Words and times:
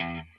Mm-hmm. 0.00 0.33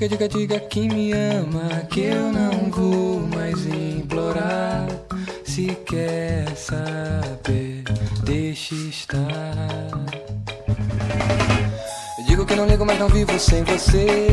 Diga, 0.00 0.16
diga, 0.16 0.28
diga, 0.28 0.60
que 0.60 0.88
me 0.88 1.12
ama. 1.12 1.68
Que 1.90 2.04
eu 2.04 2.32
não 2.32 2.70
vou 2.70 3.20
mais 3.20 3.66
implorar. 3.66 4.86
Se 5.44 5.76
quer 5.84 6.56
saber, 6.56 7.84
deixe 8.24 8.74
estar. 8.88 9.90
Digo 12.26 12.46
que 12.46 12.56
não 12.56 12.66
ligo, 12.66 12.86
mas 12.86 12.98
não 12.98 13.10
vivo 13.10 13.38
sem 13.38 13.62
você. 13.62 14.29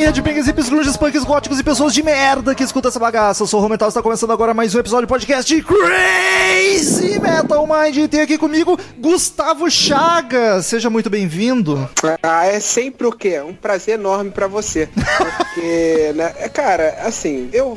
E 0.00 0.02
aí, 0.02 0.06
headbangers, 0.06 0.46
hippies, 0.46 0.70
grunges, 0.70 0.96
punks, 0.96 1.24
góticos 1.24 1.60
e 1.60 1.62
pessoas 1.62 1.92
de 1.92 2.02
merda 2.02 2.54
que 2.54 2.62
escuta 2.62 2.88
essa 2.88 2.98
bagaça. 2.98 3.42
Eu 3.42 3.46
sou 3.46 3.60
o 3.60 3.62
Romental, 3.62 3.86
está 3.86 4.00
começando 4.00 4.32
agora 4.32 4.54
mais 4.54 4.74
um 4.74 4.78
episódio 4.78 5.06
de 5.06 5.10
podcast 5.10 5.54
de 5.54 5.62
Crazy 5.62 7.20
Metal 7.20 7.66
Mind. 7.66 7.96
E 7.98 8.08
tem 8.08 8.22
aqui 8.22 8.38
comigo 8.38 8.80
Gustavo 8.96 9.70
Chagas. 9.70 10.64
Seja 10.64 10.88
muito 10.88 11.10
bem-vindo. 11.10 11.86
Ah, 12.22 12.46
é 12.46 12.60
sempre 12.60 13.06
o 13.06 13.12
quê? 13.12 13.42
Um 13.42 13.52
prazer 13.52 13.96
enorme 13.98 14.30
pra 14.30 14.46
você. 14.46 14.88
Porque, 14.96 16.14
né, 16.14 16.32
é, 16.38 16.48
cara, 16.48 16.96
assim, 17.04 17.50
eu 17.52 17.76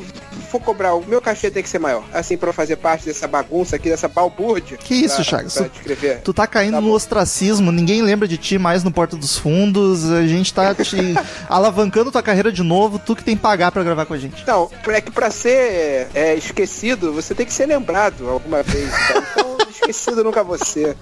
for 0.54 0.60
cobrar, 0.60 0.94
o 0.94 1.04
meu 1.04 1.20
cachê 1.20 1.50
tem 1.50 1.62
que 1.62 1.68
ser 1.68 1.80
maior. 1.80 2.04
Assim, 2.12 2.36
pra 2.36 2.50
eu 2.50 2.52
fazer 2.52 2.76
parte 2.76 3.06
dessa 3.06 3.26
bagunça 3.26 3.76
aqui, 3.76 3.88
dessa 3.88 4.06
balbúrdia. 4.06 4.76
Que 4.76 4.94
isso, 4.94 5.16
pra, 5.16 5.24
Chagas? 5.24 5.54
Pra 5.54 5.68
descrever. 5.68 6.20
Tu 6.22 6.32
tá 6.32 6.46
caindo 6.46 6.74
Tá 6.74 6.80
no 6.80 6.92
ostracismo, 6.92 7.72
ninguém 7.72 8.02
lembra 8.02 8.28
de 8.28 8.36
ti 8.36 8.58
mais 8.58 8.84
no 8.84 8.92
Porta 8.92 9.16
dos 9.16 9.36
Fundos. 9.36 10.10
A 10.10 10.26
gente 10.26 10.52
tá 10.54 10.74
te 10.74 10.96
alavancando 11.48 12.12
tua 12.12 12.22
carreira 12.22 12.52
de 12.52 12.62
novo, 12.62 12.98
tu 12.98 13.16
que 13.16 13.24
tem 13.24 13.36
que 13.36 13.42
pagar 13.42 13.72
pra 13.72 13.82
gravar 13.82 14.06
com 14.06 14.14
a 14.14 14.18
gente. 14.18 14.46
Não, 14.46 14.70
é 14.86 15.00
que 15.00 15.10
pra 15.10 15.30
ser 15.30 16.08
é, 16.14 16.34
esquecido, 16.36 17.12
você 17.12 17.34
tem 17.34 17.46
que 17.46 17.52
ser 17.52 17.66
lembrado 17.66 18.28
alguma 18.28 18.62
vez. 18.62 18.90
tá? 18.90 19.24
Então, 19.32 19.56
esquecido 19.70 20.22
nunca 20.22 20.44
você. 20.44 20.96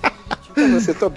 Você, 0.73 0.93
tô. 0.93 1.13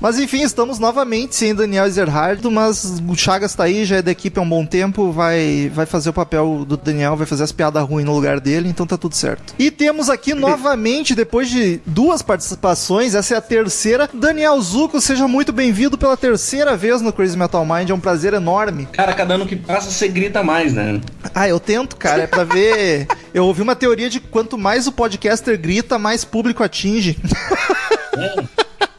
Mas 0.00 0.18
enfim, 0.18 0.42
estamos 0.42 0.78
novamente 0.78 1.34
sem 1.36 1.54
Daniel 1.54 1.86
Ezerhard, 1.86 2.44
mas 2.50 3.00
o 3.08 3.14
Chagas 3.14 3.54
tá 3.54 3.64
aí, 3.64 3.84
já 3.84 3.96
é 3.96 4.02
da 4.02 4.10
equipe 4.10 4.38
há 4.38 4.42
um 4.42 4.48
bom 4.48 4.66
tempo, 4.66 5.12
vai, 5.12 5.70
vai 5.72 5.86
fazer 5.86 6.10
o 6.10 6.12
papel 6.12 6.64
do 6.66 6.76
Daniel, 6.76 7.16
vai 7.16 7.26
fazer 7.26 7.44
as 7.44 7.52
piadas 7.52 7.82
ruins 7.84 8.04
no 8.04 8.12
lugar 8.12 8.40
dele, 8.40 8.68
então 8.68 8.86
tá 8.86 8.96
tudo 8.96 9.14
certo. 9.14 9.54
E 9.58 9.70
temos 9.70 10.10
aqui 10.10 10.34
novamente, 10.34 11.14
depois 11.14 11.48
de 11.48 11.80
duas 11.86 12.20
participações, 12.20 13.14
essa 13.14 13.34
é 13.34 13.38
a 13.38 13.40
terceira, 13.40 14.08
Daniel 14.12 14.60
Zuko, 14.60 15.00
seja 15.00 15.28
muito 15.28 15.52
bem-vindo 15.52 15.96
pela 15.96 16.16
terceira 16.16 16.76
vez 16.76 17.00
no 17.00 17.12
Crazy 17.12 17.38
Metal 17.38 17.64
Mind, 17.64 17.90
é 17.90 17.94
um 17.94 18.00
prazer 18.00 18.34
enorme. 18.34 18.86
Cara, 18.92 19.14
cada 19.14 19.34
ano 19.34 19.46
que 19.46 19.56
passa 19.56 19.90
você 19.90 20.08
grita 20.08 20.42
mais, 20.42 20.74
né? 20.74 21.00
Ah, 21.34 21.48
eu 21.48 21.60
tento, 21.60 21.96
cara, 21.96 22.24
é 22.24 22.26
pra 22.26 22.44
ver... 22.44 23.06
Eu 23.34 23.46
ouvi 23.46 23.62
uma 23.62 23.74
teoria 23.74 24.10
de 24.10 24.20
que 24.20 24.28
quanto 24.28 24.58
mais 24.58 24.86
o 24.86 24.92
podcaster 24.92 25.58
grita, 25.58 25.98
mais 25.98 26.22
público 26.22 26.62
atinge. 26.62 27.18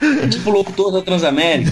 É 0.01 0.27
tipo 0.27 0.49
o 0.49 0.53
locutor 0.53 0.91
da 0.91 1.01
Transamérica. 1.01 1.71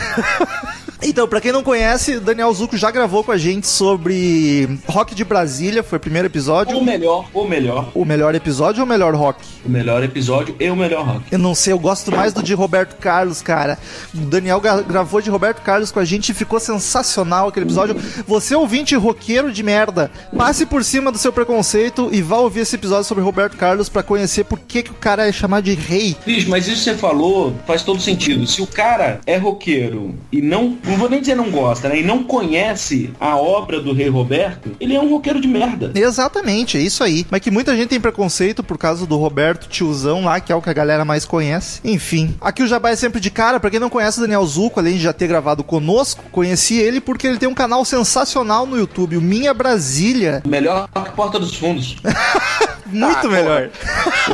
Então, 1.04 1.28
pra 1.28 1.42
quem 1.42 1.52
não 1.52 1.64
conhece, 1.64 2.20
Daniel 2.20 2.54
Zuko 2.54 2.78
já 2.78 2.92
gravou 2.92 3.24
com 3.24 3.32
a 3.32 3.38
gente 3.38 3.68
sobre 3.68 4.70
Rock 4.88 5.16
de 5.16 5.24
Brasília, 5.24 5.82
foi 5.82 5.98
o 5.98 6.00
primeiro 6.02 6.28
episódio. 6.28 6.78
Ou 6.78 6.84
melhor, 6.84 7.28
ou 7.34 7.48
melhor. 7.48 7.92
O 7.96 8.06
melhor 8.06 8.36
episódio 8.36 8.82
ou 8.82 8.86
o 8.86 8.90
melhor 8.90 9.16
rock? 9.16 9.44
O 9.66 9.70
melhor 9.70 10.04
episódio 10.04 10.56
e 10.60 10.70
o 10.70 10.76
melhor 10.76 11.06
rock. 11.06 11.22
Eu 11.32 11.40
não 11.40 11.56
sei, 11.56 11.74
eu 11.74 11.80
gosto 11.80 12.12
mais 12.12 12.34
do 12.34 12.44
de 12.44 12.54
Roberto 12.54 12.96
Carlos, 12.98 13.42
cara. 13.42 13.80
O 14.14 14.20
Daniel 14.20 14.60
gravou 14.60 15.22
de 15.22 15.30
Roberto 15.30 15.62
Carlos 15.62 15.92
com 15.92 16.00
a 16.00 16.06
gente 16.06 16.30
e 16.30 16.36
ficou 16.36 16.60
sensacional 16.60 17.48
aquele 17.48 17.66
episódio. 17.66 17.96
Você, 18.28 18.54
ouvinte 18.56 18.96
roqueiro 18.96 19.52
de 19.52 19.64
merda, 19.64 20.12
passe 20.38 20.66
por 20.66 20.84
cima 20.84 21.12
do 21.12 21.18
seu 21.18 21.34
preconceito 21.34 22.10
e 22.12 22.22
vá 22.22 22.38
ouvir 22.38 22.62
esse 22.62 22.76
episódio 22.76 23.06
sobre 23.06 23.24
Roberto 23.24 23.58
Carlos 23.58 23.90
pra 23.90 24.04
conhecer 24.04 24.44
por 24.44 24.60
que, 24.60 24.84
que 24.84 24.92
o 24.92 24.96
cara 24.96 25.28
é 25.28 25.32
chamado 25.32 25.64
de 25.64 25.74
rei. 25.74 26.16
Bicho, 26.26 26.50
mas 26.50 26.68
isso 26.68 26.78
que 26.78 26.92
você 26.92 26.96
falou 26.96 27.56
faz 27.66 27.82
todo 27.84 28.00
sentido. 28.00 28.46
Se 28.46 28.62
o 28.62 28.68
cara 28.68 29.20
é 29.26 29.38
roqueiro 29.38 30.16
e 30.32 30.42
não, 30.42 30.78
não 30.92 30.98
vou 30.98 31.10
nem 31.10 31.20
dizer 31.20 31.36
não 31.36 31.50
gosta, 31.50 31.90
né? 31.90 32.00
E 32.00 32.04
não 32.04 32.24
conhece 32.24 33.12
a 33.20 33.36
obra 33.36 33.80
do 33.80 33.94
Rei 33.94 34.10
Roberto, 34.10 34.72
ele 34.80 34.96
é 34.96 35.00
um 35.02 35.10
roqueiro 35.10 35.40
de 35.42 35.48
merda. 35.48 35.92
Exatamente, 35.96 36.78
é 36.78 36.82
isso 36.82 37.04
aí. 37.04 37.26
Mas 37.30 37.42
que 37.42 37.50
muita 37.52 37.76
gente 37.76 37.90
tem 37.90 38.00
preconceito 38.00 38.64
por 38.64 38.78
causa 38.78 39.06
do 39.06 39.18
Roberto 39.18 39.68
Tiozão 39.68 40.24
lá, 40.26 40.40
que 40.40 40.52
é 40.52 40.56
o 40.56 40.62
que 40.62 40.70
a 40.70 40.74
galera 40.74 41.04
mais 41.06 41.26
conhece. 41.26 41.80
Enfim, 41.84 42.36
aqui 42.42 42.62
o 42.64 42.68
Jabá 42.68 42.90
é 42.92 42.96
sempre 42.96 43.20
de 43.20 43.30
cara. 43.32 43.60
Pra 43.60 43.70
quem 43.70 43.80
não 43.80 43.90
conhece 43.90 44.18
o 44.20 44.22
Daniel 44.22 44.46
Zuco, 44.46 44.80
além 44.80 44.94
de 44.98 45.04
já 45.04 45.14
ter 45.14 45.28
gravado 45.28 45.64
conosco, 45.64 46.24
conheci 46.32 46.76
ele 46.78 47.00
porque 47.02 47.28
ele 47.28 47.38
tem 47.38 47.50
um 47.50 47.54
canal 47.54 47.84
sensacional 47.86 48.66
no 48.66 48.78
YouTube, 48.78 49.18
o 49.18 49.22
Minha 49.22 49.54
Brasília. 49.54 50.42
Melhor 50.48 50.88
que 50.90 51.12
Porta 51.12 51.40
dos 51.40 51.56
Fundos. 51.56 51.96
Muito 52.92 53.28
Ah, 53.28 53.30
melhor. 53.30 53.70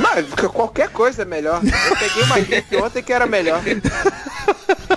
Mas 0.01 0.25
qualquer 0.51 0.89
coisa 0.89 1.21
é 1.21 1.25
melhor. 1.25 1.61
Eu 1.63 1.95
peguei 1.95 2.23
uma 2.23 2.39
gripe 2.39 2.75
ontem 2.77 3.03
que 3.03 3.13
era 3.13 3.27
melhor. 3.27 3.61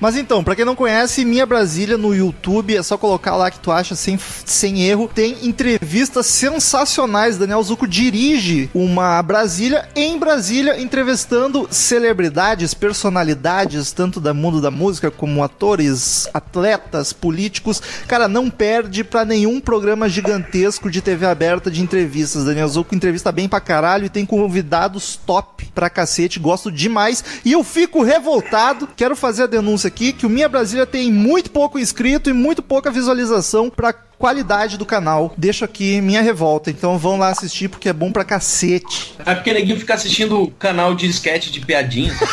Mas 0.00 0.16
então, 0.16 0.42
pra 0.42 0.56
quem 0.56 0.64
não 0.64 0.74
conhece, 0.74 1.26
Minha 1.26 1.44
Brasília 1.44 1.98
no 1.98 2.14
YouTube, 2.14 2.74
é 2.74 2.82
só 2.82 2.96
colocar 2.96 3.36
lá 3.36 3.50
que 3.50 3.58
tu 3.58 3.70
acha 3.70 3.94
sem, 3.94 4.18
sem 4.46 4.82
erro. 4.82 5.10
Tem 5.14 5.36
entrevistas 5.42 6.26
sensacionais. 6.26 7.36
Daniel 7.36 7.62
Zuco 7.62 7.86
dirige 7.86 8.70
uma 8.72 9.22
Brasília 9.22 9.86
em 9.94 10.18
Brasília, 10.18 10.80
entrevistando 10.80 11.68
celebridades, 11.70 12.72
personalidades, 12.72 13.92
tanto 13.92 14.18
do 14.18 14.34
mundo 14.34 14.60
da 14.60 14.70
música 14.70 15.10
como 15.10 15.44
atores, 15.44 16.26
atletas, 16.32 17.12
políticos. 17.12 17.82
Cara, 18.08 18.26
não 18.26 18.48
perde 18.48 19.04
pra 19.04 19.24
nenhum 19.24 19.60
programa 19.60 20.08
gigantesco 20.08 20.90
de 20.90 21.02
TV 21.02 21.26
aberta 21.26 21.70
de 21.70 21.82
entrevistas. 21.82 22.44
Daniel 22.46 22.68
Zuco 22.68 22.94
entrevista 22.94 23.30
bem 23.30 23.48
pra 23.48 23.60
caralho 23.60 24.06
e 24.06 24.10
tem 24.10 24.24
convidados 24.24 25.16
top 25.26 25.66
pra 25.74 25.90
cacete. 25.90 26.38
Gosto 26.38 26.72
demais. 26.72 27.22
E 27.44 27.52
eu 27.52 27.62
fico 27.62 28.02
revoltado. 28.02 28.88
Quero 28.96 29.14
fazer 29.14 29.42
a 29.42 29.46
denúncia 29.46 29.89
aqui 29.90 30.12
que 30.12 30.24
o 30.24 30.30
Minha 30.30 30.48
Brasília 30.48 30.86
tem 30.86 31.12
muito 31.12 31.50
pouco 31.50 31.78
inscrito 31.78 32.30
e 32.30 32.32
muito 32.32 32.62
pouca 32.62 32.90
visualização 32.90 33.68
pra 33.68 33.92
qualidade 33.92 34.78
do 34.78 34.86
canal. 34.86 35.34
Deixo 35.36 35.64
aqui 35.64 36.00
minha 36.00 36.22
revolta. 36.22 36.70
Então 36.70 36.96
vão 36.96 37.18
lá 37.18 37.28
assistir 37.28 37.68
porque 37.68 37.88
é 37.88 37.92
bom 37.92 38.12
pra 38.12 38.24
cacete. 38.24 39.14
É 39.26 39.34
porque 39.34 39.52
neguinho 39.52 39.78
fica 39.78 39.94
assistindo 39.94 40.42
o 40.42 40.50
canal 40.52 40.94
de 40.94 41.06
sketch 41.06 41.50
de 41.50 41.60
piadinha, 41.60 42.14
pô. 42.18 42.26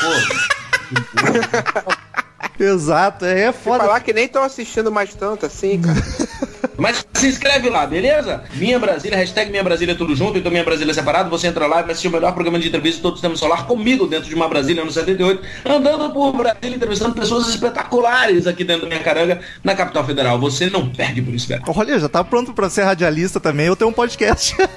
Exato, 2.59 3.25
é, 3.25 3.41
é 3.41 3.51
Se 3.51 3.59
foda. 3.59 3.83
falar 3.83 3.99
que 3.99 4.13
nem 4.13 4.25
estão 4.25 4.43
assistindo 4.43 4.91
mais 4.91 5.13
tanto 5.13 5.45
assim, 5.45 5.81
cara. 5.81 5.97
Mas 6.77 7.03
se 7.13 7.27
inscreve 7.27 7.69
lá, 7.69 7.87
beleza? 7.87 8.43
Minha 8.53 8.77
Brasília, 8.77 9.17
hashtag 9.17 9.49
Minha 9.49 9.63
Brasília 9.63 9.95
tudo 9.95 10.15
junto, 10.15 10.37
então 10.37 10.51
Minha 10.51 10.63
Brasília 10.63 10.93
separado, 10.93 11.29
você 11.29 11.47
entra 11.47 11.65
lá 11.65 11.79
e 11.79 11.83
vai 11.83 11.91
assistir 11.91 12.07
o 12.07 12.11
melhor 12.11 12.33
programa 12.33 12.59
de 12.59 12.67
entrevista 12.67 12.97
de 12.97 13.01
todo 13.01 13.13
o 13.13 13.15
sistema 13.15 13.35
solar 13.35 13.65
comigo 13.65 14.05
dentro 14.05 14.29
de 14.29 14.35
uma 14.35 14.47
Brasília 14.47 14.85
no 14.85 14.91
78, 14.91 15.41
andando 15.65 16.11
por 16.11 16.33
Brasília, 16.33 16.75
entrevistando 16.75 17.15
pessoas 17.15 17.47
espetaculares 17.49 18.45
aqui 18.45 18.63
dentro 18.63 18.83
da 18.83 18.89
minha 18.89 19.03
caranga, 19.03 19.39
na 19.63 19.75
capital 19.75 20.05
federal. 20.05 20.39
Você 20.39 20.69
não 20.69 20.87
perde 20.89 21.21
por 21.21 21.33
isso, 21.33 21.47
velho. 21.47 21.63
Olha, 21.67 21.99
já 21.99 22.07
tá 22.07 22.23
pronto 22.23 22.53
pra 22.53 22.69
ser 22.69 22.83
radialista 22.83 23.39
também. 23.39 23.65
Eu 23.65 23.75
tenho 23.75 23.89
um 23.89 23.93
podcast. 23.93 24.55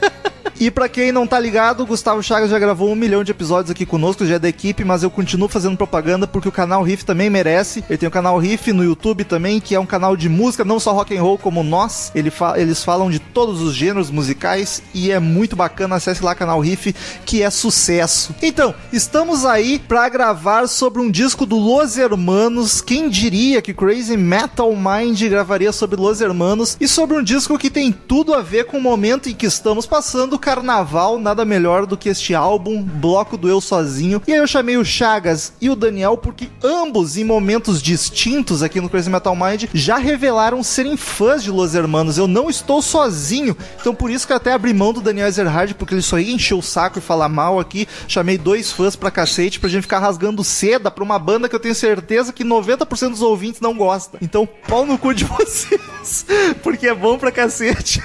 E 0.61 0.70
pra 0.70 0.90
quem 0.90 1.11
não 1.11 1.26
tá 1.26 1.40
ligado, 1.40 1.82
o 1.82 1.87
Gustavo 1.87 2.23
Chagas 2.23 2.50
já 2.50 2.58
gravou 2.58 2.90
um 2.90 2.94
milhão 2.94 3.25
de 3.25 3.31
episódios 3.31 3.70
aqui 3.70 3.87
conosco, 3.87 4.26
já 4.26 4.35
é 4.35 4.38
da 4.38 4.46
equipe, 4.49 4.85
mas 4.85 5.02
eu 5.02 5.11
continuo 5.11 5.49
fazendo 5.49 5.75
propaganda 5.75 6.26
porque 6.26 6.50
o 6.50 6.52
canal 6.52 6.82
Riff 6.82 7.02
também 7.02 7.31
merece. 7.31 7.50
Ele 7.88 7.99
tem 7.99 8.08
o 8.08 8.12
canal 8.12 8.38
Riff 8.38 8.73
no 8.73 8.85
YouTube 8.85 9.25
também, 9.25 9.61
que 9.61 9.75
é 9.75 9.81
um 9.81 9.87
canal 9.87 10.17
de 10.17 10.29
música, 10.29 10.64
não 10.64 10.79
só 10.81 10.93
rock 10.93 11.17
and 11.17 11.23
roll 11.23 11.38
como 11.38 11.62
nós. 11.62 12.11
Ele 12.14 12.31
fa- 12.31 12.58
eles 12.58 12.82
falam 12.85 13.11
de 13.11 13.19
todos 13.19 13.61
os 13.61 13.75
gêneros 13.75 14.11
musicais 14.11 14.82
e 14.94 15.11
é 15.11 15.19
muito 15.19 15.56
bacana. 15.56 15.97
Acesse 15.97 16.23
lá 16.23 16.35
canal 16.35 16.61
Riff, 16.61 16.94
que 17.25 17.43
é 17.43 17.50
sucesso. 17.50 18.35
Então, 18.43 18.75
estamos 18.93 19.44
aí 19.44 19.79
pra 19.79 20.08
gravar 20.08 20.69
sobre 20.69 21.00
um 21.00 21.11
disco 21.11 21.44
do 21.47 21.56
Los 21.56 21.97
Hermanos. 21.99 22.81
Quem 22.81 23.08
diria 23.08 23.61
que 23.62 23.75
Crazy 23.75 24.17
Metal 24.17 24.70
Mind 24.75 25.20
gravaria 25.25 25.73
sobre 25.73 26.00
Los 26.00 26.20
Hermanos 26.20 26.76
e 26.81 26.87
sobre 26.88 27.17
um 27.17 27.23
disco 27.23 27.58
que 27.58 27.70
tem 27.70 27.91
tudo 27.93 28.35
a 28.35 28.43
ver 28.43 28.64
com 28.67 28.79
o 28.79 28.82
momento 28.82 29.29
em 29.29 29.35
que 29.35 29.47
estamos 29.47 29.87
passando, 29.87 30.38
carnaval, 30.38 31.19
nada 31.19 31.44
melhor 31.44 31.87
do 31.87 31.97
que 31.97 32.08
este 32.08 32.35
álbum, 32.35 32.82
Bloco 32.82 33.37
do 33.37 33.49
Eu 33.49 33.61
Sozinho. 33.61 34.23
E 34.26 34.32
aí 34.32 34.38
eu 34.38 34.47
chamei 34.47 34.76
o 34.76 34.85
Chagas 34.85 35.52
e 35.61 35.69
o 35.70 35.76
Daniel 35.76 36.17
porque 36.17 36.49
ambos, 36.62 37.17
em 37.17 37.25
momentos 37.25 37.39
distintos 37.82 38.62
aqui 38.62 38.81
no 38.81 38.88
Crazy 38.88 39.10
Metal 39.10 39.34
Mind, 39.34 39.64
já 39.72 39.96
revelaram 39.96 40.62
serem 40.62 40.96
fãs 40.96 41.42
de 41.42 41.50
Los 41.50 41.75
Hermanos. 41.75 42.19
Eu 42.19 42.26
não 42.26 42.48
estou 42.48 42.82
sozinho, 42.82 43.56
então 43.81 43.94
por 43.94 44.10
isso 44.10 44.26
que 44.26 44.32
eu 44.32 44.37
até 44.37 44.52
abri 44.52 44.72
mão 44.72 44.92
do 44.92 45.00
Daniel 45.00 45.28
Ezerhard, 45.28 45.75
porque 45.75 45.94
ele 45.94 46.02
só 46.02 46.19
ia 46.19 46.32
encher 46.32 46.54
o 46.54 46.62
saco 46.62 46.98
e 46.98 47.02
falar 47.02 47.28
mal 47.28 47.58
aqui. 47.58 47.87
Chamei 48.06 48.38
dois 48.38 48.72
fãs 48.72 48.96
pra 48.96 49.10
cacete 49.10 49.60
pra 49.60 49.69
gente 49.69 49.82
ficar 49.82 49.98
rasgando 49.98 50.44
seda 50.44 50.90
pra 50.90 51.04
uma 51.04 51.19
banda 51.19 51.48
que 51.48 51.54
eu 51.54 51.60
tenho 51.60 51.75
certeza 51.75 52.32
que 52.32 52.44
90% 52.44 53.10
dos 53.10 53.22
ouvintes 53.22 53.60
não 53.60 53.75
gosta. 53.75 54.19
Então, 54.20 54.48
pau 54.69 54.84
no 54.84 54.98
cu 54.98 55.14
de 55.14 55.25
vocês, 55.26 56.26
porque 56.62 56.88
é 56.88 56.94
bom 56.94 57.19
pra 57.19 57.32
cacete. 57.32 58.02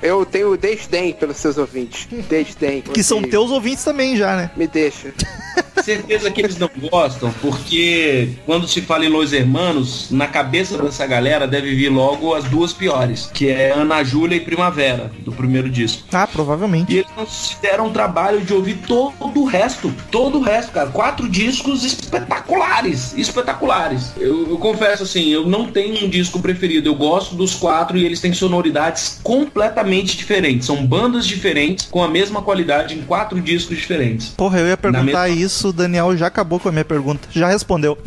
Eu 0.00 0.24
tenho 0.24 0.56
desdém 0.56 1.12
pelos 1.12 1.36
seus 1.38 1.58
ouvintes. 1.58 2.06
Desdém. 2.28 2.82
Que 2.82 3.02
são 3.02 3.22
teus 3.22 3.50
ouvintes 3.50 3.84
também 3.84 4.16
já, 4.16 4.36
né? 4.36 4.50
Me 4.56 4.66
deixa. 4.66 5.12
Certeza 5.82 6.30
que 6.30 6.40
eles 6.40 6.58
não 6.58 6.70
gostam, 6.90 7.32
porque 7.40 8.30
quando 8.46 8.66
se 8.68 8.80
fala 8.82 9.04
em 9.04 9.08
Los 9.08 9.32
Hermanos, 9.32 10.08
na 10.10 10.26
cabeça 10.26 10.76
dessa 10.82 11.06
galera 11.06 11.46
deve 11.46 11.74
vir 11.74 11.88
logo 11.88 12.34
as 12.34 12.44
duas 12.44 12.72
piores, 12.72 13.30
que 13.32 13.48
é 13.48 13.70
Ana 13.72 14.02
Júlia 14.04 14.36
e 14.36 14.40
Primavera, 14.40 15.10
do 15.24 15.32
primeiro 15.32 15.68
disco. 15.70 16.02
Ah, 16.12 16.26
provavelmente. 16.26 16.92
E 16.92 16.98
eles 16.98 17.10
não 17.16 17.26
se 17.26 17.56
deram 17.62 17.86
o 17.88 17.90
trabalho 17.90 18.40
de 18.40 18.52
ouvir 18.52 18.78
todo 18.86 19.40
o 19.40 19.44
resto. 19.44 19.92
Todo 20.10 20.38
o 20.38 20.42
resto, 20.42 20.72
cara. 20.72 20.88
Quatro 20.90 21.28
discos 21.28 21.84
espetaculares. 21.84 23.14
Espetaculares. 23.16 24.12
Eu, 24.18 24.48
eu 24.50 24.58
confesso 24.58 25.02
assim, 25.02 25.28
eu 25.28 25.46
não 25.46 25.66
tenho 25.70 26.04
um 26.04 26.08
disco 26.08 26.40
preferido. 26.40 26.88
Eu 26.88 26.94
gosto 26.94 27.34
dos 27.34 27.54
quatro 27.54 27.96
e 27.96 28.04
eles 28.04 28.20
têm 28.20 28.32
sonoridades 28.32 29.18
completamente 29.22 30.16
diferentes. 30.16 30.66
São 30.66 30.84
bandas 30.86 31.26
diferentes 31.26 31.86
com 31.90 32.02
a 32.02 32.08
mesma 32.08 32.42
qualidade 32.42 32.94
em 32.94 33.02
quatro 33.02 33.40
discos 33.40 33.76
diferentes. 33.76 34.28
Porra, 34.36 34.60
eu 34.60 34.66
ia 34.68 34.76
perguntar 34.76 35.02
mesma- 35.04 35.28
isso, 35.28 35.67
o 35.68 35.72
Daniel 35.72 36.16
já 36.16 36.26
acabou 36.26 36.58
com 36.58 36.68
a 36.68 36.72
minha 36.72 36.84
pergunta. 36.84 37.28
Já 37.30 37.48
respondeu. 37.48 37.98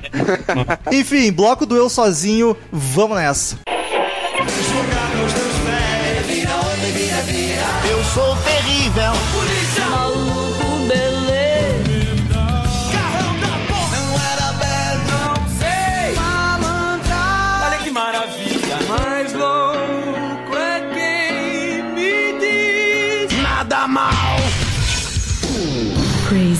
Enfim, 0.92 1.32
bloco 1.32 1.64
do 1.64 1.76
Eu 1.76 1.88
Sozinho, 1.88 2.56
vamos 2.72 3.16
nessa. 3.16 3.58
Eu 7.88 8.04
sou 8.04 8.36
terrível. 8.36 9.39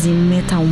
Crazy 0.00 0.14
Metal. 0.14 0.64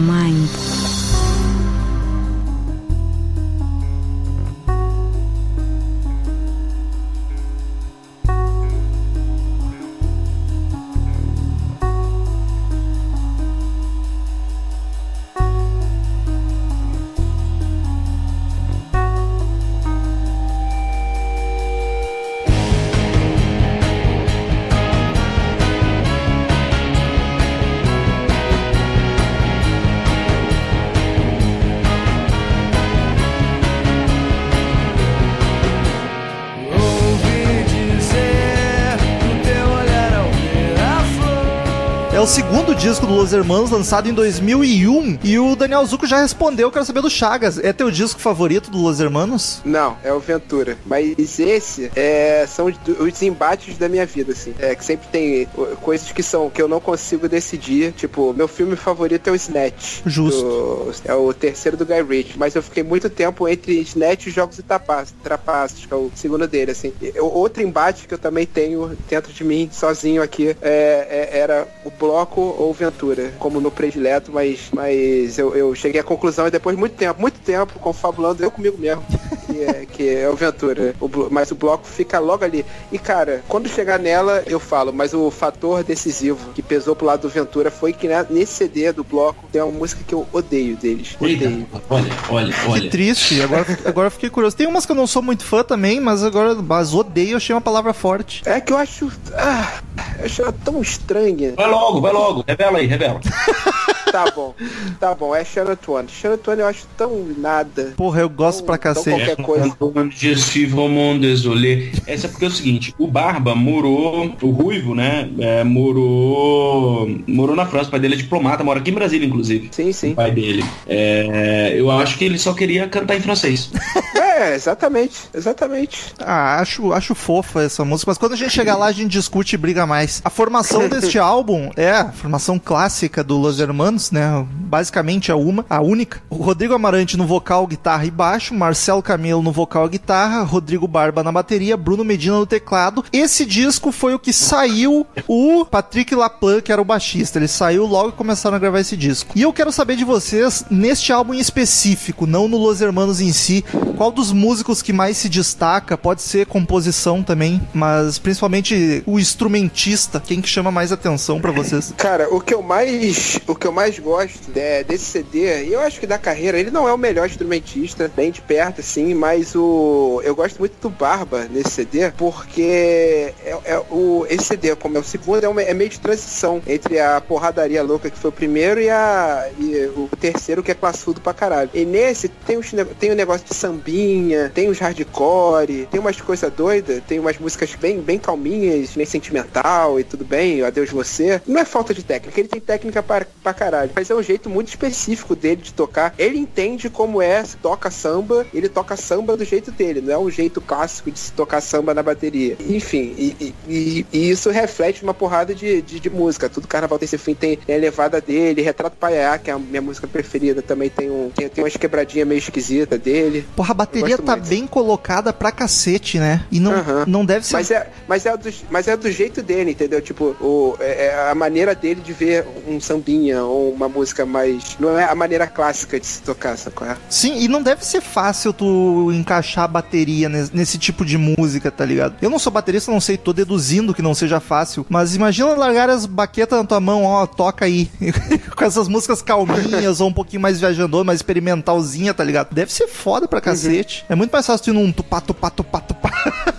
Disco 42.78 43.06
do 43.06 43.12
Los 43.14 43.32
Hermanos, 43.32 43.70
lançado 43.70 44.08
em 44.08 44.12
2001. 44.14 45.18
E 45.24 45.36
o 45.38 45.56
Daniel 45.56 45.84
Zuko 45.84 46.06
já 46.06 46.20
respondeu, 46.22 46.68
eu 46.68 46.72
quero 46.72 46.84
saber 46.84 47.00
do 47.02 47.10
Chagas. 47.10 47.58
É 47.58 47.72
teu 47.72 47.90
disco 47.90 48.20
favorito 48.20 48.70
do 48.70 48.78
Los 48.78 49.00
Hermanos? 49.00 49.60
Não, 49.64 49.96
é 50.04 50.12
o 50.12 50.20
Ventura. 50.20 50.78
Mas 50.86 51.16
esse 51.40 51.90
é, 51.96 52.46
são 52.48 52.66
os, 52.66 53.22
embates 53.22 53.76
da 53.76 53.88
minha 53.88 54.06
vida, 54.06 54.32
assim. 54.32 54.54
É 54.60 54.74
que 54.76 54.84
sempre 54.84 55.08
tem 55.08 55.46
coisas 55.82 56.12
que 56.12 56.22
são 56.22 56.48
que 56.48 56.62
eu 56.62 56.68
não 56.68 56.80
consigo 56.80 57.28
decidir. 57.28 57.92
Tipo, 57.92 58.32
meu 58.32 58.46
filme 58.46 58.76
favorito 58.76 59.26
é 59.28 59.32
o 59.32 59.34
Snatch. 59.34 60.00
Justo. 60.06 60.40
do- 60.42 60.92
é 61.04 61.14
o 61.14 61.32
terceiro 61.34 61.76
do 61.76 61.84
Guy 61.84 62.02
Ritchie. 62.02 62.38
Mas 62.38 62.54
eu 62.54 62.62
fiquei 62.62 62.82
muito 62.84 63.10
tempo 63.10 63.48
entre 63.48 63.80
Snatch 63.80 64.26
e 64.26 64.30
Jogos 64.30 64.58
e 64.58 64.62
Trapaços, 64.62 65.84
que 65.86 65.92
é 65.92 65.96
o 65.96 66.10
segundo 66.14 66.46
dele, 66.46 66.70
assim. 66.70 66.92
Outro 67.20 67.60
embate 67.62 68.06
que 68.06 68.14
eu 68.14 68.18
também 68.18 68.46
tenho 68.46 68.96
dentro 69.08 69.32
de 69.32 69.42
mim, 69.42 69.68
sozinho 69.72 70.22
aqui, 70.22 70.56
é- 70.62 71.28
é- 71.32 71.38
era 71.38 71.66
o 71.84 71.90
Bloco 71.90 72.40
ou 72.40 72.67
o 72.68 72.72
Ventura, 72.72 73.32
como 73.38 73.60
no 73.60 73.70
predileto, 73.70 74.30
mas, 74.32 74.68
mas 74.72 75.38
eu, 75.38 75.54
eu 75.54 75.74
cheguei 75.74 76.00
à 76.00 76.04
conclusão 76.04 76.46
e 76.46 76.50
depois 76.50 76.76
de 76.76 76.80
muito 76.80 76.94
tempo, 76.96 77.20
muito 77.20 77.38
tempo, 77.40 77.78
confabulando 77.78 78.42
eu 78.42 78.50
comigo 78.50 78.76
mesmo, 78.78 79.02
que 79.46 79.62
é, 79.62 79.86
que 79.90 80.08
é 80.08 80.28
o 80.28 80.36
Ventura. 80.36 80.94
O 81.00 81.08
mas 81.30 81.50
o 81.50 81.54
Bloco 81.54 81.86
fica 81.86 82.18
logo 82.18 82.44
ali. 82.44 82.64
E 82.92 82.98
cara, 82.98 83.42
quando 83.48 83.68
chegar 83.68 83.98
nela, 83.98 84.42
eu 84.46 84.60
falo, 84.60 84.92
mas 84.92 85.12
o 85.14 85.30
fator 85.30 85.82
decisivo 85.82 86.52
que 86.54 86.62
pesou 86.62 86.94
pro 86.94 87.06
lado 87.06 87.22
do 87.22 87.28
Ventura 87.28 87.70
foi 87.70 87.92
que 87.92 88.06
né, 88.08 88.24
nesse 88.30 88.52
CD 88.54 88.92
do 88.92 89.02
Bloco 89.04 89.44
tem 89.50 89.60
uma 89.62 89.72
música 89.72 90.02
que 90.06 90.14
eu 90.14 90.26
odeio 90.32 90.76
deles. 90.76 91.16
Odeio. 91.20 91.66
olha, 91.90 92.12
olha, 92.30 92.52
Que 92.52 92.68
olha. 92.70 92.90
triste, 92.90 93.40
agora, 93.42 93.66
agora 93.84 94.06
eu 94.06 94.10
fiquei 94.10 94.30
curioso. 94.30 94.56
Tem 94.56 94.66
umas 94.66 94.86
que 94.86 94.92
eu 94.92 94.96
não 94.96 95.06
sou 95.06 95.22
muito 95.22 95.44
fã 95.44 95.62
também, 95.62 96.00
mas 96.00 96.22
agora, 96.22 96.54
mas 96.54 96.94
odeio, 96.94 97.32
eu 97.32 97.36
achei 97.38 97.54
uma 97.54 97.60
palavra 97.60 97.92
forte. 97.92 98.42
É 98.46 98.60
que 98.60 98.72
eu 98.72 98.76
acho. 98.76 99.10
Ah, 99.34 99.80
eu 100.18 100.24
acho 100.26 100.42
ela 100.42 100.54
tão 100.64 100.80
estranha. 100.80 101.54
Vai 101.56 101.70
logo, 101.70 102.00
vai 102.00 102.12
logo. 102.12 102.44
Revela 102.58 102.78
aí, 102.78 102.86
revela. 102.86 103.20
Tá 104.10 104.24
bom, 104.34 104.54
tá 104.98 105.14
bom, 105.14 105.36
é 105.36 105.44
Shannon 105.44 105.76
Twain. 105.76 106.06
Shannon 106.08 106.38
Twain 106.38 106.60
eu 106.60 106.66
acho 106.66 106.86
tão 106.96 107.26
nada. 107.36 107.92
Porra, 107.94 108.22
eu 108.22 108.28
gosto 108.30 108.60
Então- 108.60 108.66
pra 108.68 108.78
cacete. 108.78 109.36
qualquer 109.36 109.76
coisa. 109.76 110.08
Je 110.16 110.34
suis 110.34 110.66
vraiment 110.66 111.18
désolé. 111.20 111.90
Essa 112.06 112.26
é 112.26 112.30
porque 112.30 112.46
é 112.46 112.48
o 112.48 112.50
seguinte, 112.50 112.94
o 112.98 113.06
Barba 113.06 113.54
morou, 113.54 114.34
o 114.40 114.50
Ruivo, 114.50 114.94
né, 114.94 115.28
é, 115.38 115.62
morou 115.62 117.06
morou 117.26 117.54
na 117.54 117.66
França, 117.66 117.88
o 117.88 117.90
pai 117.90 118.00
dele 118.00 118.14
é 118.14 118.16
diplomata, 118.16 118.64
mora 118.64 118.80
aqui 118.80 118.90
em 118.90 118.94
Brasília, 118.94 119.26
inclusive. 119.26 119.68
Sim, 119.72 119.92
sim. 119.92 120.12
O 120.12 120.14
pai 120.14 120.30
dele. 120.30 120.64
É, 120.86 121.74
eu 121.76 121.90
acho 121.90 122.16
que 122.16 122.24
ele 122.24 122.38
só 122.38 122.54
queria 122.54 122.88
cantar 122.88 123.14
em 123.14 123.20
francês. 123.20 123.70
É, 124.38 124.54
exatamente, 124.54 125.28
exatamente. 125.34 126.14
Ah, 126.20 126.60
acho, 126.60 126.92
acho 126.92 127.12
fofa 127.12 127.62
essa 127.62 127.84
música, 127.84 128.08
mas 128.12 128.18
quando 128.18 128.34
a 128.34 128.36
gente 128.36 128.52
chegar 128.52 128.76
lá 128.76 128.86
a 128.86 128.92
gente 128.92 129.10
discute 129.10 129.56
e 129.56 129.58
briga 129.58 129.84
mais. 129.84 130.22
A 130.24 130.30
formação 130.30 130.86
deste 130.88 131.18
álbum 131.18 131.72
é 131.76 131.90
a 131.90 132.12
formação 132.12 132.56
clássica 132.56 133.24
do 133.24 133.36
Los 133.36 133.58
Hermanos, 133.58 134.12
né? 134.12 134.46
Basicamente 134.48 135.32
a 135.32 135.36
uma, 135.36 135.66
a 135.68 135.80
única. 135.80 136.22
O 136.30 136.36
Rodrigo 136.36 136.72
Amarante 136.72 137.16
no 137.16 137.26
vocal, 137.26 137.66
guitarra 137.66 138.04
e 138.04 138.12
baixo, 138.12 138.54
Marcelo 138.54 139.02
Camelo 139.02 139.42
no 139.42 139.50
vocal 139.50 139.86
e 139.86 139.90
guitarra, 139.90 140.44
Rodrigo 140.44 140.86
Barba 140.86 141.24
na 141.24 141.32
bateria, 141.32 141.76
Bruno 141.76 142.04
Medina 142.04 142.38
no 142.38 142.46
teclado. 142.46 143.04
Esse 143.12 143.44
disco 143.44 143.90
foi 143.90 144.14
o 144.14 144.20
que 144.20 144.32
saiu 144.32 145.04
o 145.26 145.64
Patrick 145.64 146.14
Laplan, 146.14 146.60
que 146.60 146.70
era 146.70 146.80
o 146.80 146.84
baixista. 146.84 147.40
Ele 147.40 147.48
saiu 147.48 147.86
logo 147.86 148.10
e 148.10 148.12
começaram 148.12 148.56
a 148.56 148.60
gravar 148.60 148.78
esse 148.78 148.96
disco. 148.96 149.32
E 149.34 149.42
eu 149.42 149.52
quero 149.52 149.72
saber 149.72 149.96
de 149.96 150.04
vocês, 150.04 150.64
neste 150.70 151.12
álbum 151.12 151.34
em 151.34 151.40
específico, 151.40 152.24
não 152.24 152.46
no 152.46 152.56
Los 152.56 152.80
Hermanos 152.80 153.20
em 153.20 153.32
si, 153.32 153.64
qual 153.96 154.12
dos 154.12 154.27
músicos 154.32 154.82
que 154.82 154.92
mais 154.92 155.16
se 155.16 155.28
destaca? 155.28 155.96
Pode 155.96 156.22
ser 156.22 156.46
composição 156.46 157.22
também, 157.22 157.60
mas 157.74 158.18
principalmente 158.18 159.02
o 159.06 159.18
instrumentista, 159.18 160.20
quem 160.24 160.40
que 160.40 160.48
chama 160.48 160.70
mais 160.70 160.92
atenção 160.92 161.40
pra 161.40 161.50
vocês? 161.52 161.92
Cara, 161.96 162.28
o 162.34 162.40
que 162.40 162.54
eu 162.54 162.62
mais, 162.62 163.38
o 163.46 163.54
que 163.54 163.66
eu 163.66 163.72
mais 163.72 163.98
gosto 163.98 164.38
é, 164.54 164.84
desse 164.84 165.04
CD, 165.04 165.64
e 165.64 165.72
eu 165.72 165.80
acho 165.80 165.98
que 166.00 166.06
da 166.06 166.18
carreira, 166.18 166.58
ele 166.58 166.70
não 166.70 166.88
é 166.88 166.92
o 166.92 166.98
melhor 166.98 167.26
instrumentista, 167.26 168.10
bem 168.14 168.30
de 168.30 168.40
perto, 168.40 168.80
assim, 168.80 169.14
mas 169.14 169.54
o 169.54 170.20
eu 170.24 170.34
gosto 170.34 170.58
muito 170.58 170.74
do 170.80 170.90
Barba 170.90 171.46
nesse 171.50 171.70
CD, 171.70 172.10
porque 172.16 173.32
é, 173.44 173.58
é 173.64 173.78
o, 173.90 174.26
esse 174.28 174.44
CD, 174.46 174.74
como 174.76 174.96
é 174.96 175.00
o 175.00 175.04
segundo, 175.04 175.44
é, 175.44 175.48
uma- 175.48 175.62
é 175.62 175.74
meio 175.74 175.90
de 175.90 176.00
transição 176.00 176.60
entre 176.66 176.98
a 177.00 177.20
porradaria 177.20 177.82
louca 177.82 178.10
que 178.10 178.18
foi 178.18 178.30
o 178.30 178.32
primeiro 178.32 178.80
e, 178.80 178.90
a, 178.90 179.48
e 179.58 179.90
o 179.96 180.08
terceiro 180.20 180.62
que 180.62 180.70
é 180.70 180.74
classudo 180.74 181.20
pra 181.20 181.32
caralho. 181.34 181.70
E 181.74 181.84
nesse 181.84 182.28
tem, 182.28 182.58
ne- 182.72 182.84
tem 182.84 183.10
o 183.10 183.14
negócio 183.14 183.46
de 183.48 183.54
sambinha, 183.54 184.17
tem 184.54 184.68
os 184.68 184.78
hardcore, 184.78 185.86
tem 185.90 186.00
umas 186.00 186.20
coisas 186.20 186.52
doidas, 186.52 187.02
tem 187.06 187.18
umas 187.18 187.38
músicas 187.38 187.74
bem, 187.74 188.00
bem 188.00 188.18
calminhas, 188.18 188.90
bem 188.90 189.06
sentimental 189.06 189.98
e 189.98 190.04
tudo 190.04 190.24
bem, 190.24 190.62
adeus 190.62 190.90
você. 190.90 191.40
Não 191.46 191.60
é 191.60 191.64
falta 191.64 191.94
de 191.94 192.02
técnica, 192.02 192.40
ele 192.40 192.48
tem 192.48 192.60
técnica 192.60 193.02
pra, 193.02 193.26
pra 193.42 193.54
caralho, 193.54 193.90
mas 193.94 194.10
é 194.10 194.14
um 194.14 194.22
jeito 194.22 194.48
muito 194.48 194.68
específico 194.68 195.34
dele 195.34 195.62
de 195.62 195.72
tocar. 195.72 196.14
Ele 196.18 196.38
entende 196.38 196.90
como 196.90 197.20
é, 197.22 197.42
toca 197.62 197.90
samba, 197.90 198.46
ele 198.52 198.68
toca 198.68 198.96
samba 198.96 199.36
do 199.36 199.44
jeito 199.44 199.70
dele, 199.70 200.00
não 200.00 200.12
é 200.12 200.18
um 200.18 200.30
jeito 200.30 200.60
clássico 200.60 201.10
de 201.10 201.18
se 201.18 201.32
tocar 201.32 201.60
samba 201.60 201.94
na 201.94 202.02
bateria. 202.02 202.56
Enfim, 202.60 203.14
e, 203.16 203.54
e, 203.68 204.06
e 204.12 204.30
isso 204.30 204.50
reflete 204.50 205.02
uma 205.02 205.14
porrada 205.14 205.54
de, 205.54 205.82
de, 205.82 206.00
de, 206.00 206.10
música. 206.10 206.48
Tudo 206.48 206.66
Carnaval 206.66 206.98
tem 206.98 207.06
esse 207.06 207.18
fim, 207.18 207.34
tem 207.34 207.58
a 207.68 207.72
levada 207.72 208.20
dele, 208.20 208.62
Retrato 208.62 208.96
Paiá, 208.96 209.38
que 209.38 209.50
é 209.50 209.54
a 209.54 209.58
minha 209.58 209.82
música 209.82 210.06
preferida, 210.06 210.62
também 210.62 210.88
tem 210.88 211.10
um 211.10 211.30
tem, 211.34 211.48
tem 211.48 211.64
umas 211.64 211.76
quebradinhas 211.76 212.26
meio 212.26 212.38
esquisita 212.38 212.98
dele. 212.98 213.46
Porra, 213.56 213.72
a 213.72 213.74
bateria 213.74 214.07
tá 214.16 214.36
muito. 214.36 214.48
bem 214.48 214.66
colocada 214.66 215.32
pra 215.32 215.52
cacete, 215.52 216.18
né? 216.18 216.44
E 216.50 216.58
não, 216.60 216.72
uhum. 216.72 217.04
não 217.06 217.24
deve 217.24 217.44
ser. 217.44 217.54
Mas 217.54 217.70
é, 217.70 217.90
mas, 218.06 218.26
é 218.26 218.36
do, 218.36 218.54
mas 218.70 218.88
é 218.88 218.96
do 218.96 219.10
jeito 219.10 219.42
dele, 219.42 219.72
entendeu? 219.72 220.00
Tipo, 220.00 220.36
o, 220.40 220.76
é, 220.80 221.06
é 221.06 221.30
a 221.30 221.34
maneira 221.34 221.74
dele 221.74 222.00
de 222.00 222.12
ver 222.12 222.46
um 222.66 222.80
sambinha 222.80 223.42
ou 223.44 223.72
uma 223.72 223.88
música 223.88 224.24
mais. 224.24 224.76
Não 224.78 224.98
é 224.98 225.04
a 225.04 225.14
maneira 225.14 225.46
clássica 225.46 225.98
de 225.98 226.06
se 226.06 226.22
tocar, 226.22 226.56
sacou? 226.56 226.86
Sim, 227.08 227.38
e 227.40 227.48
não 227.48 227.62
deve 227.62 227.84
ser 227.84 228.00
fácil 228.00 228.52
tu 228.52 229.10
encaixar 229.12 229.64
a 229.64 229.68
bateria 229.68 230.28
nesse, 230.28 230.56
nesse 230.56 230.78
tipo 230.78 231.04
de 231.04 231.18
música, 231.18 231.70
tá 231.70 231.84
ligado? 231.84 232.14
Eu 232.22 232.30
não 232.30 232.38
sou 232.38 232.52
baterista, 232.52 232.90
não 232.90 233.00
sei, 233.00 233.16
tô 233.16 233.32
deduzindo 233.32 233.92
que 233.92 234.02
não 234.02 234.14
seja 234.14 234.40
fácil, 234.40 234.86
mas 234.88 235.14
imagina 235.14 235.54
largar 235.54 235.90
as 235.90 236.06
baquetas 236.06 236.58
na 236.58 236.64
tua 236.64 236.80
mão, 236.80 237.04
ó, 237.04 237.26
toca 237.26 237.64
aí. 237.64 237.90
Com 238.56 238.64
essas 238.64 238.88
músicas 238.88 239.22
calminhas 239.22 240.00
ou 240.00 240.08
um 240.08 240.12
pouquinho 240.12 240.42
mais 240.42 240.60
viajandor, 240.60 241.04
mais 241.04 241.18
experimentalzinha, 241.18 242.14
tá 242.14 242.24
ligado? 242.24 242.54
Deve 242.54 242.72
ser 242.72 242.88
foda 242.88 243.26
pra 243.28 243.40
cacete. 243.40 243.97
Uhum. 243.97 243.97
É 244.08 244.14
muito 244.14 244.30
mais 244.30 244.46
fácil 244.46 244.64
tu 244.64 244.70
ir 244.70 244.74
num 244.74 244.92
tupá, 244.92 245.20
tupá, 245.20 245.50
tupá, 245.50 245.80
tupá. 245.80 246.10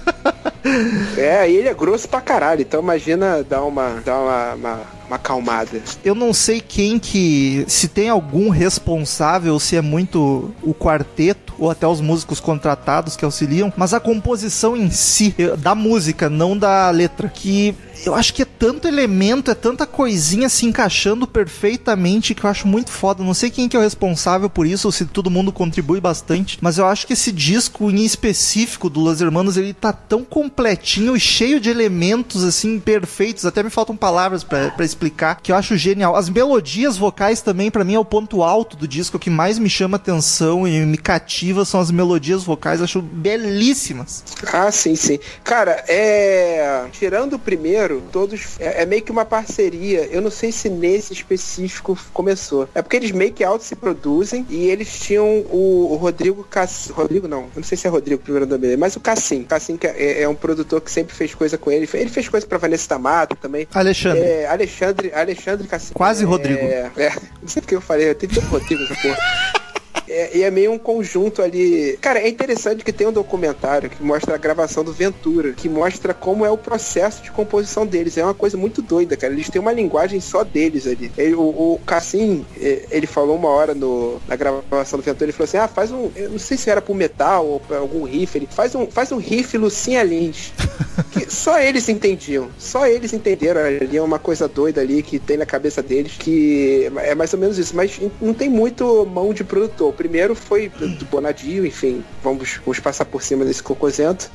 É, 1.17 1.49
e 1.49 1.55
ele 1.55 1.67
é 1.67 1.73
grosso 1.73 2.07
pra 2.07 2.21
caralho, 2.21 2.61
então 2.61 2.81
imagina 2.81 3.43
dar 3.43 3.63
uma, 3.63 4.01
dar 4.05 4.19
uma, 4.19 4.53
uma, 4.53 4.81
uma 5.07 5.15
acalmada. 5.15 5.81
Eu 6.03 6.13
não 6.13 6.33
sei 6.33 6.61
quem 6.61 6.99
que. 6.99 7.65
Se 7.67 7.87
tem 7.87 8.09
algum 8.09 8.49
responsável, 8.49 9.59
se 9.59 9.75
é 9.75 9.81
muito 9.81 10.53
o 10.61 10.73
quarteto 10.73 11.53
ou 11.57 11.69
até 11.69 11.87
os 11.87 12.01
músicos 12.01 12.39
contratados 12.39 13.15
que 13.15 13.25
auxiliam, 13.25 13.71
mas 13.75 13.93
a 13.93 13.99
composição 13.99 14.77
em 14.77 14.89
si, 14.91 15.35
da 15.57 15.73
música, 15.73 16.29
não 16.29 16.57
da 16.57 16.89
letra, 16.89 17.27
que 17.29 17.75
eu 18.05 18.15
acho 18.15 18.33
que 18.33 18.41
é 18.41 18.45
tanto 18.45 18.87
elemento, 18.87 19.51
é 19.51 19.55
tanta 19.55 19.85
coisinha 19.85 20.49
se 20.49 20.65
encaixando 20.65 21.27
perfeitamente 21.27 22.33
que 22.33 22.45
eu 22.45 22.49
acho 22.49 22.67
muito 22.67 22.91
foda. 22.91 23.23
Não 23.23 23.33
sei 23.33 23.49
quem 23.49 23.67
que 23.67 23.75
é 23.75 23.79
o 23.79 23.83
responsável 23.83 24.49
por 24.49 24.65
isso, 24.65 24.87
ou 24.87 24.91
se 24.91 25.05
todo 25.05 25.29
mundo 25.29 25.51
contribui 25.51 25.99
bastante, 25.99 26.57
mas 26.61 26.77
eu 26.77 26.85
acho 26.85 27.05
que 27.05 27.13
esse 27.13 27.31
disco 27.31 27.89
em 27.89 28.03
específico 28.03 28.89
do 28.89 28.99
Los 28.99 29.21
Hermanos, 29.21 29.57
ele 29.57 29.73
tá 29.73 29.91
tão 29.91 30.23
completinho 30.23 31.15
e 31.15 31.19
cheio 31.19 31.59
de 31.59 31.69
elementos 31.69 32.43
assim 32.43 32.79
perfeitos, 32.79 33.45
até 33.45 33.63
me 33.63 33.69
faltam 33.69 33.95
palavras 33.95 34.43
para 34.43 34.73
explicar, 34.79 35.39
que 35.41 35.51
eu 35.51 35.55
acho 35.55 35.77
genial. 35.77 36.15
As 36.15 36.29
melodias 36.29 36.97
vocais 36.97 37.41
também 37.41 37.69
para 37.71 37.83
mim 37.83 37.95
é 37.95 37.99
o 37.99 38.05
ponto 38.05 38.43
alto 38.43 38.77
do 38.77 38.87
disco, 38.87 39.17
o 39.17 39.19
que 39.19 39.29
mais 39.29 39.59
me 39.59 39.69
chama 39.69 39.97
atenção 39.97 40.67
e 40.67 40.85
me 40.85 40.97
cativa 40.97 41.65
são 41.65 41.79
as 41.79 41.91
melodias 41.91 42.43
vocais, 42.43 42.81
acho 42.81 43.01
belíssimas. 43.01 44.23
Ah, 44.51 44.71
sim, 44.71 44.95
sim. 44.95 45.19
Cara, 45.43 45.83
é 45.87 46.85
tirando 46.91 47.33
o 47.33 47.39
primeiro 47.39 47.88
primeiro, 47.89 48.03
todos. 48.11 48.59
É, 48.59 48.83
é, 48.83 48.85
meio 48.85 49.01
que 49.01 49.11
uma 49.11 49.25
parceria. 49.25 50.07
Eu 50.11 50.21
não 50.21 50.29
sei 50.29 50.51
se 50.51 50.69
nesse 50.69 51.13
específico 51.13 51.97
começou. 52.13 52.69
É 52.75 52.81
porque 52.81 52.95
eles 52.95 53.11
meio 53.11 53.33
que 53.33 53.43
auto 53.43 53.63
se 53.63 53.75
produzem 53.75 54.45
e 54.49 54.67
eles 54.67 54.99
tinham 54.99 55.25
o, 55.25 55.89
o 55.91 55.95
Rodrigo 55.95 56.43
Cass... 56.43 56.89
Rodrigo 56.93 57.27
não, 57.27 57.43
eu 57.43 57.51
não 57.57 57.63
sei 57.63 57.77
se 57.77 57.87
é 57.87 57.89
Rodrigo 57.89 58.21
primeiro 58.21 58.45
nome 58.45 58.61
dele, 58.61 58.77
mas 58.77 58.95
o 58.95 58.99
Cassim. 58.99 59.43
Cassim 59.43 59.77
que 59.77 59.87
é, 59.87 60.21
é, 60.21 60.29
um 60.29 60.35
produtor 60.35 60.81
que 60.81 60.91
sempre 60.91 61.15
fez 61.15 61.33
coisa 61.33 61.57
com 61.57 61.71
ele. 61.71 61.89
Ele 61.93 62.09
fez 62.09 62.29
coisa 62.29 62.45
pra 62.45 62.57
Vanessa 62.57 62.87
Tamato 62.87 63.35
também. 63.35 63.67
Alexandre. 63.73 64.21
É, 64.21 64.47
Alexandre, 64.47 65.11
Alexandre 65.13 65.67
Cassim. 65.67 65.93
Quase 65.93 66.23
Rodrigo. 66.23 66.59
É, 66.59 66.91
é, 66.97 67.13
não 67.41 67.47
sei 67.47 67.61
porque 67.61 67.75
eu 67.75 67.81
falei, 67.81 68.09
eu 68.09 68.15
tenho 68.15 68.33
tanto 68.33 68.47
Rodrigo 68.47 68.83
essa 68.83 68.95
porra. 68.95 69.17
É, 70.09 70.37
e 70.37 70.43
é 70.43 70.49
meio 70.49 70.71
um 70.71 70.79
conjunto 70.79 71.41
ali. 71.41 71.97
Cara, 72.01 72.19
é 72.19 72.27
interessante 72.27 72.83
que 72.83 72.91
tem 72.91 73.07
um 73.07 73.11
documentário 73.11 73.89
que 73.89 74.01
mostra 74.03 74.35
a 74.35 74.37
gravação 74.37 74.83
do 74.83 74.91
Ventura, 74.91 75.53
que 75.53 75.69
mostra 75.69 76.13
como 76.13 76.45
é 76.45 76.49
o 76.49 76.57
processo 76.57 77.21
de 77.21 77.31
composição 77.31 77.85
deles. 77.85 78.17
É 78.17 78.23
uma 78.23 78.33
coisa 78.33 78.57
muito 78.57 78.81
doida, 78.81 79.15
cara. 79.15 79.33
Eles 79.33 79.49
têm 79.49 79.61
uma 79.61 79.71
linguagem 79.71 80.19
só 80.19 80.43
deles 80.43 80.87
ali. 80.87 81.11
Ele, 81.17 81.35
o, 81.35 81.41
o 81.41 81.81
Cassim, 81.85 82.45
é, 82.59 82.85
ele 82.89 83.05
falou 83.05 83.35
uma 83.35 83.49
hora 83.49 83.75
no, 83.75 84.19
na 84.27 84.35
gravação 84.35 84.97
do 84.97 85.03
Ventura, 85.03 85.25
ele 85.25 85.31
falou 85.31 85.45
assim: 85.45 85.57
ah, 85.57 85.67
faz 85.67 85.91
um. 85.91 86.09
Eu 86.15 86.31
não 86.31 86.39
sei 86.39 86.57
se 86.57 86.69
era 86.69 86.81
pro 86.81 86.95
metal 86.95 87.45
ou 87.45 87.59
pra 87.59 87.77
algum 87.77 88.03
riff. 88.03 88.37
Ele 88.37 88.47
faz 88.49 88.73
um, 88.73 88.87
faz 88.87 89.11
um 89.11 89.17
riff 89.17 89.57
Lucinha 89.57 90.03
Lins. 90.03 90.51
que 91.11 91.31
só 91.31 91.59
eles 91.59 91.87
entendiam. 91.87 92.49
Só 92.57 92.87
eles 92.87 93.13
entenderam. 93.13 93.61
Ali 93.61 93.97
é 93.97 94.01
uma 94.01 94.19
coisa 94.19 94.47
doida 94.47 94.81
ali 94.81 95.03
que 95.03 95.19
tem 95.19 95.37
na 95.37 95.45
cabeça 95.45 95.81
deles, 95.81 96.13
que 96.17 96.89
é 96.97 97.15
mais 97.15 97.33
ou 97.33 97.39
menos 97.39 97.57
isso. 97.57 97.75
Mas 97.75 97.99
não 98.21 98.33
tem 98.33 98.49
muito 98.49 99.05
mão 99.05 99.33
de 99.33 99.43
produtor 99.43 99.93
primeiro 99.99 100.33
foi 100.33 100.69
do 100.69 101.05
Bonadio, 101.11 101.65
enfim, 101.65 102.01
vamos, 102.23 102.61
vamos 102.63 102.79
passar 102.79 103.03
por 103.03 103.21
cima 103.21 103.43
desse 103.43 103.61
cocôzento. 103.61 104.31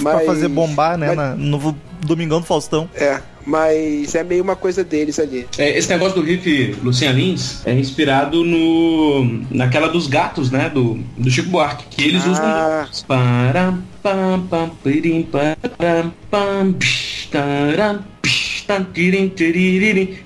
mas... 0.00 0.16
pra 0.16 0.24
fazer 0.24 0.48
bombar, 0.48 0.96
né, 0.96 1.14
mas... 1.14 1.38
no 1.38 1.76
Domingão 2.00 2.40
do 2.40 2.46
Faustão. 2.46 2.88
É, 2.94 3.20
mas 3.44 4.14
é 4.14 4.24
meio 4.24 4.42
uma 4.42 4.56
coisa 4.56 4.82
deles 4.82 5.18
ali. 5.18 5.46
É, 5.58 5.76
esse 5.76 5.90
negócio 5.90 6.14
do 6.14 6.26
riff 6.26 6.78
Lucian 6.82 7.12
Lins 7.12 7.60
é 7.66 7.74
inspirado 7.74 8.42
no 8.42 9.44
naquela 9.50 9.88
dos 9.88 10.06
gatos, 10.06 10.50
né, 10.50 10.70
do, 10.70 10.94
do 11.18 11.30
Chico 11.30 11.50
Buarque, 11.50 11.84
que 11.90 12.02
eles 12.02 12.22
ah. 12.24 12.88
usam 12.88 13.04
para 13.06 13.74
pam 14.02 14.46
pam 14.48 14.70
pirim 14.82 15.22
pam 15.22 16.12
pam 16.30 16.74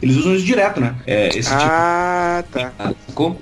eles 0.03 0.17
usam 0.17 0.35
isso 0.35 0.45
direto, 0.45 0.81
né? 0.81 0.95
É, 1.07 1.29
esse 1.29 1.51
ah, 1.53 2.43
tipo 2.45 2.59
tá. 2.59 2.95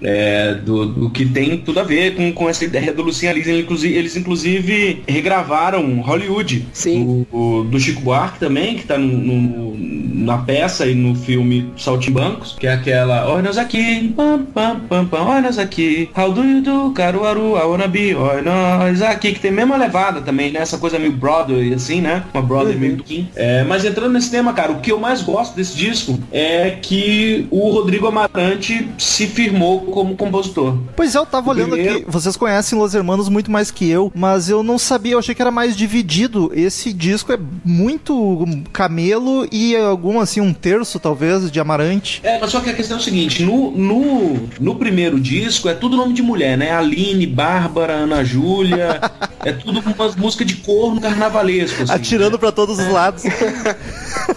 É, 0.03 0.55
do, 0.55 0.87
do, 0.87 1.11
que 1.11 1.27
tem 1.27 1.59
tudo 1.59 1.81
a 1.81 1.83
ver 1.83 2.15
com, 2.15 2.33
com 2.33 2.49
essa 2.49 2.65
ideia 2.65 2.93
do 2.93 3.03
Lucinha 3.03 3.33
Lins. 3.33 3.47
Eles 3.47 3.65
inclusive, 3.65 3.95
eles, 3.95 4.17
inclusive, 4.17 5.03
regravaram 5.07 6.01
Hollywood. 6.01 6.67
Sim. 6.73 7.27
O, 7.31 7.65
do 7.65 7.79
Chico 7.79 8.01
Buarque 8.01 8.39
também, 8.39 8.77
que 8.77 8.87
tá 8.87 8.97
no, 8.97 9.07
no, 9.07 9.77
na 10.25 10.39
peça 10.39 10.87
e 10.87 10.95
no 10.95 11.15
filme 11.15 11.71
Saltimbancos, 11.77 12.57
que 12.59 12.67
é 12.67 12.73
aquela 12.73 13.29
Olha 13.29 13.43
nós 13.43 13.59
aqui, 13.59 14.13
pam, 14.17 14.45
pam, 14.45 14.81
pam, 14.89 15.07
pam, 15.07 15.23
olha 15.25 15.43
nós 15.43 15.59
aqui, 15.59 16.09
How 16.17 16.33
do 16.33 16.43
you 16.43 16.63
do, 16.63 16.91
Caruaru, 16.93 17.57
I 17.57 17.63
wanna 17.63 17.89
be, 17.89 18.15
olha 18.15 18.43
nós 18.43 19.03
aqui, 19.03 19.33
que 19.33 19.41
tem 19.41 19.51
a 19.51 19.55
mesma 19.55 19.77
levada 19.77 20.21
também, 20.21 20.51
né? 20.51 20.61
Essa 20.61 20.79
coisa 20.79 20.99
meio 20.99 21.13
Broadway, 21.13 21.75
assim, 21.75 22.01
né? 22.01 22.25
Uma 22.33 22.43
Broadway 22.43 22.75
uhum. 22.75 22.81
meio 22.81 22.97
do 22.97 23.05
Kim. 23.05 23.29
É, 23.35 23.65
mas 23.65 23.85
entrando 23.85 24.13
nesse 24.13 24.31
tema, 24.31 24.53
cara, 24.53 24.73
o 24.73 24.81
que 24.87 24.93
eu 24.93 25.01
mais 25.01 25.21
gosto 25.21 25.57
desse 25.57 25.77
disco 25.77 26.17
é 26.31 26.71
que 26.81 27.49
o 27.51 27.71
Rodrigo 27.71 28.07
Amarante 28.07 28.89
se 28.97 29.27
firmou 29.27 29.81
como 29.81 30.17
compositor. 30.17 30.79
Pois 30.95 31.17
é, 31.17 31.19
eu 31.19 31.27
tava 31.27 31.49
o 31.49 31.51
olhando 31.51 31.73
primeiro... 31.73 31.97
aqui. 31.97 32.05
Vocês 32.09 32.37
conhecem 32.37 32.79
Los 32.79 32.95
Hermanos 32.95 33.29
muito 33.29 33.51
mais 33.51 33.73
que 33.73 33.91
eu, 33.91 34.13
mas 34.15 34.49
eu 34.49 34.63
não 34.63 34.79
sabia, 34.79 35.15
eu 35.15 35.19
achei 35.19 35.35
que 35.35 35.43
era 35.43 35.51
mais 35.51 35.77
dividido. 35.77 36.53
Esse 36.55 36.93
disco 36.93 37.33
é 37.33 37.39
muito 37.65 38.47
camelo 38.73 39.49
e 39.51 39.75
algum 39.75 40.21
assim, 40.21 40.41
um 40.41 40.53
terço 40.53 41.01
talvez 41.01 41.51
de 41.51 41.59
Amarante. 41.59 42.21
É, 42.23 42.39
mas 42.39 42.53
só 42.53 42.61
que 42.61 42.71
a 42.71 42.73
questão 42.73 42.97
é 42.97 43.01
o 43.01 43.03
seguinte: 43.03 43.43
no, 43.43 43.73
no, 43.73 44.49
no 44.61 44.77
primeiro 44.77 45.19
disco 45.19 45.69
é 45.69 45.75
tudo 45.75 45.97
nome 45.97 46.15
de 46.15 46.23
mulher, 46.23 46.57
né? 46.57 46.71
Aline, 46.71 47.27
Bárbara, 47.27 47.95
Ana 47.95 48.23
Júlia. 48.23 49.01
é 49.45 49.51
tudo 49.53 49.81
umas 49.81 50.15
músicas 50.15 50.47
de 50.47 50.55
corno 50.59 51.01
carnavalesco. 51.01 51.83
Assim, 51.83 51.93
Atirando 51.93 52.35
né? 52.35 52.39
para 52.39 52.53
todos 52.53 52.79
os 52.79 52.87
lados. 52.87 53.25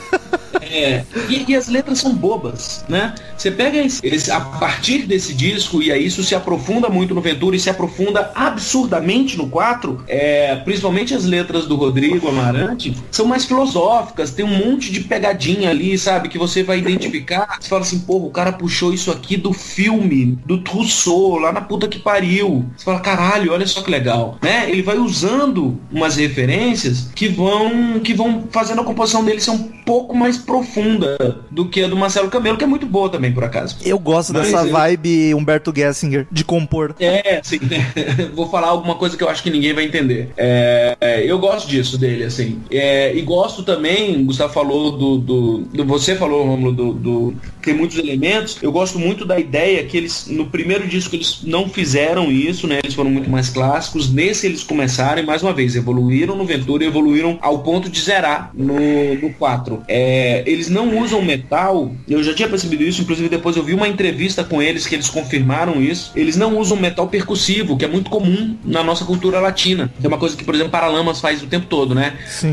É, 0.70 1.04
e, 1.28 1.52
e, 1.52 1.56
as 1.56 1.68
letras 1.68 2.00
são 2.00 2.16
bobas, 2.16 2.86
né? 2.88 3.16
Você 3.40 3.52
pega 3.52 3.78
eles 3.78 4.30
a 4.30 4.42
partir 4.42 5.04
desse 5.04 5.34
disco, 5.34 5.82
e 5.82 5.94
aí 5.94 6.06
isso 6.06 6.22
se 6.26 6.36
aprofunda 6.36 6.90
muito 6.90 7.16
no 7.16 7.22
Ventura 7.22 7.56
e 7.56 7.60
se 7.60 7.70
aprofunda 7.70 8.34
absurdamente 8.36 9.38
no 9.38 9.48
4, 9.48 10.04
é, 10.10 10.58
principalmente 10.58 11.14
as 11.14 11.24
letras 11.24 11.66
do 11.66 11.78
Rodrigo 11.78 12.28
Amarante, 12.28 12.94
são 13.10 13.26
mais 13.26 13.46
filosóficas, 13.46 14.32
tem 14.32 14.44
um 14.44 14.50
monte 14.50 14.92
de 14.92 15.00
pegadinha 15.00 15.70
ali, 15.70 15.98
sabe? 15.98 16.28
Que 16.28 16.38
você 16.38 16.64
vai 16.64 16.80
identificar. 16.80 17.58
Você 17.62 17.70
fala 17.70 17.84
assim, 17.84 18.00
porra, 18.00 18.26
o 18.26 18.30
cara 18.30 18.52
puxou 18.52 18.94
isso 18.94 19.10
aqui 19.10 19.38
do 19.38 19.54
filme, 19.54 20.38
do 20.46 20.62
Rousseau, 20.68 21.38
lá 21.38 21.54
na 21.54 21.62
puta 21.62 21.88
que 21.88 21.98
pariu. 21.98 22.66
Você 22.76 22.84
fala, 22.84 23.00
caralho, 23.00 23.54
olha 23.54 23.66
só 23.66 23.82
que 23.82 23.90
legal, 23.90 24.38
né? 24.42 24.70
Ele 24.70 24.82
vai 24.82 24.98
usando 24.98 25.80
umas 25.90 26.18
referências 26.18 27.10
que 27.16 27.30
vão, 27.30 28.02
que 28.02 28.14
vão 28.14 28.50
fazendo 28.52 28.82
a 28.82 28.84
composição 28.84 29.24
dele 29.24 29.40
ser 29.40 29.52
um 29.52 29.64
pouco 29.86 30.14
mais 30.14 30.38
profunda 30.38 31.18
do 31.50 31.70
que 31.70 31.84
a 31.84 31.88
do 31.88 31.96
Marcelo 31.96 32.30
Camelo, 32.30 32.58
que 32.58 32.66
é 32.66 32.68
muito 32.68 32.86
boa 32.86 33.10
também 33.10 33.29
também, 33.30 33.34
por 33.34 33.44
acaso. 33.44 33.78
Eu 33.84 34.00
gosto 34.00 34.34
Mas 34.34 34.48
dessa 34.52 34.66
eu- 34.68 34.72
vibe 34.72 35.34
Humberto 35.34 35.72
Gessinger, 35.76 36.28
de 36.32 36.44
compor. 36.44 36.96
É, 37.00 37.40
sim. 37.44 37.60
Vou 38.34 38.50
falar 38.50 38.68
alguma 38.70 38.96
coisa 38.96 39.16
que 39.18 39.24
eu 39.24 39.30
acho 39.30 39.44
que 39.44 39.50
ninguém 39.50 39.74
vai 39.74 39.86
entender. 39.86 40.30
É, 40.38 40.98
é, 41.00 41.24
eu 41.32 41.38
gosto 41.40 41.68
disso 41.68 41.98
dele, 41.98 42.24
assim. 42.24 42.60
É, 42.72 43.16
e 43.16 43.22
gosto 43.22 43.64
também, 43.64 44.24
Gustavo 44.26 44.54
falou 44.54 44.92
do. 44.98 45.18
do, 45.18 45.58
do- 45.60 45.86
você 45.86 46.16
falou, 46.16 46.46
Romulo, 46.46 46.72
do, 46.72 46.94
do. 46.94 47.34
Tem 47.62 47.74
muitos 47.74 47.98
elementos. 47.98 48.58
Eu 48.62 48.72
gosto 48.72 48.98
muito 48.98 49.26
da 49.26 49.40
ideia 49.40 49.84
que 49.84 49.98
eles, 49.98 50.28
no 50.28 50.46
primeiro 50.48 50.88
disco, 50.88 51.16
eles 51.16 51.42
não 51.44 51.68
fizeram 51.68 52.32
isso, 52.32 52.68
né? 52.68 52.80
Eles 52.84 52.94
foram 52.96 53.10
muito 53.10 53.30
mais 53.30 53.50
clássicos. 53.50 54.12
Nesse 54.12 54.46
eles 54.48 54.64
começaram 54.64 55.22
e, 55.22 55.26
mais 55.26 55.44
uma 55.44 55.54
vez, 55.54 55.76
evoluíram 55.76 56.36
no 56.36 56.46
Ventura 56.46 56.84
e 56.84 56.88
evoluíram 56.88 57.38
ao 57.42 57.60
ponto 57.60 57.90
de 57.90 58.00
zerar 58.02 58.52
no, 58.54 58.76
no 59.16 59.34
4. 59.34 59.84
É, 59.88 60.44
eles 60.46 60.70
não 60.70 60.98
usam 61.00 61.22
metal, 61.22 61.92
eu 62.08 62.24
já 62.24 62.34
tinha 62.34 62.48
percebido 62.48 62.84
isso, 62.84 63.02
inclusive 63.02 63.19
depois 63.28 63.58
eu 63.58 63.64
vi 63.64 63.74
uma 63.74 63.88
entrevista 63.88 64.44
com 64.44 64.62
eles 64.62 64.86
que 64.88 64.96
eles 64.96 65.10
confirmaram 65.10 65.82
isso. 65.82 66.12
Eles 66.16 66.38
não 66.38 66.58
usam 66.58 66.78
metal 66.78 67.08
percussivo, 67.08 67.76
que 67.76 67.84
é 67.84 67.88
muito 67.88 68.10
comum 68.10 68.56
na 68.64 68.84
nossa 68.84 69.04
cultura 69.04 69.40
latina. 69.40 69.92
É 70.04 70.08
uma 70.08 70.18
coisa 70.18 70.38
que, 70.38 70.44
por 70.44 70.54
exemplo, 70.54 70.72
Paralamas 70.72 71.20
faz 71.20 71.42
o 71.44 71.48
tempo 71.48 71.66
todo, 71.66 71.94
né? 71.96 72.14
Sim. 72.28 72.52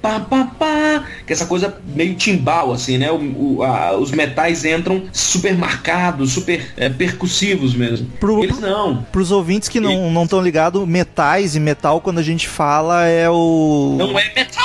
Pá, 0.00 0.20
pá, 0.20 0.44
pá, 0.56 1.04
que 1.26 1.32
essa 1.32 1.46
coisa 1.46 1.78
meio 1.84 2.14
timbal, 2.14 2.72
assim, 2.72 2.96
né? 2.96 3.10
O, 3.10 3.56
o- 3.56 3.62
a- 3.64 3.96
os 3.98 4.12
metais 4.12 4.64
entram 4.64 5.02
super 5.12 5.56
marcados, 5.58 6.30
super 6.32 6.72
é, 6.76 6.88
percussivos 6.88 7.74
mesmo. 7.74 8.06
Pro- 8.20 8.44
Eles 8.44 8.60
não. 8.60 9.02
Pros 9.10 9.32
ouvintes 9.32 9.68
que 9.68 9.80
não 9.80 10.10
não 10.12 10.22
estão 10.22 10.40
ligados, 10.40 10.86
metais 10.86 11.56
e 11.56 11.60
metal, 11.60 12.00
quando 12.00 12.18
a 12.18 12.22
gente 12.22 12.46
fala, 12.46 13.04
é 13.06 13.28
o. 13.28 13.96
Não 13.98 14.16
é 14.16 14.32
metal! 14.32 14.64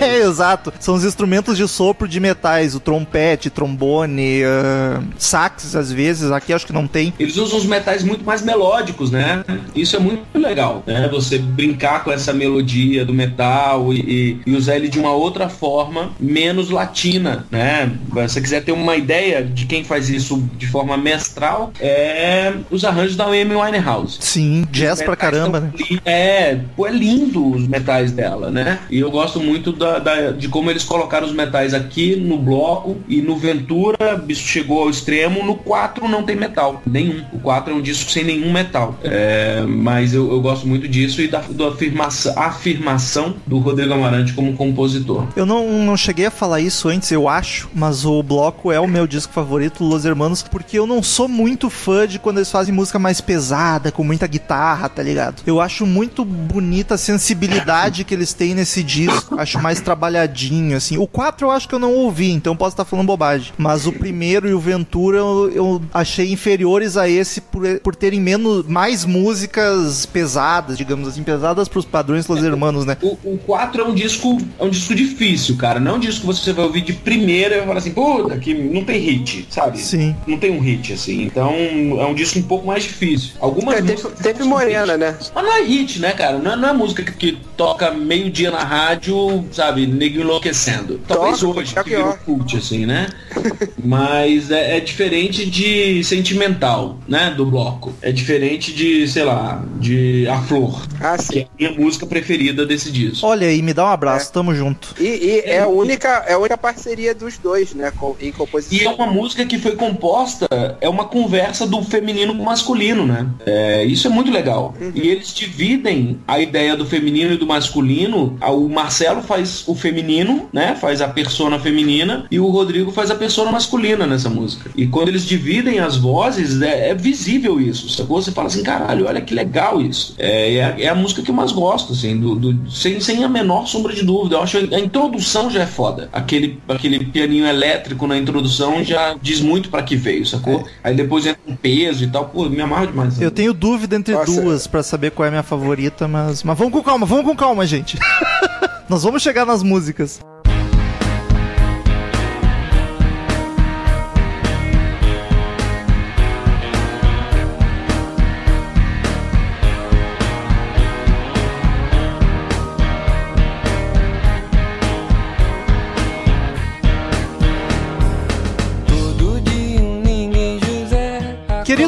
É, 0.00 0.18
exato. 0.22 0.72
São 0.80 0.94
os 0.94 1.04
instrumentos 1.04 1.56
de 1.56 1.66
sopro 1.68 2.06
de 2.08 2.20
metais, 2.20 2.74
o 2.74 2.80
trompete, 2.80 3.50
trombone, 3.50 4.42
ah, 4.44 5.02
sax 5.18 5.74
às 5.74 5.90
vezes, 5.92 6.30
aqui 6.30 6.52
acho 6.52 6.66
que 6.66 6.72
não 6.72 6.86
tem. 6.86 7.12
Eles 7.18 7.36
usam 7.36 7.58
os 7.58 7.64
metais 7.66 8.02
muito 8.02 8.24
mais 8.24 8.42
melódicos, 8.42 9.10
né? 9.10 9.44
Isso 9.74 9.96
é 9.96 9.98
muito 9.98 10.22
legal, 10.34 10.82
né? 10.86 11.08
Você 11.12 11.38
brincar 11.38 12.04
com 12.04 12.10
essa 12.12 12.32
melodia 12.32 13.04
do 13.04 13.12
metal 13.12 13.92
e, 13.92 14.40
e- 14.46 14.50
usar 14.54 14.76
ele 14.76 14.88
de 14.88 14.98
uma 14.98 15.12
outra 15.12 15.48
forma, 15.48 16.10
menos 16.18 16.70
latina, 16.70 17.46
né? 17.50 17.90
Se 18.28 18.34
você 18.34 18.40
quiser 18.40 18.64
ter 18.64 18.72
uma 18.72 18.96
ideia 18.96 19.42
de 19.42 19.64
quem 19.66 19.84
faz 19.84 20.08
isso 20.10 20.42
de 20.56 20.66
forma 20.66 20.96
mestral, 20.96 21.72
é 21.80 22.52
os 22.70 22.84
arranjos 22.84 23.16
da 23.16 23.26
Amy 23.26 23.54
Winehouse. 23.54 24.18
Sim, 24.20 24.66
jazz 24.70 25.02
pra 25.02 25.16
caramba, 25.16 25.60
né? 25.60 25.72
É, 26.04 26.58
pô, 26.76 26.86
é 26.86 26.90
lindo 26.90 27.50
os 27.54 27.66
metais 27.66 28.12
dela, 28.12 28.50
né? 28.50 28.78
E 28.90 28.98
eu 28.98 29.10
gosto 29.10 29.39
muito 29.40 29.72
da, 29.72 29.98
da- 29.98 30.30
de 30.32 30.48
como 30.48 30.70
eles 30.70 30.84
colocaram 30.84 31.26
os 31.26 31.32
metais 31.32 31.74
aqui 31.74 32.16
no 32.16 32.38
bloco 32.38 32.96
e 33.08 33.20
no 33.20 33.36
Ventura, 33.36 34.22
isso 34.28 34.42
chegou 34.42 34.82
ao 34.82 34.90
extremo. 34.90 35.44
No 35.44 35.54
4 35.56 36.08
não 36.08 36.22
tem 36.22 36.36
metal, 36.36 36.82
nenhum. 36.86 37.22
O 37.32 37.38
4 37.38 37.72
é 37.72 37.76
um 37.76 37.80
disco 37.82 38.10
sem 38.10 38.24
nenhum 38.24 38.52
metal. 38.52 38.96
É, 39.02 39.62
mas 39.66 40.12
eu, 40.14 40.30
eu 40.30 40.40
gosto 40.40 40.66
muito 40.66 40.86
disso 40.88 41.20
e 41.22 41.28
da, 41.28 41.40
da 41.40 41.68
afirmação, 41.68 42.34
afirmação 42.38 43.34
do 43.46 43.58
Rodrigo 43.58 43.92
Amarante 43.94 44.32
como 44.32 44.52
compositor. 44.54 45.26
Eu 45.36 45.46
não, 45.46 45.84
não 45.84 45.96
cheguei 45.96 46.26
a 46.26 46.30
falar 46.30 46.60
isso 46.60 46.88
antes, 46.88 47.10
eu 47.10 47.28
acho, 47.28 47.68
mas 47.74 48.04
o 48.04 48.22
bloco 48.22 48.70
é 48.72 48.78
o 48.80 48.86
meu 48.86 49.06
disco 49.06 49.32
favorito, 49.32 49.84
Los 49.84 50.04
Hermanos, 50.04 50.42
porque 50.42 50.78
eu 50.78 50.86
não 50.86 51.02
sou 51.02 51.28
muito 51.28 51.68
fã 51.70 52.06
de 52.06 52.18
quando 52.18 52.38
eles 52.38 52.50
fazem 52.50 52.72
música 52.74 52.98
mais 52.98 53.20
pesada, 53.20 53.90
com 53.92 54.04
muita 54.04 54.26
guitarra, 54.26 54.88
tá 54.88 55.02
ligado? 55.02 55.42
Eu 55.46 55.60
acho 55.60 55.86
muito 55.86 56.24
bonita 56.24 56.94
a 56.94 56.98
sensibilidade 56.98 58.04
que 58.04 58.14
eles 58.14 58.32
têm 58.32 58.54
nesse 58.54 58.82
disco, 58.82 59.29
acho 59.38 59.60
mais 59.60 59.80
trabalhadinho, 59.80 60.76
assim. 60.76 60.96
O 60.98 61.06
4 61.06 61.46
eu 61.46 61.50
acho 61.50 61.68
que 61.68 61.74
eu 61.74 61.78
não 61.78 61.92
ouvi, 61.94 62.30
então 62.30 62.56
posso 62.56 62.74
estar 62.74 62.84
falando 62.84 63.06
bobagem. 63.06 63.52
Mas 63.58 63.86
o 63.86 63.92
primeiro 63.92 64.48
e 64.48 64.54
o 64.54 64.60
Ventura 64.60 65.18
eu, 65.18 65.50
eu 65.54 65.82
achei 65.92 66.32
inferiores 66.32 66.96
a 66.96 67.08
esse 67.08 67.40
por, 67.40 67.62
por 67.80 67.94
terem 67.94 68.20
menos, 68.20 68.66
mais 68.66 69.04
músicas 69.04 70.06
pesadas, 70.06 70.76
digamos 70.76 71.08
assim, 71.08 71.22
pesadas 71.22 71.68
pros 71.68 71.84
padrões 71.84 72.26
Los 72.26 72.42
Hermanos, 72.42 72.84
né? 72.84 72.96
O, 73.02 73.16
o 73.24 73.38
4 73.38 73.82
é 73.82 73.84
um 73.84 73.94
disco 73.94 74.38
é 74.58 74.64
um 74.64 74.70
disco 74.70 74.94
difícil, 74.94 75.56
cara. 75.56 75.80
Não 75.80 75.92
é 75.92 75.94
um 75.96 76.00
disco 76.00 76.20
que 76.20 76.26
você 76.26 76.52
vai 76.52 76.64
ouvir 76.64 76.82
de 76.82 76.92
primeira 76.92 77.54
e 77.54 77.58
vai 77.58 77.66
falar 77.68 77.78
assim, 77.78 77.92
puta, 77.92 78.36
que 78.38 78.52
não 78.54 78.84
tem 78.84 78.98
hit, 79.00 79.46
sabe? 79.50 79.78
Sim. 79.78 80.14
Não 80.26 80.38
tem 80.38 80.50
um 80.50 80.60
hit, 80.60 80.92
assim. 80.92 81.22
Então 81.22 81.52
é 82.00 82.06
um 82.06 82.14
disco 82.14 82.38
um 82.38 82.42
pouco 82.42 82.66
mais 82.66 82.82
difícil. 82.84 83.30
Algumas 83.40 83.74
É, 83.76 83.78
teve, 83.82 83.92
músicas 83.92 84.18
teve 84.20 84.44
Morena, 84.44 84.92
hit. 84.92 84.98
né? 84.98 85.16
Mas 85.34 85.44
não 85.44 85.52
é 85.56 85.62
hit, 85.62 86.00
né, 86.00 86.12
cara? 86.12 86.38
Não 86.38 86.52
é, 86.52 86.56
não 86.56 86.68
é 86.68 86.72
música 86.72 87.02
que, 87.02 87.12
que 87.12 87.38
toca 87.56 87.90
meio-dia 87.90 88.50
na 88.50 88.62
rádio, 88.62 89.19
sabe? 89.52 89.86
Nego 89.86 90.20
enlouquecendo. 90.20 91.00
Talvez 91.06 91.40
Toca, 91.40 91.60
hoje, 91.60 91.74
que 91.74 91.90
virou 91.90 92.12
cult, 92.24 92.56
assim, 92.56 92.86
né? 92.86 93.08
Mas 93.82 94.50
é, 94.50 94.76
é 94.76 94.80
diferente 94.80 95.48
de 95.48 96.02
sentimental, 96.04 96.98
né? 97.08 97.32
Do 97.36 97.46
bloco. 97.46 97.92
É 98.02 98.12
diferente 98.12 98.72
de, 98.72 99.06
sei 99.08 99.24
lá, 99.24 99.64
de 99.78 100.26
A 100.28 100.38
Flor, 100.42 100.86
Ah, 101.00 101.16
que 101.16 101.40
é 101.40 101.42
a 101.42 101.46
minha 101.58 101.72
música 101.72 102.06
preferida 102.06 102.66
desse 102.66 102.90
disco. 102.90 103.26
Olha 103.26 103.46
aí, 103.48 103.62
me 103.62 103.72
dá 103.72 103.84
um 103.84 103.88
abraço, 103.88 104.32
tamo 104.32 104.54
junto. 104.54 104.94
E, 104.98 105.04
e 105.04 105.40
é 105.44 105.60
a 105.60 105.68
única, 105.68 106.08
é 106.26 106.34
a 106.34 106.38
única 106.38 106.56
parceria 106.56 107.14
dos 107.14 107.38
dois, 107.38 107.74
né? 107.74 107.90
com- 107.96 108.16
em 108.20 108.32
composição. 108.32 108.78
E 108.78 108.84
é 108.84 108.90
uma 108.90 109.06
música 109.06 109.44
que 109.46 109.58
foi 109.58 109.76
composta, 109.76 110.46
é 110.80 110.88
uma 110.88 111.04
conversa 111.04 111.66
do 111.66 111.82
feminino 111.82 112.34
com 112.34 112.42
o 112.42 112.46
masculino, 112.46 113.06
né? 113.06 113.26
É, 113.46 113.84
isso 113.84 114.06
é 114.06 114.10
muito 114.10 114.30
legal. 114.30 114.74
E 114.94 115.08
eles 115.08 115.34
dividem 115.34 116.18
a 116.26 116.38
ideia 116.40 116.76
do 116.76 116.86
feminino 116.86 117.34
e 117.34 117.36
do 117.36 117.46
masculino. 117.46 118.36
O 118.42 118.68
Marcelo 118.68 118.99
faz 119.22 119.64
o 119.66 119.74
feminino, 119.74 120.48
né? 120.52 120.74
Faz 120.74 121.00
a 121.00 121.08
persona 121.08 121.58
feminina 121.58 122.26
e 122.30 122.38
o 122.38 122.48
Rodrigo 122.48 122.90
faz 122.92 123.10
a 123.10 123.14
persona 123.14 123.50
masculina 123.52 124.06
nessa 124.06 124.28
música. 124.28 124.70
E 124.76 124.86
quando 124.86 125.08
eles 125.08 125.24
dividem 125.26 125.78
as 125.80 125.96
vozes, 125.96 126.60
é, 126.62 126.90
é 126.90 126.94
visível 126.94 127.60
isso. 127.60 127.88
Sacou? 127.88 128.20
Você 128.22 128.32
fala 128.32 128.48
assim, 128.48 128.62
caralho, 128.62 129.06
olha 129.06 129.20
que 129.20 129.34
legal 129.34 129.80
isso. 129.80 130.14
É, 130.18 130.54
é, 130.56 130.64
a, 130.64 130.80
é 130.80 130.88
a 130.88 130.94
música 130.94 131.22
que 131.22 131.30
eu 131.30 131.34
mais 131.34 131.52
gosto, 131.52 131.92
assim, 131.92 132.18
do, 132.18 132.34
do- 132.36 132.70
sem, 132.70 133.00
sem 133.00 133.24
a 133.24 133.28
menor 133.28 133.66
sombra 133.66 133.92
de 133.94 134.02
dúvida. 134.02 134.36
Eu 134.36 134.42
acho 134.42 134.58
a 134.58 134.78
introdução 134.78 135.50
já 135.50 135.62
é 135.62 135.66
foda. 135.66 136.08
Aquele, 136.12 136.60
aquele 136.68 137.04
pianinho 137.04 137.46
elétrico 137.46 138.06
na 138.06 138.16
introdução 138.16 138.82
já 138.84 139.16
diz 139.20 139.40
muito 139.40 139.68
pra 139.70 139.82
que 139.82 139.96
veio, 139.96 140.26
sacou? 140.26 140.64
Aí 140.84 140.94
depois 140.94 141.26
entra 141.26 141.40
um 141.46 141.56
peso 141.56 142.04
e 142.04 142.06
tal. 142.08 142.26
Pô, 142.26 142.48
me 142.48 142.60
amarro 142.60 142.86
demais. 142.88 143.20
Eu 143.20 143.30
tenho 143.30 143.52
dúvida 143.52 143.96
entre 143.96 144.14
Nossa. 144.14 144.26
duas 144.40 144.66
pra 144.66 144.82
saber 144.82 145.10
qual 145.10 145.24
é 145.24 145.28
a 145.28 145.30
minha 145.30 145.42
favorita, 145.42 146.06
mas, 146.08 146.42
mas 146.42 146.56
vamos 146.58 146.72
com 146.72 146.82
calma, 146.82 147.06
vamos 147.06 147.24
com 147.24 147.36
calma, 147.36 147.66
gente. 147.66 147.98
Nós 148.90 149.04
vamos 149.04 149.22
chegar 149.22 149.46
nas 149.46 149.62
músicas. 149.62 150.18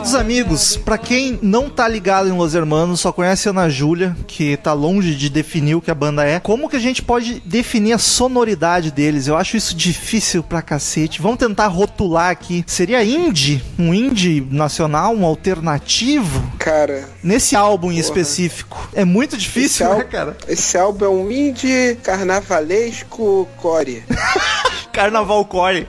Queridos 0.03 0.21
amigos, 0.21 0.77
pra 0.77 0.99
quem 0.99 1.38
não 1.41 1.71
tá 1.71 1.87
ligado 1.87 2.29
em 2.29 2.33
Los 2.33 2.57
Hermanos, 2.57 2.99
só 2.99 3.12
conhece 3.12 3.47
a 3.47 3.53
Ana 3.53 3.71
Júlia, 3.71 4.17
que 4.27 4.57
tá 4.57 4.73
longe 4.73 5.15
de 5.15 5.31
definir 5.31 5.77
o 5.77 5.81
que 5.81 5.93
a 5.93 5.95
banda 5.95 6.25
é, 6.25 6.41
como 6.41 6.69
que 6.69 6.75
a 6.75 6.81
gente 6.81 7.01
pode 7.01 7.38
definir 7.47 7.93
a 7.93 7.99
sonoridade 7.99 8.91
deles? 8.91 9.29
Eu 9.29 9.37
acho 9.37 9.57
isso 9.57 9.77
difícil 9.77 10.43
pra 10.43 10.61
cacete. 10.61 11.23
Vamos 11.23 11.38
tentar 11.38 11.69
rotular 11.69 12.31
aqui. 12.31 12.65
Seria 12.67 13.05
indie? 13.05 13.62
Um 13.79 13.95
indie 13.95 14.45
nacional? 14.51 15.15
Um 15.15 15.25
alternativo? 15.25 16.51
Cara, 16.59 17.09
Nesse 17.23 17.55
álbum 17.55 17.93
em 17.93 17.99
específico. 17.99 18.91
É 18.93 19.05
muito 19.05 19.37
difícil, 19.37 19.87
Esse 19.87 19.99
né, 19.99 20.03
cara? 20.03 20.37
esse 20.49 20.77
álbum 20.77 21.05
é 21.05 21.09
um 21.09 21.31
indie 21.31 21.97
carnavalesco 22.03 23.49
core. 23.57 24.03
Carnaval 25.03 25.45
Core. 25.47 25.87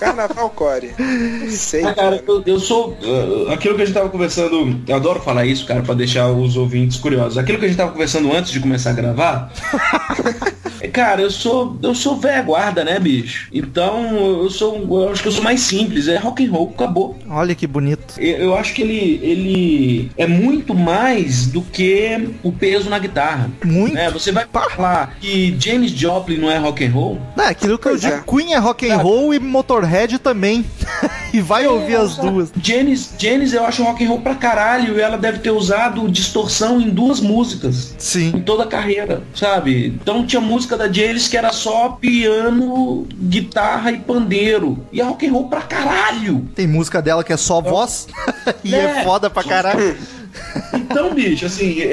Carnaval 0.00 0.50
core. 0.50 0.92
Não 0.98 1.50
sei, 1.50 1.84
Ah, 1.84 1.94
cara, 1.94 2.18
cara. 2.18 2.24
eu, 2.26 2.42
eu 2.44 2.58
sou. 2.58 2.96
uh, 3.02 3.52
aquilo 3.52 3.76
que 3.76 3.82
a 3.82 3.84
gente 3.84 3.94
tava 3.94 4.08
conversando. 4.08 4.80
Eu 4.88 4.96
adoro 4.96 5.20
falar 5.20 5.46
isso, 5.46 5.64
cara, 5.64 5.80
pra 5.82 5.94
deixar 5.94 6.28
os 6.28 6.56
ouvintes 6.56 6.96
curiosos. 6.98 7.38
Aquilo 7.38 7.58
que 7.58 7.66
a 7.66 7.68
gente 7.68 7.76
tava 7.76 7.92
conversando 7.92 8.32
antes 8.34 8.50
de 8.50 8.58
começar 8.58 8.90
a 8.90 8.94
gravar. 8.94 9.52
é, 10.80 10.88
cara, 10.88 11.22
eu 11.22 11.30
sou. 11.30 11.78
Eu 11.82 11.94
sou 11.94 12.16
velha 12.16 12.42
guarda, 12.42 12.84
né, 12.84 12.98
bicho? 12.98 13.48
Então, 13.52 14.42
eu 14.42 14.50
sou. 14.50 14.76
Eu 15.02 15.10
acho 15.10 15.22
que 15.22 15.28
eu 15.28 15.32
sou 15.32 15.42
mais 15.44 15.60
simples. 15.60 16.08
É 16.08 16.16
rock 16.16 16.44
and 16.46 16.50
roll, 16.50 16.72
acabou. 16.74 17.18
Olha 17.28 17.54
que 17.54 17.66
bonito. 17.66 18.14
Eu, 18.18 18.36
eu 18.38 18.56
acho 18.56 18.74
que 18.74 18.82
ele, 18.82 19.20
ele 19.22 20.10
é 20.16 20.26
muito 20.26 20.74
mais 20.74 21.46
do 21.46 21.62
que 21.62 22.28
o 22.42 22.52
peso 22.52 22.88
na 22.88 22.98
guitarra. 22.98 23.50
Muito. 23.64 23.94
né? 23.94 24.10
Você 24.10 24.32
vai 24.32 24.46
falar 24.46 25.16
que 25.20 25.56
James 25.58 25.90
Joplin 25.92 26.38
não 26.38 26.50
é 26.50 26.58
rock 26.58 26.84
and 26.84 26.90
roll? 26.90 27.18
Não, 27.36 27.44
é 27.44 27.48
aquilo 27.48 27.78
que 27.78 27.86
eu 27.86 27.92
Pois 27.92 28.00
digo, 28.00 28.14
é. 28.14 28.22
Queen 28.26 28.52
é 28.54 28.58
rock 28.58 28.88
and 28.90 28.96
roll 28.96 29.34
e 29.34 29.38
Motorhead 29.38 30.18
também. 30.18 30.64
e 31.32 31.40
vai 31.40 31.66
ouvir 31.66 31.96
as 31.96 32.16
duas. 32.16 32.52
Janis, 32.62 33.14
Janis 33.18 33.52
eu 33.52 33.64
acho 33.64 33.82
rock 33.82 34.04
and 34.04 34.08
roll 34.08 34.20
pra 34.20 34.34
caralho 34.34 34.96
e 34.96 35.00
ela 35.00 35.16
deve 35.16 35.38
ter 35.38 35.50
usado 35.50 36.08
distorção 36.10 36.80
em 36.80 36.90
duas 36.90 37.20
músicas. 37.20 37.94
Em 37.94 37.98
Sim. 37.98 38.42
toda 38.44 38.64
a 38.64 38.66
carreira, 38.66 39.22
sabe? 39.34 39.86
Então 39.86 40.26
tinha 40.26 40.40
música 40.40 40.69
da 40.76 40.90
Janis 40.90 41.28
que 41.28 41.36
era 41.36 41.52
só 41.52 41.90
piano, 42.00 43.06
guitarra 43.14 43.90
e 43.92 43.98
pandeiro. 43.98 44.84
E 44.92 45.00
é 45.00 45.04
rock 45.04 45.26
and 45.26 45.32
roll 45.32 45.48
pra 45.48 45.62
caralho. 45.62 46.48
Tem 46.54 46.66
música 46.66 47.00
dela 47.02 47.22
que 47.24 47.32
é 47.32 47.36
só 47.36 47.60
voz 47.60 48.06
e 48.64 48.74
é 48.74 49.00
É. 49.00 49.04
foda 49.04 49.28
pra 49.30 49.42
caralho. 49.44 49.96
Então, 50.72 51.12
bicho, 51.12 51.44
assim, 51.44 51.80
é- 51.80 51.84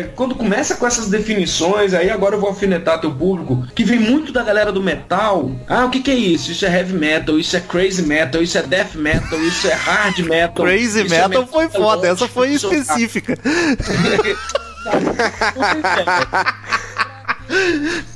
é, 0.00 0.10
quando 0.14 0.34
começa 0.36 0.76
com 0.76 0.86
essas 0.86 1.08
definições, 1.08 1.92
aí 1.92 2.08
agora 2.08 2.36
eu 2.36 2.40
vou 2.40 2.48
alfinetar 2.48 3.00
teu 3.00 3.10
público, 3.12 3.66
que 3.74 3.82
vem 3.84 3.98
muito 3.98 4.32
da 4.32 4.44
galera 4.44 4.70
do 4.70 4.80
metal. 4.80 5.50
Ah, 5.68 5.86
o 5.86 5.90
que, 5.90 6.00
que 6.00 6.10
é 6.10 6.14
isso? 6.14 6.52
Isso 6.52 6.64
é 6.64 6.72
heavy 6.78 6.92
metal, 6.94 7.36
isso 7.38 7.56
é 7.56 7.60
crazy 7.60 8.02
metal, 8.02 8.40
isso 8.42 8.56
é 8.56 8.62
death 8.62 8.94
metal, 8.94 9.38
isso 9.40 9.66
é 9.66 9.74
hard 9.74 10.18
metal. 10.20 10.64
Crazy 10.64 11.04
isso 11.04 11.14
é 11.14 11.28
Metal 11.28 11.46
foi 11.48 11.68
foda, 11.68 12.06
essa 12.08 12.28
foi 12.28 12.50
é- 12.50 12.54
específica. 12.54 13.36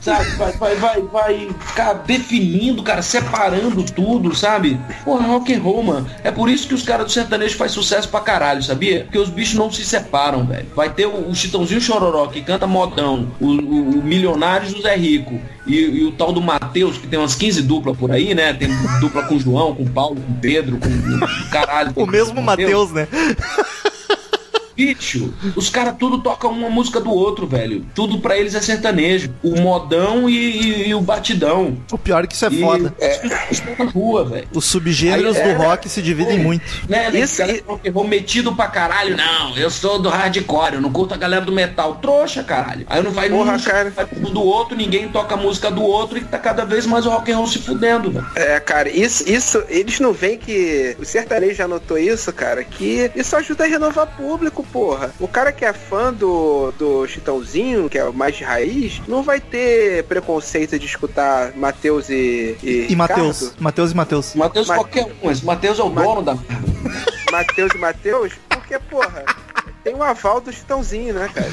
sabe, 0.00 0.30
vai, 0.36 0.52
vai, 0.52 0.76
vai, 0.76 1.02
vai 1.02 1.48
ficar 1.60 1.92
definindo, 1.94 2.82
cara, 2.82 3.02
separando 3.02 3.82
tudo, 3.84 4.34
sabe? 4.34 4.78
Porra, 5.04 5.26
rock 5.26 5.54
and 5.54 5.60
roll, 5.60 5.82
mano. 5.82 6.08
É 6.22 6.30
por 6.30 6.48
isso 6.48 6.68
que 6.68 6.74
os 6.74 6.82
caras 6.82 7.06
do 7.06 7.12
sertanejo 7.12 7.56
faz 7.56 7.72
sucesso 7.72 8.08
pra 8.08 8.20
caralho, 8.20 8.62
sabia? 8.62 9.04
Porque 9.04 9.18
os 9.18 9.28
bichos 9.28 9.54
não 9.54 9.70
se 9.70 9.84
separam, 9.84 10.46
velho. 10.46 10.66
Vai 10.74 10.90
ter 10.90 11.06
o, 11.06 11.28
o 11.28 11.34
Chitãozinho 11.34 11.80
Chororó, 11.80 12.26
que 12.26 12.42
canta 12.42 12.66
modão, 12.66 13.32
o, 13.40 13.46
o, 13.46 13.98
o 13.98 14.02
Milionário 14.02 14.68
José 14.68 14.94
Rico, 14.96 15.40
e, 15.66 15.76
e 15.76 16.04
o 16.04 16.12
tal 16.12 16.32
do 16.32 16.42
Matheus, 16.42 16.98
que 16.98 17.06
tem 17.06 17.18
umas 17.18 17.34
15 17.34 17.62
duplas 17.62 17.96
por 17.96 18.10
aí, 18.10 18.34
né? 18.34 18.52
Tem 18.52 18.68
dupla 19.00 19.22
com 19.24 19.36
o 19.36 19.40
João, 19.40 19.74
com 19.74 19.82
o 19.82 19.90
Paulo, 19.90 20.16
com 20.16 20.32
o 20.32 20.36
Pedro, 20.36 20.78
com 20.78 20.88
o 20.88 21.50
caralho. 21.50 21.92
O 22.04 22.06
mesmo 22.06 22.42
Matheus, 22.42 22.90
né? 22.92 23.08
Bicho, 24.76 25.32
os 25.54 25.68
caras 25.70 25.94
tudo 25.98 26.18
tocam 26.18 26.50
uma 26.50 26.68
música 26.70 27.00
do 27.00 27.10
outro, 27.10 27.46
velho. 27.46 27.84
Tudo 27.94 28.18
pra 28.18 28.36
eles 28.36 28.54
é 28.54 28.60
sertanejo. 28.60 29.32
O 29.42 29.60
modão 29.60 30.28
e, 30.28 30.34
e- 30.34 30.88
e 30.88 30.94
o 30.94 31.00
batidão. 31.00 31.76
O 31.92 31.98
pior 31.98 32.24
é 32.24 32.26
que 32.26 32.34
isso 32.34 32.44
é 32.46 32.48
E 32.50 32.60
foda. 32.60 32.94
estão 33.50 33.74
na 33.78 33.90
rua, 33.90 34.24
velho. 34.24 34.48
Os 34.52 34.64
subgêneros 34.64 35.36
Aí, 35.36 35.42
é, 35.42 35.54
do 35.54 35.62
rock 35.62 35.88
se 35.88 36.02
dividem 36.02 36.38
muito. 36.38 36.64
Né, 36.88 37.10
né, 37.10 37.20
Isso- 37.20 37.38
cara, 37.38 37.60
rock 37.66 37.88
and 37.88 37.92
roll 37.92 38.06
metido 38.08 38.54
pra 38.54 38.66
caralho. 38.66 39.16
Não, 39.16 39.56
eu 39.56 39.70
sou 39.70 39.98
do 39.98 40.08
hardcore, 40.08 40.74
eu 40.74 40.80
não 40.80 40.90
curto 40.90 41.14
a 41.14 41.16
galera 41.16 41.44
do 41.44 41.52
metal. 41.52 41.96
Trouxa, 41.96 42.42
caralho. 42.42 42.86
Aí 42.88 43.02
não 43.02 43.10
vai 43.10 43.28
Porra, 43.28 43.54
um 43.54 43.60
cara. 43.60 43.90
vai 43.90 44.06
do 44.06 44.42
outro, 44.42 44.76
ninguém 44.76 45.08
toca 45.08 45.34
a 45.34 45.38
música 45.38 45.70
do 45.70 45.82
outro 45.82 46.18
e 46.18 46.20
tá 46.22 46.38
cada 46.38 46.64
vez 46.64 46.86
mais 46.86 47.06
o 47.06 47.10
rock 47.10 47.30
and 47.32 47.36
roll 47.36 47.46
se 47.46 47.58
fudendo, 47.58 48.10
velho. 48.10 48.26
É, 48.34 48.58
cara, 48.60 48.88
isso, 48.88 49.28
isso, 49.30 49.62
eles 49.68 50.00
não 50.00 50.12
veem 50.12 50.38
que 50.38 50.96
o 51.00 51.04
sertanejo 51.04 51.54
já 51.54 51.68
notou 51.68 51.98
isso, 51.98 52.32
cara, 52.32 52.64
que 52.64 53.10
isso 53.14 53.36
ajuda 53.36 53.64
a 53.64 53.66
renovar 53.66 54.06
público, 54.16 54.63
porra. 54.64 55.12
O 55.20 55.28
cara 55.28 55.52
que 55.52 55.64
é 55.64 55.72
fã 55.72 56.12
do, 56.12 56.72
do 56.72 57.06
Chitãozinho, 57.06 57.88
que 57.88 57.98
é 57.98 58.04
o 58.04 58.12
mais 58.12 58.36
de 58.36 58.44
raiz, 58.44 59.00
não 59.06 59.22
vai 59.22 59.40
ter 59.40 60.04
preconceito 60.04 60.78
de 60.78 60.86
escutar 60.86 61.52
Matheus 61.56 62.08
e, 62.08 62.56
e, 62.62 62.86
E 62.90 62.96
Matheus. 62.96 63.54
Matheus 63.58 63.92
e 63.92 63.94
Matheus. 63.94 64.34
Matheus 64.34 64.66
qualquer 64.66 65.06
um, 65.22 65.30
esse 65.30 65.44
Matheus 65.44 65.78
é 65.78 65.82
o 65.82 65.88
dono 65.88 66.22
da 66.22 66.36
Matheus 67.30 67.72
e 67.74 67.78
Matheus, 67.78 68.32
porque, 68.48 68.78
porra, 68.78 69.24
tem 69.82 69.94
o 69.94 70.02
aval 70.02 70.40
do 70.40 70.52
Chitãozinho, 70.52 71.14
né, 71.14 71.28
cara? 71.32 71.50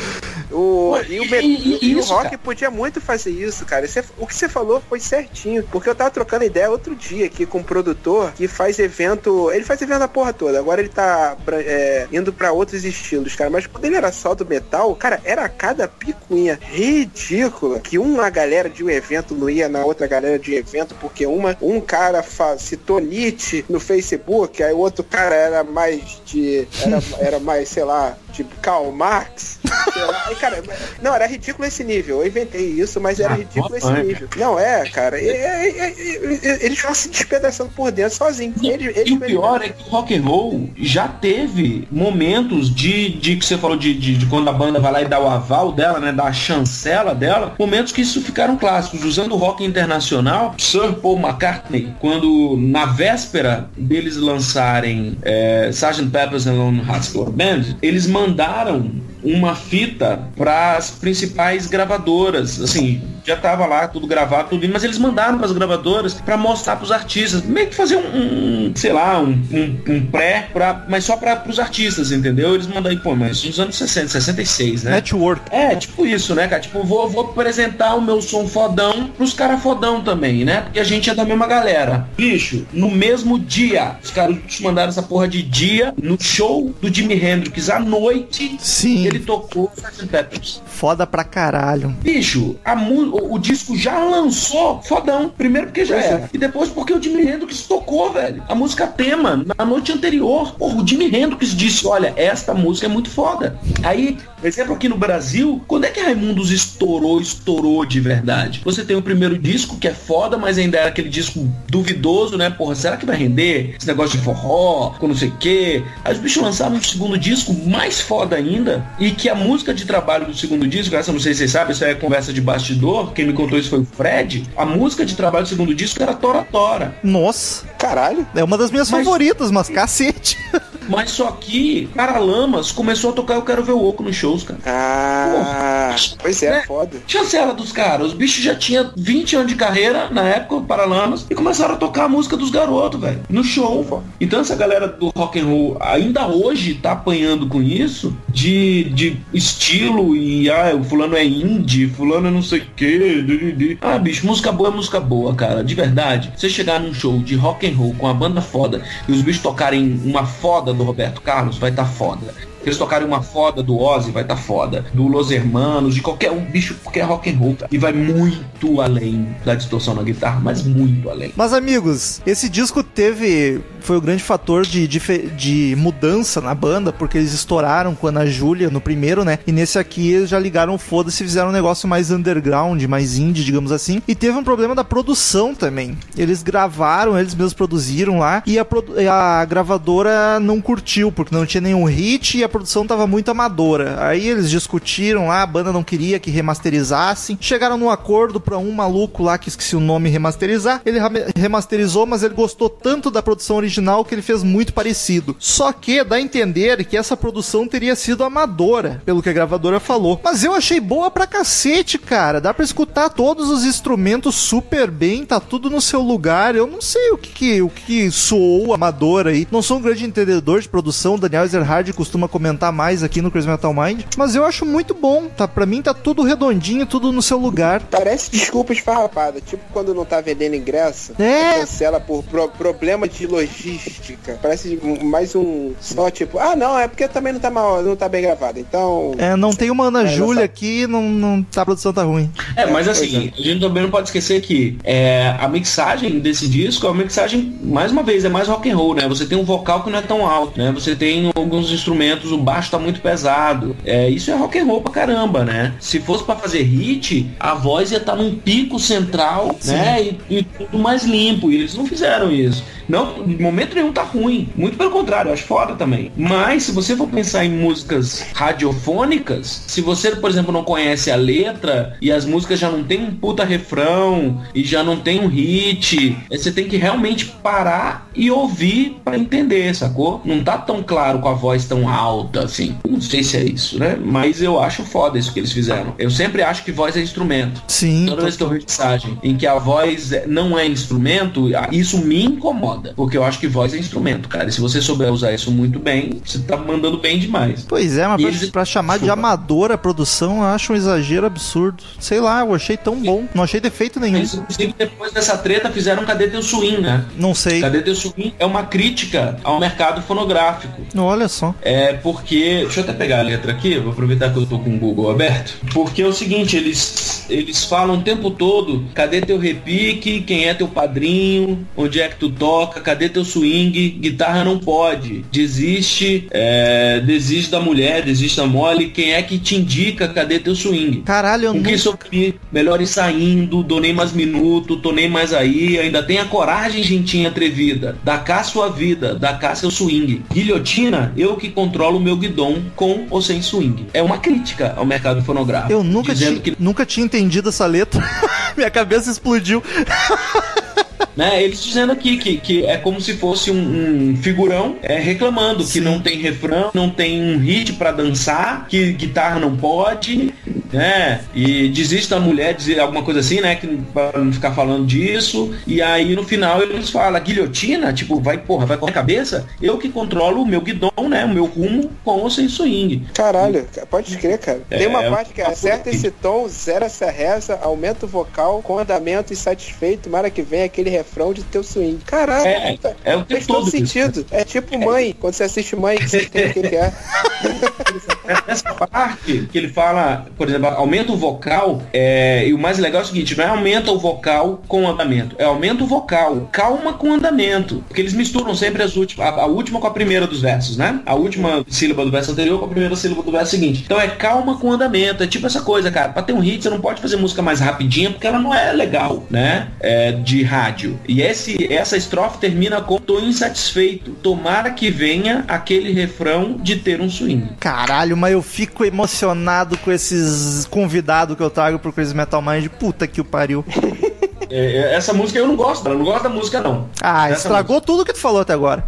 O, 0.51 0.95
e 1.07 1.19
o, 1.19 1.23
e- 1.35 1.39
e- 1.45 1.79
e 1.91 1.95
o 1.95 1.99
isso, 1.99 2.09
rock 2.13 2.23
cara. 2.25 2.37
podia 2.37 2.69
muito 2.69 2.99
fazer 3.01 3.31
isso, 3.31 3.65
cara. 3.65 3.87
Você- 3.87 4.03
o 4.17 4.27
que 4.27 4.35
você 4.35 4.49
falou 4.49 4.81
foi 4.89 4.99
certinho, 4.99 5.63
porque 5.71 5.89
eu 5.89 5.95
tava 5.95 6.09
trocando 6.11 6.43
ideia 6.45 6.69
outro 6.69 6.95
dia 6.95 7.25
aqui 7.25 7.45
com 7.45 7.59
um 7.59 7.63
produtor 7.63 8.31
que 8.33 8.47
faz 8.47 8.77
evento. 8.79 9.51
Ele 9.51 9.63
faz 9.63 9.81
evento 9.81 9.99
na 9.99 10.07
porra 10.07 10.33
toda. 10.33 10.59
Agora 10.59 10.81
ele 10.81 10.89
tá 10.89 11.37
é, 11.53 12.07
indo 12.11 12.31
pra 12.33 12.51
outros 12.51 12.83
estilos, 12.83 13.35
cara. 13.35 13.49
Mas 13.49 13.65
quando 13.67 13.85
ele 13.85 13.95
era 13.95 14.11
só 14.11 14.33
do 14.35 14.45
metal, 14.45 14.93
cara, 14.95 15.21
era 15.23 15.47
cada 15.49 15.87
picuinha 15.87 16.59
ridícula 16.61 17.79
que 17.79 17.97
uma 17.97 18.29
galera 18.29 18.69
de 18.69 18.83
um 18.83 18.89
evento 18.89 19.33
não 19.35 19.49
ia 19.49 19.67
na 19.69 19.83
outra 19.85 20.07
galera 20.07 20.37
de 20.37 20.55
evento 20.55 20.95
porque 20.99 21.25
uma 21.25 21.57
um 21.61 21.79
cara 21.79 22.23
citou 22.57 22.99
Nietzsche 22.99 23.63
no 23.69 23.79
Facebook, 23.79 24.61
aí 24.63 24.73
o 24.73 24.77
outro 24.77 25.03
cara 25.03 25.35
era 25.35 25.63
mais 25.63 26.21
de 26.25 26.67
era, 26.81 26.99
era 27.19 27.39
mais, 27.39 27.69
sei 27.69 27.83
lá, 27.83 28.17
tipo 28.33 28.53
Karl 28.61 28.91
Marx. 28.91 29.59
Lá. 30.05 30.35
Cara, 30.39 30.63
não, 31.01 31.13
era 31.15 31.25
ridículo 31.27 31.67
esse 31.67 31.83
nível. 31.83 32.21
Eu 32.21 32.27
inventei 32.27 32.65
isso, 32.65 32.99
mas 32.99 33.19
era 33.19 33.33
Ah, 33.33 33.37
ridículo 33.37 33.75
esse 33.75 33.87
bota, 33.87 34.03
nível. 34.03 34.27
Não, 34.37 34.59
é, 34.59 34.87
cara. 34.89 35.19
e- 35.21 35.25
e- 35.25 35.79
e- 35.79 36.39
e- 36.43 36.65
Eles 36.65 36.81
vão 36.81 36.93
se 36.93 37.09
despedaçando 37.09 37.71
por 37.75 37.91
dentro 37.91 38.15
sozinhos. 38.15 38.61
Ele, 38.63 38.87
ele 38.87 39.09
E 39.09 39.13
o 39.13 39.19
pior 39.19 39.61
é 39.61 39.69
que 39.69 39.83
o 39.83 39.85
rock 39.89 40.15
and 40.15 40.21
roll 40.23 40.69
já 40.77 41.07
teve 41.07 41.87
momentos 41.91 42.73
de, 42.73 43.09
de 43.09 43.35
que 43.35 43.45
você 43.45 43.57
falou 43.57 43.75
de, 43.77 43.93
de, 43.93 44.15
de 44.17 44.25
quando 44.27 44.49
a 44.49 44.53
banda 44.53 44.79
vai 44.79 44.91
lá 44.91 45.01
e 45.01 45.05
dá 45.05 45.19
o 45.19 45.27
aval 45.27 45.71
dela, 45.71 45.99
né? 45.99 46.11
Dá 46.11 46.25
a 46.25 46.33
chancela 46.33 47.13
dela, 47.15 47.55
momentos 47.59 47.91
que 47.91 48.01
isso 48.01 48.21
ficaram 48.21 48.57
clássicos. 48.57 49.03
Usando 49.03 49.33
o 49.33 49.37
rock 49.37 49.63
internacional, 49.63 50.55
Sir 50.57 50.93
Paul 50.93 51.19
McCartney, 51.19 51.93
quando 51.99 52.55
na 52.57 52.85
véspera 52.85 53.69
deles 53.77 54.15
lançarem 54.17 55.17
é, 55.21 55.69
Sgt. 55.71 56.09
Pepper's 56.11 56.47
and 56.47 56.53
Lonely 56.53 56.85
Hearts 56.87 57.09
Club 57.09 57.29
Band, 57.29 57.75
eles 57.81 58.07
mandaram 58.07 58.91
uma 59.23 59.55
fita 59.55 60.19
para 60.35 60.77
as 60.77 60.91
principais 60.91 61.67
gravadoras, 61.67 62.59
assim, 62.61 63.01
já 63.25 63.35
tava 63.35 63.65
lá 63.65 63.87
tudo 63.87 64.07
gravado, 64.07 64.49
tudo, 64.49 64.67
mas 64.69 64.83
eles 64.83 64.97
mandaram 64.97 65.37
para 65.37 65.45
as 65.45 65.51
gravadoras 65.51 66.13
para 66.13 66.37
mostrar 66.37 66.75
para 66.75 66.85
os 66.85 66.91
artistas, 66.91 67.43
meio 67.43 67.67
que 67.67 67.75
fazer 67.75 67.97
um, 67.97 68.67
um, 68.67 68.71
sei 68.75 68.91
lá, 68.91 69.19
um, 69.19 69.31
um, 69.51 69.93
um 69.93 70.05
pré, 70.07 70.49
pra, 70.51 70.85
mas 70.89 71.05
só 71.05 71.15
para 71.15 71.43
os 71.47 71.59
artistas, 71.59 72.11
entendeu? 72.11 72.55
Eles 72.55 72.67
mandaram, 72.67 72.97
pô, 72.97 73.15
mas 73.15 73.43
nos 73.43 73.59
anos 73.59 73.75
60, 73.75 74.07
66, 74.09 74.83
né? 74.83 74.91
Network. 74.91 75.41
É, 75.51 75.75
tipo 75.75 76.05
isso, 76.05 76.33
né, 76.33 76.47
cara? 76.47 76.61
Tipo, 76.61 76.83
vou, 76.83 77.09
vou 77.09 77.25
apresentar 77.25 77.95
o 77.95 78.01
meu 78.01 78.21
som 78.21 78.47
fodão 78.47 79.09
pros 79.15 79.33
caras 79.33 79.61
fodão 79.61 80.01
também, 80.01 80.43
né? 80.43 80.61
Porque 80.61 80.79
a 80.79 80.83
gente 80.83 81.09
é 81.09 81.15
da 81.15 81.25
mesma 81.25 81.47
galera. 81.47 82.07
Bicho, 82.17 82.65
no 82.73 82.89
mesmo 82.89 83.37
dia, 83.37 83.97
os 84.03 84.11
caras 84.11 84.37
mandaram 84.59 84.89
essa 84.89 85.03
porra 85.03 85.27
de 85.27 85.43
dia, 85.43 85.93
no 86.01 86.19
show 86.19 86.73
do 86.81 86.93
Jimi 86.93 87.15
Hendrix 87.15 87.69
à 87.69 87.79
noite, 87.79 88.57
Sim. 88.59 89.10
Ele 89.17 89.25
tocou 89.25 89.71
Sgt. 89.77 90.07
Peppers. 90.07 90.61
Foda 90.65 91.05
pra 91.05 91.23
caralho. 91.23 91.95
Bicho, 92.01 92.55
o, 92.65 93.35
o 93.35 93.39
disco 93.39 93.77
já 93.77 93.97
lançou 93.99 94.81
fodão. 94.81 95.29
Primeiro 95.29 95.67
porque 95.67 95.85
já 95.85 95.97
é. 95.97 96.07
era. 96.07 96.29
E 96.33 96.37
depois 96.37 96.69
porque 96.69 96.93
o 96.93 97.01
Jimi 97.01 97.27
Hendrix 97.27 97.63
tocou, 97.63 98.11
velho. 98.11 98.43
A 98.47 98.55
música 98.55 98.87
tema, 98.87 99.43
na 99.57 99.65
noite 99.65 99.91
anterior. 99.91 100.53
Porra, 100.55 100.81
o 100.81 100.87
Jimi 100.87 101.05
Hendrix 101.05 101.55
disse, 101.55 101.85
olha, 101.87 102.13
esta 102.15 102.53
música 102.53 102.87
é 102.87 102.89
muito 102.89 103.09
foda. 103.09 103.59
Aí, 103.83 104.17
por 104.39 104.47
exemplo, 104.47 104.73
aqui 104.73 104.89
no 104.89 104.97
Brasil, 104.97 105.61
quando 105.67 105.85
é 105.85 105.89
que 105.89 105.99
Raimundos 105.99 106.51
estourou, 106.51 107.21
estourou 107.21 107.85
de 107.85 107.99
verdade? 107.99 108.61
Você 108.63 108.83
tem 108.83 108.95
o 108.95 109.01
primeiro 109.01 109.37
disco, 109.37 109.77
que 109.77 109.87
é 109.87 109.93
foda, 109.93 110.37
mas 110.37 110.57
ainda 110.57 110.77
era 110.77 110.89
aquele 110.89 111.09
disco 111.09 111.47
duvidoso, 111.67 112.37
né? 112.37 112.49
Porra, 112.49 112.75
será 112.75 112.97
que 112.97 113.05
vai 113.05 113.15
render? 113.15 113.75
Esse 113.77 113.87
negócio 113.87 114.17
de 114.17 114.23
forró, 114.23 114.95
com 114.99 115.07
não 115.07 115.15
sei 115.15 115.29
o 115.29 115.37
quê. 115.37 115.83
Aí 116.03 116.13
os 116.13 116.19
bichos 116.19 116.41
lançaram 116.41 116.75
um 116.75 116.81
segundo 116.81 117.17
disco 117.17 117.53
mais 117.67 118.01
foda 118.01 118.35
ainda. 118.35 118.85
E 119.01 119.11
que 119.11 119.27
a 119.27 119.33
música 119.35 119.73
de 119.73 119.83
trabalho 119.85 120.27
do 120.27 120.33
segundo 120.37 120.67
disco, 120.67 120.95
essa 120.95 121.09
eu 121.09 121.13
não 121.13 121.19
sei 121.19 121.33
se 121.33 121.39
vocês 121.39 121.51
sabem, 121.51 121.73
isso 121.73 121.83
é 121.83 121.95
conversa 121.95 122.31
de 122.31 122.39
bastidor. 122.39 123.11
Quem 123.13 123.25
me 123.25 123.33
contou 123.33 123.57
isso 123.57 123.69
foi 123.71 123.79
o 123.79 123.85
Fred. 123.85 124.43
A 124.55 124.63
música 124.65 125.03
de 125.03 125.15
trabalho 125.15 125.43
do 125.43 125.49
segundo 125.49 125.73
disco 125.73 126.01
era 126.03 126.13
Tora 126.13 126.43
Tora. 126.43 126.95
Nossa, 127.03 127.65
Caralho. 127.79 128.27
é 128.35 128.43
uma 128.43 128.57
das 128.59 128.69
minhas 128.69 128.89
Mas- 128.91 129.03
favoritas, 129.03 129.49
mas 129.51 129.67
cacete. 129.69 130.37
Mas 130.89 131.11
só 131.11 131.31
que 131.31 131.87
Paralamas 131.95 132.69
começou 132.71 133.11
a 133.11 133.13
tocar 133.13 133.35
Eu 133.35 133.43
Quero 133.43 133.63
Ver 133.63 133.71
o 133.71 133.81
Oco 133.87 134.03
nos 134.03 134.15
shows, 134.15 134.43
cara. 134.43 134.59
Ah, 134.65 135.95
pois 136.21 136.41
é, 136.43 136.51
Né? 136.51 136.63
foda. 136.67 136.97
Chancela 137.07 137.53
dos 137.53 137.71
caras. 137.71 138.07
Os 138.07 138.13
bichos 138.13 138.43
já 138.43 138.55
tinham 138.55 138.91
20 138.97 139.35
anos 139.37 139.47
de 139.47 139.55
carreira 139.55 140.09
na 140.09 140.23
época, 140.23 140.55
o 140.55 140.63
Paralamas, 140.63 141.25
e 141.29 141.35
começaram 141.35 141.75
a 141.75 141.77
tocar 141.77 142.05
a 142.05 142.09
música 142.09 142.35
dos 142.35 142.49
garotos, 142.49 142.99
velho. 142.99 143.21
No 143.29 143.41
show. 143.41 144.03
Então 144.19 144.41
essa 144.41 144.55
galera 144.55 144.87
do 144.87 145.09
rock 145.15 145.39
and 145.39 145.45
roll 145.45 145.77
ainda 145.79 146.27
hoje 146.27 146.73
tá 146.73 146.91
apanhando 146.91 147.47
com 147.47 147.61
isso 147.61 148.13
de, 148.27 148.85
de 148.93 149.17
estilo 149.33 150.15
e 150.15 150.49
ah, 150.49 150.75
o 150.75 150.83
fulano 150.83 151.15
é 151.15 151.25
indie, 151.25 151.87
fulano 151.87 152.27
é 152.27 152.31
não 152.31 152.41
sei 152.41 152.59
o 152.59 152.65
que. 152.75 153.77
Ah, 153.81 153.97
bicho, 153.97 154.25
música 154.25 154.51
boa 154.51 154.69
é 154.69 154.73
música 154.73 154.99
boa, 154.99 155.33
cara. 155.33 155.63
De 155.63 155.73
verdade. 155.73 156.31
Você 156.35 156.49
chegar 156.49 156.79
num 156.79 156.93
show 156.93 157.19
de 157.19 157.35
rock 157.35 157.67
and 157.67 157.75
roll 157.75 157.95
com 157.95 158.07
a 158.07 158.13
banda 158.13 158.41
foda 158.41 158.81
e 159.07 159.11
os 159.11 159.21
bichos 159.21 159.41
tocarem 159.41 159.99
uma 160.05 160.25
foda 160.25 160.73
do 160.73 160.83
Roberto 160.83 161.21
Carlos, 161.21 161.57
vai 161.57 161.71
tá 161.71 161.85
foda. 161.85 162.50
Se 162.61 162.69
eles 162.69 162.77
tocarem 162.77 163.07
uma 163.07 163.23
foda 163.23 163.63
do 163.63 163.79
Ozzy, 163.79 164.11
vai 164.11 164.21
estar 164.21 164.35
tá 164.35 164.41
foda. 164.41 164.85
Do 164.93 165.07
Los 165.07 165.31
Hermanos, 165.31 165.95
de 165.95 166.01
qualquer 166.01 166.31
um 166.31 166.45
bicho, 166.45 166.75
qualquer 166.83 167.01
rock 167.01 167.29
and 167.29 167.37
roll. 167.37 167.57
E 167.71 167.77
vai 167.77 167.91
muito 167.91 168.81
além 168.81 169.35
da 169.43 169.55
distorção 169.55 169.95
na 169.95 170.03
guitarra, 170.03 170.39
mas 170.39 170.63
muito 170.63 171.09
além. 171.09 171.33
Mas, 171.35 171.53
amigos, 171.53 172.21
esse 172.25 172.47
disco 172.47 172.83
teve. 172.83 173.61
Foi 173.79 173.97
o 173.97 174.01
grande 174.01 174.21
fator 174.21 174.63
de, 174.63 174.87
de, 174.87 174.99
de 175.35 175.75
mudança 175.75 176.39
na 176.39 176.53
banda, 176.53 176.93
porque 176.93 177.17
eles 177.17 177.33
estouraram 177.33 177.95
com 177.95 178.05
a 178.05 178.09
Ana 178.11 178.27
Júlia 178.27 178.69
no 178.69 178.79
primeiro, 178.79 179.25
né? 179.25 179.39
E 179.47 179.51
nesse 179.51 179.79
aqui 179.79 180.11
eles 180.11 180.29
já 180.29 180.37
ligaram 180.37 180.77
foda-se 180.77 181.23
fizeram 181.23 181.49
um 181.49 181.53
negócio 181.53 181.87
mais 181.87 182.11
underground, 182.11 182.83
mais 182.83 183.17
indie, 183.17 183.43
digamos 183.43 183.71
assim. 183.71 184.01
E 184.07 184.13
teve 184.13 184.37
um 184.37 184.43
problema 184.43 184.75
da 184.75 184.83
produção 184.83 185.55
também. 185.55 185.97
Eles 186.15 186.43
gravaram, 186.43 187.17
eles 187.17 187.33
mesmos 187.33 187.53
produziram 187.53 188.19
lá, 188.19 188.43
e 188.45 188.59
a, 188.59 188.65
a 189.09 189.45
gravadora 189.45 190.39
não 190.39 190.61
curtiu, 190.61 191.11
porque 191.11 191.33
não 191.33 191.45
tinha 191.45 191.61
nenhum 191.61 191.85
hit 191.85 192.37
e 192.37 192.43
a 192.43 192.49
produção 192.51 192.85
tava 192.85 193.07
muito 193.07 193.31
amadora. 193.31 193.97
Aí 194.05 194.27
eles 194.27 194.49
discutiram 194.49 195.27
lá, 195.27 195.41
a 195.41 195.47
banda 195.47 195.71
não 195.71 195.83
queria 195.83 196.19
que 196.19 196.29
remasterizassem. 196.29 197.37
Chegaram 197.41 197.77
num 197.77 197.89
acordo 197.89 198.39
para 198.39 198.57
um 198.57 198.71
maluco 198.71 199.23
lá 199.23 199.37
que 199.37 199.49
esqueci 199.49 199.75
o 199.75 199.79
nome 199.79 200.09
remasterizar. 200.09 200.81
Ele 200.85 200.99
remasterizou, 201.35 202.05
mas 202.05 202.21
ele 202.21 202.35
gostou 202.35 202.69
tanto 202.69 203.09
da 203.09 203.23
produção 203.23 203.57
original 203.57 204.05
que 204.05 204.13
ele 204.13 204.21
fez 204.21 204.43
muito 204.43 204.73
parecido. 204.73 205.35
Só 205.39 205.71
que 205.71 206.03
dá 206.03 206.17
a 206.17 206.21
entender 206.21 206.83
que 206.85 206.97
essa 206.97 207.15
produção 207.17 207.67
teria 207.67 207.95
sido 207.95 208.23
amadora, 208.23 209.01
pelo 209.05 209.23
que 209.23 209.29
a 209.29 209.33
gravadora 209.33 209.79
falou. 209.79 210.19
Mas 210.23 210.43
eu 210.43 210.53
achei 210.53 210.79
boa 210.79 211.09
pra 211.09 211.25
cacete, 211.25 211.97
cara. 211.97 212.41
Dá 212.41 212.53
pra 212.53 212.65
escutar 212.65 213.09
todos 213.09 213.49
os 213.49 213.63
instrumentos 213.63 214.35
super 214.35 214.91
bem, 214.91 215.25
tá 215.25 215.39
tudo 215.39 215.69
no 215.69 215.81
seu 215.81 216.01
lugar. 216.01 216.55
Eu 216.55 216.67
não 216.67 216.81
sei 216.81 217.11
o 217.11 217.17
que, 217.17 217.31
que 217.31 217.61
o 217.61 217.69
que 217.69 218.11
soou 218.11 218.73
amador 218.73 219.27
aí. 219.27 219.47
Não 219.49 219.61
sou 219.61 219.77
um 219.77 219.81
grande 219.81 220.05
entendedor 220.05 220.61
de 220.61 220.69
produção. 220.69 221.17
Daniel 221.17 221.45
Ezerhard 221.45 221.91
costuma 221.93 222.27
comentar 222.27 222.40
mais 222.71 223.03
aqui 223.03 223.21
no 223.21 223.31
Crazy 223.31 223.47
Metal 223.47 223.73
Mind, 223.73 224.01
mas 224.17 224.35
eu 224.35 224.45
acho 224.45 224.65
muito 224.65 224.93
bom. 224.93 225.27
Tá, 225.35 225.47
pra 225.47 225.65
mim 225.65 225.81
tá 225.81 225.93
tudo 225.93 226.23
redondinho, 226.23 226.85
tudo 226.85 227.11
no 227.11 227.21
seu 227.21 227.37
lugar. 227.37 227.81
Parece 227.89 228.31
desculpa 228.31 228.73
esfarrapada, 228.73 229.39
tipo 229.41 229.63
quando 229.71 229.93
não 229.93 230.05
tá 230.05 230.21
vendendo 230.21 230.55
ingresso, 230.55 231.13
é. 231.19 231.59
cancela 231.59 231.99
por 231.99 232.23
pro 232.23 232.49
problema 232.49 233.07
de 233.07 233.27
logística. 233.27 234.39
Parece 234.41 234.79
mais 235.03 235.35
um 235.35 235.73
só 235.79 236.09
tipo, 236.09 236.39
ah 236.39 236.55
não, 236.55 236.77
é 236.77 236.87
porque 236.87 237.07
também 237.07 237.33
não 237.33 237.39
tá 237.39 237.49
mal, 237.49 237.81
não 237.83 237.95
tá 237.95 238.07
bem 238.09 238.21
gravado. 238.21 238.59
Então. 238.59 239.13
É, 239.17 239.35
não 239.35 239.51
tem 239.51 239.69
uma 239.69 239.85
Ana 239.85 240.03
é, 240.03 240.07
Júlia 240.07 240.45
aqui, 240.45 240.87
não, 240.87 241.03
não 241.03 241.43
tá, 241.43 241.61
a 241.61 241.65
produção 241.65 241.93
tá 241.93 242.03
ruim. 242.03 242.29
É, 242.55 242.65
mas 242.65 242.87
assim, 242.87 243.31
é. 243.35 243.39
a 243.39 243.43
gente 243.43 243.61
também 243.61 243.83
não 243.83 243.91
pode 243.91 244.07
esquecer 244.07 244.41
que 244.41 244.77
é, 244.83 245.35
a 245.39 245.47
mixagem 245.47 246.19
desse 246.19 246.47
disco 246.47 246.85
é 246.85 246.89
uma 246.89 247.03
mixagem, 247.03 247.57
mais 247.63 247.91
uma 247.91 248.03
vez, 248.03 248.25
é 248.25 248.29
mais 248.29 248.47
rock 248.47 248.69
and 248.69 248.75
roll, 248.75 248.95
né? 248.95 249.07
Você 249.07 249.25
tem 249.25 249.37
um 249.37 249.43
vocal 249.43 249.83
que 249.83 249.89
não 249.89 249.99
é 249.99 250.01
tão 250.01 250.25
alto, 250.25 250.57
né? 250.57 250.71
Você 250.71 250.95
tem 250.95 251.31
alguns 251.35 251.71
instrumentos, 251.71 252.30
o 252.31 252.37
baixo 252.37 252.71
tá 252.71 252.79
muito 252.79 253.01
pesado. 253.01 253.75
É, 253.85 254.09
isso 254.09 254.31
é 254.31 254.35
rock 254.35 254.57
and 254.57 254.65
roll 254.65 254.81
pra 254.81 254.91
caramba, 254.91 255.43
né? 255.43 255.73
Se 255.79 255.99
fosse 255.99 256.23
para 256.23 256.35
fazer 256.35 256.63
hit, 256.63 257.29
a 257.39 257.53
voz 257.53 257.91
ia 257.91 257.97
estar 257.97 258.13
tá 258.13 258.17
num 258.17 258.35
pico 258.35 258.79
central, 258.79 259.55
Sim. 259.59 259.73
né? 259.73 260.03
E, 260.03 260.37
e 260.37 260.43
tudo 260.43 260.79
mais 260.79 261.03
limpo. 261.03 261.51
E 261.51 261.55
eles 261.55 261.75
não 261.75 261.85
fizeram 261.85 262.31
isso. 262.31 262.63
Não, 262.91 263.23
de 263.23 263.41
momento 263.41 263.73
nenhum 263.73 263.93
tá 263.93 264.03
ruim. 264.03 264.49
Muito 264.53 264.77
pelo 264.77 264.91
contrário, 264.91 265.29
eu 265.29 265.33
acho 265.33 265.45
foda 265.45 265.75
também. 265.75 266.11
Mas 266.17 266.63
se 266.63 266.73
você 266.73 266.93
for 266.93 267.07
pensar 267.07 267.45
em 267.45 267.49
músicas 267.49 268.25
radiofônicas, 268.33 269.63
se 269.65 269.79
você, 269.79 270.11
por 270.11 270.29
exemplo, 270.29 270.51
não 270.51 270.65
conhece 270.65 271.09
a 271.09 271.15
letra 271.15 271.95
e 272.01 272.11
as 272.11 272.25
músicas 272.25 272.59
já 272.59 272.69
não 272.69 272.83
tem 272.83 273.01
um 273.01 273.11
puta 273.11 273.45
refrão 273.45 274.41
e 274.53 274.61
já 274.61 274.83
não 274.83 274.97
tem 274.97 275.21
um 275.21 275.27
hit, 275.27 276.17
você 276.29 276.51
tem 276.51 276.67
que 276.67 276.75
realmente 276.75 277.27
parar 277.27 278.09
e 278.13 278.29
ouvir 278.29 278.99
para 279.05 279.17
entender, 279.17 279.73
sacou? 279.73 280.21
Não 280.25 280.43
tá 280.43 280.57
tão 280.57 280.83
claro 280.83 281.19
com 281.19 281.29
a 281.29 281.33
voz 281.33 281.63
tão 281.63 281.87
alta 281.87 282.43
assim. 282.43 282.75
Não 282.85 282.99
sei 282.99 283.23
se 283.23 283.37
é 283.37 283.43
isso, 283.45 283.79
né? 283.79 283.97
Mas 284.03 284.41
eu 284.41 284.59
acho 284.59 284.83
foda 284.83 285.17
isso 285.17 285.31
que 285.31 285.39
eles 285.39 285.53
fizeram. 285.53 285.95
Eu 285.97 286.11
sempre 286.11 286.41
acho 286.41 286.65
que 286.65 286.73
voz 286.73 286.97
é 286.97 287.01
instrumento. 287.01 287.63
Sim. 287.69 288.05
Toda 288.05 288.23
vez 288.23 288.35
que 288.35 288.43
eu 288.43 288.49
vejo 288.49 288.65
mensagem 288.65 289.17
em 289.23 289.37
que 289.37 289.47
a 289.47 289.57
voz 289.57 290.11
não 290.27 290.59
é 290.59 290.67
instrumento, 290.67 291.49
isso 291.71 291.97
me 291.99 292.25
incomoda 292.25 292.80
foda. 292.81 292.93
Porque 292.95 293.17
eu 293.17 293.23
acho 293.23 293.39
que 293.39 293.47
voz 293.47 293.73
é 293.73 293.77
instrumento, 293.77 294.27
cara. 294.27 294.49
E 294.49 294.51
se 294.51 294.59
você 294.59 294.81
souber 294.81 295.11
usar 295.11 295.31
isso 295.31 295.51
muito 295.51 295.79
bem, 295.79 296.21
você 296.23 296.39
tá 296.39 296.57
mandando 296.57 296.97
bem 296.97 297.19
demais. 297.19 297.65
Pois 297.67 297.97
é, 297.97 298.07
mas 298.07 298.21
pra, 298.21 298.29
eles... 298.29 298.49
pra, 298.49 298.65
chamar 298.65 298.99
de 298.99 299.09
amadora 299.09 299.75
a 299.75 299.77
produção, 299.77 300.37
eu 300.37 300.43
acho 300.43 300.73
um 300.73 300.75
exagero 300.75 301.25
absurdo. 301.25 301.83
Sei 301.99 302.19
lá, 302.19 302.41
eu 302.41 302.53
achei 302.53 302.75
tão 302.75 302.95
bom. 303.01 303.25
Não 303.33 303.43
achei 303.43 303.59
defeito 303.59 303.99
nenhum. 303.99 304.17
Eles, 304.17 304.33
inclusive, 304.33 304.75
depois 304.77 305.11
dessa 305.11 305.37
treta, 305.37 305.69
fizeram 305.69 306.05
Cadê 306.05 306.27
Teu 306.27 306.41
Swing, 306.41 306.81
né? 306.81 307.05
Não 307.15 307.35
sei. 307.35 307.61
Cadê 307.61 307.81
Teu 307.81 307.95
Swing 307.95 308.33
é 308.39 308.45
uma 308.45 308.63
crítica 308.63 309.37
ao 309.43 309.59
mercado 309.59 310.01
fonográfico. 310.01 310.81
Olha 310.97 311.27
só. 311.27 311.53
É 311.61 311.93
porque. 311.93 312.61
Deixa 312.61 312.79
eu 312.79 312.83
até 312.83 312.93
pegar 312.93 313.19
a 313.19 313.23
letra 313.23 313.51
aqui, 313.51 313.77
vou 313.77 313.91
aproveitar 313.91 314.31
que 314.31 314.37
eu 314.37 314.45
tô 314.45 314.59
com 314.59 314.75
o 314.75 314.77
Google 314.77 315.11
aberto. 315.11 315.53
Porque 315.73 316.01
é 316.01 316.05
o 316.05 316.13
seguinte, 316.13 316.55
eles, 316.55 317.25
eles 317.29 317.65
falam 317.65 317.97
o 317.97 318.01
tempo 318.01 318.31
todo: 318.31 318.85
cadê 318.93 319.21
teu 319.21 319.37
repique? 319.37 320.21
Quem 320.21 320.45
é 320.45 320.53
teu 320.53 320.67
padrinho? 320.67 321.65
Onde 321.75 322.01
é 322.01 322.07
que 322.07 322.15
tu 322.15 322.29
toca? 322.29 322.70
Toca, 322.71 322.79
cadê 322.79 323.09
teu 323.09 323.25
swing? 323.25 323.89
Guitarra 323.99 324.45
não 324.45 324.57
pode. 324.57 325.25
Desiste, 325.31 326.27
é, 326.31 327.01
desiste 327.01 327.51
da 327.51 327.59
mulher, 327.59 328.03
desiste 328.03 328.37
da 328.37 328.45
mole. 328.45 328.89
Quem 328.89 329.11
é 329.11 329.21
que 329.21 329.37
te 329.37 329.55
indica 329.55 330.07
cadê 330.07 330.39
teu 330.39 330.55
swing? 330.55 331.01
Caralho, 331.01 331.47
eu 331.47 331.53
não... 331.53 331.61
que 331.61 331.77
sofri, 331.77 332.39
melhor 332.51 332.81
ir 332.81 332.87
saindo, 332.87 333.61
donei 333.61 333.93
mais 333.93 334.13
minutos, 334.13 334.79
tonei 334.81 335.09
mais 335.09 335.33
aí, 335.33 335.77
ainda 335.77 336.01
tem 336.01 336.19
a 336.19 336.25
coragem, 336.25 336.81
gentinha 336.83 337.27
atrevida. 337.27 337.97
Da 338.03 338.17
cá 338.17 338.43
sua 338.43 338.69
vida, 338.69 339.13
da 339.13 339.33
cá 339.33 339.53
seu 339.53 339.69
swing. 339.69 340.23
Guilhotina, 340.31 341.13
eu 341.17 341.35
que 341.35 341.49
controlo 341.49 341.97
o 341.97 342.01
meu 342.01 342.15
guidon 342.15 342.61
com 342.75 343.05
ou 343.09 343.21
sem 343.21 343.41
swing. 343.41 343.87
É 343.93 344.01
uma 344.01 344.17
crítica 344.19 344.73
ao 344.77 344.85
mercado 344.85 345.21
fonográfico. 345.23 345.73
Eu 345.73 345.83
nunca, 345.83 346.15
tinha, 346.15 346.39
que... 346.39 346.55
nunca 346.57 346.85
tinha 346.85 347.05
entendido 347.05 347.49
essa 347.49 347.65
letra. 347.65 348.01
Minha 348.55 348.69
cabeça 348.69 349.09
explodiu. 349.09 349.63
né? 351.15 351.43
Eles 351.43 351.63
dizendo 351.63 351.91
aqui 351.91 352.17
que, 352.17 352.37
que 352.37 352.65
é 352.65 352.77
como 352.77 352.99
se 353.01 353.13
fosse 353.13 353.51
um, 353.51 354.11
um 354.11 354.17
figurão 354.17 354.77
é, 354.81 354.97
reclamando 354.97 355.63
Sim. 355.63 355.73
que 355.73 355.81
não 355.81 355.99
tem 355.99 356.17
refrão, 356.19 356.71
não 356.73 356.89
tem 356.89 357.21
um 357.21 357.37
hit 357.37 357.73
para 357.73 357.91
dançar, 357.91 358.67
que 358.67 358.93
guitarra 358.93 359.39
não 359.39 359.55
pode, 359.55 360.33
né? 360.71 361.21
E 361.33 361.69
desiste 361.69 362.09
da 362.09 362.19
mulher 362.19 362.53
dizer 362.53 362.79
alguma 362.79 363.03
coisa 363.03 363.19
assim, 363.19 363.41
né? 363.41 363.55
Que 363.55 363.67
pra 363.93 364.11
não 364.15 364.31
ficar 364.31 364.51
falando 364.51 364.85
disso. 364.85 365.53
E 365.65 365.81
aí 365.81 366.15
no 366.15 366.23
final 366.23 366.61
eles 366.61 366.89
falam, 366.89 367.21
guilhotina, 367.21 367.93
tipo, 367.93 368.19
vai, 368.19 368.37
porra, 368.37 368.65
vai 368.65 368.77
com 368.77 368.87
a 368.87 368.91
cabeça? 368.91 369.45
Eu 369.61 369.77
que 369.77 369.89
controlo 369.89 370.41
o 370.41 370.45
meu 370.45 370.61
guidão, 370.61 370.91
né? 371.09 371.25
O 371.25 371.29
meu 371.29 371.45
rumo 371.45 371.91
com 372.03 372.19
ou 372.19 372.29
sem 372.29 372.47
swing. 372.47 373.07
Caralho, 373.13 373.67
pode 373.89 374.17
crer, 374.17 374.37
cara. 374.39 374.61
É, 374.69 374.77
Tem 374.79 374.87
uma 374.87 375.03
parte 375.03 375.33
que 375.33 375.41
acerta 375.41 375.89
esse 375.89 376.11
tom, 376.11 376.47
zera 376.47 376.85
essa 376.85 377.09
reza, 377.09 377.59
aumenta 377.61 378.05
o 378.05 378.09
vocal, 378.09 378.61
com 378.61 378.77
andamento 378.77 379.33
insatisfeito, 379.33 380.09
mara 380.09 380.29
que 380.29 380.41
vem 380.41 380.63
aquele 380.63 380.89
refrão 380.89 381.33
de 381.33 381.43
teu 381.43 381.63
swing. 381.63 381.99
Caralho, 382.05 382.45
é, 382.45 382.77
é 383.03 383.15
o 383.15 383.25
faz 383.25 383.47
todo 383.47 383.69
sentido. 383.69 384.21
Isso. 384.21 384.27
É 384.31 384.43
tipo 384.43 384.77
mãe, 384.77 385.15
quando 385.19 385.33
você 385.33 385.43
assiste 385.43 385.75
mãe, 385.75 385.97
que 385.97 386.07
você 386.07 386.25
tem 386.25 386.49
o 386.49 386.53
que 386.53 386.75
é. 386.75 386.91
Essa 388.47 388.73
parte 388.73 389.47
que 389.51 389.57
ele 389.57 389.69
fala, 389.69 390.25
por 390.37 390.47
exemplo, 390.47 390.60
aumenta 390.69 391.11
o 391.11 391.17
vocal, 391.17 391.81
é, 391.93 392.47
e 392.47 392.53
o 392.53 392.57
mais 392.57 392.77
legal 392.77 393.01
é 393.01 393.03
o 393.03 393.07
seguinte, 393.07 393.37
não 393.37 393.43
é 393.43 393.47
aumenta 393.47 393.91
o 393.91 393.99
vocal 393.99 394.61
com 394.67 394.83
o 394.83 394.87
andamento, 394.87 395.35
é 395.37 395.43
aumenta 395.43 395.83
o 395.83 395.87
vocal, 395.87 396.49
calma 396.51 396.93
com 396.93 397.09
o 397.09 397.13
andamento. 397.13 397.83
Porque 397.87 398.01
eles 398.01 398.13
misturam 398.13 398.55
sempre 398.55 398.83
as 398.83 398.95
últimas, 398.95 399.27
a, 399.27 399.41
a 399.41 399.45
última 399.45 399.79
com 399.79 399.87
a 399.87 399.91
primeira 399.91 400.27
dos 400.27 400.41
versos, 400.41 400.77
né? 400.77 401.01
A 401.05 401.15
última 401.15 401.65
sílaba 401.67 402.05
do 402.05 402.11
verso 402.11 402.31
anterior 402.31 402.59
com 402.59 402.65
a 402.65 402.69
primeira 402.69 402.95
sílaba 402.95 403.23
do 403.23 403.31
verso 403.31 403.51
seguinte. 403.51 403.83
Então 403.85 403.99
é 403.99 404.07
calma 404.07 404.57
com 404.57 404.69
o 404.69 404.71
andamento, 404.71 405.23
é 405.23 405.27
tipo 405.27 405.45
essa 405.45 405.61
coisa, 405.61 405.91
cara. 405.91 406.09
Pra 406.09 406.23
ter 406.23 406.33
um 406.33 406.39
hit, 406.39 406.63
você 406.63 406.69
não 406.69 406.81
pode 406.81 407.01
fazer 407.01 407.17
música 407.17 407.41
mais 407.41 407.59
rapidinha, 407.59 408.11
porque 408.11 408.27
ela 408.27 408.39
não 408.39 408.53
é 408.53 408.71
legal, 408.71 409.23
né? 409.29 409.69
É, 409.79 410.11
de 410.11 410.43
rádio. 410.43 410.99
E 411.07 411.21
esse, 411.21 411.71
essa 411.71 411.97
estrofe 411.97 412.37
termina 412.39 412.81
com 412.81 412.97
tô 412.97 413.19
insatisfeito. 413.19 414.11
Tomara 414.11 414.71
que 414.71 414.89
venha 414.89 415.43
aquele 415.47 415.91
refrão 415.91 416.57
de 416.61 416.77
ter 416.77 417.01
um 417.01 417.09
swing. 417.09 417.49
Caralho, 417.59 418.15
mas 418.15 418.33
eu 418.33 418.41
fico 418.41 418.85
emocionado 418.85 419.77
com 419.77 419.91
esses 419.91 420.50
convidados 420.65 421.35
que 421.35 421.43
eu 421.43 421.49
trago 421.49 421.79
pro 421.79 421.93
Crazy 421.93 422.15
Metal 422.15 422.41
Mind. 422.41 422.67
Puta 422.67 423.07
que 423.07 423.21
o 423.21 423.25
pariu. 423.25 423.63
É, 424.51 424.77
é, 424.77 424.95
essa 424.95 425.13
música 425.13 425.39
eu 425.39 425.47
não 425.47 425.55
gosto, 425.55 425.87
eu 425.87 425.97
não 425.97 426.03
gosto 426.03 426.23
da 426.23 426.29
música, 426.29 426.59
não. 426.59 426.89
Ah, 427.01 427.31
estragou 427.31 427.75
música. 427.75 427.87
tudo 427.87 428.05
que 428.05 428.11
tu 428.11 428.19
falou 428.19 428.41
até 428.41 428.51
agora. 428.51 428.85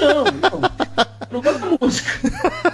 Não, 0.00 0.24
não. 0.24 0.70
não 1.32 1.40
gosto 1.40 1.58
da 1.58 1.76
música. 1.80 2.10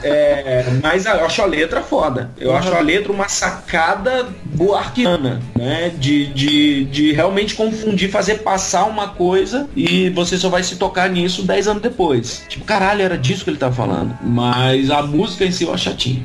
É, 0.03 0.65
mas 0.83 1.07
eu 1.07 1.25
acho 1.25 1.43
a 1.43 1.47
letra 1.47 1.81
foda. 1.81 2.31
Eu 2.39 2.51
uhum. 2.51 2.57
acho 2.57 2.75
a 2.75 2.81
letra 2.81 3.11
uma 3.11 3.29
sacada 3.29 4.29
boarquiana, 4.45 5.41
né? 5.57 5.91
De, 5.97 6.27
de, 6.27 6.85
de 6.85 7.13
realmente 7.13 7.55
confundir, 7.55 8.11
fazer 8.11 8.37
passar 8.41 8.85
uma 8.85 9.09
coisa 9.09 9.69
e 9.75 10.11
você 10.11 10.37
só 10.37 10.51
vai 10.51 10.63
se 10.63 10.77
tocar 10.77 11.09
nisso 11.09 11.43
10 11.43 11.69
anos 11.69 11.83
depois. 11.83 12.45
Tipo, 12.49 12.65
caralho, 12.67 13.03
era 13.03 13.17
disso 13.17 13.43
que 13.43 13.51
ele 13.51 13.57
tava 13.57 13.75
falando. 13.75 14.17
Mas 14.23 14.91
a 14.91 15.03
música 15.03 15.47
em 15.47 15.51
si 15.51 15.65
eu 15.65 15.73
acho 15.73 15.85
chatinha. 15.85 16.23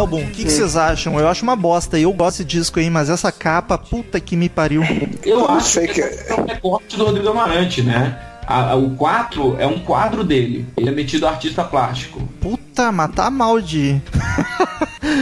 Álbum, 0.00 0.22
o 0.22 0.30
que 0.30 0.48
vocês 0.50 0.76
acham? 0.76 1.18
Eu 1.18 1.28
acho 1.28 1.42
uma 1.42 1.56
bosta. 1.56 1.98
Eu 1.98 2.12
gosto 2.12 2.38
desse 2.38 2.44
disco 2.44 2.78
aí, 2.80 2.88
mas 2.90 3.08
essa 3.10 3.30
capa, 3.30 3.76
puta 3.78 4.18
que 4.20 4.36
me 4.36 4.48
pariu. 4.48 4.82
Eu 5.24 5.48
acho 5.50 5.80
que 5.80 5.88
que- 5.88 6.00
é 6.00 6.34
um 6.38 6.44
recorte 6.44 6.96
do 6.96 7.04
Rodrigo 7.04 7.28
Amarante, 7.28 7.82
né? 7.82 8.18
A- 8.46 8.70
a- 8.72 8.74
o 8.76 8.90
4 8.96 9.56
é 9.60 9.66
um 9.66 9.78
quadro 9.78 10.24
dele. 10.24 10.66
Ele 10.76 10.88
é 10.88 10.92
metido 10.92 11.26
artista 11.26 11.62
plástico. 11.62 12.20
Puta, 12.40 12.90
matar 12.90 13.30
mal 13.30 13.60
de. 13.60 14.00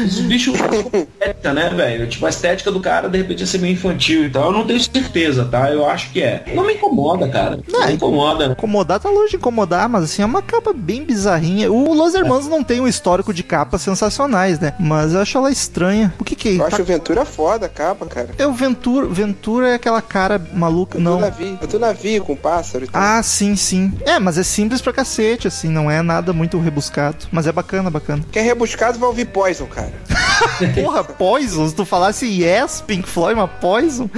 Os 0.05 0.21
bichos 0.21 0.55
estética, 0.59 1.53
né, 1.55 1.71
velho? 1.71 2.07
Tipo, 2.09 2.27
a 2.27 2.29
estética 2.29 2.71
do 2.71 2.81
cara, 2.81 3.09
de 3.09 3.18
repente, 3.18 3.42
é 3.42 3.47
ser 3.47 3.59
meio 3.59 3.73
infantil 3.75 4.25
e 4.25 4.31
tal. 4.31 4.47
Eu 4.47 4.53
não 4.53 4.66
tenho 4.66 4.81
certeza, 4.81 5.44
tá? 5.44 5.71
Eu 5.71 5.88
acho 5.88 6.11
que 6.11 6.23
é. 6.23 6.44
Não 6.55 6.66
me 6.66 6.75
incomoda, 6.75 7.29
cara. 7.29 7.59
Não, 7.68 7.81
Não, 7.81 7.87
me 7.87 7.92
incomoda. 7.94 8.47
Incomodar 8.47 9.01
tá 9.01 9.09
longe 9.09 9.31
de 9.31 9.37
incomodar, 9.37 9.88
mas 9.88 10.05
assim, 10.05 10.23
é 10.23 10.25
uma 10.27 10.42
capa 10.42 10.73
bem 10.73 11.05
bizarrinha. 11.05 11.71
O 11.71 11.92
Los 11.94 12.14
Hermanos 12.14 12.47
não 12.49 12.62
tem 12.62 12.81
um 12.81 12.88
histórico 12.88 13.33
de 13.33 13.42
capas 13.42 13.83
sensacionais, 13.83 14.59
né? 14.59 14.75
Mas 14.79 15.14
eu 15.14 15.21
acho 15.21 15.38
ela 15.38 15.51
estranha. 15.51 16.12
O 16.18 16.25
que 16.25 16.35
que 16.35 16.49
é? 16.51 16.53
Eu 16.55 16.59
Tá- 16.59 16.66
acho 16.66 16.83
o 16.83 16.85
Ventura 16.85 17.25
foda 17.25 17.66
a 17.66 17.68
capa, 17.68 18.07
cara. 18.07 18.29
É 18.38 18.47
o 18.47 18.53
Ventura. 18.53 19.07
Ventura 19.07 19.68
é 19.71 19.75
aquela 19.75 20.03
cara 20.03 20.40
maluca. 20.55 20.99
Não. 20.99 21.21
navio. 21.21 21.57
Do 21.68 21.79
navio 21.79 22.25
com 22.25 22.35
pássaro 22.37 22.85
e 22.85 22.88
tal. 22.88 23.01
Ah, 23.03 23.23
sim, 23.23 23.55
sim. 23.57 23.92
É, 24.05 24.18
mas 24.18 24.38
é 24.38 24.42
simples 24.42 24.81
pra 24.81 24.92
cacete, 24.92 25.47
assim, 25.49 25.68
não 25.68 25.90
é 25.90 26.03
nada 26.03 26.33
muito 26.33 26.59
rebuscado. 26.59 27.27
Mas 27.31 27.47
é 27.47 27.53
bacana, 27.53 27.90
bacana. 27.90 28.25
Quem 28.33 28.42
é 28.42 28.44
rebuscado 28.44 28.98
vai 28.99 29.09
ouvir 29.09 29.27
Poison, 29.27 29.67
cara. 29.67 29.93
Porra, 30.75 31.03
Poison? 31.05 31.69
Se 31.69 31.75
tu 31.75 31.85
falasse 31.85 32.27
Yes, 32.27 32.83
Pink 32.87 33.09
Floyd, 33.09 33.35
uma 33.39 33.49
Poison, 33.49 34.09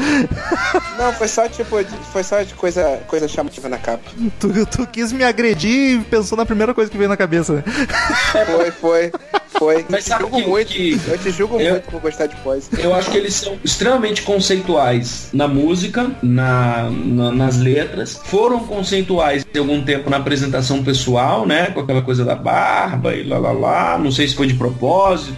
Não, 0.99 1.13
foi 1.15 1.29
só 1.29 1.49
tipo, 1.49 1.83
de- 1.83 1.91
foi 2.13 2.23
só 2.23 2.43
de 2.43 2.55
coisa, 2.55 3.01
coisa 3.07 3.27
chamativa 3.29 3.69
na 3.69 3.79
capa. 3.79 4.11
tu, 4.39 4.67
tu 4.67 4.87
quis 4.87 5.13
me 5.13 5.25
agredir 5.25 6.01
e 6.01 6.05
pensou 6.05 6.37
na 6.37 6.45
primeira 6.47 6.75
coisa 6.75 6.91
que 6.91 6.97
veio 6.99 7.09
na 7.09 7.17
cabeça, 7.17 7.55
né? 7.55 7.65
Foi, 8.47 8.71
foi, 8.71 9.13
foi. 9.59 9.87
Mas 9.89 10.01
eu 10.01 10.03
te 10.03 10.09
sabe 10.09 10.23
julgo 10.25 10.37
que- 10.43 10.49
muito. 10.49 10.69
que- 10.73 11.01
Eu 11.09 11.19
te 11.19 11.31
julgo 11.31 11.61
eu- 11.61 11.71
muito 11.73 11.91
por 11.91 12.01
gostar 12.01 12.27
de 12.27 12.37
Poison. 12.37 12.69
Eu 12.79 12.95
acho 12.95 13.11
que 13.11 13.17
eles 13.17 13.35
são 13.35 13.59
extremamente 13.65 14.23
conceituais 14.23 15.29
na 15.33 15.49
música, 15.49 16.11
na, 16.23 16.91
na- 16.91 17.33
nas 17.33 17.57
letras. 17.59 18.21
Foram 18.25 18.61
conceituais 18.61 19.45
de 19.51 19.59
algum 19.59 19.83
tempo 19.83 20.11
na 20.11 20.19
apresentação 20.19 20.83
pessoal, 20.85 21.47
né? 21.47 21.67
Com 21.71 21.81
aquela 21.81 22.03
coisa 22.03 22.25
da 22.25 22.35
barba 22.35 23.15
e 23.15 23.23
lá 23.27 23.39
lá 23.39 23.53
lá. 23.53 23.99
Não 23.99 24.11
sei 24.13 24.29
se 24.29 24.35
foi 24.35 24.47
de 24.47 24.55
propósito 24.55 24.70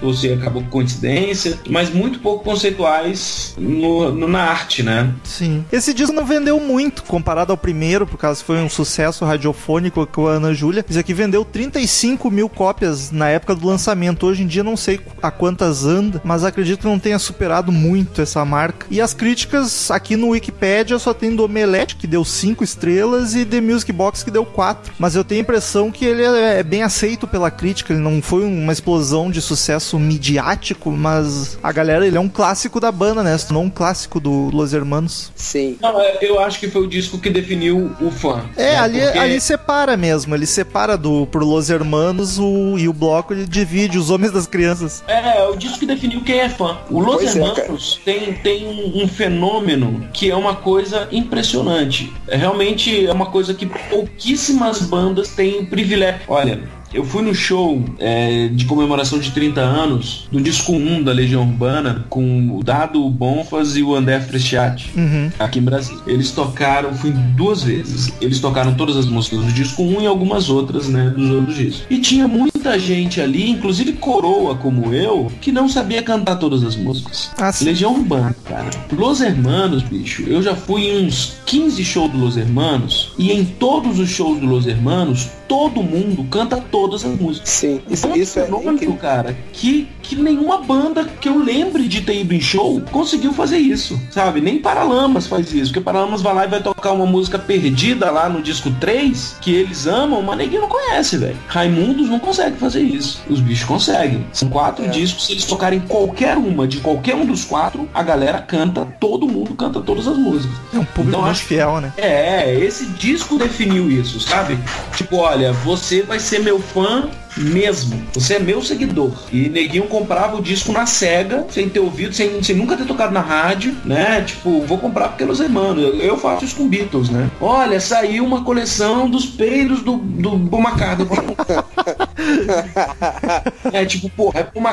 ou 0.03 0.13
se 0.15 0.33
acabou 0.33 0.63
com 0.63 0.69
coincidência. 0.71 1.59
Mas 1.69 1.91
muito 1.93 2.19
pouco 2.21 2.45
conceituais 2.45 3.55
no, 3.59 4.13
no- 4.13 4.29
na 4.29 4.43
arte, 4.45 4.83
né? 4.83 5.13
Sim. 5.25 5.65
Esse 5.73 5.93
disco 5.95 6.13
não 6.15 6.25
vendeu 6.25 6.59
muito 6.61 7.03
comparado 7.05 7.53
ao 7.53 7.57
primeiro, 7.57 8.07
por 8.07 8.17
causa 8.19 8.41
que 8.41 8.47
foi 8.47 8.59
um 8.59 8.69
sucesso 8.69 9.25
radiofônico 9.25 10.07
com 10.07 10.27
a 10.27 10.33
Ana 10.33 10.55
Júlia. 10.55 10.85
Esse 10.89 10.99
aqui 10.99 11.15
vendeu 11.15 11.45
35 11.45 12.31
mil 12.31 12.49
cópias 12.49 13.11
na 13.11 13.29
época 13.29 13.55
do 13.55 13.67
lançamento. 13.67 14.27
Hoje 14.27 14.43
em 14.43 14.47
dia 14.47 14.63
não 14.65 14.77
sei 14.77 15.01
a 15.23 15.31
quantas 15.31 15.85
anda, 15.85 16.21
mas 16.25 16.45
acredito 16.45 16.81
que 16.81 16.87
não 16.87 16.99
tenha 16.99 17.19
superado 17.19 17.71
muito 17.73 18.21
essa 18.23 18.45
marca. 18.45 18.87
E 18.91 19.01
as 19.01 19.15
críticas 19.15 19.91
aqui 19.91 20.17
no 20.17 20.29
Wikipedia 20.31 20.99
só 20.99 21.13
tem 21.15 21.35
do 21.35 21.45
Omelete, 21.45 21.97
que 21.97 22.07
deu 22.07 22.25
5 22.25 22.63
estrelas, 22.65 23.35
e 23.35 23.45
The 23.45 23.61
Music 23.61 23.93
Box, 23.93 24.25
que 24.25 24.31
deu 24.31 24.45
4. 24.45 24.93
Mas 24.99 25.15
eu 25.15 25.25
tenho 25.25 25.41
a 25.41 25.43
impressão 25.43 25.91
que 25.91 26.05
ele 26.05 26.23
é 26.23 26.43
é 26.53 26.63
bem 26.63 26.83
aceito 26.83 27.27
pela 27.27 27.51
crítica. 27.51 27.93
Ele 27.93 28.03
não 28.03 28.21
foi 28.21 28.45
uma 28.45 28.73
explosão 28.73 29.22
de 29.31 29.41
sucesso 29.41 29.99
midiático, 29.99 30.91
mas 30.91 31.59
a 31.63 31.73
galera, 31.73 32.07
ele 32.07 32.17
é 32.17 32.21
um 32.21 32.29
clássico 32.29 32.81
da 32.81 32.91
banda, 32.93 33.23
né? 33.23 33.37
Tornou 33.39 33.63
um 33.63 33.71
clássico 33.71 34.21
do 34.21 34.51
Los 34.53 34.73
Hermanos. 34.73 35.33
Sim. 35.35 35.77
Não, 35.81 36.01
é, 36.01 36.19
eu 36.21 36.41
acho 36.41 36.59
que 36.61 36.69
foi 36.69 36.83
o 36.83 36.87
disco 36.89 37.19
que 37.19 37.29
definiu 37.31 37.91
o 38.01 38.11
fã. 38.11 38.45
É, 38.57 38.73
né? 38.73 38.79
ali, 38.79 39.01
Porque- 39.01 39.19
ali 39.19 39.41
separa 39.41 39.97
mesmo. 39.97 40.35
Ele 40.35 40.47
separa 40.47 40.97
do 40.97 41.27
pro 41.27 41.45
Los 41.45 41.71
Hermanos 41.71 42.39
o, 42.39 42.79
e 42.79 42.89
o 42.89 42.93
bloco 42.93 43.33
ele 43.33 43.47
divide 43.47 43.99
os 43.99 44.11
homens 44.11 44.33
das 44.33 44.47
crianças. 44.47 45.03
É, 45.07 45.39
é 45.41 45.49
o 45.49 45.57
disco 45.57 45.79
que 45.79 45.87
definiu 45.87 46.21
quem 46.23 46.41
é 46.41 46.49
fã. 46.49 46.79
O 46.91 47.01
Los 47.01 47.17
Pois 47.17 47.37
é, 47.37 47.39
Hermanos 47.41 48.01
tem, 48.05 48.33
tem 48.35 48.67
um, 48.67 49.03
um 49.03 49.09
fenômeno 49.09 50.07
que 50.13 50.31
é 50.31 50.37
uma 50.37 50.55
coisa 50.57 51.09
impressionante. 51.13 52.13
É, 52.29 52.37
realmente 52.37 53.07
é 53.07 53.13
uma 53.13 53.27
coisa 53.27 53.53
que 53.55 53.67
pouquíssimas 53.67 54.81
bandas 54.83 55.29
têm 55.31 55.61
o 55.61 55.67
privilégio. 55.67 56.21
Olha. 56.29 56.61
Eu 56.95 57.05
fui 57.05 57.23
no 57.23 57.35
show 57.35 57.83
é, 57.99 58.49
de 58.49 58.67
comemoração 58.67 59.19
de 59.19 59.31
30 59.31 59.61
anos 59.61 60.29
do 60.31 60.41
disco 60.41 60.73
1 60.73 61.03
da 61.03 61.13
Legião 61.13 61.43
Urbana 61.43 62.05
com 62.11 62.57
o 62.57 62.63
Dado 62.63 63.09
Bonfas 63.09 63.77
e 63.77 63.83
o 63.83 63.95
André 63.95 64.21
Frestiati 64.21 64.91
Uhum. 64.95 65.31
aqui 65.39 65.59
em 65.59 65.63
Brasília. 65.63 66.03
Eles 66.07 66.31
tocaram, 66.33 66.93
fui 66.95 67.11
duas 67.11 67.63
vezes. 67.63 68.13
Eles 68.21 68.41
tocaram 68.41 68.75
todas 68.75 68.97
as 68.97 69.07
músicas 69.07 69.41
do 69.41 69.53
disco 69.53 69.83
1 69.83 70.03
e 70.03 70.07
algumas 70.07 70.51
outras, 70.51 70.89
né, 70.89 71.13
dos 71.17 71.31
outros 71.31 71.57
discos. 71.57 71.87
E 71.89 71.99
tinha 71.99 72.29
muita 72.29 72.79
gente 72.79 73.21
ali, 73.21 73.51
inclusive 73.51 73.93
coroa 73.95 74.55
como 74.55 74.93
eu, 74.95 75.33
que 75.41 75.51
não 75.51 75.69
sabia 75.69 76.03
cantar 76.03 76.37
todas 76.37 76.63
as 76.63 76.77
músicas. 76.77 77.31
Ah. 77.39 77.51
Legião 77.63 77.95
Urbana, 77.95 78.37
cara. 78.45 78.71
Los 78.93 79.21
Hermanos, 79.21 79.83
bicho, 79.83 80.25
eu 80.27 80.43
já 80.43 80.55
fui 80.55 80.89
em 80.89 81.07
uns 81.07 81.37
15 81.47 81.83
shows 81.85 82.11
do 82.13 82.19
Los 82.19 82.37
Hermanos 82.37 83.13
e 83.19 83.33
em 83.33 83.45
todos 83.45 83.99
os 83.99 84.11
shows 84.11 84.39
do 84.39 84.47
Los 84.47 84.67
Hermanos, 84.67 85.29
todo 85.53 85.83
mundo 85.83 86.25
canta 86.31 86.57
todas 86.57 87.05
as 87.05 87.13
músicas. 87.21 87.51
Sim. 87.51 87.83
Isso, 87.91 88.07
um 88.09 88.17
isso 88.17 88.39
é 88.39 88.45
fenômeno, 88.45 88.73
incrível. 88.73 88.97
cara, 88.97 89.37
que, 89.53 89.87
que 90.03 90.17
nenhuma 90.17 90.63
banda 90.63 91.05
que 91.05 91.29
eu 91.29 91.39
lembre 91.39 91.87
de 91.89 92.01
ter 92.01 92.23
ido 92.23 92.33
em 92.33 92.41
show 92.41 92.81
conseguiu 92.91 93.35
fazer 93.35 93.59
isso, 93.59 94.01
sabe? 94.11 94.41
Nem 94.41 94.59
Paralamas 94.59 95.27
faz 95.27 95.53
isso, 95.53 95.67
porque 95.71 95.85
Paralamas 95.85 96.23
vai 96.23 96.35
lá 96.35 96.45
e 96.47 96.49
vai 96.49 96.63
tocar 96.63 96.93
uma 96.93 97.05
música 97.05 97.39
perdida 97.39 98.11
lá 98.11 98.31
no 98.31 98.41
disco 98.41 98.71
3, 98.81 99.37
que 99.43 99.53
eles 99.55 99.87
amam, 99.87 100.23
mas 100.23 100.39
ninguém 100.39 100.59
não 100.59 100.69
conhece, 100.69 101.19
velho. 101.19 101.37
Raimundos 101.49 102.09
não 102.09 102.19
consegue 102.19 102.57
fazer 102.57 102.81
isso. 102.81 103.21
Os 103.29 103.41
bichos 103.41 103.65
conseguem. 103.67 104.25
São 104.33 104.49
quatro 104.49 104.87
É. 104.87 104.89
discos, 104.89 105.27
se 105.27 105.33
eles 105.33 105.45
tocarem 105.45 105.81
qualquer 105.81 106.39
uma 106.39 106.67
de 106.67 106.79
qualquer 106.79 107.15
um 107.15 107.27
dos 107.27 107.45
quatro, 107.45 107.87
a 107.93 108.03
galera 108.03 108.39
canta, 108.41 108.87
todo 108.99 109.29
mundo 109.29 109.53
canta 109.55 109.83
todas 109.83 110.09
as 110.09 110.17
músicas. 110.17 110.57
É 110.73 110.79
um 110.79 110.85
público 110.87 111.19
Então, 111.19 111.27
acho- 111.27 111.45
fiel, 111.45 111.79
né? 111.79 111.93
É, 111.99 112.55
esse 112.59 112.87
disco 112.87 113.37
definiu 113.37 113.91
isso, 113.91 114.19
sabe? 114.19 114.59
Tipo, 114.97 115.17
olha, 115.17 115.42
você 115.51 116.03
vai 116.03 116.21
ser 116.21 116.39
meu 116.41 116.61
fã 116.61 117.11
mesmo. 117.37 118.03
Você 118.13 118.35
é 118.35 118.39
meu 118.39 118.63
seguidor. 118.63 119.13
E 119.33 119.49
neguinho 119.49 119.87
comprava 119.87 120.37
o 120.37 120.43
disco 120.43 120.73
na 120.73 120.87
SEGA, 120.87 121.47
sem 121.51 121.69
ter 121.69 121.81
ouvido, 121.81 122.15
sem, 122.15 122.43
sem 122.43 122.57
nunca 122.57 122.77
ter 122.77 122.87
tocado 122.87 123.13
na 123.13 123.21
rádio, 123.21 123.77
né? 123.85 124.23
Tipo, 124.23 124.63
vou 124.63 124.79
comprar 124.79 125.09
porque 125.09 125.25
é 125.25 125.27
Los 125.27 125.41
Hermanos. 125.41 125.83
Eu, 125.83 126.01
eu 126.01 126.17
faço 126.17 126.45
isso 126.45 126.57
com 126.57 126.69
Beatles, 126.69 127.11
né? 127.11 127.31
Olha, 127.41 127.81
saiu 127.81 128.25
uma 128.25 128.45
coleção 128.45 129.09
dos 129.09 129.27
peidos 129.27 129.83
do, 129.83 129.97
do 129.97 130.39
Paul 130.49 130.63
é 133.73 133.85
tipo, 133.85 134.09
porra, 134.11 134.41
é 134.41 134.43
Paul 134.43 134.65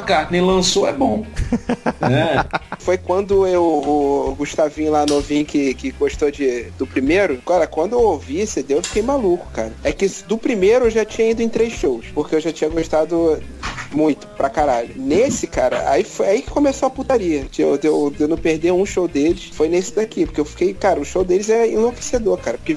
lançou, 0.46 0.88
é 0.88 0.94
bom. 0.94 1.26
É. 2.02 2.46
Foi 2.80 2.98
quando 2.98 3.48
eu, 3.48 3.64
o 3.64 4.36
Gustavinho 4.38 4.92
lá 4.92 5.06
novinho 5.06 5.46
que, 5.46 5.74
que 5.74 5.92
gostou 5.92 6.32
de, 6.32 6.66
do 6.78 6.86
primeiro. 6.86 7.38
Cara, 7.46 7.68
quando 7.68 7.94
eu 7.94 8.02
ouvi 8.02 8.40
esse 8.40 8.54
CD, 8.54 8.76
eu 8.76 8.84
fiquei 8.84 9.02
maluco, 9.02 9.48
cara. 9.54 9.72
É 9.84 9.92
que 9.92 10.08
do 10.28 10.38
primeiro 10.38 10.86
eu 10.86 10.90
já 10.90 11.06
tinha 11.06 11.32
ido 11.32 11.42
em 11.42 11.50
três 11.50 11.74
shows, 11.74 12.06
porque 12.14 12.36
eu 12.36 12.42
já 12.42 12.49
tinha 12.54 12.70
gostado 12.70 13.42
muito, 13.92 14.28
pra 14.28 14.50
caralho. 14.50 14.90
Nesse, 14.96 15.48
cara, 15.48 15.90
aí 15.90 16.04
foi 16.04 16.28
aí 16.28 16.42
que 16.42 16.50
começou 16.50 16.88
a 16.88 16.90
putaria. 16.90 17.46
De 17.52 17.62
eu, 17.62 17.78
de 17.78 17.88
eu, 17.88 18.14
eu 18.20 18.28
não 18.28 18.38
perder 18.38 18.72
um 18.72 18.86
show 18.86 19.08
deles, 19.08 19.50
foi 19.54 19.68
nesse 19.68 19.94
daqui, 19.94 20.26
porque 20.26 20.42
eu 20.42 20.46
fiquei, 20.46 20.74
cara, 20.74 21.00
o 21.00 21.06
show 21.06 21.24
deles 21.24 21.50
é 21.50 21.68
enlouquecedor, 21.68 22.38
cara. 22.38 22.58
Porque 22.58 22.76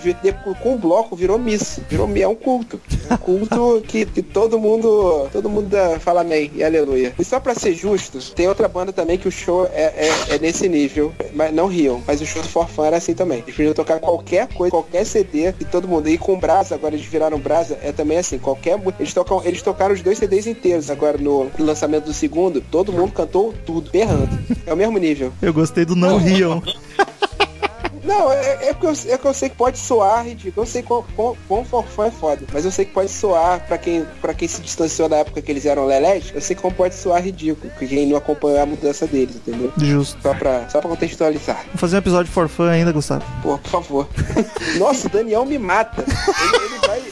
com 0.62 0.74
o 0.74 0.78
bloco 0.78 1.16
virou 1.16 1.38
missa, 1.38 1.82
virou 1.88 2.08
é 2.16 2.28
um 2.28 2.34
culto. 2.34 2.80
Um 3.10 3.16
culto 3.16 3.82
que, 3.88 4.04
que 4.06 4.22
todo 4.22 4.58
mundo, 4.58 5.28
todo 5.32 5.48
mundo 5.48 5.76
fala 6.00 6.20
amém 6.20 6.50
e 6.54 6.62
aleluia. 6.62 7.14
E 7.18 7.24
só 7.24 7.40
pra 7.40 7.54
ser 7.54 7.74
justo, 7.74 8.18
tem 8.34 8.48
outra 8.48 8.68
banda 8.68 8.92
também 8.92 9.18
que 9.18 9.28
o 9.28 9.32
show 9.32 9.66
é, 9.72 10.08
é, 10.08 10.34
é 10.34 10.38
nesse 10.38 10.68
nível, 10.68 11.12
mas 11.34 11.52
não 11.52 11.66
riam. 11.66 12.02
Mas 12.06 12.20
o 12.20 12.26
show 12.26 12.42
do 12.42 12.48
Forfã 12.48 12.86
era 12.86 12.96
assim 12.96 13.14
também. 13.14 13.38
Eles 13.38 13.54
podiam 13.54 13.74
tocar 13.74 13.98
qualquer 14.00 14.48
coisa, 14.48 14.70
qualquer 14.70 15.04
CD 15.04 15.48
e 15.60 15.64
todo 15.64 15.88
mundo. 15.88 16.08
E 16.08 16.18
com 16.18 16.38
Brasa, 16.38 16.74
agora 16.74 16.94
eles 16.94 17.06
viraram 17.06 17.38
Brasa, 17.38 17.78
é 17.82 17.92
também 17.92 18.18
assim, 18.18 18.38
qualquer 18.38 18.80
eles 18.98 19.14
tocam, 19.14 19.42
eles 19.44 19.62
tocaram 19.62 19.94
os 19.94 20.02
dois 20.02 20.18
CDs 20.18 20.46
inteiros 20.46 20.90
agora 20.90 21.01
no 21.20 21.50
lançamento 21.58 22.04
do 22.04 22.12
segundo, 22.12 22.60
todo 22.60 22.92
mundo 22.92 23.12
cantou 23.12 23.54
tudo, 23.66 23.90
berrando. 23.90 24.38
É 24.66 24.72
o 24.72 24.76
mesmo 24.76 24.98
nível. 24.98 25.32
Eu 25.42 25.52
gostei 25.52 25.84
do 25.84 25.96
Não 25.96 26.18
Riam. 26.18 26.62
Não, 28.04 28.32
é, 28.32 28.68
é, 28.68 28.72
porque 28.74 28.86
eu, 28.86 29.12
é 29.12 29.18
que 29.18 29.24
eu 29.24 29.34
sei 29.34 29.48
que 29.48 29.56
pode 29.56 29.78
soar 29.78 30.26
ridículo. 30.26 30.66
Eu 30.66 30.70
sei 30.70 30.82
quão, 30.82 31.04
quão, 31.14 31.36
quão 31.46 31.64
forfã 31.64 32.06
é 32.06 32.10
foda. 32.10 32.42
Mas 32.52 32.64
eu 32.64 32.70
sei 32.70 32.84
que 32.84 32.92
pode 32.92 33.10
soar, 33.10 33.64
pra 33.66 33.78
quem, 33.78 34.04
pra 34.20 34.34
quem 34.34 34.48
se 34.48 34.60
distanciou 34.60 35.08
da 35.08 35.18
época 35.18 35.40
que 35.40 35.50
eles 35.50 35.64
eram 35.64 35.86
lelés, 35.86 36.32
eu 36.34 36.40
sei 36.40 36.56
como 36.56 36.74
pode 36.74 36.94
soar 36.94 37.22
ridículo. 37.22 37.72
que 37.78 37.86
Quem 37.86 38.06
não 38.06 38.16
acompanhou 38.16 38.60
a 38.60 38.66
mudança 38.66 39.06
deles, 39.06 39.36
entendeu? 39.36 39.72
Justo. 39.78 40.20
Só 40.20 40.34
pra, 40.34 40.68
só 40.68 40.80
pra 40.80 40.90
contextualizar. 40.90 41.62
Vamos 41.66 41.80
fazer 41.80 41.96
um 41.96 41.98
episódio 42.00 42.32
for 42.32 42.48
fun 42.48 42.64
ainda, 42.64 42.92
Gustavo. 42.92 43.24
Pô, 43.42 43.56
por 43.58 43.70
favor. 43.70 44.08
Nossa, 44.78 45.06
o 45.06 45.10
Daniel 45.10 45.44
me 45.44 45.58
mata. 45.58 46.02
Ele, 46.02 46.64
ele 46.64 46.86
vai. 46.86 47.02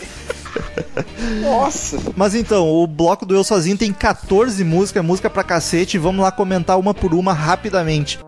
Nossa. 1.34 1.98
Mas 2.16 2.34
então, 2.34 2.68
o 2.68 2.86
bloco 2.86 3.24
do 3.24 3.34
Eu 3.34 3.44
Sozinho 3.44 3.76
tem 3.76 3.92
14 3.92 4.62
músicas, 4.64 5.04
música 5.04 5.30
pra 5.30 5.44
cacete. 5.44 5.98
Vamos 5.98 6.22
lá 6.22 6.32
comentar 6.32 6.78
uma 6.78 6.94
por 6.94 7.14
uma 7.14 7.32
rapidamente. 7.32 8.18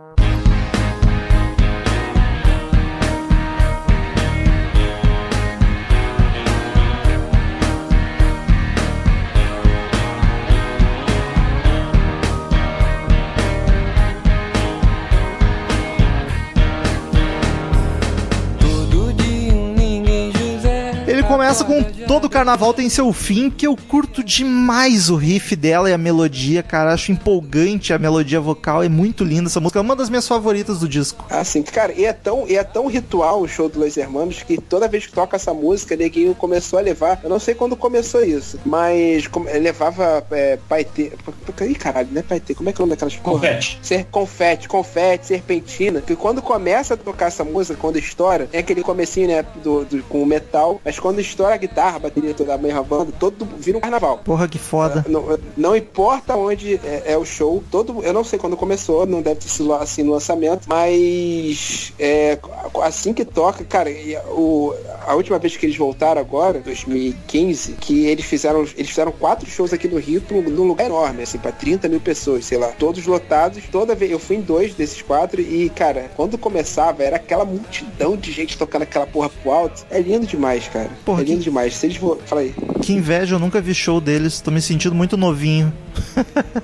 Começa 21.53 21.65
com 21.65 21.83
Todo 22.07 22.31
Carnaval 22.31 22.73
Tem 22.73 22.88
Seu 22.88 23.12
Fim, 23.12 23.51
que 23.51 23.67
eu 23.67 23.77
curto 23.77 24.25
demais 24.25 25.11
o 25.11 25.17
riff 25.17 25.55
dela 25.55 25.91
e 25.91 25.93
a 25.93 25.99
melodia, 25.99 26.62
cara. 26.62 26.93
Acho 26.95 27.12
empolgante 27.12 27.93
a 27.93 27.99
melodia 27.99 28.41
vocal, 28.41 28.83
é 28.83 28.88
muito 28.88 29.23
linda 29.23 29.49
essa 29.49 29.61
música. 29.61 29.79
É 29.79 29.83
uma 29.83 29.95
das 29.95 30.09
minhas 30.09 30.27
favoritas 30.27 30.79
do 30.81 30.88
disco. 30.88 31.27
Ah, 31.29 31.45
sim. 31.45 31.62
Cara, 31.62 31.93
e 31.93 32.05
é 32.07 32.12
tão, 32.12 32.49
e 32.49 32.57
é 32.57 32.65
tão 32.65 32.87
ritual 32.87 33.43
o 33.43 33.49
show 33.49 33.69
do 33.69 33.81
Los 33.81 33.97
Hermanos 33.99 34.43
que 34.43 34.59
toda 34.61 34.88
vez 34.88 35.07
que 35.07 35.12
toca 35.12 35.37
essa 35.37 35.53
música, 35.53 35.95
neguinho 35.95 36.35
começou 36.35 36.79
a 36.79 36.83
levar. 36.83 37.21
Eu 37.23 37.29
não 37.29 37.38
sei 37.38 37.55
quando 37.55 37.77
começou 37.77 38.25
isso, 38.25 38.59
mas 38.65 39.27
como- 39.27 39.47
levava 39.47 40.25
é, 40.31 40.59
paetê. 40.69 41.12
Ih, 41.61 41.74
caralho, 41.74 42.09
não 42.12 42.20
é 42.20 42.22
paetê. 42.22 42.55
Como 42.55 42.70
é 42.70 42.72
que 42.72 42.81
é 42.81 42.83
o 42.83 42.87
nome 42.87 42.97
daquelas? 42.97 43.16
Confete. 43.16 43.79
Ser 43.83 44.05
confete, 44.07 44.68
confete, 44.68 45.26
serpentina. 45.26 46.01
Que 46.01 46.16
quando 46.16 46.41
começa 46.41 46.95
a 46.95 46.97
tocar 46.97 47.26
essa 47.26 47.45
música, 47.45 47.76
quando 47.79 47.99
estoura, 47.99 48.49
é 48.53 48.59
aquele 48.59 48.83
comecinho, 48.83 49.29
né, 49.29 49.45
do, 49.62 49.85
do- 49.85 50.03
com 50.05 50.22
o 50.22 50.26
metal, 50.26 50.81
mas 50.85 50.99
quando 50.99 51.20
estoura 51.20 51.41
a 51.51 51.57
guitarra, 51.57 51.97
a 51.97 52.01
bateria 52.01 52.34
toda 52.34 52.57
meio 52.59 52.82
banda, 52.84 53.12
todo 53.18 53.47
vira 53.59 53.78
um 53.78 53.80
carnaval. 53.80 54.18
Porra, 54.24 54.47
que 54.49 54.59
foda. 54.59 55.05
Não, 55.09 55.38
não 55.57 55.76
importa 55.76 56.36
onde 56.36 56.74
é, 56.84 57.12
é 57.12 57.18
o 57.18 57.24
show, 57.24 57.62
todo, 57.70 58.03
eu 58.03 58.12
não 58.12 58.24
sei 58.24 58.38
quando 58.38 58.57
começou, 58.57 59.07
não 59.07 59.20
deve 59.22 59.40
ter 59.40 59.49
sido 59.49 59.72
assim 59.74 60.03
no 60.03 60.12
lançamento, 60.12 60.66
mas 60.68 61.93
é, 61.99 62.38
assim 62.82 63.12
que 63.12 63.24
toca, 63.24 63.64
cara, 63.64 63.90
e 63.90 64.16
a- 64.16 64.22
o, 64.26 64.74
a 65.07 65.14
última 65.14 65.38
vez 65.38 65.57
que 65.57 65.66
eles 65.66 65.76
voltaram 65.76 66.20
agora, 66.20 66.61
2015, 66.61 67.72
que 67.74 68.07
eles 68.07 68.24
fizeram, 68.24 68.61
eles 68.76 68.88
fizeram 68.90 69.12
quatro 69.12 69.49
shows 69.49 69.72
aqui 69.72 69.88
no 69.88 69.99
Rio 69.99 70.22
num, 70.30 70.43
num 70.43 70.64
lugar 70.64 70.86
enorme, 70.86 71.22
assim, 71.22 71.38
pra 71.38 71.53
30 71.53 71.88
mil 71.88 72.01
pessoas, 72.01 72.45
sei 72.45 72.59
lá, 72.59 72.68
todos 72.68 73.05
lotados, 73.07 73.62
toda 73.70 73.95
vez, 73.95 74.11
eu 74.11 74.18
fui 74.18 74.36
em 74.36 74.40
dois 74.40 74.74
desses 74.74 75.03
quatro 75.03 75.40
e, 75.40 75.70
cara, 75.70 76.11
quando 76.16 76.38
começava, 76.38 77.03
era 77.03 77.16
aquela 77.16 77.45
multidão 77.45 78.16
de 78.16 78.32
gente 78.32 78.57
tocando 78.59 78.82
aquela 78.82 79.07
porra 79.07 79.28
pro 79.28 79.51
alto, 79.53 79.84
é 79.90 80.01
lindo 80.01 80.26
demais, 80.26 80.68
cara, 80.68 80.90
Porra, 81.05 81.22
é 81.22 81.24
lindo 81.24 81.32
que- 81.39 81.45
demais, 81.45 81.74
se 81.74 81.87
eles 81.87 81.99
fala 82.26 82.41
aí. 82.43 82.55
Que 82.83 82.93
inveja, 82.93 83.35
eu 83.35 83.39
nunca 83.39 83.61
vi 83.61 83.74
show 83.74 84.01
deles. 84.01 84.41
Tô 84.41 84.51
me 84.51 84.61
sentindo 84.61 84.95
muito 84.95 85.16
novinho. 85.16 85.72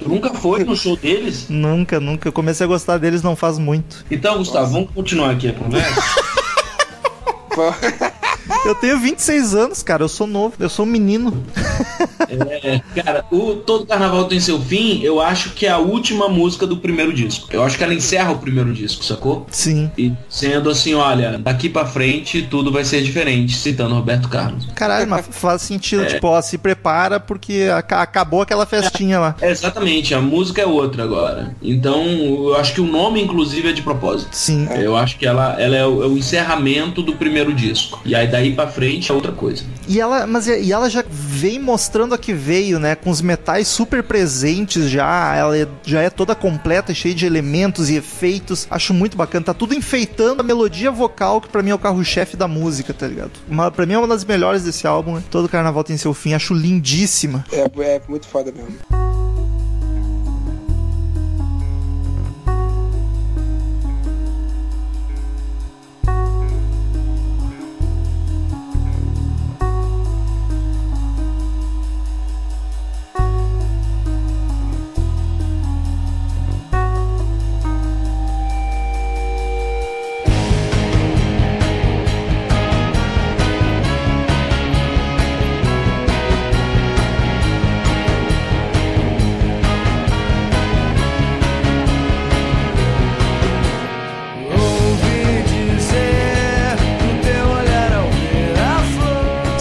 Tu 0.00 0.08
nunca 0.08 0.32
foi 0.34 0.64
no 0.64 0.74
show 0.76 0.96
deles? 0.96 1.46
Nunca, 1.50 2.00
nunca. 2.00 2.28
Eu 2.28 2.32
comecei 2.32 2.64
a 2.64 2.68
gostar 2.68 2.98
deles 2.98 3.22
não 3.22 3.34
faz 3.36 3.58
muito. 3.58 4.04
Então, 4.10 4.38
Gustavo, 4.38 4.72
vamos 4.72 4.90
continuar 4.90 5.30
aqui 5.30 5.48
a 5.48 5.52
conversa. 5.52 6.02
Eu 8.64 8.74
tenho 8.74 8.98
26 8.98 9.54
anos, 9.54 9.82
cara. 9.82 10.02
Eu 10.04 10.08
sou 10.08 10.26
novo. 10.26 10.54
Eu 10.58 10.68
sou 10.68 10.84
um 10.84 10.88
menino. 10.88 11.42
É, 12.28 12.80
cara, 13.02 13.24
o 13.30 13.54
Todo 13.56 13.86
Carnaval 13.86 14.24
Tem 14.26 14.38
Seu 14.40 14.60
Fim, 14.60 15.00
eu 15.02 15.20
acho 15.20 15.50
que 15.50 15.66
é 15.66 15.70
a 15.70 15.78
última 15.78 16.28
música 16.28 16.66
do 16.66 16.76
primeiro 16.76 17.12
disco. 17.12 17.48
Eu 17.50 17.62
acho 17.62 17.76
que 17.78 17.84
ela 17.84 17.94
encerra 17.94 18.32
o 18.32 18.38
primeiro 18.38 18.72
disco, 18.72 19.04
sacou? 19.04 19.46
Sim. 19.50 19.90
E 19.96 20.12
sendo 20.28 20.70
assim, 20.70 20.94
olha, 20.94 21.38
daqui 21.38 21.68
pra 21.68 21.86
frente 21.86 22.42
tudo 22.42 22.70
vai 22.70 22.84
ser 22.84 23.02
diferente, 23.02 23.54
citando 23.56 23.94
Roberto 23.94 24.28
Carlos. 24.28 24.66
Caralho, 24.74 25.08
mas 25.08 25.26
faz 25.30 25.62
sentido. 25.62 26.06
Tipo, 26.06 26.28
ó, 26.28 26.40
se 26.42 26.58
prepara 26.58 27.18
porque 27.20 27.68
aca- 27.74 28.02
acabou 28.02 28.42
aquela 28.42 28.66
festinha 28.66 29.18
lá. 29.18 29.36
É, 29.40 29.50
exatamente, 29.50 30.14
a 30.14 30.20
música 30.20 30.60
é 30.62 30.66
outra 30.66 31.04
agora. 31.04 31.54
Então, 31.62 32.04
eu 32.06 32.56
acho 32.56 32.74
que 32.74 32.80
o 32.80 32.86
nome, 32.86 33.22
inclusive, 33.22 33.68
é 33.68 33.72
de 33.72 33.82
propósito. 33.82 34.28
Sim. 34.32 34.68
Eu 34.76 34.96
acho 34.96 35.18
que 35.18 35.26
ela, 35.26 35.60
ela 35.60 35.76
é, 35.76 35.86
o, 35.86 36.02
é 36.02 36.06
o 36.06 36.16
encerramento 36.16 37.02
do 37.02 37.14
primeiro 37.14 37.52
disco. 37.54 38.00
E 38.04 38.14
aí 38.14 38.28
daí 38.38 38.54
pra 38.54 38.66
frente 38.68 39.10
é 39.10 39.14
outra 39.14 39.32
coisa. 39.32 39.64
E 39.86 40.00
ela, 40.00 40.26
mas 40.26 40.46
e 40.46 40.72
ela 40.72 40.88
já 40.88 41.04
vem 41.08 41.58
mostrando 41.58 42.14
a 42.14 42.18
que 42.18 42.32
veio, 42.32 42.78
né? 42.78 42.94
Com 42.94 43.10
os 43.10 43.20
metais 43.20 43.68
super 43.68 44.02
presentes 44.02 44.88
já. 44.90 45.34
Ela 45.34 45.56
é- 45.58 45.68
já 45.84 46.00
é 46.02 46.10
toda 46.10 46.34
completa, 46.34 46.94
cheia 46.94 47.14
de 47.14 47.26
elementos 47.26 47.90
e 47.90 47.96
efeitos. 47.96 48.66
Acho 48.70 48.94
muito 48.94 49.16
bacana. 49.16 49.46
Tá 49.46 49.54
tudo 49.54 49.74
enfeitando 49.74 50.40
a 50.40 50.44
melodia 50.44 50.90
vocal, 50.90 51.40
que 51.40 51.48
pra 51.48 51.62
mim 51.62 51.70
é 51.70 51.74
o 51.74 51.78
carro-chefe 51.78 52.36
da 52.36 52.46
música, 52.48 52.92
tá 52.94 53.06
ligado? 53.06 53.32
Uma, 53.48 53.70
pra 53.70 53.86
mim 53.86 53.94
é 53.94 53.98
uma 53.98 54.08
das 54.08 54.24
melhores 54.24 54.62
desse 54.62 54.86
álbum. 54.86 55.16
Né? 55.16 55.22
Todo 55.30 55.48
carnaval 55.48 55.82
tem 55.84 55.96
seu 55.96 56.14
fim. 56.14 56.34
Acho 56.34 56.54
lindíssima. 56.54 57.44
É, 57.52 57.60
é 57.82 58.02
muito 58.08 58.26
foda 58.26 58.52
mesmo. 58.52 58.97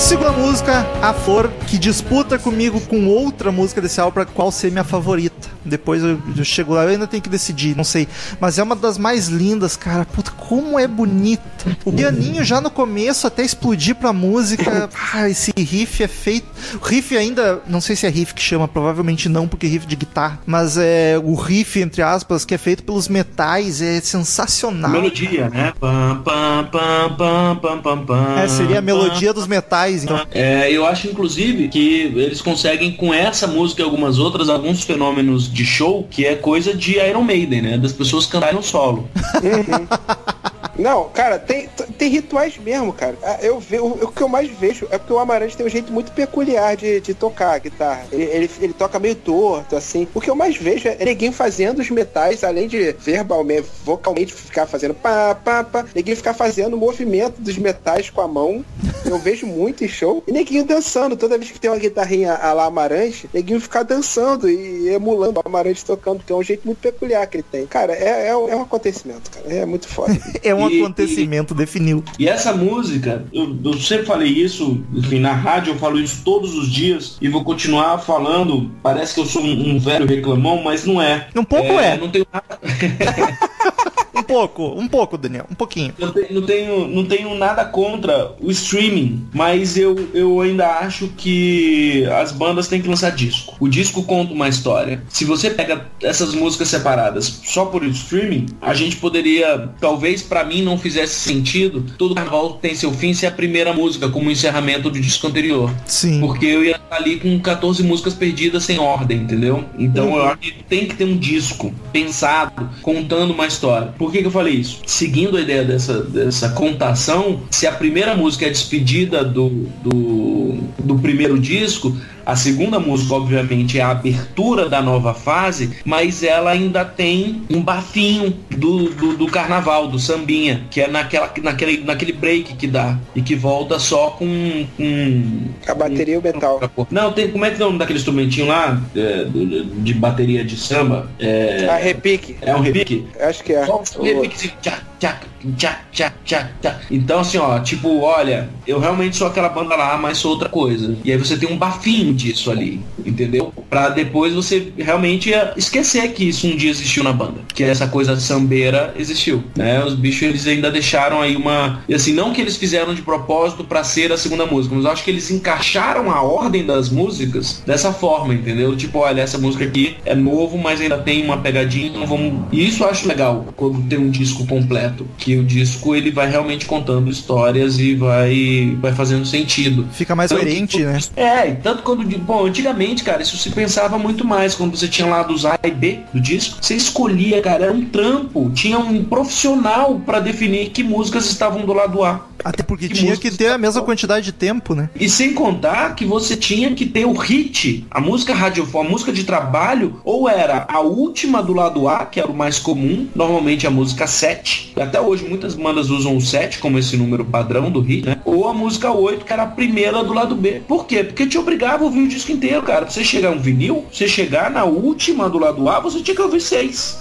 Segunda 0.07 0.31
música, 0.31 0.87
A 1.01 1.13
Flor, 1.13 1.51
que 1.67 1.77
disputa 1.77 2.39
comigo 2.39 2.79
com 2.79 3.07
outra 3.07 3.51
música 3.51 3.81
desse 3.81 3.99
álbum, 3.99 4.23
qual 4.33 4.53
ser 4.53 4.71
minha 4.71 4.85
favorita. 4.85 5.56
Depois 5.67 6.03
eu, 6.03 6.19
eu 6.35 6.45
chego 6.45 6.73
lá, 6.73 6.83
eu 6.83 6.89
ainda 6.89 7.07
tenho 7.07 7.21
que 7.21 7.29
decidir, 7.29 7.75
não 7.75 7.83
sei. 7.83 8.07
Mas 8.39 8.57
é 8.57 8.63
uma 8.63 8.75
das 8.75 8.97
mais 8.97 9.27
lindas, 9.27 9.75
cara. 9.75 10.05
Puta, 10.05 10.31
como 10.31 10.79
é 10.79 10.87
bonita. 10.87 11.43
O 11.83 11.91
pianinho 11.91 12.43
já 12.43 12.61
no 12.61 12.69
começo, 12.69 13.27
até 13.27 13.43
explodir 13.43 13.95
pra 13.95 14.13
música. 14.13 14.89
Ah, 15.13 15.29
esse 15.29 15.51
riff 15.57 16.03
é 16.03 16.07
feito. 16.07 16.47
O 16.81 16.85
riff 16.85 17.15
ainda, 17.15 17.61
não 17.67 17.79
sei 17.79 17.95
se 17.95 18.05
é 18.05 18.09
riff 18.09 18.33
que 18.33 18.41
chama, 18.41 18.67
provavelmente 18.67 19.29
não, 19.29 19.47
porque 19.47 19.65
é 19.65 19.69
riff 19.69 19.85
de 19.85 19.95
guitarra. 19.95 20.39
Mas 20.45 20.77
é 20.77 21.19
o 21.23 21.33
riff, 21.35 21.79
entre 21.79 22.01
aspas, 22.01 22.43
que 22.43 22.53
é 22.53 22.57
feito 22.57 22.83
pelos 22.83 23.07
metais, 23.07 23.81
é 23.81 24.01
sensacional. 24.01 24.91
Melodia, 24.91 25.49
né? 25.49 25.73
Pam, 25.79 26.21
pam, 26.23 26.69
pam, 26.71 27.15
pam, 27.17 27.55
pam, 27.61 27.81
pam, 27.81 28.05
pam, 28.05 28.39
É, 28.39 28.47
seria 28.47 28.79
a 28.79 28.81
melodia 28.81 29.33
dos 29.33 29.47
metais, 29.47 30.03
então. 30.03 30.25
É, 30.31 30.71
eu 30.71 30.85
acho 30.85 31.07
inclusive 31.07 31.67
que 31.67 32.11
eles 32.15 32.41
conseguem 32.41 32.91
com 32.91 33.13
essa 33.13 33.47
música 33.47 33.81
e 33.81 33.85
algumas 33.85 34.19
outras 34.19 34.49
alguns 34.49 34.83
fenômenos 34.83 35.51
de 35.57 35.65
show 35.65 36.07
que 36.09 36.23
é 36.23 36.35
coisa 36.35 36.73
de 36.73 36.99
Iron 36.99 37.23
Maiden, 37.23 37.63
né? 37.63 37.77
Das 37.77 37.91
pessoas 37.91 38.27
cantarem 38.27 38.55
no 38.55 38.63
solo. 38.63 39.09
Não, 40.77 41.09
cara, 41.09 41.39
tem, 41.39 41.67
tem 41.97 42.09
rituais 42.09 42.57
mesmo, 42.57 42.93
cara. 42.93 43.17
Ah, 43.23 43.37
Eu 43.41 43.59
ve, 43.59 43.79
o, 43.79 44.07
que 44.07 44.21
eu 44.21 44.27
mais 44.27 44.49
vejo 44.49 44.87
é 44.91 44.97
porque 44.97 45.13
o 45.13 45.19
Amarante 45.19 45.57
tem 45.57 45.65
um 45.65 45.69
jeito 45.69 45.91
muito 45.91 46.11
peculiar 46.11 46.75
de, 46.75 46.99
de 47.01 47.13
tocar 47.13 47.53
a 47.55 47.57
guitarra. 47.57 48.05
Ele, 48.11 48.23
ele, 48.23 48.51
ele 48.61 48.73
toca 48.73 48.99
meio 48.99 49.15
torto, 49.15 49.75
assim. 49.75 50.07
O 50.13 50.21
que 50.21 50.29
eu 50.29 50.35
mais 50.35 50.55
vejo 50.55 50.87
é 50.87 51.03
neguinho 51.03 51.31
fazendo 51.31 51.79
os 51.79 51.89
metais, 51.89 52.43
além 52.43 52.67
de 52.67 52.93
verbalmente, 52.93 53.67
vocalmente 53.83 54.33
ficar 54.33 54.65
fazendo 54.67 54.93
pá, 54.93 55.35
pá, 55.35 55.63
pá. 55.63 55.85
Neguinho 55.95 56.17
ficar 56.17 56.33
fazendo 56.33 56.75
o 56.75 56.77
movimento 56.77 57.41
dos 57.41 57.57
metais 57.57 58.09
com 58.09 58.21
a 58.21 58.27
mão. 58.27 58.63
Eu 59.05 59.17
vejo 59.17 59.45
muito 59.47 59.83
em 59.83 59.87
show. 59.87 60.23
E 60.27 60.31
neguinho 60.31 60.65
dançando. 60.65 61.17
Toda 61.17 61.37
vez 61.37 61.51
que 61.51 61.59
tem 61.59 61.71
uma 61.71 61.79
guitarrinha 61.79 62.33
a 62.33 62.53
lá 62.53 62.65
Amarante, 62.65 63.29
neguinho 63.33 63.59
ficar 63.59 63.83
dançando 63.83 64.49
e 64.49 64.89
emulando 64.89 65.39
o 65.39 65.47
Amarante 65.47 65.83
tocando, 65.83 66.17
porque 66.17 66.33
é 66.33 66.35
um 66.35 66.43
jeito 66.43 66.65
muito 66.65 66.79
peculiar 66.79 67.25
que 67.27 67.37
ele 67.37 67.45
tem. 67.49 67.65
Cara, 67.65 67.93
é, 67.93 68.27
é, 68.27 68.29
é 68.29 68.35
um 68.35 68.61
acontecimento, 68.61 69.31
cara. 69.31 69.53
É 69.53 69.65
muito 69.65 69.87
foda. 69.87 70.17
É 70.43 70.53
um 70.53 70.66
E- 70.69 70.81
acontecimento, 70.81 71.53
definiu. 71.53 72.03
E 72.19 72.27
essa 72.27 72.53
música, 72.53 73.25
eu, 73.33 73.55
eu 73.63 73.73
sempre 73.75 74.05
falei 74.05 74.29
isso, 74.29 74.81
enfim, 74.93 75.19
na 75.19 75.33
rádio 75.33 75.73
eu 75.73 75.77
falo 75.77 75.99
isso 75.99 76.21
todos 76.23 76.55
os 76.55 76.71
dias 76.71 77.17
e 77.21 77.27
vou 77.27 77.43
continuar 77.43 77.99
falando. 77.99 78.69
Parece 78.81 79.13
que 79.13 79.19
eu 79.19 79.25
sou 79.25 79.41
um, 79.43 79.75
um 79.75 79.79
velho 79.79 80.05
reclamão, 80.05 80.63
mas 80.63 80.85
não 80.85 81.01
é. 81.01 81.27
Um 81.35 81.43
pouco 81.43 81.73
é. 81.73 81.97
Não 81.97 82.09
tenho 82.09 82.25
nada, 82.31 82.59
Um 84.17 84.23
pouco, 84.23 84.63
um 84.79 84.87
pouco, 84.87 85.17
Daniel, 85.17 85.45
um 85.49 85.55
pouquinho. 85.55 85.93
não 85.97 86.11
tenho, 86.11 86.33
não 86.33 86.41
tenho, 86.41 86.87
não 86.87 87.05
tenho 87.05 87.35
nada 87.35 87.65
contra 87.65 88.33
o 88.39 88.51
streaming, 88.51 89.27
mas 89.33 89.77
eu, 89.77 90.09
eu 90.13 90.41
ainda 90.41 90.67
acho 90.79 91.07
que 91.09 92.05
as 92.05 92.31
bandas 92.31 92.67
têm 92.67 92.81
que 92.81 92.87
lançar 92.87 93.11
disco. 93.11 93.55
O 93.59 93.67
disco 93.67 94.03
conta 94.03 94.33
uma 94.33 94.47
história. 94.47 95.03
Se 95.09 95.25
você 95.25 95.49
pega 95.49 95.85
essas 96.01 96.33
músicas 96.33 96.67
separadas 96.67 97.41
só 97.45 97.65
por 97.65 97.83
streaming, 97.85 98.47
a 98.61 98.73
gente 98.73 98.95
poderia, 98.97 99.69
talvez 99.79 100.21
pra 100.21 100.43
mim 100.43 100.61
não 100.61 100.77
fizesse 100.77 101.15
sentido, 101.19 101.85
todo 101.97 102.15
carnaval 102.15 102.53
tem 102.53 102.75
seu 102.75 102.91
fim 102.91 103.13
ser 103.13 103.27
a 103.27 103.31
primeira 103.31 103.73
música 103.73 104.09
como 104.09 104.31
encerramento 104.31 104.89
do 104.89 104.99
disco 104.99 105.27
anterior. 105.27 105.73
Sim. 105.85 106.19
Porque 106.19 106.45
eu 106.45 106.63
ia 106.63 106.75
estar 106.75 106.95
ali 106.95 107.19
com 107.19 107.39
14 107.39 107.83
músicas 107.83 108.13
perdidas 108.13 108.63
sem 108.63 108.79
ordem, 108.79 109.19
entendeu? 109.19 109.63
Então 109.77 110.15
eu 110.15 110.25
acho 110.25 110.37
que 110.37 110.63
tem 110.63 110.87
que 110.87 110.95
ter 110.95 111.05
um 111.05 111.17
disco 111.17 111.73
pensado, 111.91 112.69
contando 112.81 113.31
uma 113.31 113.47
história. 113.47 113.93
Por 113.97 114.06
que, 114.11 114.19
que 114.21 114.27
eu 114.27 114.31
falei 114.31 114.55
isso? 114.55 114.81
Seguindo 114.85 115.37
a 115.37 115.41
ideia 115.41 115.63
dessa, 115.63 116.01
dessa 116.01 116.49
contação, 116.49 117.41
se 117.51 117.67
a 117.67 117.71
primeira 117.71 118.15
música 118.15 118.45
é 118.45 118.49
a 118.49 118.51
despedida 118.51 119.23
do, 119.23 119.49
do, 119.83 120.59
do 120.79 120.99
primeiro 120.99 121.39
disco, 121.39 121.95
A 122.27 122.35
segunda 122.35 122.77
música, 122.77 123.15
obviamente, 123.15 123.79
é 123.79 123.81
a 123.81 123.91
abertura 123.91 124.67
da 124.67 124.81
nova 124.81 125.13
fase, 125.13 125.77
mas 125.85 126.23
ela 126.23 126.51
ainda 126.51 126.83
tem 126.83 127.41
um 127.49 127.61
bafinho 127.61 128.35
do, 128.49 128.89
do, 128.89 129.15
do 129.15 129.27
carnaval, 129.27 129.87
do 129.87 129.97
sambinha, 129.97 130.65
que 130.69 130.81
é 130.81 130.89
naquela, 130.89 131.31
naquele, 131.41 131.85
naquele 131.85 132.11
break 132.11 132.55
que 132.55 132.67
dá 132.67 132.99
e 133.15 133.21
que 133.21 133.33
volta 133.33 133.79
só 133.79 134.09
com. 134.09 134.65
com 134.75 135.41
A 135.65 135.73
bateria 135.73 136.15
e 136.15 136.17
o 136.17 136.21
metal. 136.21 136.59
não, 136.91 137.13
tem. 137.13 137.31
Como 137.31 137.45
é 137.45 137.49
que 137.49 137.61
é 137.61 137.63
o 137.63 137.67
nome 137.67 137.79
daquele 137.79 137.97
instrumentinho 137.99 138.47
lá? 138.47 138.77
é, 138.93 139.23
de, 139.23 139.63
de 139.63 139.93
bateria 139.93 140.43
de 140.43 140.57
samba? 140.57 141.09
É, 141.19 141.65
A 141.69 141.77
repique. 141.77 142.35
é 142.41 142.53
um 142.53 142.59
repique? 142.59 143.07
Acho 143.21 143.41
que 143.41 143.53
é. 143.53 143.65
Só 143.65 143.81
um 143.99 144.03
repiquezinho. 144.03 144.53
Tchá, 144.61 144.79
tchá, 144.99 145.19
tchá, 145.57 145.79
tchá, 145.91 146.13
tchá, 146.25 146.49
tchá. 146.61 146.79
Então, 146.91 147.19
assim, 147.19 147.37
ó, 147.37 147.59
tipo, 147.59 148.01
olha, 148.01 148.49
eu 148.65 148.79
realmente 148.79 149.15
sou 149.15 149.27
aquela 149.27 149.49
banda 149.49 149.75
lá, 149.75 149.97
mas 149.97 150.17
sou 150.17 150.31
outra 150.31 150.49
coisa. 150.49 150.97
E 151.05 151.11
aí 151.11 151.17
você 151.17 151.37
tem 151.37 151.49
um 151.49 151.57
bafinho 151.57 152.16
disso 152.17 152.51
ali, 152.51 152.81
entendeu? 153.05 153.53
Pra 153.69 153.89
depois 153.89 154.33
você 154.33 154.73
realmente 154.77 155.31
esquecer 155.55 156.11
que 156.13 156.27
isso 156.27 156.47
um 156.47 156.55
dia 156.57 156.69
existiu 156.71 157.03
na 157.03 157.13
banda. 157.13 157.35
Que 157.53 157.63
essa 157.63 157.87
coisa 157.87 158.19
sambeira 158.19 158.93
existiu, 158.97 159.43
né? 159.55 159.83
Os 159.83 159.93
bichos, 159.93 160.23
eles 160.23 160.47
ainda 160.47 160.69
deixaram 160.71 161.21
aí 161.21 161.35
uma... 161.35 161.81
E 161.87 161.93
assim, 161.93 162.13
não 162.13 162.33
que 162.33 162.41
eles 162.41 162.57
fizeram 162.57 162.93
de 162.93 163.01
propósito 163.01 163.63
pra 163.63 163.83
ser 163.83 164.11
a 164.11 164.17
segunda 164.17 164.45
música, 164.45 164.75
mas 164.75 164.83
eu 164.85 164.91
acho 164.91 165.03
que 165.03 165.11
eles 165.11 165.29
encaixaram 165.31 166.11
a 166.11 166.21
ordem 166.21 166.65
das 166.65 166.89
músicas 166.89 167.61
dessa 167.65 167.93
forma, 167.93 168.33
entendeu? 168.33 168.75
Tipo, 168.75 168.99
olha, 168.99 169.21
essa 169.21 169.37
música 169.37 169.63
aqui 169.65 169.95
é 170.05 170.15
novo, 170.15 170.57
mas 170.57 170.81
ainda 170.81 170.97
tem 170.97 171.23
uma 171.23 171.37
pegadinha, 171.37 171.87
então 171.87 172.05
vamos... 172.05 172.41
E 172.51 172.67
isso 172.67 172.83
eu 172.83 172.89
acho 172.89 173.07
legal, 173.07 173.47
quando 173.55 173.81
tem 173.87 173.99
um 173.99 174.09
disco 174.09 174.45
completo. 174.47 175.07
Que 175.17 175.35
o 175.37 175.43
disco, 175.43 175.95
ele 175.95 176.11
vai 176.11 176.29
realmente 176.29 176.65
contando 176.65 177.09
histórias 177.09 177.79
e 177.79 177.95
vai, 177.95 178.77
vai 178.81 178.93
fazendo 178.93 179.25
sentido. 179.25 179.87
Fica 179.91 180.15
mais 180.15 180.29
Tanto 180.29 180.41
coerente, 180.41 180.77
que- 180.77 180.83
né? 180.83 180.99
É, 181.15 181.49
e 181.49 181.55
tanto 181.55 181.83
quando. 181.83 182.06
Bom, 182.15 182.45
antigamente, 182.45 183.03
cara, 183.03 183.21
isso 183.21 183.37
se 183.37 183.49
pensava 183.51 183.97
muito 183.97 184.25
mais. 184.25 184.55
Quando 184.55 184.77
você 184.77 184.87
tinha 184.87 185.07
lá 185.07 185.23
dos 185.23 185.45
A 185.45 185.59
e 185.63 185.71
B 185.71 185.99
do 186.13 186.19
disco, 186.19 186.57
você 186.61 186.75
escolhia, 186.75 187.41
cara, 187.41 187.65
era 187.65 187.73
um 187.73 187.85
trampo. 187.85 188.49
Tinha 188.53 188.79
um 188.79 189.03
profissional 189.03 189.99
pra 190.05 190.19
definir 190.19 190.69
que 190.69 190.83
músicas 190.83 191.25
estavam 191.25 191.65
do 191.65 191.73
lado 191.73 192.03
A. 192.03 192.25
Até 192.43 192.63
porque 192.63 192.87
Que 192.87 192.93
tinha 192.93 193.17
que 193.17 193.31
ter 193.31 193.49
a 193.49 193.57
mesma 193.57 193.81
quantidade 193.81 194.25
de 194.25 194.31
tempo, 194.31 194.75
né? 194.75 194.89
E 194.99 195.09
sem 195.09 195.33
contar 195.33 195.95
que 195.95 196.05
você 196.05 196.35
tinha 196.35 196.73
que 196.73 196.85
ter 196.85 197.05
o 197.05 197.13
hit, 197.13 197.85
a 197.89 197.99
música 197.99 198.33
radiofônica, 198.33 198.87
a 198.87 198.91
música 198.91 199.11
de 199.11 199.23
trabalho, 199.23 199.99
ou 200.03 200.29
era 200.29 200.65
a 200.69 200.79
última 200.79 201.41
do 201.41 201.53
lado 201.53 201.87
A, 201.87 202.05
que 202.05 202.19
era 202.19 202.31
o 202.31 202.35
mais 202.35 202.59
comum, 202.59 203.07
normalmente 203.15 203.65
a 203.65 203.71
música 203.71 204.07
7. 204.07 204.73
E 204.77 204.81
até 204.81 205.01
hoje 205.01 205.25
muitas 205.27 205.55
bandas 205.55 205.89
usam 205.89 206.15
o 206.15 206.21
7 206.21 206.59
como 206.59 206.77
esse 206.77 206.95
número 206.95 207.25
padrão 207.25 207.71
do 207.71 207.81
hit, 207.81 208.05
né? 208.05 208.17
Ou 208.23 208.47
a 208.47 208.53
música 208.53 208.91
8, 208.91 209.25
que 209.25 209.33
era 209.33 209.43
a 209.43 209.47
primeira 209.47 210.03
do 210.03 210.13
lado 210.13 210.35
B. 210.35 210.61
Por 210.67 210.85
quê? 210.85 211.03
Porque 211.03 211.25
te 211.25 211.37
obrigava 211.37 211.86
ouvir 211.87 212.03
o 212.03 212.07
disco 212.07 212.31
inteiro, 212.31 212.61
cara. 212.61 212.85
Pra 212.85 212.89
você 212.91 213.03
chegar 213.03 213.31
um 213.31 213.39
vinil, 213.39 213.85
você 213.91 214.07
chegar 214.07 214.49
na 214.51 214.63
última 214.63 215.29
do 215.29 215.37
lado 215.37 215.67
A, 215.69 215.79
você 215.79 215.99
tinha 216.01 216.15
que 216.15 216.21
ouvir 216.21 216.41
seis. 216.41 216.99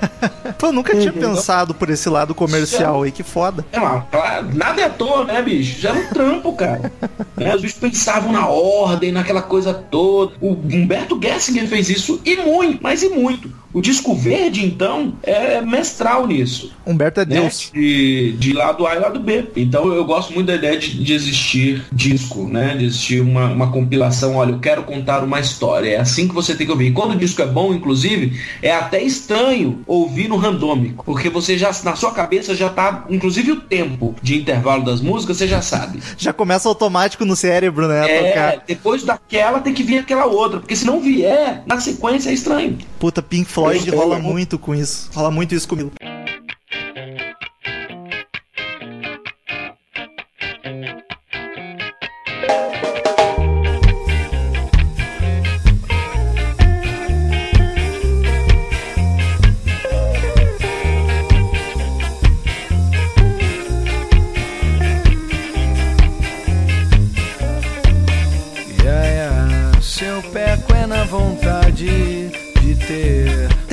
Pô, 0.58 0.68
eu 0.68 0.72
nunca 0.72 0.96
tinha 0.96 1.12
pensado 1.12 1.74
por 1.74 1.90
esse 1.90 2.08
lado 2.08 2.34
comercial 2.34 3.02
aí, 3.02 3.10
que 3.10 3.22
foda. 3.22 3.64
É 3.72 3.80
lá, 3.80 4.06
nada 4.54 4.80
é 4.80 4.84
à 4.84 4.90
toa, 4.90 5.24
né, 5.24 5.42
bicho? 5.42 5.80
Já 5.80 5.90
era 5.90 5.98
um 5.98 6.06
trampo, 6.08 6.52
cara. 6.54 6.92
Né, 7.36 7.54
Os 7.54 7.60
bichos 7.60 7.78
pensavam 7.78 8.32
na 8.32 8.46
ordem, 8.46 9.12
naquela 9.12 9.42
coisa 9.42 9.74
toda. 9.74 10.32
O 10.40 10.52
Humberto 10.52 11.20
Gessinger 11.22 11.68
fez 11.68 11.90
isso 11.90 12.18
e 12.24 12.36
muito, 12.36 12.78
mas 12.82 13.02
e 13.02 13.10
muito. 13.10 13.52
O 13.76 13.82
disco 13.82 14.14
verde, 14.14 14.64
então, 14.64 15.12
é 15.22 15.60
mestral 15.60 16.26
nisso. 16.26 16.72
Humberto 16.86 17.20
é 17.20 17.26
né? 17.26 17.40
Deus. 17.42 17.70
De, 17.74 18.32
de 18.32 18.54
lado 18.54 18.86
A 18.86 18.94
e 18.94 18.98
lado 18.98 19.20
B. 19.20 19.50
Então 19.54 19.92
eu 19.92 20.02
gosto 20.06 20.32
muito 20.32 20.46
da 20.46 20.54
ideia 20.54 20.78
de, 20.78 21.04
de 21.04 21.12
existir 21.12 21.84
disco, 21.92 22.48
né? 22.48 22.74
De 22.74 22.86
existir 22.86 23.20
uma, 23.20 23.44
uma 23.44 23.70
compilação. 23.70 24.36
Olha, 24.36 24.52
eu 24.52 24.60
quero 24.60 24.82
contar 24.84 25.22
uma 25.22 25.38
história. 25.40 25.90
É 25.90 26.00
assim 26.00 26.26
que 26.26 26.32
você 26.32 26.54
tem 26.54 26.64
que 26.64 26.72
ouvir. 26.72 26.86
E 26.86 26.92
quando 26.92 27.12
o 27.12 27.16
disco 27.16 27.42
é 27.42 27.46
bom, 27.46 27.74
inclusive, 27.74 28.40
é 28.62 28.72
até 28.72 29.02
estranho 29.02 29.82
ouvir 29.86 30.26
no 30.26 30.38
randômico. 30.38 31.04
Porque 31.04 31.28
você 31.28 31.58
já, 31.58 31.70
na 31.84 31.94
sua 31.94 32.12
cabeça, 32.12 32.54
já 32.54 32.70
tá, 32.70 33.04
inclusive 33.10 33.52
o 33.52 33.60
tempo 33.60 34.16
de 34.22 34.38
intervalo 34.38 34.86
das 34.86 35.02
músicas, 35.02 35.36
você 35.36 35.46
já 35.46 35.60
sabe. 35.60 36.00
Já 36.16 36.32
começa 36.32 36.66
automático 36.66 37.26
no 37.26 37.36
cérebro, 37.36 37.86
né? 37.86 38.10
É, 38.10 38.22
tocar. 38.22 38.64
depois 38.66 39.02
daquela 39.04 39.60
tem 39.60 39.74
que 39.74 39.82
vir 39.82 39.98
aquela 39.98 40.24
outra. 40.24 40.60
Porque 40.60 40.74
se 40.74 40.86
não 40.86 40.98
vier, 40.98 41.62
na 41.66 41.78
sequência 41.78 42.30
é 42.30 42.32
estranho. 42.32 42.78
Puta, 42.98 43.22
Pink 43.22 43.50
Floyd 43.50 43.65
Eu- 43.74 43.96
rola 43.96 44.18
muito 44.18 44.58
com 44.58 44.74
isso. 44.74 45.10
Rola 45.14 45.30
muito 45.30 45.54
isso 45.54 45.66
comigo. 45.68 45.92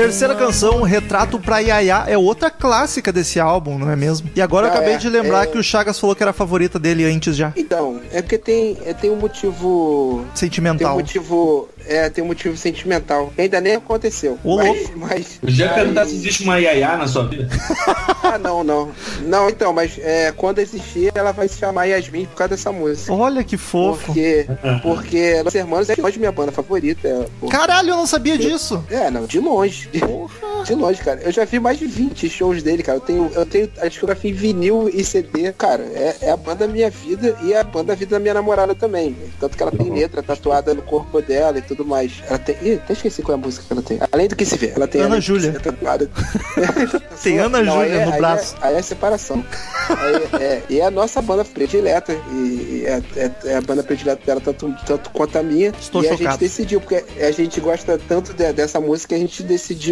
Terceira 0.03 0.35
canção, 0.35 0.81
Retrato 0.81 1.39
pra 1.39 1.59
Yaya, 1.59 2.03
é 2.07 2.17
outra 2.17 2.49
clássica 2.51 3.09
desse 3.09 3.39
álbum, 3.39 3.77
não 3.79 3.89
é 3.89 3.95
mesmo? 3.95 4.29
E 4.35 4.41
agora 4.41 4.67
eu 4.67 4.71
Ah, 4.71 4.75
acabei 4.75 4.95
é, 4.95 4.97
de 4.97 5.07
lembrar 5.07 5.43
é. 5.43 5.45
que 5.47 5.57
o 5.57 5.63
Chagas 5.63 5.97
falou 5.97 6.13
que 6.13 6.21
era 6.21 6.31
a 6.31 6.33
favorita 6.33 6.77
dele 6.77 7.05
antes 7.05 7.37
já. 7.37 7.53
Então, 7.55 8.01
é 8.11 8.21
porque 8.21 8.37
tem, 8.37 8.77
é, 8.85 8.93
tem 8.93 9.09
um 9.09 9.15
motivo. 9.15 10.17
Tem 10.25 10.31
um 10.33 10.35
Sentimental. 10.35 10.95
motivo. 10.95 11.69
É, 11.85 12.09
tem 12.09 12.23
um 12.23 12.27
motivo 12.27 12.55
sentimental. 12.57 13.31
Que 13.35 13.41
ainda 13.43 13.59
nem 13.61 13.75
aconteceu. 13.75 14.37
Ô, 14.43 14.57
mas, 14.57 14.67
louco. 14.67 14.91
mas. 14.97 15.39
Eu 15.41 15.49
já 15.49 15.69
aí- 15.69 15.75
perguntar 15.75 16.05
se 16.05 16.15
existe 16.15 16.43
uma 16.43 16.57
Yaya 16.57 16.97
na 16.97 17.07
sua 17.07 17.25
vida. 17.25 17.47
Ah, 18.25 18.37
não, 18.39 18.63
não. 18.63 18.89
Não, 19.23 19.49
então, 19.49 19.73
mas 19.73 19.99
é, 19.99 20.31
quando 20.31 20.57
existir, 20.59 21.11
ela 21.13 21.33
vai 21.33 21.47
se 21.49 21.57
chamar 21.59 21.85
Yasmin 21.85 22.25
por 22.25 22.35
causa 22.35 22.55
dessa 22.55 22.71
música. 22.71 23.11
Olha 23.13 23.43
que 23.43 23.57
fofo. 23.57 24.05
Porque, 24.07 24.47
porque 24.81 25.41
Los 25.43 25.53
Hermanos 25.53 25.89
é 25.89 25.95
de 25.95 26.19
minha 26.19 26.31
banda 26.31 26.51
favorita. 26.51 27.05
É. 27.07 27.47
Caralho, 27.49 27.89
eu 27.89 27.97
não 27.97 28.07
sabia 28.07 28.37
disso. 28.37 28.83
É, 28.89 29.11
não, 29.11 29.25
de 29.25 29.39
longe. 29.39 29.89
De, 29.93 30.65
de 30.65 30.73
longe, 30.75 31.01
cara. 31.03 31.21
Eu 31.21 31.31
já 31.31 31.45
vi 31.45 31.59
mais 31.59 31.77
de 31.77 31.85
20 31.85 32.27
shows 32.29 32.63
dele, 32.63 32.81
cara. 32.81 32.97
Eu 32.97 33.01
tenho, 33.01 33.31
eu 33.35 33.45
tenho 33.45 33.69
a 33.79 33.87
discografia 33.87 34.31
em 34.31 34.33
vinil 34.33 34.89
e 34.91 35.03
CD. 35.03 35.53
Cara, 35.53 35.83
é, 35.83 36.15
é 36.21 36.31
a 36.31 36.37
banda 36.37 36.65
da 36.65 36.73
minha 36.73 36.89
vida 36.89 37.37
e 37.43 37.53
é 37.53 37.59
a 37.59 37.63
banda 37.63 37.87
da 37.87 37.95
vida 37.95 38.15
da 38.15 38.19
minha 38.19 38.33
namorada 38.33 38.73
também. 38.73 39.15
Tanto 39.39 39.55
que 39.55 39.61
ela 39.63 39.71
tem 39.71 39.89
letra 39.93 40.23
tatuada 40.23 40.73
no 40.73 40.81
corpo 40.81 41.21
dela 41.21 41.57
e 41.59 41.61
tudo 41.61 41.85
mais. 41.85 42.11
Ela 42.27 42.39
tem. 42.39 42.55
Ih, 42.63 42.73
até 42.75 42.93
esqueci 42.93 43.21
qual 43.21 43.37
é 43.37 43.41
a 43.41 43.45
música 43.45 43.65
que 43.67 43.73
ela 43.73 43.81
tem. 43.83 43.99
Além 44.11 44.27
do 44.27 44.35
que 44.35 44.45
se 44.45 44.57
vê, 44.57 44.73
ela 44.75 44.87
tem. 44.87 45.01
Ana 45.01 45.19
Júlia. 45.21 45.53
Tem 47.21 47.39
Ana 47.39 47.61
Não, 47.61 47.75
Júlia 47.75 47.93
é- 48.01 48.05
no 48.05 48.11
aí 48.13 48.17
braço. 48.19 48.55
É, 48.61 48.67
aí 48.67 48.75
é 48.75 48.81
separação. 48.81 49.43
Aí 49.89 50.41
é, 50.43 50.61
e 50.69 50.79
é 50.79 50.85
a 50.85 50.91
nossa 50.91 51.21
banda 51.21 51.45
predileta. 51.45 52.13
E, 52.31 52.83
é, 52.85 53.01
é- 53.17 53.31
é 53.45 53.55
a 53.55 53.61
banda 53.61 53.83
predileta 53.83 54.21
dela 54.25 54.41
tanto, 54.41 54.73
tanto 54.85 55.09
quanto 55.11 55.37
a 55.37 55.43
minha. 55.43 55.71
Estou 55.79 56.03
e 56.03 56.07
a 56.07 56.11
chocado. 56.17 56.31
gente 56.31 56.39
decidiu, 56.39 56.81
porque 56.81 57.03
a 57.21 57.31
gente 57.31 57.59
gosta 57.59 57.99
tanto 58.07 58.33
de- 58.33 58.53
dessa 58.53 58.79
música 58.79 59.09
que 59.09 59.15
a 59.15 59.17
gente 59.19 59.43
decidiu, 59.43 59.82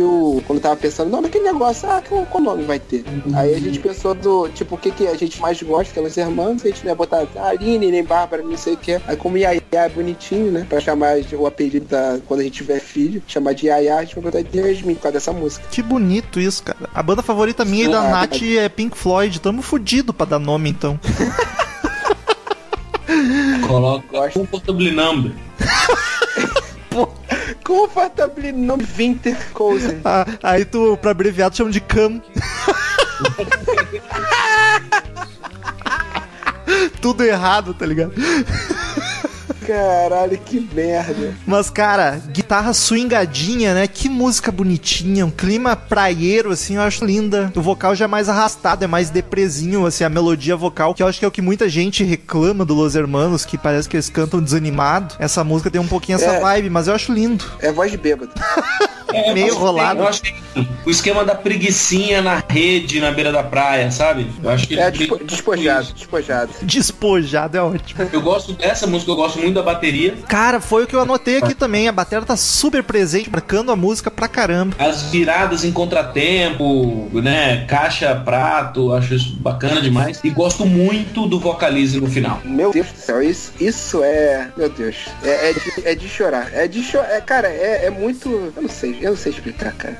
quando 0.45 0.61
tava 0.61 0.75
pensando, 0.75 1.09
não, 1.09 1.21
naquele 1.21 1.45
negócio, 1.45 1.89
ah, 1.89 2.01
qual, 2.07 2.25
qual 2.25 2.43
nome 2.43 2.63
vai 2.63 2.79
ter? 2.79 3.03
Aí 3.33 3.55
a 3.55 3.59
gente 3.59 3.79
pensou 3.79 4.13
do, 4.13 4.47
tipo, 4.49 4.75
o 4.75 4.77
que, 4.77 4.91
que 4.91 5.07
a 5.07 5.15
gente 5.15 5.39
mais 5.41 5.61
gosta, 5.61 5.93
que 5.93 5.99
é 5.99 6.01
os 6.01 6.15
irmãos, 6.15 6.63
a 6.63 6.67
gente 6.67 6.83
não 6.83 6.91
ia 6.91 6.95
botar 6.95 7.25
Aline, 7.35 7.91
nem 7.91 8.03
Bárbara, 8.03 8.43
não 8.43 8.57
sei 8.57 8.73
o 8.73 8.77
que. 8.77 9.01
Aí 9.07 9.17
como 9.17 9.37
Yaya 9.37 9.61
é 9.71 9.89
bonitinho, 9.89 10.51
né? 10.51 10.65
Pra 10.69 10.79
chamar 10.79 11.15
o 11.33 11.47
apelido 11.47 11.85
da, 11.87 12.19
quando 12.27 12.41
a 12.41 12.43
gente 12.43 12.53
tiver 12.53 12.79
filho, 12.79 13.21
chamar 13.27 13.53
de 13.53 13.67
Yaya, 13.67 13.97
a 13.97 14.03
gente 14.03 14.15
vai 14.15 14.23
botar 14.25 14.41
de 14.41 14.57
Yasmin 14.57 14.95
por 14.95 15.01
causa 15.03 15.13
dessa 15.13 15.33
música. 15.33 15.65
Que 15.71 15.81
bonito 15.81 16.39
isso, 16.39 16.63
cara. 16.63 16.89
A 16.93 17.01
banda 17.01 17.21
favorita 17.21 17.65
minha 17.65 17.85
e 17.85 17.87
da 17.89 18.01
Ah, 18.01 18.09
Nath 18.09 18.41
é 18.41 18.69
Pink 18.69 18.97
Floyd. 18.97 19.39
Tamo 19.39 19.61
fudido 19.61 20.13
pra 20.13 20.25
dar 20.25 20.39
nome, 20.39 20.69
então. 20.69 20.99
Coloca 23.67 24.05
Gosto. 24.11 24.39
Comfortable 24.39 24.91
Number. 24.91 25.31
Comfortably 27.63 28.51
no 28.51 28.77
Winter 28.97 29.37
Cozy. 29.53 29.99
Ah, 30.03 30.25
aí 30.43 30.65
tu, 30.65 30.97
pra 30.97 31.11
abreviado, 31.11 31.55
chama 31.55 31.71
de 31.71 31.79
Cam. 31.79 32.21
Tudo 37.01 37.23
errado, 37.23 37.73
tá 37.73 37.85
ligado? 37.85 38.13
Caralho, 39.65 40.37
que 40.37 40.59
merda. 40.73 41.33
Mas, 41.45 41.69
cara, 41.69 42.21
guitarra 42.31 42.73
swingadinha, 42.73 43.73
né? 43.73 43.87
Que 43.87 44.09
música 44.09 44.51
bonitinha, 44.51 45.25
um 45.25 45.31
clima 45.31 45.75
praieiro, 45.75 46.51
assim, 46.51 46.75
eu 46.75 46.81
acho 46.81 47.05
linda. 47.05 47.51
O 47.55 47.61
vocal 47.61 47.95
já 47.95 48.05
é 48.05 48.07
mais 48.07 48.27
arrastado, 48.27 48.83
é 48.83 48.87
mais 48.87 49.09
depresinho, 49.09 49.85
assim, 49.85 50.03
a 50.03 50.09
melodia 50.09 50.55
vocal, 50.55 50.93
que 50.93 51.03
eu 51.03 51.07
acho 51.07 51.19
que 51.19 51.25
é 51.25 51.27
o 51.27 51.31
que 51.31 51.41
muita 51.41 51.69
gente 51.69 52.03
reclama 52.03 52.65
do 52.65 52.73
Los 52.73 52.95
Hermanos, 52.95 53.45
que 53.45 53.57
parece 53.57 53.87
que 53.87 53.95
eles 53.95 54.09
cantam 54.09 54.41
desanimado. 54.41 55.15
Essa 55.19 55.43
música 55.43 55.69
tem 55.69 55.79
um 55.81 55.87
pouquinho 55.87 56.15
essa 56.15 56.25
É. 56.31 56.39
vibe, 56.39 56.69
mas 56.69 56.87
eu 56.87 56.95
acho 56.95 57.11
lindo. 57.13 57.45
É 57.59 57.71
voz 57.71 57.91
de 57.91 57.97
bêbado. 57.97 58.31
É, 59.13 59.33
Meio 59.33 59.55
rolado. 59.55 60.01
Eu 60.01 60.07
acho 60.07 60.21
que 60.21 60.33
o 60.85 60.89
esquema 60.89 61.23
da 61.23 61.35
preguicinha 61.35 62.21
na 62.21 62.43
rede, 62.47 62.99
na 62.99 63.11
beira 63.11 63.31
da 63.31 63.43
praia, 63.43 63.89
sabe? 63.91 64.27
Eu 64.43 64.49
acho 64.49 64.67
que 64.67 64.79
É 64.79 64.89
despo- 64.91 65.23
despojado, 65.23 65.93
despojado. 65.93 66.51
Despojado 66.61 67.57
é 67.57 67.61
ótimo. 67.61 68.09
Eu 68.11 68.21
gosto 68.21 68.53
dessa 68.53 68.85
música, 68.87 69.11
eu 69.11 69.15
gosto 69.15 69.39
muito 69.39 69.53
da 69.55 69.63
bateria. 69.63 70.15
Cara, 70.27 70.59
foi 70.59 70.83
o 70.83 70.87
que 70.87 70.95
eu 70.95 70.99
anotei 71.01 71.37
aqui 71.37 71.53
também. 71.53 71.87
A 71.87 71.91
bateria 71.91 72.25
tá 72.25 72.35
super 72.35 72.83
presente, 72.83 73.29
marcando 73.29 73.71
a 73.71 73.75
música 73.75 74.09
pra 74.11 74.27
caramba. 74.27 74.75
As 74.79 75.03
viradas 75.03 75.63
em 75.63 75.71
contratempo, 75.71 77.09
né? 77.13 77.65
Caixa, 77.67 78.15
prato, 78.15 78.93
acho 78.93 79.13
isso 79.15 79.35
bacana 79.37 79.81
demais. 79.81 80.19
E 80.23 80.29
gosto 80.29 80.65
muito 80.65 81.27
do 81.27 81.39
vocalize 81.39 81.99
no 81.99 82.07
final. 82.09 82.41
Meu 82.43 82.71
Deus 82.71 82.87
do 82.87 82.97
céu, 82.97 83.21
isso, 83.21 83.51
isso 83.59 84.03
é. 84.03 84.49
Meu 84.57 84.69
Deus. 84.69 84.95
É, 85.23 85.49
é, 85.49 85.53
de, 85.53 85.87
é 85.87 85.95
de 85.95 86.07
chorar. 86.09 86.49
É 86.53 86.67
de 86.67 86.81
chorar. 86.83 87.09
É, 87.11 87.21
cara, 87.21 87.47
é, 87.47 87.85
é 87.85 87.89
muito. 87.89 88.29
Eu 88.55 88.61
não 88.61 88.69
sei, 88.69 88.97
eu 89.01 89.11
não 89.11 89.17
sei 89.17 89.31
explicar, 89.31 89.73
cara. 89.73 89.97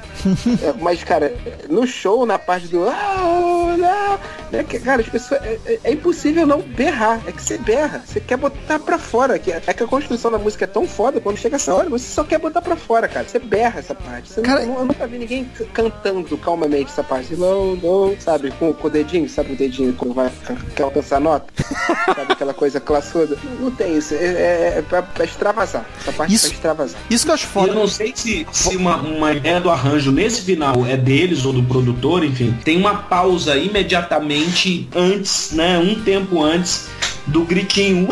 É, 0.62 0.74
mas, 0.80 1.04
cara, 1.04 1.34
no 1.70 1.86
show, 1.88 2.26
na 2.26 2.38
parte 2.40 2.68
do. 2.68 2.88
Ah, 2.88 3.76
não, 3.78 4.20
né, 4.52 4.64
que, 4.64 4.80
cara, 4.80 5.02
as 5.02 5.10
pessoas. 5.10 5.42
É, 5.44 5.60
é- 5.66 5.80
é 5.86 5.92
impossível 5.92 6.46
não 6.46 6.62
berrar. 6.62 7.22
É 7.28 7.32
que 7.32 7.42
você 7.42 7.58
berra. 7.58 8.04
Você 8.06 8.20
quer 8.20 8.38
botar 8.38 8.80
pra 8.80 8.98
fora. 8.98 9.38
Que, 9.40 9.52
é 9.52 9.60
que 9.60 9.84
a 9.84 9.88
construção 9.88 10.32
da 10.32 10.38
música 10.38 10.66
é 10.66 10.68
tão 10.68 10.88
foda, 10.88 11.20
quando 11.20 11.38
chega 11.38 11.56
essa 11.56 11.74
hora, 11.74 11.90
você 11.90 12.06
só 12.12 12.24
quer 12.24 12.40
botar 12.40 12.62
pra 12.62 12.76
fora, 12.76 13.08
cara. 13.08 13.26
Você 13.28 13.40
berra 13.40 13.80
essa 13.80 13.96
parte. 13.96 14.30
Você 14.30 14.42
Cara- 14.42 14.66
não, 14.66 14.80
eu 14.80 14.86
nunca 14.86 15.08
vi 15.08 15.18
ninguém 15.18 15.50
cantando 15.74 16.38
calmamente 16.38 16.92
essa 16.92 17.04
parte. 17.04 17.36
Não, 17.36 17.76
não, 17.76 18.16
sabe? 18.20 18.52
Com, 18.52 18.74
com 18.74 18.88
o 18.88 18.90
dedinho, 18.90 19.28
sabe 19.30 19.54
o 19.54 19.56
dedinho 19.56 19.94
quando 19.94 20.14
vai 20.14 20.32
quer 20.76 20.84
alcançar 20.84 21.18
a 21.18 21.20
nota? 21.20 21.52
sabe 22.16 22.34
aquela 22.34 22.54
coisa 22.54 22.80
classuda? 22.80 23.38
Não, 23.44 23.66
não 23.66 23.72
tem 23.72 23.98
isso. 23.98 24.14
É, 24.14 24.18
é, 24.18 24.74
é 24.78 24.82
pra, 24.88 25.02
pra 25.02 25.26
extravasar. 25.26 25.86
Essa 26.02 26.12
parte 26.12 26.34
Isso- 26.34 26.46
é 26.46 26.50
pra 26.50 26.56
extravasar. 26.56 27.02
Isso 27.10 27.26
que 27.26 27.30
eu 27.32 27.36
acho 27.36 27.46
E 27.46 27.48
eu 27.48 27.52
foda. 27.52 27.74
não 27.74 27.88
sei 27.88 28.14
se, 28.16 28.46
se 28.52 28.76
uma, 28.76 28.91
uma 28.98 29.34
ideia 29.34 29.60
do 29.60 29.70
arranjo 29.70 30.12
nesse 30.12 30.42
final 30.42 30.86
é 30.86 30.98
deles 30.98 31.46
ou 31.46 31.54
do 31.54 31.64
produtor, 31.64 32.24
enfim. 32.24 32.56
Tem 32.64 32.78
uma 32.78 32.96
pausa 32.96 33.58
imediatamente 33.58 34.88
antes, 34.96 35.52
né? 35.52 35.78
Um 35.78 35.96
tempo 36.02 36.42
antes 36.42 36.90
do 37.28 37.44
gritinho. 37.44 38.08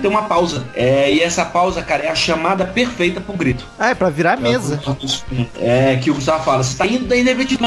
Tem 0.00 0.10
uma 0.10 0.22
pausa. 0.22 0.64
É, 0.74 1.12
e 1.12 1.20
essa 1.20 1.44
pausa, 1.44 1.82
cara, 1.82 2.04
é 2.04 2.10
a 2.10 2.14
chamada 2.14 2.64
perfeita 2.64 3.20
pro 3.20 3.34
grito. 3.34 3.64
Ah, 3.78 3.90
é 3.90 3.94
pra 3.94 4.10
virar 4.10 4.34
a 4.34 4.36
mesa. 4.36 4.80
É, 5.58 5.96
que 5.96 6.10
o 6.10 6.14
Gustavo 6.14 6.44
fala, 6.44 6.62
você 6.62 6.76
tá 6.76 6.86
indo 6.86 7.06
daí 7.06 7.24
deve 7.24 7.44
de 7.44 7.58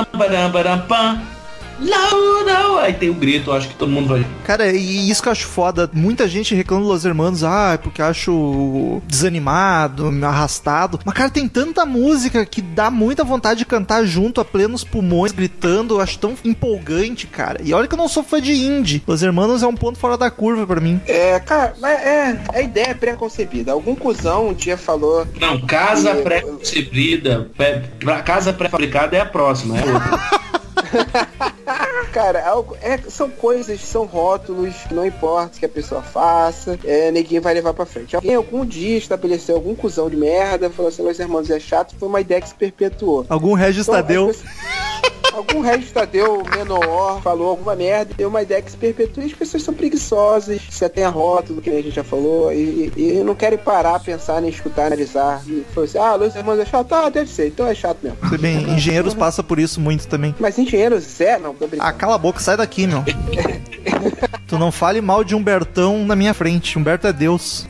não, 1.80 2.46
não. 2.46 2.78
Aí 2.78 2.94
tem 2.94 3.10
o 3.10 3.14
grito, 3.14 3.50
eu 3.50 3.56
acho 3.56 3.68
que 3.70 3.76
todo 3.76 3.92
mundo 3.92 4.08
vai. 4.10 4.26
Cara, 4.46 4.72
e 4.72 5.10
isso 5.10 5.22
que 5.22 5.28
eu 5.28 5.32
acho 5.32 5.46
foda. 5.48 5.90
Muita 5.94 6.28
gente 6.28 6.54
reclama 6.56 6.84
dos 6.84 6.92
Los 6.92 7.06
Hermanos, 7.06 7.44
ah, 7.44 7.72
é 7.74 7.78
porque 7.78 8.02
acho 8.02 9.02
desanimado, 9.08 10.08
arrastado. 10.24 11.00
Mas, 11.04 11.14
cara, 11.16 11.30
tem 11.30 11.48
tanta 11.48 11.86
música 11.86 12.46
que 12.46 12.62
dá 12.62 12.90
muita 12.90 13.24
vontade 13.24 13.60
de 13.60 13.66
cantar 13.66 14.06
junto 14.06 14.40
a 14.42 14.46
plenos 14.46 14.84
pulmões, 14.84 15.32
gritando. 15.32 15.96
Eu 15.96 16.02
acho 16.02 16.18
tão 16.20 16.36
empolgante, 16.46 17.28
cara. 17.28 17.60
E 17.64 17.74
olha 17.74 17.88
que 17.88 17.94
eu 17.94 17.98
não 17.98 18.08
sou 18.08 18.24
fã 18.24 18.42
de 18.42 18.54
indie. 18.54 19.04
Los 19.08 19.22
Hermanos 19.22 19.64
é 19.64 19.68
um 19.68 19.76
ponto 19.76 19.98
fora 20.00 20.18
da 20.18 20.30
curva 20.32 20.66
pra 20.66 20.80
mim. 20.82 21.02
É, 21.08 21.40
cara, 21.40 21.74
mas 21.82 22.00
é, 22.00 22.40
a 22.54 22.62
ideia 22.62 22.88
é 22.90 22.94
pré-concebida. 22.94 23.72
Algum 23.72 23.96
cuzão 23.96 24.50
um 24.50 24.54
dia 24.54 24.78
falou. 24.78 25.28
Não, 25.40 25.60
casa 25.62 26.16
pré-concebida, 26.16 27.50
pré- 27.58 27.84
casa 28.26 28.54
pré-fabricada 28.54 29.16
é 29.18 29.22
a 29.22 29.26
próxima, 29.26 29.78
é 29.78 29.86
outra. 29.86 30.58
Cara, 32.14 32.48
algo- 32.48 32.78
é- 32.82 32.98
são 33.10 33.30
coisas, 33.30 33.82
são 33.82 34.06
rótulos, 34.06 34.74
que 34.88 34.94
não 34.94 35.06
importa 35.06 35.58
o 35.58 35.60
que 35.60 35.66
a 35.66 35.70
pessoa 35.70 36.02
faça, 36.02 36.78
é, 36.86 37.12
ninguém 37.12 37.40
vai 37.40 37.54
levar 37.54 37.74
pra 37.74 37.86
frente. 37.86 38.16
Alguém 38.16 38.36
algum 38.36 38.66
dia 38.66 38.98
estabeleceu 38.98 39.56
algum 39.56 39.76
cuzão 39.76 40.10
de 40.10 40.16
merda, 40.16 40.70
falou 40.70 40.90
assim, 40.90 41.04
Los 41.04 41.20
Hermanos 41.20 41.50
é 41.50 41.60
chato, 41.60 41.96
foi 42.00 42.08
uma 42.08 42.22
ideia 42.22 42.42
que 42.42 42.50
se 42.50 42.56
perpetuou. 42.56 43.26
Algum 43.30 43.54
Regis 43.54 43.84
Então, 43.88 43.96
Tadeu. 43.96 44.34
Algum 45.38 45.62
Regis 45.62 45.92
Tadeu 45.92 46.44
menor 46.56 47.22
falou 47.22 47.50
alguma 47.50 47.76
merda, 47.76 48.12
deu 48.18 48.28
uma 48.28 48.42
ideia 48.42 48.60
que 48.62 48.72
se 48.72 48.78
perpetua 48.78 49.24
e 49.24 49.28
as 49.28 49.34
pessoas 49.34 49.62
são 49.62 49.72
preguiçosas, 49.74 50.60
se 50.70 50.90
tem 50.90 51.04
a 51.04 51.10
rótulo, 51.10 51.62
que 51.62 51.70
a 51.70 51.74
gente 51.74 51.92
já 51.92 52.04
falou, 52.04 52.52
e, 52.52 52.92
e- 52.98 53.20
e 53.20 53.24
não 53.24 53.36
querem 53.36 53.58
parar, 53.60 54.00
pensar, 54.00 54.42
nem 54.42 54.50
escutar, 54.50 54.88
analisar. 54.88 55.44
E 55.48 55.64
falou 55.74 55.86
assim, 55.88 55.98
ah, 56.00 56.16
Los 56.16 56.36
Hermanos 56.36 56.62
é 56.62 56.66
chato, 56.66 56.92
ah, 56.94 57.10
deve 57.10 57.30
ser, 57.30 57.48
então 57.50 57.68
é 57.68 57.76
chato 57.76 58.00
mesmo. 58.02 58.18
Você 58.24 58.38
bem, 58.38 58.64
engenheiros 58.72 59.14
passa 59.14 59.44
por 59.44 59.60
isso 59.60 59.80
muito 59.80 60.08
também. 60.08 60.34
Mas 60.40 60.58
engenheiros 60.58 61.22
é, 61.22 61.38
não, 61.38 61.54
tô 61.54 61.68
brincando. 61.68 61.88
Ah, 61.90 61.94
cala 61.94 62.16
a 62.16 62.18
boca, 62.18 62.40
sai 62.40 62.58
daqui, 62.58 62.88
meu. 62.88 63.04
tu 64.48 64.58
não 64.58 64.72
fale 64.72 65.02
mal 65.02 65.24
de 65.24 65.36
Humbertão 65.36 66.04
na 66.06 66.16
minha 66.16 66.34
frente. 66.34 66.78
Humberto 66.80 67.06
é 67.06 67.14
Deus. 67.14 67.66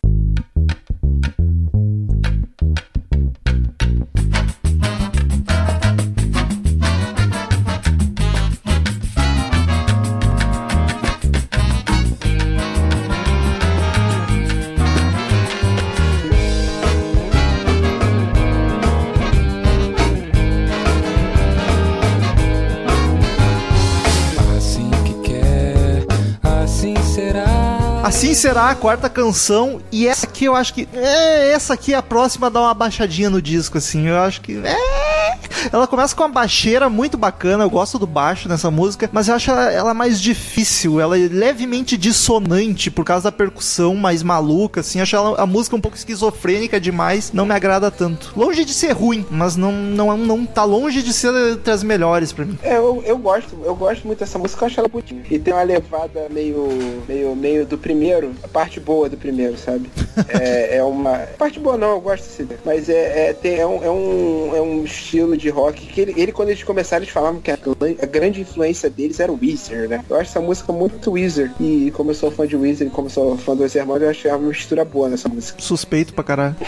Será. 28.38 28.70
A 28.70 28.76
quarta 28.76 29.10
canção. 29.10 29.82
E 29.92 30.08
essa 30.08 30.26
aqui 30.26 30.46
eu 30.46 30.56
acho 30.56 30.74
que. 30.74 30.88
É, 30.94 31.52
essa 31.52 31.74
aqui 31.74 31.94
é 31.94 31.98
a 31.98 32.02
próxima 32.02 32.48
a 32.48 32.50
dar 32.50 32.62
uma 32.62 32.74
baixadinha 32.74 33.30
no 33.30 33.42
disco, 33.42 33.78
assim. 33.78 34.08
Eu 34.08 34.18
acho 34.20 34.42
que. 34.42 34.58
É. 34.58 35.38
Ela 35.72 35.88
começa 35.88 36.16
com 36.16 36.24
uma 36.24 36.30
baixeira 36.30 36.90
muito 36.90 37.18
bacana. 37.18 37.64
Eu 37.64 37.70
gosto 37.70 37.98
do 37.98 38.08
baixo 38.08 38.48
nessa 38.48 38.70
música. 38.70 39.10
Mas 39.12 39.28
eu 39.28 39.36
acho 39.36 39.52
ela, 39.52 39.72
ela 39.72 39.94
mais 39.94 40.22
difícil. 40.22 41.00
Ela 41.00 41.18
é 41.18 41.28
levemente 41.28 41.98
dissonante 41.98 42.92
por 42.92 43.04
causa 43.04 43.26
da 43.26 43.32
percussão 43.32 43.96
mais 43.96 44.24
maluca, 44.24 44.82
assim. 44.82 45.02
Acho 45.02 45.16
ela, 45.16 45.42
a 45.42 45.46
música 45.46 45.76
um 45.76 45.82
pouco 45.82 45.98
esquizofrênica 45.98 46.80
demais. 46.80 47.32
Não 47.34 47.46
me 47.46 47.54
agrada 47.54 47.90
tanto. 47.90 48.34
Longe 48.36 48.64
de 48.64 48.74
ser 48.74 48.92
ruim, 48.92 49.26
mas 49.30 49.56
não, 49.56 49.72
não, 49.72 50.18
não 50.18 50.46
tá 50.46 50.64
longe 50.64 51.02
de 51.02 51.14
ser 51.14 51.34
entre 51.52 51.72
as 51.72 51.84
melhores 51.84 52.32
pra 52.32 52.46
mim. 52.46 52.58
É, 52.62 52.78
eu, 52.78 53.02
eu 53.06 53.18
gosto, 53.18 53.58
eu 53.64 53.76
gosto 53.76 54.06
muito 54.06 54.20
dessa 54.20 54.38
música, 54.38 54.64
eu 54.64 54.68
acho 54.68 54.80
ela 54.80 54.90
bonitinha. 54.90 55.24
E 55.30 55.40
tem 55.40 55.54
uma 55.54 55.64
levada 55.64 56.28
meio, 56.30 56.68
meio, 57.08 57.36
meio 57.36 57.66
do 57.66 57.78
primeiro, 57.78 58.27
a 58.44 58.48
parte 58.48 58.80
boa 58.80 59.10
do 59.10 59.18
primeiro, 59.18 59.58
sabe? 59.58 59.90
É, 60.30 60.78
é 60.78 60.84
uma. 60.84 61.18
Parte 61.38 61.60
boa 61.60 61.78
não, 61.78 61.92
eu 61.92 62.02
gosto 62.02 62.24
desse. 62.24 62.48
Mas 62.66 62.90
é, 62.90 63.30
é, 63.30 63.34
tem, 63.34 63.56
é, 63.56 63.66
um, 63.66 63.84
é, 63.84 63.90
um, 63.90 64.56
é 64.56 64.62
um 64.62 64.84
estilo 64.84 65.38
de 65.38 65.50
rock 65.50 65.86
que 65.86 66.02
ele, 66.02 66.14
ele, 66.18 66.32
quando 66.32 66.50
eles 66.50 66.64
começaram, 66.64 67.04
eles 67.04 67.14
falavam 67.14 67.42
que 67.42 67.52
a, 67.52 67.58
a 68.02 68.06
grande 68.06 68.42
influência 68.42 68.90
deles 68.90 69.20
era 69.20 69.32
o 69.32 69.40
Weezer, 69.42 69.90
né? 69.90 70.04
Eu 70.10 70.16
acho 70.16 70.32
essa 70.32 70.42
música 70.42 70.72
muito 70.72 71.12
Weezer. 71.12 71.52
E 71.60 71.92
como 71.96 72.12
eu 72.12 72.16
sou 72.16 72.32
fã 72.32 72.48
de 72.48 72.56
Weezer 72.56 72.88
e 72.88 72.90
como 72.90 73.08
eu 73.08 73.12
sou 73.12 73.38
fã 73.38 73.56
dos 73.56 73.74
irmãos, 73.76 74.02
eu 74.02 74.10
achei 74.10 74.32
uma 74.32 74.40
mistura 74.40 74.84
boa 74.84 75.10
nessa 75.10 75.30
música. 75.30 75.62
Suspeito 75.62 76.14
pra 76.14 76.24
caralho. 76.24 76.56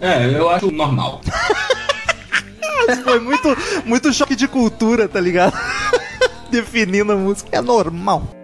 É, 0.00 0.26
eu 0.36 0.48
acho 0.48 0.70
normal. 0.70 1.20
Foi 3.04 3.20
muito, 3.20 3.56
muito 3.84 4.12
choque 4.12 4.34
de 4.34 4.48
cultura, 4.48 5.08
tá 5.08 5.20
ligado? 5.20 5.56
Definindo 6.50 7.12
a 7.12 7.16
música. 7.16 7.48
É 7.52 7.60
normal. 7.60 8.41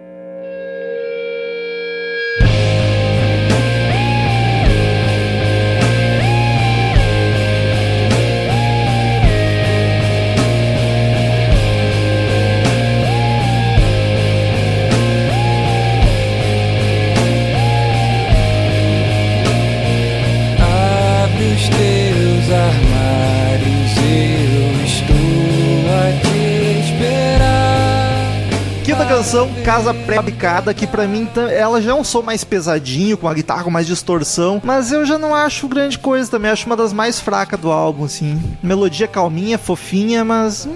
Casa 29.63 29.93
Pré-Fabricada, 29.93 30.73
que 30.73 30.87
pra 30.87 31.07
mim 31.07 31.29
ela 31.51 31.79
já 31.79 31.91
é 31.91 31.93
um 31.93 32.03
som 32.03 32.23
mais 32.23 32.43
pesadinho, 32.43 33.15
com 33.15 33.27
a 33.27 33.33
guitarra 33.33 33.63
com 33.63 33.69
mais 33.69 33.85
distorção, 33.85 34.59
mas 34.63 34.91
eu 34.91 35.05
já 35.05 35.19
não 35.19 35.35
acho 35.35 35.67
grande 35.67 35.99
coisa 35.99 36.31
também, 36.31 36.49
acho 36.49 36.65
uma 36.65 36.75
das 36.75 36.91
mais 36.91 37.19
fracas 37.19 37.59
do 37.59 37.71
álbum, 37.71 38.05
assim. 38.05 38.41
Melodia 38.63 39.07
calminha, 39.07 39.59
fofinha, 39.59 40.25
mas. 40.25 40.67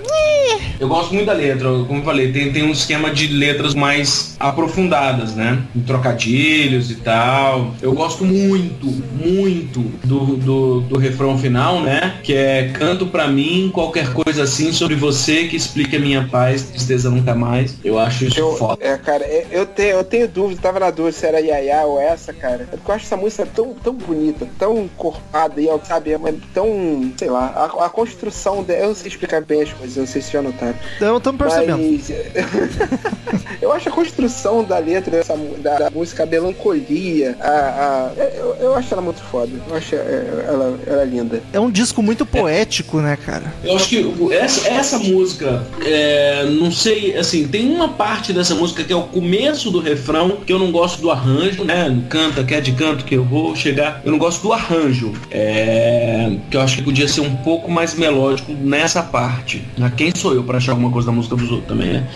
Eu 0.79 0.87
gosto 0.87 1.13
muito 1.13 1.27
da 1.27 1.33
letra, 1.33 1.69
como 1.87 1.99
eu 1.99 2.03
falei, 2.03 2.31
tem, 2.31 2.51
tem 2.51 2.63
um 2.63 2.71
esquema 2.71 3.11
de 3.11 3.27
letras 3.27 3.73
mais 3.73 4.35
aprofundadas, 4.39 5.35
né? 5.35 5.61
Em 5.75 5.81
trocadilhos 5.81 6.91
e 6.91 6.95
tal. 6.95 7.73
Eu 7.81 7.93
gosto 7.93 8.25
muito, 8.25 8.87
muito 9.13 9.79
do, 10.05 10.35
do, 10.37 10.81
do 10.81 10.97
refrão 10.99 11.37
final, 11.37 11.81
né? 11.81 12.15
Que 12.23 12.33
é 12.33 12.69
canto 12.73 13.07
pra 13.07 13.27
mim 13.27 13.69
qualquer 13.73 14.13
coisa 14.13 14.43
assim 14.43 14.71
sobre 14.71 14.95
você 14.95 15.47
que 15.47 15.55
explique 15.55 15.95
a 15.95 15.99
minha 15.99 16.27
paz, 16.29 16.63
tristeza 16.63 17.09
nunca 17.09 17.33
mais. 17.33 17.75
Eu 17.83 17.97
acho 17.99 18.25
isso 18.25 18.39
Eu, 18.39 18.55
foda. 18.55 18.83
é, 18.83 18.97
cara, 18.97 19.23
é, 19.23 19.47
eu 19.51 19.65
tenho, 19.65 19.97
eu 19.97 20.03
tenho 20.03 20.27
dúvida, 20.27 20.61
tava 20.61 20.79
na 20.79 20.91
dúvida 20.91 21.17
se 21.17 21.25
era 21.25 21.39
Yaya 21.39 21.83
ou 21.85 21.99
essa, 21.99 22.33
cara. 22.33 22.67
É 22.71 22.77
porque 22.77 22.91
eu 22.91 22.95
acho 22.95 23.05
essa 23.05 23.17
música 23.17 23.45
tão, 23.45 23.73
tão 23.73 23.93
bonita, 23.93 24.47
tão 24.57 24.83
encorpada 24.83 25.61
e, 25.61 25.67
sabe, 25.85 26.13
é 26.13 26.19
tão, 26.53 27.11
sei 27.17 27.29
lá, 27.29 27.47
a, 27.55 27.85
a 27.85 27.89
construção 27.89 28.63
dela, 28.63 28.83
eu 28.83 28.87
não 28.89 28.95
sei 28.95 29.07
explicar 29.07 29.41
bem 29.41 29.61
as 29.63 29.73
coisas, 29.73 29.95
eu 29.95 30.01
não 30.01 30.07
sei 30.07 30.21
se 30.21 30.31
já 30.31 30.41
notaram. 30.43 30.75
Então 30.97 31.17
estamos 31.17 31.41
percebendo. 31.41 31.77
Mas, 31.77 32.11
eu 33.61 33.71
acho 33.71 33.89
a 33.89 33.91
construção 33.91 34.63
da 34.63 34.77
letra 34.77 35.11
dessa, 35.11 35.35
da, 35.59 35.77
da 35.79 35.89
música, 35.89 36.23
a 36.23 36.25
melancolia, 36.25 37.35
a, 37.39 37.47
a- 37.49 38.11
eu, 38.35 38.55
eu 38.59 38.75
acho 38.75 38.93
ela 38.93 39.01
muito 39.01 39.21
foda. 39.21 39.51
Eu 39.69 39.75
acho 39.75 39.95
é, 39.95 40.43
ela, 40.47 40.79
ela 40.85 41.01
é 41.01 41.05
linda. 41.05 41.41
É 41.51 41.59
um 41.59 41.71
disco 41.71 42.01
muito 42.01 42.25
poético, 42.25 42.99
né, 42.99 43.17
cara? 43.17 43.53
Eu 43.63 43.75
acho 43.75 43.89
que 43.89 44.13
essa, 44.33 44.67
essa 44.69 44.99
música, 44.99 45.63
é, 45.85 46.45
não 46.45 46.71
sei, 46.71 47.17
assim, 47.17 47.47
tem 47.47 47.69
uma 47.73 47.89
parte 47.89 48.33
dessa 48.33 48.55
música 48.55 48.83
que 48.83 48.91
é 48.93 48.95
o 48.95 49.03
começo 49.03 49.71
do 49.71 49.79
refrão, 49.79 50.37
que 50.45 50.51
eu 50.53 50.59
não 50.59 50.71
gosto 50.71 51.01
do 51.01 51.09
arranjo, 51.11 51.63
né? 51.63 52.01
Canta, 52.09 52.43
quer 52.43 52.61
de 52.61 52.71
canto, 52.73 53.05
que 53.05 53.15
eu 53.15 53.23
vou 53.23 53.55
chegar. 53.55 54.01
Eu 54.03 54.11
não 54.11 54.19
gosto 54.19 54.41
do 54.41 54.53
arranjo. 54.53 55.13
É, 55.31 56.35
que 56.49 56.57
eu 56.57 56.61
acho 56.61 56.77
que 56.77 56.83
podia 56.83 57.07
ser 57.07 57.21
um 57.21 57.35
pouco 57.37 57.69
mais 57.71 57.93
melódico 57.95 58.51
nessa 58.53 59.01
parte. 59.01 59.63
Ah, 59.81 59.89
Quem 59.89 60.11
sou 60.15 60.32
eu 60.33 60.43
para 60.43 60.57
achar 60.57 60.71
alguma 60.73 60.91
coisa 60.91 61.07
da 61.07 61.11
música 61.13 61.35
dos 61.35 61.49
outros 61.49 61.67
também, 61.67 61.93
né? 61.93 62.07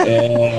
É, 0.00 0.58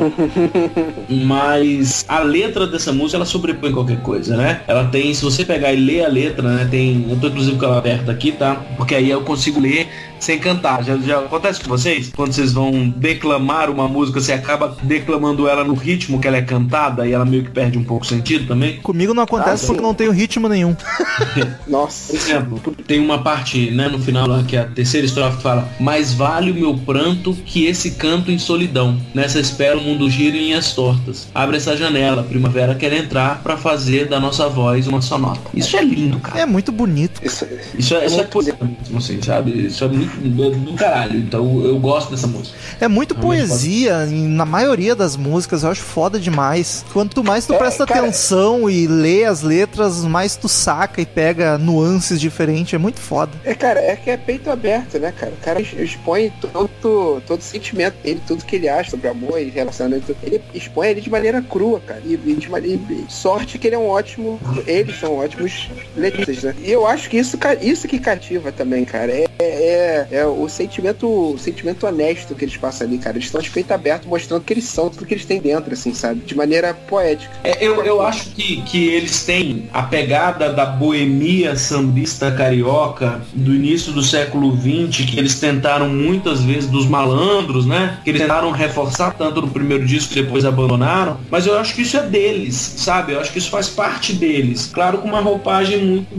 mas 1.26 2.06
a 2.08 2.20
letra 2.20 2.68
dessa 2.68 2.92
música 2.92 3.18
ela 3.18 3.26
sobrepõe 3.26 3.72
qualquer 3.72 4.02
coisa, 4.02 4.36
né? 4.36 4.62
Ela 4.68 4.86
tem, 4.86 5.14
se 5.14 5.24
você 5.24 5.46
pegar 5.46 5.74
e 5.74 5.78
ler 5.78 6.06
a 6.06 6.08
letra, 6.08 6.48
né? 6.48 6.68
Tem, 6.70 7.06
eu 7.10 7.18
tô 7.18 7.28
inclusive 7.28 7.58
com 7.58 7.66
ela 7.66 7.78
aberta 7.78 8.12
aqui, 8.12 8.32
tá? 8.32 8.56
Porque 8.78 8.96
aí 8.96 9.10
eu 9.10 9.22
consigo 9.22 9.60
ler 9.60 9.88
sem 10.20 10.40
cantar. 10.40 10.84
Já, 10.84 10.98
já 10.98 11.20
acontece 11.20 11.62
com 11.62 11.70
vocês? 11.70 12.12
Quando 12.16 12.34
vocês 12.34 12.54
vão 12.54 12.90
declamar 12.90 13.70
uma 13.70 13.88
música, 13.88 14.20
você 14.20 14.34
acaba 14.34 14.76
declamando 14.82 15.48
ela 15.48 15.64
no 15.64 15.74
ritmo 15.74 16.20
que 16.20 16.28
ela 16.28 16.38
é 16.38 16.42
cantada 16.42 17.08
e 17.08 17.12
ela 17.12 17.26
meio 17.26 17.44
que 17.44 17.52
perde 17.52 17.78
um 17.78 17.84
pouco 17.84 18.06
o 18.06 18.08
sentido 18.08 18.48
também? 18.48 18.78
Comigo 18.78 19.14
não 19.14 19.24
acontece 19.24 19.66
Ah, 19.66 19.68
porque 19.68 19.82
não 19.82 19.94
tenho 19.94 20.12
ritmo 20.12 20.48
nenhum. 20.48 20.76
Nossa. 21.68 22.14
Por 22.14 22.16
exemplo, 22.16 22.62
tem 22.88 23.00
uma 23.00 23.22
parte, 23.22 23.72
né, 23.72 23.88
no 23.88 24.00
final, 24.00 24.28
lá, 24.28 24.44
que 24.44 24.56
é 24.56 24.62
a 24.62 24.66
terceira 24.66 25.06
estrofe 25.06 25.42
fala 25.42 25.70
Mais 25.80 26.14
vale 26.14 26.52
o 26.52 26.56
meu 26.56 26.78
pranto 26.86 27.34
que 27.46 27.66
esse 27.66 27.92
canto 27.92 28.32
em 28.32 28.38
solidão. 28.40 28.98
Nessa 29.14 29.40
espera 29.40 29.78
o 29.78 29.82
mundo 29.82 30.10
gira 30.10 30.38
em 30.38 30.54
as 30.54 30.74
tortas. 30.74 31.28
Abre 31.34 31.58
essa 31.58 31.76
janela, 31.76 32.22
a 32.22 32.24
primavera 32.26 32.76
quer 32.76 32.94
entrar 32.94 33.42
pra 33.42 33.58
fazer 33.58 34.08
da 34.08 34.20
nossa 34.20 34.48
voz 34.48 34.88
uma 34.88 35.02
só 35.02 35.18
nota. 35.18 35.42
Isso 35.54 35.76
é 35.78 35.84
lindo, 35.84 36.20
cara. 36.20 36.40
É 36.40 36.46
muito 36.46 36.72
bonito. 36.72 37.22
Isso, 37.24 37.46
Isso 37.78 37.96
é, 37.96 38.06
isso 38.06 38.16
é 38.16 38.18
muito 38.18 38.30
poesia 38.30 38.56
mesmo, 38.62 38.98
assim, 38.98 39.22
sabe? 39.22 39.66
Isso 39.68 39.84
é 39.84 39.88
muito 39.88 40.16
do, 40.30 40.52
do 40.52 40.74
caralho. 40.74 41.18
Então 41.20 41.64
eu 41.64 41.78
gosto 41.80 42.12
dessa 42.12 42.28
música. 42.28 42.56
É 42.80 42.88
muito 42.88 43.16
poesia 43.16 44.06
em- 44.10 44.28
na 44.28 44.46
maioria 44.46 44.96
das 44.96 45.16
músicas, 45.16 45.64
eu 45.64 45.72
acho 45.72 45.82
foda 45.82 46.20
demais. 46.20 46.86
Quanto 46.94 47.24
mais 47.24 47.46
tu 47.46 47.54
É, 47.54 47.58
presta 47.58 47.86
cara- 47.86 48.02
atenção 48.02 48.70
e 48.70 48.88
lê 48.88 49.26
as 49.26 49.42
letras, 49.42 50.04
mais 50.04 50.36
tu 50.36 50.48
saca 50.48 51.02
e 51.02 51.06
pega 51.06 51.58
nuances 51.58 52.20
diferentes. 52.20 52.74
É 52.74 52.78
muito 52.78 53.00
foda. 53.00 53.32
É, 53.44 53.54
cara, 53.54 53.80
é 53.80 53.96
que 53.96 54.10
é 54.10 54.18
peito 54.18 54.50
aberto, 54.50 55.00
né, 55.00 55.12
cara? 55.12 55.32
O 55.32 55.44
cara 55.44 55.62
expõe 55.62 56.32
todo, 56.42 56.65
todo 56.68 57.40
o 57.40 57.42
sentimento 57.42 57.96
dele, 58.04 58.22
tudo 58.28 58.46
que 58.46 58.56
ele 58.56 58.70
acha 58.70 58.92
sobre 58.92 59.08
amor 59.08 59.40
e 59.40 59.50
relacionamento. 59.50 60.16
Ele 60.24 60.42
expõe 60.54 60.90
ele 60.90 61.02
de 61.02 61.10
maneira 61.10 61.42
crua, 61.42 61.80
cara. 61.80 62.02
E, 62.06 62.16
de 62.18 62.46
e 62.46 63.06
sorte 63.10 63.58
que 63.58 63.68
ele 63.68 63.76
é 63.76 63.80
um 63.80 63.88
ótimo. 63.88 64.40
Eles 64.66 65.00
são 65.00 65.16
ótimos 65.16 65.70
letristas, 65.96 66.44
né? 66.44 66.56
E 66.64 66.72
eu 66.72 66.86
acho 66.86 67.10
que 67.10 67.18
isso, 67.18 67.38
isso 67.62 67.88
que 67.88 68.00
cativa 68.00 68.52
também, 68.52 68.86
cara. 68.86 69.12
É, 69.12 69.26
é, 69.40 70.08
é 70.12 70.26
o 70.26 70.48
sentimento 70.48 71.06
o 71.06 71.38
sentimento 71.38 71.86
honesto 71.86 72.36
que 72.36 72.46
eles 72.46 72.58
passam 72.58 72.88
ali, 72.88 72.98
cara. 72.98 73.18
Eles 73.18 73.26
estão 73.26 73.42
de 73.42 73.50
peito 73.50 73.72
aberto, 73.72 74.08
mostrando 74.08 74.44
que 74.44 74.54
eles 74.54 74.66
são, 74.66 74.90
tudo 74.90 75.06
que 75.06 75.14
eles 75.14 75.26
têm 75.26 75.40
dentro, 75.40 75.74
assim, 75.74 75.94
sabe? 75.94 76.22
De 76.22 76.36
maneira 76.36 76.74
poética. 76.74 77.34
É, 77.44 77.64
eu, 77.66 77.84
eu 77.84 78.02
acho 78.02 78.30
que, 78.32 78.62
que 78.64 78.88
eles 78.88 79.24
têm 79.24 79.70
a 79.74 79.84
pegada 79.84 80.52
da 80.52 80.66
boemia 80.66 81.56
sambista 81.56 82.32
carioca 82.32 83.22
do 83.34 83.54
início 83.54 83.92
do 83.92 84.02
século 84.02 84.56
XX, 84.56 85.06
que 85.06 85.20
eles 85.20 85.40
tentaram 85.40 85.90
muitas 85.90 86.42
vezes 86.44 86.55
dos 86.62 86.86
malandros, 86.86 87.66
né? 87.66 88.00
Que 88.04 88.12
eles 88.12 88.22
tentaram 88.22 88.52
reforçar 88.52 89.12
tanto 89.12 89.42
no 89.42 89.48
primeiro 89.48 89.86
disco 89.86 90.14
e 90.14 90.22
depois 90.22 90.46
abandonaram. 90.46 91.18
Mas 91.30 91.46
eu 91.46 91.58
acho 91.58 91.76
que 91.76 91.82
isso 91.82 91.98
é 91.98 92.04
deles, 92.04 92.56
sabe? 92.78 93.14
Eu 93.14 93.20
acho 93.20 93.32
que 93.32 93.40
isso 93.40 93.50
faz 93.50 93.68
parte 93.68 94.14
deles. 94.14 94.70
Claro, 94.74 95.00
com 95.00 95.08
uma 95.08 95.22
roupagem 95.22 95.84
muito 95.84 96.16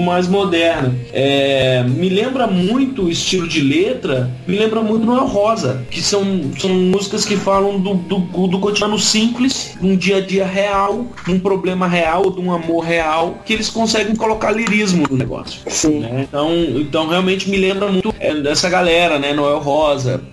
mais 0.00 0.28
moderna. 0.28 0.94
É, 1.12 1.84
me 1.84 2.08
lembra 2.08 2.46
muito 2.46 3.04
o 3.04 3.10
estilo 3.10 3.46
de 3.46 3.60
letra, 3.60 4.30
me 4.46 4.56
lembra 4.56 4.80
muito 4.80 5.04
Noel 5.04 5.26
Rosa, 5.26 5.84
que 5.90 6.00
são, 6.00 6.22
são 6.58 6.70
músicas 6.70 7.24
que 7.24 7.36
falam 7.36 7.80
do, 7.80 7.94
do, 7.94 8.18
do 8.46 8.58
cotidiano 8.58 8.98
simples, 8.98 9.76
de 9.80 9.86
um 9.86 9.96
dia 9.96 10.18
a 10.18 10.20
dia 10.20 10.46
real, 10.46 11.06
de 11.24 11.32
um 11.32 11.40
problema 11.40 11.86
real, 11.86 12.30
de 12.30 12.40
um 12.40 12.52
amor 12.52 12.84
real, 12.84 13.38
que 13.44 13.52
eles 13.52 13.70
conseguem 13.70 14.14
colocar 14.14 14.52
lirismo 14.52 15.04
no 15.10 15.16
negócio. 15.16 15.60
Sim. 15.66 16.00
né? 16.00 16.26
Então, 16.28 16.52
então 16.76 17.08
realmente 17.08 17.48
me 17.48 17.56
lembra 17.56 17.90
muito 17.90 18.14
é, 18.18 18.34
dessa 18.34 18.68
galera, 18.68 19.18
né? 19.18 19.32
Noel 19.32 19.58
Rosa, 19.58 19.77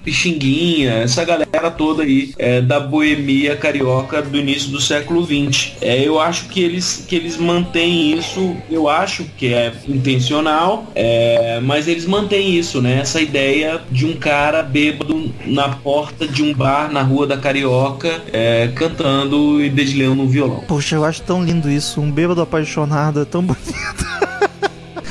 Pixinguinha, 0.03 0.93
essa 0.93 1.23
galera 1.23 1.71
toda 1.71 2.03
aí 2.03 2.33
é, 2.37 2.61
da 2.61 2.79
boemia 2.79 3.55
carioca 3.55 4.21
do 4.21 4.37
início 4.37 4.71
do 4.71 4.81
século 4.81 5.25
XX. 5.25 5.73
É, 5.81 6.01
eu 6.01 6.19
acho 6.19 6.47
que 6.49 6.61
eles, 6.61 7.05
que 7.07 7.15
eles 7.15 7.37
mantêm 7.37 8.17
isso, 8.17 8.55
eu 8.69 8.89
acho 8.89 9.23
que 9.37 9.53
é 9.53 9.73
intencional, 9.87 10.87
é, 10.95 11.59
mas 11.61 11.87
eles 11.87 12.05
mantêm 12.05 12.55
isso, 12.55 12.81
né? 12.81 12.99
Essa 12.99 13.21
ideia 13.21 13.81
de 13.91 14.05
um 14.05 14.15
cara 14.15 14.63
bêbado 14.63 15.33
na 15.45 15.69
porta 15.69 16.27
de 16.27 16.43
um 16.43 16.53
bar 16.53 16.91
na 16.91 17.01
rua 17.01 17.27
da 17.27 17.37
Carioca, 17.37 18.21
é, 18.33 18.69
cantando 18.75 19.63
e 19.63 19.69
dedilhando 19.69 20.21
um 20.21 20.27
violão. 20.27 20.63
Poxa, 20.67 20.95
eu 20.95 21.05
acho 21.05 21.21
tão 21.21 21.43
lindo 21.43 21.69
isso. 21.69 22.01
Um 22.01 22.11
bêbado 22.11 22.41
apaixonado 22.41 23.21
é 23.21 23.25
tão 23.25 23.41
bonito. 23.43 23.73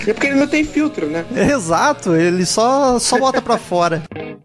É 0.06 0.12
porque 0.12 0.26
ele 0.26 0.36
não 0.36 0.46
tem 0.46 0.64
filtro, 0.64 1.06
né? 1.06 1.24
Exato, 1.34 2.14
ele 2.14 2.44
só, 2.44 2.98
só 2.98 3.18
bota 3.18 3.40
pra 3.40 3.58
fora. 3.58 4.02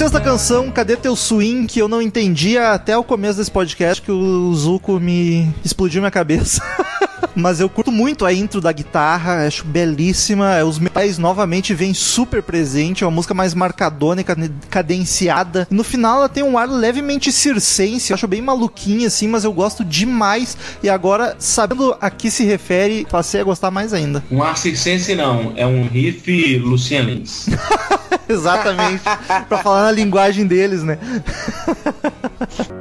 swing? 0.00 0.10
Sexta 0.10 0.18
canção, 0.18 0.70
Cadê 0.70 0.96
Teu 0.96 1.14
Swing? 1.14 1.66
Que 1.66 1.78
eu 1.78 1.86
não 1.86 2.00
entendia 2.00 2.72
até 2.72 2.96
o 2.96 3.04
começo 3.04 3.38
desse 3.38 3.50
podcast, 3.50 4.00
que 4.00 4.10
o 4.10 4.54
Zuko 4.54 4.98
me 4.98 5.52
explodiu 5.62 6.00
minha 6.00 6.10
cabeça. 6.10 6.62
Mas 7.40 7.58
eu 7.58 7.68
curto 7.68 7.90
muito 7.90 8.26
a 8.26 8.32
intro 8.32 8.60
da 8.60 8.70
guitarra, 8.70 9.46
acho 9.46 9.64
belíssima. 9.64 10.62
Os 10.62 10.78
metais 10.78 11.16
novamente 11.18 11.72
vêm 11.74 11.94
super 11.94 12.42
presente, 12.42 13.02
é 13.02 13.06
uma 13.06 13.10
música 13.14 13.32
mais 13.32 13.54
marcadona 13.54 14.20
e 14.20 14.24
cade- 14.24 14.52
cadenciada. 14.68 15.66
No 15.70 15.82
final 15.82 16.18
ela 16.18 16.28
tem 16.28 16.42
um 16.42 16.58
ar 16.58 16.68
levemente 16.68 17.32
circense, 17.32 18.10
eu 18.10 18.14
acho 18.14 18.28
bem 18.28 18.42
maluquinha 18.42 19.06
assim, 19.06 19.26
mas 19.26 19.44
eu 19.44 19.52
gosto 19.52 19.84
demais. 19.84 20.56
E 20.82 20.88
agora, 20.88 21.34
sabendo 21.38 21.96
a 22.00 22.10
que 22.10 22.30
se 22.30 22.44
refere, 22.44 23.06
passei 23.10 23.40
a 23.40 23.44
gostar 23.44 23.70
mais 23.70 23.92
ainda. 23.94 24.22
Um 24.30 24.42
ar 24.42 24.56
circense 24.58 25.14
não, 25.14 25.52
é 25.56 25.66
um 25.66 25.86
riff 25.86 26.58
Lucian 26.58 27.02
Lins. 27.02 27.46
Exatamente. 28.28 29.02
pra 29.48 29.58
falar 29.62 29.82
na 29.84 29.92
linguagem 29.92 30.46
deles, 30.46 30.82
né? 30.82 30.98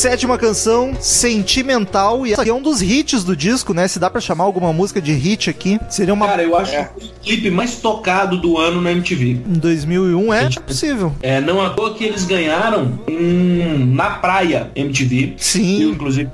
Sétima 0.00 0.38
canção, 0.38 0.94
Sentimental. 0.98 2.26
E 2.26 2.32
essa 2.32 2.40
aqui 2.40 2.50
é 2.50 2.54
um 2.54 2.62
dos 2.62 2.80
hits 2.80 3.22
do 3.22 3.36
disco, 3.36 3.74
né? 3.74 3.86
Se 3.86 3.98
dá 3.98 4.08
pra 4.08 4.18
chamar 4.18 4.44
alguma 4.44 4.72
música 4.72 4.98
de 4.98 5.12
hit 5.12 5.50
aqui, 5.50 5.78
seria 5.90 6.14
uma. 6.14 6.26
Cara, 6.26 6.42
eu 6.42 6.56
acho 6.56 6.72
que 6.72 6.84
foi 6.84 7.04
o 7.04 7.20
clipe 7.22 7.50
mais 7.50 7.74
tocado 7.74 8.38
do 8.38 8.56
ano 8.56 8.80
na 8.80 8.92
MTV. 8.92 9.42
Em 9.46 9.58
2001 9.58 10.32
é 10.32 10.42
Gente, 10.44 10.60
possível. 10.60 11.14
É, 11.20 11.38
não 11.38 11.60
à 11.60 11.68
toa 11.68 11.92
que 11.92 12.02
eles 12.02 12.24
ganharam 12.24 12.98
um, 13.06 13.94
na 13.94 14.08
praia 14.12 14.70
MTV. 14.74 15.34
Sim. 15.36 15.82
Eu, 15.82 15.90
inclusive. 15.90 16.30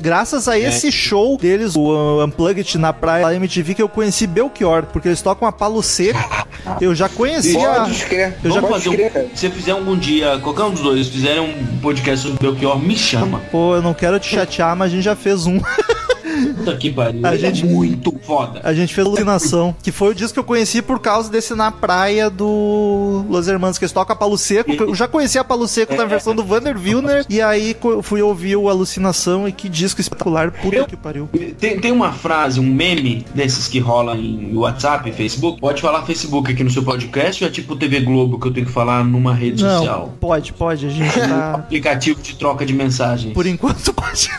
Graças 0.00 0.48
a 0.48 0.58
esse 0.58 0.90
show 0.90 1.36
deles, 1.36 1.76
o 1.76 1.92
uh, 1.92 2.24
Unplugged 2.24 2.78
na 2.78 2.94
praia 2.94 3.26
da 3.26 3.34
MTV, 3.34 3.74
que 3.74 3.82
eu 3.82 3.88
conheci 3.90 4.26
Belchior, 4.26 4.84
porque 4.86 5.08
eles 5.08 5.20
tocam 5.20 5.46
a 5.46 5.52
palo 5.52 5.82
seco. 5.82 6.18
Eu 6.80 6.94
já 6.94 7.08
conhecia. 7.08 7.58
Pode. 7.58 8.06
Eu 8.44 8.50
já 8.50 8.60
Vamos 8.60 8.70
pode 8.70 8.84
fazer 8.84 9.12
um, 9.18 9.28
se 9.34 9.40
você 9.40 9.50
fizer 9.50 9.72
algum 9.72 9.96
dia, 9.96 10.38
qualquer 10.38 10.62
um 10.62 10.70
dos 10.70 10.80
dois, 10.80 11.08
fizerem 11.08 11.40
um 11.40 11.78
podcast 11.78 12.24
sobre 12.24 12.38
Belchior, 12.40 12.78
me 12.78 12.96
chama. 13.02 13.40
Pô, 13.50 13.74
eu 13.74 13.82
não 13.82 13.92
quero 13.92 14.18
te 14.18 14.34
chatear, 14.34 14.76
mas 14.76 14.92
a 14.92 14.94
gente 14.94 15.04
já 15.04 15.16
fez 15.16 15.46
um. 15.46 15.60
Puta 16.44 16.76
que 16.76 16.90
pariu. 16.90 17.20
A 17.24 17.34
Ele 17.34 17.38
gente- 17.38 17.64
é 17.64 17.68
muito 17.68 18.12
foda. 18.24 18.60
A 18.62 18.72
gente 18.74 18.94
fez 18.94 19.06
Alucinação, 19.06 19.74
que 19.82 19.90
foi 19.92 20.10
o 20.10 20.14
disco 20.14 20.34
que 20.34 20.38
eu 20.40 20.44
conheci 20.44 20.80
por 20.82 20.98
causa 21.00 21.30
desse 21.30 21.54
Na 21.54 21.70
Praia 21.70 22.28
do 22.30 23.24
Los 23.28 23.48
Hermanos, 23.48 23.78
que 23.78 23.84
eles 23.84 23.92
tocam 23.92 24.14
a 24.14 24.16
Palo 24.16 24.36
Seco. 24.38 24.70
Eu 24.72 24.94
já 24.94 25.06
conhecia 25.08 25.40
a 25.40 25.44
Palo 25.44 25.66
Seco 25.68 25.94
na 25.94 26.04
versão 26.04 26.34
do 26.34 26.44
Vander 26.44 26.76
Wilner, 26.76 27.24
e 27.28 27.40
aí 27.40 27.76
fui 28.02 28.22
ouvir 28.22 28.56
o 28.56 28.68
Alucinação, 28.68 29.46
e 29.48 29.52
que 29.52 29.68
disco 29.68 30.00
espetacular, 30.00 30.50
puta 30.52 30.76
Eu- 30.76 30.86
que 30.86 30.96
pariu. 30.96 31.28
Tem, 31.58 31.78
tem 31.80 31.92
uma 31.92 32.12
frase, 32.12 32.60
um 32.60 32.64
meme 32.66 33.24
desses 33.34 33.68
que 33.68 33.78
rola 33.78 34.16
em 34.16 34.56
WhatsApp, 34.56 35.10
Facebook. 35.12 35.60
Pode 35.60 35.80
falar 35.82 36.02
Facebook 36.04 36.50
aqui 36.52 36.62
no 36.64 36.70
seu 36.70 36.82
podcast 36.82 37.42
ou 37.44 37.48
é 37.48 37.52
tipo 37.52 37.76
TV 37.76 38.00
Globo 38.00 38.38
que 38.38 38.46
eu 38.46 38.52
tenho 38.52 38.66
que 38.66 38.72
falar 38.72 39.04
numa 39.04 39.34
rede 39.34 39.62
Não, 39.62 39.78
social? 39.78 40.14
pode, 40.20 40.52
pode, 40.52 40.86
a 40.86 40.90
gente 40.90 41.12
tá... 41.18 41.54
Aplicativo 41.72 42.20
de 42.20 42.34
troca 42.36 42.64
de 42.66 42.72
mensagens. 42.72 43.32
Por 43.34 43.46
enquanto 43.46 43.92
pode. 43.94 44.30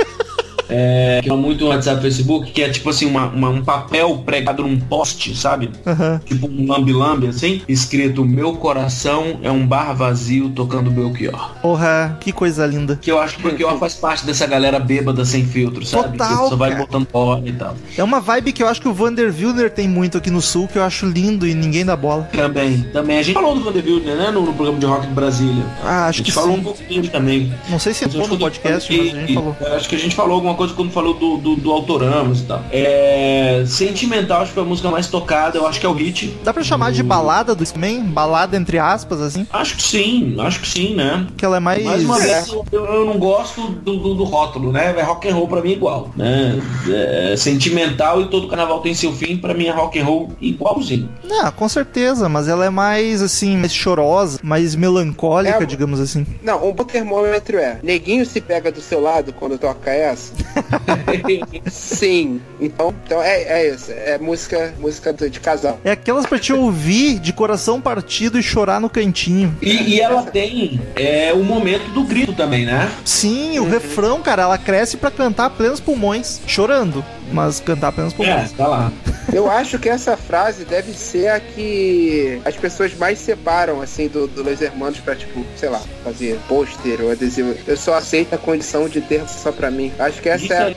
É, 0.76 1.20
que 1.22 1.30
é 1.30 1.34
muito 1.36 1.68
WhatsApp 1.68 2.02
Facebook, 2.02 2.52
que 2.52 2.62
é 2.64 2.70
tipo 2.70 2.90
assim, 2.90 3.06
uma, 3.06 3.28
uma- 3.28 3.50
um 3.50 3.64
papel 3.64 4.18
pregado 4.26 4.64
num 4.64 4.80
poste, 4.80 5.36
sabe? 5.36 5.70
Aham. 5.86 6.20
Tipo 6.26 6.48
um 6.48 6.68
lambe-lambe 6.68 7.28
assim, 7.28 7.62
escrito 7.68 8.26
Meu 8.26 8.54
coração 8.56 9.40
é 9.44 9.52
um 9.52 9.66
bar 9.68 9.94
vazio 9.96 10.50
tocando 10.50 10.90
Belchior. 10.90 11.52
Porra, 11.62 12.18
que 12.20 12.32
coisa 12.32 12.66
linda. 12.66 12.98
Que 13.02 13.12
eu 13.12 13.20
acho 13.20 13.38
que 13.38 13.44
Belchior 13.44 13.78
faz 13.78 13.94
parte 13.96 14.26
dessa 14.26 14.48
galera 14.48 14.80
bêbada 14.80 15.24
sem 15.26 15.46
filtro, 15.46 15.86
sabe? 15.86 16.18
Total, 16.18 16.44
que 16.44 16.50
só 16.50 16.56
vai 16.56 16.72
cara. 16.72 16.82
botando 16.86 17.08
hora 17.14 17.48
e 17.48 17.54
tal. 17.54 17.76
É 17.98 18.04
uma 18.04 18.20
vibe 18.20 18.52
que 18.54 18.64
eu 18.64 18.68
acho 18.68 18.82
que 18.82 18.88
o 18.88 18.94
Vander 18.94 19.32
Wilner 19.34 19.70
tem 19.72 19.88
muito 19.88 20.18
aqui 20.18 20.32
no 20.32 20.42
sul, 20.42 20.68
que 20.68 20.78
eu 20.78 20.84
acho 20.84 21.06
lindo 21.06 21.46
e 21.48 21.54
ninguém 21.54 21.86
dá 21.86 21.96
bola. 21.96 22.24
Também, 22.32 22.82
também. 22.94 23.18
A 23.20 23.22
gente 23.24 23.34
falou 23.36 23.54
do 23.56 23.64
Vanderbilt, 23.64 24.04
né? 24.06 24.32
No, 24.32 24.42
no 24.46 24.54
programa 24.54 24.80
de 24.80 24.86
rock 24.86 25.08
de 25.08 25.14
Brasília. 25.14 25.64
Ah, 25.84 26.06
A 26.06 26.08
acho 26.08 26.18
gente 26.20 26.26
que 26.28 26.32
falou 26.32 26.54
sim. 26.56 26.60
um 26.62 26.64
pouquinho 26.64 27.08
também. 27.10 27.54
Não 27.70 27.78
sei 27.80 27.94
se 27.94 28.06
entrou 28.06 28.28
no 28.28 28.36
que 28.36 28.40
podcast, 28.44 28.92
eu- 28.92 29.04
mas 29.04 29.14
a 29.14 29.20
gente 29.20 29.32
e- 29.32 29.36
falou. 29.36 29.56
Acho 29.76 29.90
que 29.90 29.96
a 29.96 30.00
gente 30.00 30.16
falou 30.16 30.36
alguma 30.36 30.56
coisa 30.56 30.63
quando 30.72 30.92
falou 30.92 31.14
do, 31.14 31.38
do, 31.38 31.56
do 31.56 31.72
Autoramos 31.72 32.42
e 32.42 32.44
tal. 32.44 32.64
É, 32.72 33.64
Sentimental, 33.68 34.42
acho 34.42 34.50
que 34.50 34.54
foi 34.56 34.64
a 34.64 34.66
música 34.66 34.90
mais 34.90 35.08
tocada, 35.08 35.58
eu 35.58 35.68
acho 35.68 35.80
que 35.80 35.86
é 35.86 35.90
o 35.90 35.94
hit. 35.94 36.34
Dá 36.44 36.54
pra 36.54 36.64
chamar 36.64 36.92
de 36.92 37.04
balada 37.04 37.54
do 37.56 37.64
X-Men? 37.64 38.04
Balada 38.04 38.56
entre 38.58 38.80
aspas, 38.80 39.22
assim? 39.22 39.46
Acho 39.52 39.76
que 39.78 39.84
sim, 39.84 40.36
acho 40.40 40.60
que 40.62 40.68
sim, 40.68 40.96
né? 40.96 41.28
Que 41.38 41.46
ela 41.46 41.58
é 41.58 41.60
mais. 41.60 41.84
Mais 41.84 42.04
uma 42.04 42.20
vez, 42.20 42.48
eu, 42.48 42.66
eu 42.72 43.06
não 43.06 43.18
gosto 43.18 43.62
do, 43.70 43.98
do, 43.98 44.14
do 44.16 44.24
rótulo, 44.24 44.72
né? 44.72 44.94
É 44.98 45.02
rock 45.02 45.28
and 45.30 45.36
roll 45.36 45.48
pra 45.48 45.62
mim 45.62 45.72
igual, 45.72 46.10
né? 46.16 46.62
É, 46.90 47.36
sentimental 47.38 48.22
e 48.22 48.26
todo 48.28 48.48
carnaval 48.48 48.80
tem 48.80 48.94
seu 48.94 49.12
fim, 49.14 49.38
pra 49.38 49.54
mim 49.54 49.66
é 49.66 49.72
rock 49.72 50.00
and 50.00 50.06
roll 50.06 50.32
igualzinho. 50.40 51.10
Ah, 51.42 51.52
com 51.52 51.68
certeza, 51.68 52.30
mas 52.30 52.48
ela 52.48 52.66
é 52.66 52.70
mais 52.70 53.22
assim, 53.22 53.58
mais 53.58 53.74
chorosa, 53.74 54.40
mais 54.44 54.76
melancólica, 54.76 55.64
É, 55.64 55.66
digamos 55.66 56.00
assim. 56.00 56.26
Não, 56.44 56.68
um 56.68 56.74
bom 56.74 56.84
termômetro 56.84 57.58
é. 57.58 57.80
Neguinho 57.84 58.26
se 58.26 58.40
pega 58.42 58.72
do 58.72 58.82
seu 58.82 59.02
lado 59.02 59.34
quando 59.34 59.58
toca 59.58 59.92
essa? 59.92 60.34
Sim. 61.70 62.42
Então, 62.60 62.94
então 63.06 63.22
é, 63.22 63.44
é 63.44 63.74
isso. 63.74 63.92
É 63.92 64.18
música, 64.18 64.74
música 64.80 65.14
de 65.14 65.40
casal. 65.40 65.80
É 65.84 65.92
aquelas 65.92 66.26
pra 66.26 66.40
te 66.40 66.54
ouvir 66.54 67.20
de 67.20 67.34
coração 67.34 67.80
partido 67.82 68.38
e 68.40 68.44
chorar 68.44 68.80
no 68.80 68.90
cantinho. 68.90 69.56
E, 69.62 69.96
e 69.96 70.02
ela 70.02 70.24
tem 70.24 70.80
é, 70.96 71.34
o 71.34 71.44
momento 71.44 71.90
do 71.94 72.04
grito 72.04 72.34
também, 72.34 72.66
né? 72.66 72.92
Sim, 73.06 73.60
o 73.60 73.68
refrão, 73.70 74.22
cara, 74.22 74.44
ela 74.44 74.58
cresce 74.58 74.98
pra 74.98 75.12
cantar 75.12 75.50
plenos 75.52 75.80
pulmões, 75.80 76.42
chorando, 76.48 77.04
mas 77.32 77.60
cantar 77.60 77.92
plenos 77.92 78.14
É, 78.14 78.16
pulmões. 78.18 78.52
tá 78.52 78.68
lá. 78.68 78.92
Eu 79.32 79.50
acho 79.50 79.80
que 79.80 79.90
essa 79.90 80.18
frase 80.18 80.66
deve 80.66 80.94
ser 80.94 81.30
a 81.30 81.40
que 81.40 82.40
as 82.46 82.56
pessoas 82.56 82.94
mais 82.96 83.18
separam, 83.20 83.82
assim, 83.82 84.08
do, 84.08 84.28
do 84.28 84.44
Los 84.44 84.62
Hermanos 84.62 85.00
pra, 85.00 85.16
tipo, 85.16 85.46
sei 85.56 85.70
lá, 85.70 85.82
fazer 86.04 86.40
pôster 86.48 87.02
ou 87.02 87.12
adesivo. 87.12 87.56
Eu 87.66 87.78
só 87.78 87.96
aceito 87.96 88.34
a 88.36 88.38
condição 88.38 88.88
de 88.88 89.02
ter 89.02 89.24
só 89.28 89.52
pra 89.52 89.72
mim. 89.72 89.92
Acho 89.98 90.22
que 90.22 90.30
essa 90.34 90.54
é 90.54 90.76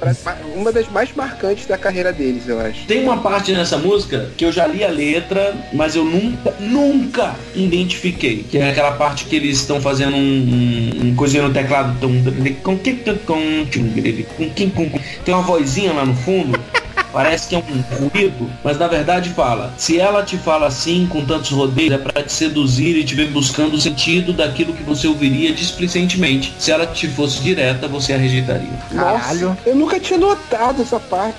uma 0.54 0.72
das 0.72 0.88
mais 0.88 1.12
marcantes 1.14 1.66
da 1.66 1.76
carreira 1.78 2.12
deles, 2.12 2.48
eu 2.48 2.60
acho. 2.60 2.86
Tem 2.86 3.02
uma 3.02 3.18
parte 3.18 3.52
nessa 3.52 3.78
música 3.78 4.30
que 4.36 4.44
eu 4.44 4.52
já 4.52 4.66
li 4.66 4.84
a 4.84 4.88
letra, 4.88 5.54
mas 5.72 5.96
eu 5.96 6.04
nunca, 6.04 6.54
nunca 6.58 7.34
identifiquei. 7.54 8.44
Que 8.48 8.58
é 8.58 8.70
aquela 8.70 8.92
parte 8.92 9.24
que 9.24 9.36
eles 9.36 9.58
estão 9.58 9.80
fazendo 9.80 10.16
um, 10.16 10.20
um, 10.20 11.08
um 11.08 11.14
coisinha 11.14 11.42
no 11.42 11.52
teclado. 11.52 11.96
Tem 15.24 15.34
uma 15.34 15.42
vozinha 15.42 15.92
lá 15.92 16.04
no 16.04 16.14
fundo. 16.14 16.58
Parece 17.16 17.48
que 17.48 17.54
é 17.54 17.58
um 17.58 18.08
ruído, 18.10 18.50
mas 18.62 18.78
na 18.78 18.86
verdade 18.86 19.30
fala: 19.30 19.72
se 19.78 19.98
ela 19.98 20.22
te 20.22 20.36
fala 20.36 20.66
assim, 20.66 21.06
com 21.06 21.24
tantos 21.24 21.50
rodeios, 21.50 21.94
é 21.94 21.96
pra 21.96 22.22
te 22.22 22.30
seduzir 22.30 22.94
e 22.94 23.04
te 23.04 23.14
ver 23.14 23.30
buscando 23.30 23.72
o 23.72 23.80
sentido 23.80 24.34
daquilo 24.34 24.74
que 24.74 24.82
você 24.82 25.08
ouviria 25.08 25.50
displicentemente. 25.50 26.52
Se 26.58 26.70
ela 26.70 26.86
te 26.86 27.08
fosse 27.08 27.40
direta, 27.40 27.88
você 27.88 28.12
a 28.12 28.18
rejeitaria. 28.18 28.68
Caralho. 28.94 29.48
Nossa, 29.48 29.60
eu 29.64 29.74
nunca 29.74 29.98
tinha 29.98 30.18
notado 30.18 30.82
essa 30.82 31.00
parte. 31.00 31.38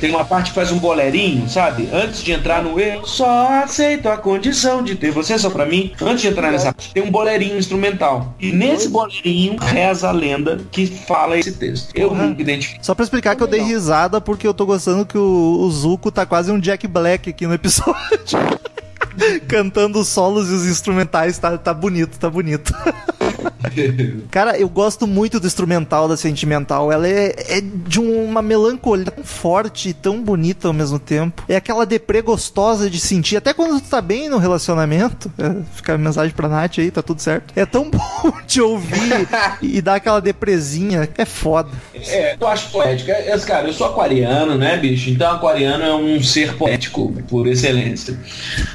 Tem 0.00 0.08
uma 0.08 0.24
parte 0.24 0.48
que 0.48 0.54
faz 0.54 0.72
um 0.72 0.78
bolerinho, 0.78 1.46
sabe? 1.46 1.90
Antes 1.92 2.22
de 2.22 2.32
entrar 2.32 2.62
no 2.62 2.80
eu 2.80 3.06
só 3.06 3.62
aceito 3.62 4.08
a 4.08 4.16
condição 4.16 4.82
de 4.82 4.94
ter 4.94 5.10
você 5.10 5.38
só 5.38 5.50
pra 5.50 5.66
mim. 5.66 5.92
Antes 6.00 6.22
de 6.22 6.28
entrar 6.28 6.50
nessa 6.50 6.72
parte, 6.72 6.94
tem 6.94 7.02
um 7.02 7.10
bolerinho 7.10 7.58
instrumental. 7.58 8.34
E 8.40 8.50
nesse 8.50 8.88
bolerinho 8.88 9.58
reza 9.58 10.08
a 10.08 10.12
lenda 10.12 10.58
que 10.72 10.86
fala 10.86 11.36
esse 11.36 11.52
texto. 11.52 11.90
Eu 11.94 12.08
Porra. 12.08 12.22
nunca 12.22 12.40
identifiquei. 12.40 12.80
Só 12.82 12.94
pra 12.94 13.04
explicar 13.04 13.36
que 13.36 13.42
eu 13.42 13.46
dei 13.46 13.60
risada 13.60 14.22
porque 14.22 14.46
eu 14.46 14.54
tô 14.54 14.64
gostando 14.64 15.04
que 15.04 15.17
o, 15.18 15.60
o 15.60 15.70
Zuko 15.70 16.10
tá 16.10 16.24
quase 16.24 16.50
um 16.50 16.58
Jack 16.58 16.86
Black 16.86 17.30
aqui 17.30 17.46
no 17.46 17.54
episódio. 17.54 18.38
Cantando 19.48 19.98
os 19.98 20.08
solos 20.08 20.48
e 20.48 20.52
os 20.54 20.66
instrumentais, 20.66 21.38
tá, 21.38 21.58
tá 21.58 21.74
bonito, 21.74 22.18
tá 22.18 22.30
bonito. 22.30 22.72
Cara, 24.30 24.58
eu 24.58 24.68
gosto 24.68 25.06
muito 25.06 25.40
do 25.40 25.46
instrumental 25.46 26.08
da 26.08 26.16
Sentimental. 26.16 26.90
Ela 26.90 27.08
é, 27.08 27.34
é 27.48 27.60
de 27.60 28.00
uma 28.00 28.42
melancolia 28.42 29.10
tão 29.10 29.24
forte 29.24 29.90
e 29.90 29.94
tão 29.94 30.22
bonita 30.22 30.68
ao 30.68 30.74
mesmo 30.74 30.98
tempo. 30.98 31.44
É 31.48 31.56
aquela 31.56 31.86
deprê 31.86 32.22
gostosa 32.22 32.90
de 32.90 33.00
sentir. 33.00 33.36
Até 33.36 33.52
quando 33.52 33.80
tu 33.80 33.88
tá 33.88 34.00
bem 34.00 34.28
no 34.28 34.38
relacionamento. 34.38 35.30
É, 35.38 35.62
fica 35.74 35.94
a 35.94 35.98
mensagem 35.98 36.34
pra 36.34 36.48
Nath 36.48 36.78
aí, 36.78 36.90
tá 36.90 37.02
tudo 37.02 37.20
certo. 37.20 37.52
É 37.56 37.64
tão 37.64 37.88
bom 37.90 38.32
te 38.46 38.60
ouvir 38.60 39.28
e 39.62 39.80
dar 39.80 39.96
aquela 39.96 40.20
depresinha. 40.20 41.08
É 41.16 41.24
foda. 41.24 41.70
É, 41.94 42.36
eu 42.38 42.48
acho 42.48 42.70
poética. 42.70 43.12
É, 43.12 43.30
é, 43.30 43.38
cara, 43.38 43.68
eu 43.68 43.72
sou 43.72 43.86
aquariano, 43.86 44.56
né, 44.56 44.76
bicho? 44.76 45.10
Então 45.10 45.32
aquariano 45.32 45.84
é 45.84 45.94
um 45.94 46.22
ser 46.22 46.56
poético 46.56 47.12
por 47.28 47.46
excelência. 47.46 48.18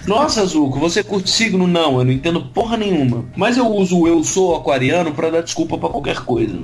Nossa, 0.05 0.45
Zuko, 0.45 0.80
você 0.80 1.03
curte 1.03 1.30
signo? 1.30 1.68
Não, 1.68 1.99
eu 1.99 2.05
não 2.05 2.11
entendo 2.11 2.41
porra 2.41 2.78
nenhuma. 2.78 3.26
Mas 3.36 3.57
eu 3.57 3.68
uso 3.68 3.99
o 3.99 4.07
eu 4.07 4.24
sou 4.24 4.53
aquariano 4.56 5.14
pra 5.14 5.30
dar 5.30 5.41
desculpa 5.41 5.78
pra 5.78 5.89
qualquer 5.89 6.20
coisa. 6.22 6.58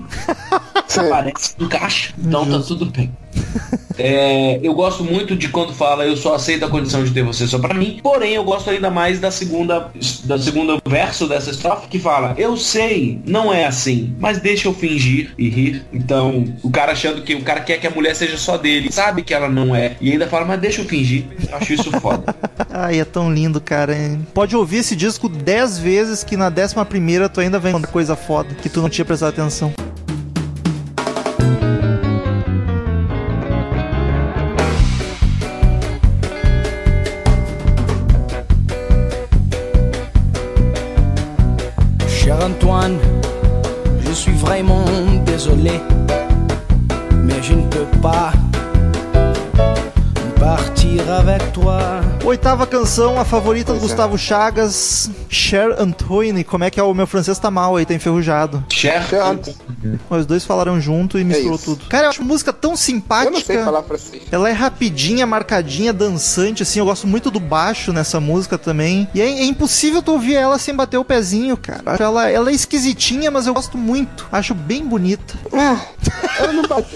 Parece 1.10 1.56
que 1.56 1.64
encaixa, 1.64 2.14
então 2.18 2.50
tá 2.50 2.60
tudo 2.60 2.86
bem. 2.88 3.12
É, 4.00 4.60
eu 4.64 4.74
gosto 4.74 5.04
muito 5.04 5.36
de 5.36 5.50
quando 5.50 5.74
fala 5.74 6.06
eu 6.06 6.16
só 6.16 6.36
aceito 6.36 6.66
a 6.66 6.70
condição 6.70 7.04
de 7.04 7.12
ter 7.12 7.24
você 7.24 7.46
só 7.48 7.60
pra 7.60 7.74
mim. 7.74 8.00
Porém, 8.02 8.34
eu 8.34 8.44
gosto 8.44 8.70
ainda 8.70 8.90
mais 8.90 9.20
da 9.20 9.30
segunda 9.30 9.92
da 10.24 10.38
segunda 10.38 10.80
verso 10.88 11.28
dessa 11.28 11.52
estrofe 11.52 11.88
que 11.88 12.00
fala 12.00 12.34
eu 12.38 12.56
sei, 12.56 13.20
não 13.26 13.54
é 13.54 13.66
assim, 13.66 14.16
mas 14.20 14.40
deixa 14.40 14.68
eu 14.68 14.74
fingir 14.74 15.34
e 15.38 15.50
rir. 15.50 15.86
Então, 15.92 16.46
o 16.64 16.70
cara 16.70 16.94
achando 16.94 17.22
que 17.22 17.36
o 17.36 17.42
cara 17.42 17.62
quer 17.62 17.80
que 17.80 17.88
a 17.88 17.92
mulher 17.92 18.16
seja 18.16 18.38
só 18.38 18.58
dele, 18.58 18.92
sabe 18.92 19.22
que 19.22 19.34
ela 19.34 19.50
não 19.50 19.76
é 19.76 19.96
e 20.00 20.12
ainda 20.12 20.28
fala 20.28 20.46
mas 20.46 20.60
deixa 20.60 20.82
eu 20.82 20.86
fingir. 20.86 21.26
Eu 21.50 21.58
acho 21.58 21.74
isso 21.74 21.92
foda. 22.00 22.36
Ai, 22.72 23.00
é 23.00 23.06
tão 23.06 23.34
lindo, 23.34 23.60
cara. 23.60 23.96
Pode 24.34 24.56
ouvir 24.56 24.78
esse 24.78 24.96
disco 24.96 25.28
10 25.28 25.80
vezes 25.80 26.24
que 26.24 26.38
na 26.38 26.50
décima 26.50 26.86
primeira 26.86 27.28
tu 27.28 27.40
ainda 27.40 27.58
encontrar 27.58 27.92
coisa 27.92 28.16
foda 28.16 28.54
que 28.56 28.70
tu 28.70 28.82
não 28.82 28.90
tinha 28.90 29.06
prestado 29.06 29.30
atenção. 29.30 29.74
Oitava 52.30 52.68
canção, 52.68 53.20
a 53.20 53.26
favorita 53.26 53.74
do 53.74 53.80
Pois 53.80 53.86
é. 53.86 53.88
Gustavo 53.88 54.16
Chagas. 54.16 55.10
Cher 55.30 55.76
Antoine, 55.80 56.44
como 56.44 56.64
é 56.64 56.70
que 56.72 56.80
é? 56.80 56.84
O 56.84 56.94
meu 56.94 57.06
francês 57.08 57.38
tá 57.38 57.52
mal 57.52 57.76
aí, 57.76 57.86
tá 57.86 57.94
enferrujado. 57.94 58.64
Cher. 58.70 59.04
Certo. 59.08 59.56
Os 60.10 60.26
dois 60.26 60.44
falaram 60.44 60.82
junto 60.82 61.18
e 61.20 61.24
misturou 61.24 61.56
isso. 61.56 61.76
tudo. 61.76 61.86
Cara, 61.88 62.06
eu 62.06 62.10
acho 62.10 62.24
música 62.24 62.52
tão 62.52 62.72
Eu 62.72 62.78
simpática. 62.78 63.32
não 63.32 63.40
sei 63.42 63.64
falar 63.64 63.84
francês. 63.84 64.24
Ela 64.32 64.50
é 64.50 64.52
rapidinha, 64.52 65.26
marcadinha, 65.26 65.94
dançante, 65.94 66.64
assim. 66.64 66.80
Eu 66.80 66.86
gosto 66.86 67.08
muito 67.08 67.30
do 67.30 67.40
baixo 67.40 67.94
nessa 67.94 68.20
música 68.20 68.58
também. 68.58 69.08
E 69.14 69.22
é, 69.22 69.26
é 69.26 69.44
impossível 69.44 70.02
tu 70.02 70.14
ouvir 70.14 70.36
ela 70.36 70.58
sem 70.58 70.74
bater 70.76 70.98
o 70.98 71.06
pezinho, 71.06 71.56
cara. 71.56 71.96
Ela, 72.04 72.30
ela 72.30 72.50
é 72.50 72.54
esquisitinha, 72.54 73.30
mas 73.30 73.46
eu 73.48 73.54
gosto 73.54 73.78
muito. 73.78 74.28
Acho 74.32 74.54
bem 74.56 74.84
bonita. 74.86 75.36
Ah, 75.54 75.80
ela 76.40 76.54
não 76.54 76.64
bate. 76.64 76.90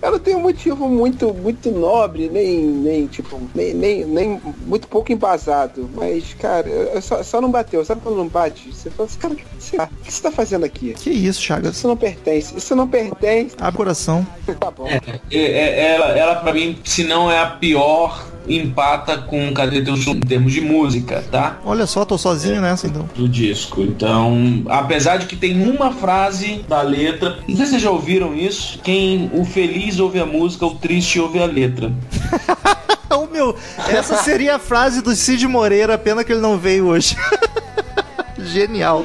Ela 0.00 0.18
tem 0.18 0.36
um 0.36 0.40
motivo 0.40 0.88
muito, 0.88 1.32
muito 1.34 1.70
nobre, 1.70 2.28
nem, 2.28 2.64
nem 2.64 3.06
tipo, 3.06 3.40
nem, 3.54 3.74
nem, 3.74 4.04
nem 4.04 4.40
muito 4.66 4.86
pouco 4.88 5.12
embasado. 5.12 5.88
Mas, 5.94 6.34
cara, 6.38 6.68
eu 6.68 7.02
só, 7.02 7.22
só 7.22 7.40
não 7.40 7.50
bateu. 7.72 7.84
Sabe 7.84 8.00
quando 8.02 8.16
não 8.16 8.28
bate? 8.28 8.70
Você 8.72 8.90
fala 8.90 9.08
assim, 9.08 9.18
cara, 9.18 9.34
o 9.34 9.36
que 9.36 9.44
você, 9.58 9.76
o 9.76 9.88
que 10.04 10.12
você 10.12 10.22
tá 10.22 10.30
fazendo 10.30 10.64
aqui? 10.64 10.92
Que 10.94 11.10
isso, 11.10 11.40
Chagas. 11.40 11.76
Isso 11.76 11.88
não 11.88 11.96
pertence. 11.96 12.56
Isso 12.56 12.76
não 12.76 12.86
pertence. 12.86 13.56
Abre 13.58 13.76
coração. 13.76 14.26
Tá 14.60 14.70
bom. 14.70 14.86
É, 14.86 15.00
é, 15.30 15.94
ela, 15.94 16.06
ela 16.18 16.36
pra 16.36 16.52
mim, 16.52 16.78
se 16.84 17.04
não 17.04 17.30
é 17.30 17.40
a 17.40 17.46
pior, 17.46 18.28
empata 18.46 19.18
com 19.18 19.52
Cadê 19.52 19.82
Teu 19.82 19.96
Som 19.96 20.12
em 20.12 20.20
termos 20.20 20.52
de 20.52 20.60
música, 20.60 21.24
tá? 21.30 21.58
Olha 21.64 21.86
só, 21.86 22.04
tô 22.04 22.18
sozinho 22.18 22.60
nessa 22.60 22.86
então. 22.86 23.08
Do 23.14 23.28
disco. 23.28 23.80
Então, 23.82 24.62
apesar 24.68 25.16
de 25.16 25.26
que 25.26 25.34
tem 25.34 25.68
uma 25.68 25.90
frase 25.92 26.64
da 26.68 26.82
letra, 26.82 27.38
não 27.48 27.56
sei 27.56 27.64
se 27.64 27.70
vocês 27.70 27.82
já 27.82 27.90
ouviram 27.90 28.34
isso, 28.34 28.78
quem 28.84 29.30
o 29.32 29.44
feliz 29.44 29.98
ouve 29.98 30.20
a 30.20 30.26
música, 30.26 30.66
o 30.66 30.74
triste 30.74 31.18
ouve 31.18 31.42
a 31.42 31.46
letra. 31.46 31.90
Então, 33.12 33.28
meu, 33.30 33.54
essa 33.90 34.22
seria 34.22 34.56
a 34.56 34.58
frase 34.58 35.02
do 35.02 35.14
Cid 35.14 35.46
Moreira, 35.46 35.98
pena 35.98 36.24
que 36.24 36.32
ele 36.32 36.40
não 36.40 36.56
veio 36.56 36.86
hoje. 36.86 37.14
Genial. 38.40 39.04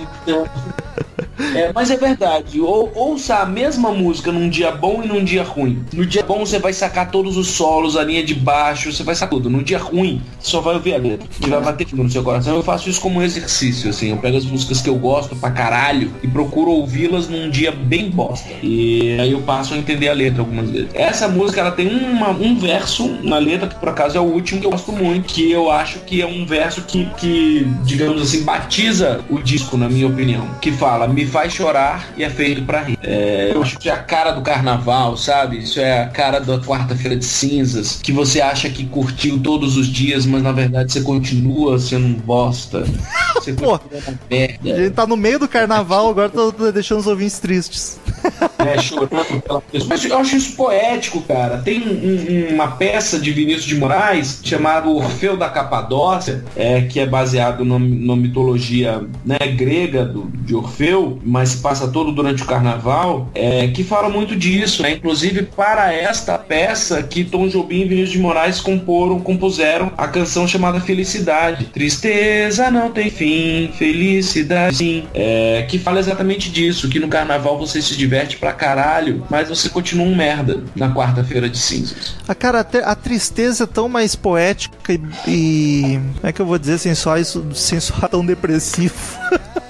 É, 1.55 1.71
mas 1.73 1.91
é 1.91 1.97
verdade. 1.97 2.59
Ou, 2.59 2.91
ouça 2.95 3.37
a 3.37 3.45
mesma 3.45 3.91
música 3.91 4.31
num 4.31 4.49
dia 4.49 4.71
bom 4.71 5.01
e 5.03 5.07
num 5.07 5.23
dia 5.23 5.43
ruim. 5.43 5.83
No 5.93 6.05
dia 6.05 6.23
bom 6.23 6.39
você 6.39 6.59
vai 6.59 6.73
sacar 6.73 7.11
todos 7.11 7.37
os 7.37 7.47
solos, 7.47 7.95
a 7.95 8.03
linha 8.03 8.23
de 8.23 8.33
baixo, 8.33 8.91
você 8.91 9.03
vai 9.03 9.15
sacar 9.15 9.29
tudo. 9.29 9.49
No 9.49 9.63
dia 9.63 9.77
ruim, 9.77 10.21
você 10.39 10.51
só 10.51 10.61
vai 10.61 10.75
ouvir 10.75 10.95
a 10.95 10.97
letra. 10.97 11.27
Que 11.39 11.49
vai 11.49 11.61
bater 11.61 11.87
fundo 11.87 12.03
no 12.03 12.09
seu 12.09 12.23
coração. 12.23 12.55
Eu 12.55 12.63
faço 12.63 12.89
isso 12.89 12.99
como 13.01 13.19
um 13.19 13.23
exercício, 13.23 13.89
assim. 13.89 14.09
Eu 14.11 14.17
pego 14.17 14.37
as 14.37 14.45
músicas 14.45 14.81
que 14.81 14.89
eu 14.89 14.95
gosto 14.95 15.35
pra 15.35 15.51
caralho 15.51 16.11
e 16.23 16.27
procuro 16.27 16.71
ouvi-las 16.71 17.27
num 17.27 17.49
dia 17.49 17.71
bem 17.71 18.09
bosta. 18.09 18.49
E 18.63 19.17
aí 19.19 19.31
eu 19.31 19.41
passo 19.41 19.73
a 19.73 19.77
entender 19.77 20.09
a 20.09 20.13
letra 20.13 20.41
algumas 20.41 20.69
vezes. 20.69 20.89
Essa 20.93 21.27
música, 21.27 21.61
ela 21.61 21.71
tem 21.71 21.87
uma- 21.87 22.31
um 22.31 22.57
verso 22.57 23.07
na 23.23 23.37
letra, 23.37 23.67
que 23.67 23.75
por 23.75 23.89
acaso 23.89 24.17
é 24.17 24.21
o 24.21 24.23
último 24.23 24.59
que 24.61 24.65
eu 24.67 24.71
gosto 24.71 24.91
muito, 24.91 25.25
que 25.33 25.51
eu 25.51 25.69
acho 25.71 25.99
que 25.99 26.21
é 26.21 26.25
um 26.25 26.45
verso 26.45 26.81
que, 26.81 27.05
que 27.17 27.67
digamos 27.83 28.21
assim, 28.21 28.43
batiza 28.43 29.21
o 29.29 29.39
disco, 29.39 29.77
na 29.77 29.87
minha 29.89 30.07
opinião. 30.07 30.47
Que 30.61 30.71
fala, 30.71 31.07
me 31.07 31.26
faz 31.27 31.53
chorar 31.53 32.09
e 32.17 32.23
é 32.23 32.29
feito 32.29 32.63
pra 32.63 32.81
rir. 32.83 32.97
É, 33.03 33.51
eu 33.53 33.61
acho 33.61 33.77
que 33.77 33.89
é 33.89 33.93
a 33.93 33.97
cara 33.97 34.31
do 34.31 34.41
carnaval, 34.41 35.15
sabe? 35.17 35.57
Isso 35.59 35.79
é 35.79 36.01
a 36.03 36.07
cara 36.07 36.39
da 36.39 36.57
quarta-feira 36.59 37.15
de 37.15 37.25
cinzas, 37.25 37.99
que 38.01 38.11
você 38.11 38.41
acha 38.41 38.69
que 38.69 38.85
curtiu 38.85 39.39
todos 39.39 39.77
os 39.77 39.87
dias, 39.87 40.25
mas 40.25 40.41
na 40.41 40.51
verdade 40.51 40.91
você 40.91 41.01
continua 41.01 41.77
sendo 41.79 42.05
um 42.07 42.13
bosta. 42.13 42.83
Você 43.37 43.53
Pô. 43.53 43.67
uma 43.67 43.75
A 43.75 44.11
merda. 44.29 44.57
gente 44.83 44.93
tá 44.95 45.05
no 45.05 45.15
meio 45.15 45.37
do 45.39 45.47
carnaval, 45.47 46.09
agora 46.09 46.27
tô 46.27 46.51
deixando 46.71 46.99
os 46.99 47.07
ouvintes 47.07 47.39
tristes. 47.39 47.99
É, 48.59 48.77
chorando 48.81 49.41
pela 49.41 49.61
pessoa. 49.61 49.87
Mas 49.89 50.03
eu 50.03 50.17
acho 50.17 50.35
isso 50.35 50.55
poético, 50.57 51.21
cara. 51.21 51.59
Tem 51.59 51.79
um- 51.79 52.49
um- 52.51 52.55
uma 52.55 52.71
peça 52.71 53.17
de 53.19 53.31
Vinícius 53.31 53.63
de 53.65 53.75
Moraes 53.75 54.41
chamada 54.43 54.89
Orfeu 54.89 55.37
da 55.37 55.47
Capadócia, 55.47 56.43
é, 56.55 56.81
que 56.81 56.99
é 56.99 57.05
baseado 57.05 57.63
numa 57.63 58.17
mitologia 58.17 59.01
né, 59.25 59.37
grega 59.55 60.03
do, 60.03 60.29
de 60.43 60.53
Orfeu, 60.55 61.16
mas 61.23 61.49
se 61.49 61.57
passa 61.57 61.87
todo 61.87 62.11
durante 62.11 62.43
o 62.43 62.45
carnaval, 62.45 63.29
é, 63.33 63.67
que 63.69 63.83
fala 63.83 64.09
muito 64.09 64.35
disso. 64.35 64.81
Né? 64.83 64.91
Inclusive, 64.91 65.43
para 65.43 65.93
esta 65.93 66.37
peça 66.37 67.01
que 67.03 67.23
Tom 67.23 67.47
Jobim 67.47 67.81
e 67.81 67.85
Vinícius 67.85 68.11
de 68.11 68.19
Moraes 68.19 68.59
comporam, 68.59 69.19
compuseram 69.19 69.91
a 69.97 70.07
canção 70.07 70.47
chamada 70.47 70.79
Felicidade. 70.79 71.65
Tristeza 71.65 72.69
não 72.71 72.91
tem 72.91 73.09
fim, 73.09 73.69
felicidade 73.77 74.77
sim. 74.77 75.03
É, 75.13 75.65
que 75.67 75.77
fala 75.79 75.99
exatamente 75.99 76.49
disso, 76.49 76.89
que 76.89 76.99
no 76.99 77.07
carnaval 77.07 77.57
você 77.57 77.81
se 77.81 77.95
diverte 77.95 78.37
pra 78.37 78.51
caralho, 78.53 79.23
mas 79.29 79.49
você 79.49 79.69
continua 79.69 80.05
um 80.05 80.15
merda 80.15 80.63
na 80.75 80.93
quarta-feira 80.93 81.49
de 81.49 81.57
cinzas. 81.57 82.15
A 82.27 82.35
cara, 82.35 82.59
a 82.83 82.95
tristeza 82.95 83.63
é 83.63 83.67
tão 83.67 83.87
mais 83.89 84.15
poética 84.15 84.93
e, 84.93 84.99
e- 85.27 85.99
Como 86.15 86.27
é 86.27 86.31
que 86.31 86.41
eu 86.41 86.45
vou 86.45 86.57
dizer 86.57 86.77
sem 86.77 86.93
soar 86.95 87.19
isso, 87.19 87.45
sem 87.53 87.79
soar 87.79 88.09
tão 88.09 88.25
depressivo? 88.25 88.93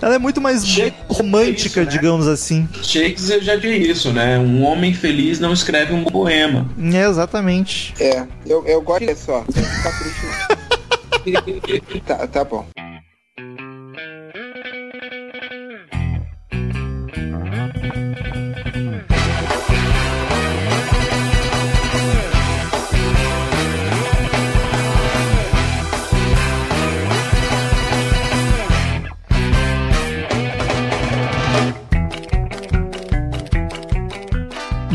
Ela 0.00 0.14
é 0.16 0.18
muito 0.18 0.40
mais 0.40 0.66
Shakespeare 0.66 1.04
romântica, 1.08 1.80
é 1.80 1.82
isso, 1.82 1.90
né? 1.90 1.96
digamos 1.96 2.26
assim. 2.26 2.68
Shakespeare 2.82 3.42
já 3.42 3.56
diz 3.56 3.86
isso, 3.88 4.12
né? 4.12 4.38
Um 4.38 4.64
homem 4.64 4.92
feliz 4.94 5.38
não 5.40 5.52
escreve 5.52 5.92
um 5.92 6.04
poema. 6.04 6.68
É, 6.80 7.06
exatamente. 7.06 7.94
É, 8.00 8.26
eu, 8.46 8.64
eu 8.66 8.80
gosto 8.82 9.06
disso, 9.06 9.26
só. 9.26 9.44
Tá 9.82 9.92
triste. 9.98 10.26
tá, 12.06 12.26
tá 12.26 12.44
bom. 12.44 12.66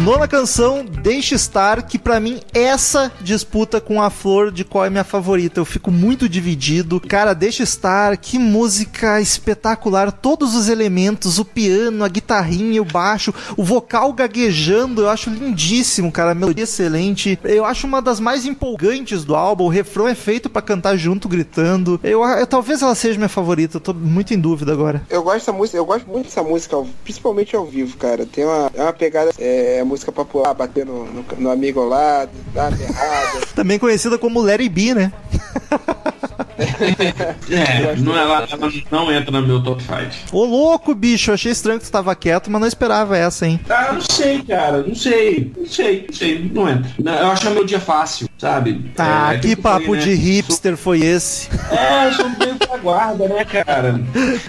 Nona 0.04 0.28
canção, 0.28 0.84
Deixe 0.84 1.34
Estar, 1.34 1.82
que 1.84 1.97
pra 1.97 2.20
mim 2.20 2.41
essa 2.54 3.10
disputa 3.22 3.80
com 3.80 4.01
a 4.01 4.10
Flor 4.10 4.51
de 4.51 4.66
qual 4.66 4.84
é 4.84 4.89
minha 4.89 5.04
favorita. 5.06 5.62
Eu 5.62 5.66
fico 5.66 5.89
muito 5.91 6.28
dividido. 6.28 6.99
Cara, 6.99 7.34
Deixe 7.34 7.64
Estar, 7.64 8.18
que 8.18 8.38
música 8.38 9.22
espetacular. 9.22 10.12
Todos 10.12 10.56
os 10.56 10.68
elementos, 10.68 11.39
o 11.39 11.45
piano, 11.45 12.04
a 12.04 12.10
guitarrinha, 12.10 12.82
o 12.82 12.86
baixo, 12.86 13.34
o 13.56 13.64
vocal 13.64 14.12
gaguejando, 14.12 15.04
eu 15.04 15.10
acho 15.10 15.30
lindíssimo, 15.30 16.12
cara. 16.12 16.32
A 16.32 16.36
melodia 16.36 16.66
excelente. 16.66 17.39
Eu 17.41 17.64
acho 17.64 17.88
uma 17.88 18.01
das 18.01 18.20
mais 18.20 18.45
empolgantes 18.45 19.24
do 19.24 19.36
álbum. 19.36 19.64
O 19.66 19.70
refrão 19.70 20.06
é 20.08 20.16
feito 20.16 20.49
pra 20.49 20.62
cantar 20.62 20.97
junto, 20.97 21.30
gritando. 21.30 21.97
Eu, 22.04 22.22
eu- 22.26 22.47
talvez 22.47 22.82
ela 22.82 22.95
seja 22.95 23.18
minha 23.18 23.30
favorita. 23.30 23.78
Eu 23.78 23.82
tô 23.82 23.93
muito 23.93 24.34
em 24.34 24.39
dúvida 24.39 24.74
agora. 24.74 25.01
Eu 25.10 25.24
gosto 25.24 25.38
dessa 25.39 25.54
música, 25.54 25.78
eu 25.78 25.86
gosto 25.86 26.10
muito 26.10 26.26
dessa 26.26 26.43
música, 26.43 26.76
principalmente 27.06 27.56
ao 27.56 27.66
vivo, 27.66 27.95
cara. 27.95 28.26
Tem 28.26 28.43
uma, 28.43 28.70
é 28.74 28.82
uma 28.84 28.93
pegada, 28.93 29.32
é, 29.39 29.82
música 29.93 30.11
pra 30.11 30.25
pular, 30.25 30.53
bater 30.53 30.85
no, 30.85 31.05
no, 31.05 31.25
no 31.37 31.51
amigo 31.51 31.79
ao 31.79 31.87
lado, 31.87 32.31
dar 32.53 32.69
uma 32.69 32.77
berrada. 32.77 33.45
Também 33.55 33.77
conhecida 33.77 34.17
como 34.17 34.41
Larry 34.41 34.67
B, 34.67 34.93
né? 34.95 35.13
É, 37.49 37.95
não, 37.97 38.16
ela, 38.16 38.47
ela 38.49 38.72
não 38.91 39.12
entra 39.12 39.32
no 39.32 39.47
meu 39.47 39.62
top 39.62 39.84
5. 39.84 40.36
Ô 40.36 40.45
louco, 40.45 40.93
bicho, 40.95 41.32
achei 41.32 41.51
estranho 41.51 41.80
que 41.80 41.86
tu 41.86 41.91
tava 41.91 42.16
quieto, 42.16 42.49
mas 42.49 42.62
não 42.62 42.68
esperava 42.68 43.18
essa, 43.18 43.45
hein? 43.47 43.60
Ah, 43.70 43.91
não 43.93 44.01
sei, 44.01 44.41
cara, 44.43 44.84
não 44.84 44.95
sei, 44.95 45.51
não 45.58 45.66
sei, 45.68 46.06
não 46.08 46.16
sei, 46.16 46.51
não 46.54 46.70
entra. 46.70 46.91
Não, 46.99 47.14
Eu 47.14 47.28
acho 47.32 47.47
a 47.47 47.49
melodia 47.51 47.80
fácil, 47.80 48.28
sabe? 48.38 48.91
Ah, 48.97 49.34
É, 49.34 49.38
que 49.39 49.51
eu 49.51 49.58
falei, 49.58 49.80
papo 49.80 49.95
né? 49.95 50.01
de 50.01 50.14
hipster 50.14 50.78
foi 50.78 51.01
esse? 51.01 51.49
É, 51.72 52.08
eu 52.08 52.14
sou 52.14 52.30
meio 52.30 52.56
da 52.56 52.78
guarda, 52.78 53.28
né, 53.28 53.45
cara? 53.45 53.99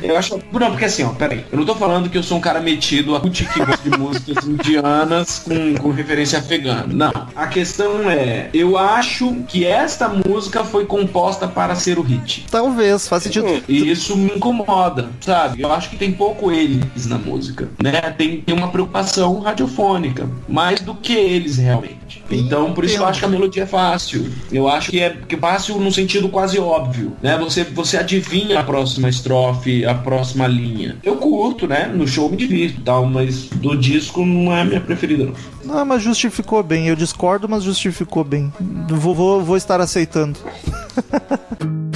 Eu 0.02 0.16
acho. 0.16 0.38
Não, 0.52 0.70
porque 0.70 0.84
assim, 0.84 1.04
ó, 1.04 1.10
peraí. 1.10 1.44
Eu 1.50 1.58
não 1.58 1.64
tô 1.66 1.74
falando 1.74 2.08
que 2.08 2.16
eu 2.18 2.22
sou 2.22 2.38
um 2.38 2.40
cara 2.40 2.60
metido 2.60 3.16
a 3.16 3.20
que 3.20 3.44
gosta 3.58 3.88
de 3.90 3.98
músicas 3.98 4.44
indianas 4.46 5.38
com, 5.40 5.74
com 5.74 5.90
referência 5.90 6.38
afegana. 6.38 6.86
Não. 6.88 7.12
A 7.34 7.46
questão 7.46 8.10
é, 8.10 8.48
eu 8.54 8.76
acho 8.78 9.34
que 9.48 9.66
esta 9.66 10.08
música 10.08 10.64
foi 10.64 10.84
composta 10.86 11.46
para 11.48 11.74
ser 11.74 11.98
o 11.98 12.03
hit. 12.04 12.46
Talvez, 12.50 13.08
faz 13.08 13.22
sentido. 13.22 13.46
E 13.68 13.90
isso 13.90 14.16
me 14.16 14.32
incomoda, 14.36 15.08
sabe? 15.20 15.60
Eu 15.60 15.72
acho 15.72 15.90
que 15.90 15.96
tem 15.96 16.12
pouco 16.12 16.50
eles 16.50 17.06
na 17.06 17.18
música, 17.18 17.68
né? 17.82 18.00
Tem, 18.16 18.40
tem 18.40 18.54
uma 18.54 18.68
preocupação 18.68 19.40
radiofônica, 19.40 20.28
mais 20.48 20.80
do 20.80 20.94
que 20.94 21.12
eles 21.12 21.56
realmente. 21.56 22.22
Então, 22.30 22.72
por 22.72 22.84
isso 22.84 22.96
eu 22.96 23.06
acho 23.06 23.20
que 23.20 23.24
a 23.24 23.28
melodia 23.28 23.64
é 23.64 23.66
fácil. 23.66 24.30
Eu 24.50 24.68
acho 24.68 24.90
que 24.90 25.00
é 25.00 25.10
que 25.10 25.34
é 25.34 25.38
fácil 25.38 25.78
no 25.78 25.92
sentido 25.92 26.28
quase 26.28 26.58
óbvio, 26.58 27.12
né? 27.22 27.36
Você, 27.38 27.64
você 27.64 27.96
adivinha 27.96 28.60
a 28.60 28.62
próxima 28.62 29.08
estrofe, 29.08 29.84
a 29.84 29.94
próxima 29.94 30.46
linha. 30.46 30.96
Eu 31.02 31.16
curto, 31.16 31.66
né? 31.66 31.86
No 31.86 32.06
show 32.06 32.30
me 32.30 32.36
divirto 32.36 32.80
e 32.80 32.82
tal, 32.82 33.06
mas 33.06 33.44
do 33.48 33.76
disco 33.76 34.24
não 34.24 34.52
é 34.54 34.62
a 34.62 34.64
minha 34.64 34.80
preferida, 34.80 35.26
não. 35.26 35.34
Não, 35.64 35.84
mas 35.84 36.02
justificou 36.02 36.62
bem. 36.62 36.88
Eu 36.88 36.96
discordo, 36.96 37.48
mas 37.48 37.62
justificou 37.62 38.22
bem. 38.22 38.52
Vou, 38.88 39.14
vou, 39.14 39.42
vou 39.42 39.56
estar 39.56 39.80
aceitando. 39.80 40.38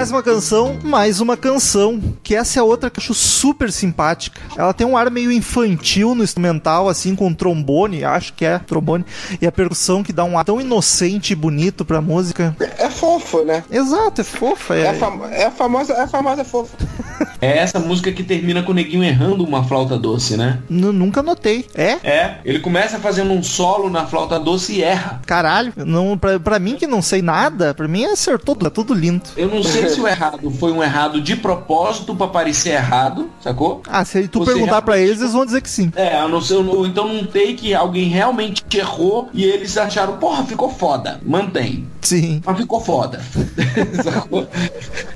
Próxima 0.00 0.22
canção, 0.22 0.78
mais 0.82 1.20
uma 1.20 1.36
canção, 1.36 2.00
que 2.30 2.34
essa 2.36 2.60
é 2.60 2.62
outra 2.62 2.88
que 2.88 3.00
eu 3.00 3.02
acho 3.02 3.12
super 3.12 3.72
simpática. 3.72 4.40
Ela 4.56 4.72
tem 4.72 4.86
um 4.86 4.96
ar 4.96 5.10
meio 5.10 5.32
infantil 5.32 6.14
no 6.14 6.22
instrumental, 6.22 6.88
assim, 6.88 7.16
com 7.16 7.34
trombone, 7.34 8.04
acho 8.04 8.32
que 8.34 8.44
é 8.44 8.56
trombone, 8.60 9.04
e 9.42 9.46
a 9.48 9.50
percussão 9.50 10.00
que 10.00 10.12
dá 10.12 10.22
um 10.22 10.38
ar 10.38 10.44
tão 10.44 10.60
inocente 10.60 11.32
e 11.32 11.34
bonito 11.36 11.84
pra 11.84 12.00
música. 12.00 12.54
É 12.78 12.88
fofo, 12.88 13.42
né? 13.44 13.64
Exato, 13.68 14.20
é 14.20 14.24
fofa. 14.24 14.76
É, 14.76 14.82
É, 14.82 14.88
a, 14.90 14.94
fam- 14.94 15.24
é 15.28 15.44
a 15.46 15.50
famosa, 15.50 15.92
é 15.92 16.02
a 16.02 16.06
famosa 16.06 16.44
fofa. 16.44 16.76
É 17.42 17.56
essa 17.58 17.78
música 17.78 18.12
que 18.12 18.22
termina 18.22 18.62
com 18.62 18.72
o 18.72 18.74
neguinho 18.74 19.02
errando 19.02 19.42
uma 19.44 19.64
flauta 19.64 19.98
doce, 19.98 20.36
né? 20.36 20.58
N- 20.68 20.92
Nunca 20.92 21.22
notei. 21.22 21.64
É? 21.74 21.92
É, 22.04 22.38
ele 22.44 22.58
começa 22.60 22.98
fazendo 22.98 23.32
um 23.32 23.42
solo 23.42 23.88
na 23.88 24.06
flauta 24.06 24.38
doce 24.38 24.74
e 24.74 24.82
erra. 24.82 25.22
Caralho, 25.26 25.72
não, 25.76 26.18
pra, 26.18 26.38
pra 26.38 26.58
mim 26.58 26.76
que 26.76 26.86
não 26.86 27.00
sei 27.00 27.22
nada, 27.22 27.72
pra 27.72 27.88
mim 27.88 28.04
acertou, 28.04 28.54
tá 28.54 28.68
tudo 28.68 28.92
lindo. 28.92 29.22
Eu 29.38 29.48
não 29.48 29.62
sei 29.62 29.88
se 29.88 29.98
o 30.00 30.06
errado 30.08 30.50
foi 30.50 30.70
um 30.72 30.82
errado 30.82 31.18
de 31.20 31.34
propósito 31.34 32.14
pra 32.20 32.28
parecer 32.28 32.70
errado, 32.70 33.30
sacou? 33.42 33.82
Ah, 33.88 34.04
se 34.04 34.28
tu 34.28 34.40
Você 34.40 34.52
perguntar 34.52 34.82
pra 34.82 34.94
realmente- 34.94 35.10
eles, 35.10 35.20
eles 35.22 35.32
vão 35.34 35.44
dizer 35.46 35.60
que 35.60 35.70
sim. 35.70 35.92
É, 35.96 36.20
eu 36.20 36.28
não 36.28 36.40
não- 36.62 36.86
então 36.86 37.08
não 37.08 37.24
tem 37.24 37.54
que 37.56 37.74
alguém 37.74 38.08
realmente 38.08 38.64
errou 38.76 39.28
e 39.32 39.44
eles 39.44 39.76
acharam, 39.76 40.16
porra, 40.18 40.44
ficou 40.44 40.70
foda. 40.70 41.20
Mantém. 41.24 41.86
Sim. 42.02 42.40
Mas 42.44 42.56
ficou 42.56 42.80
foda. 42.80 43.20
Sacou? 44.02 44.46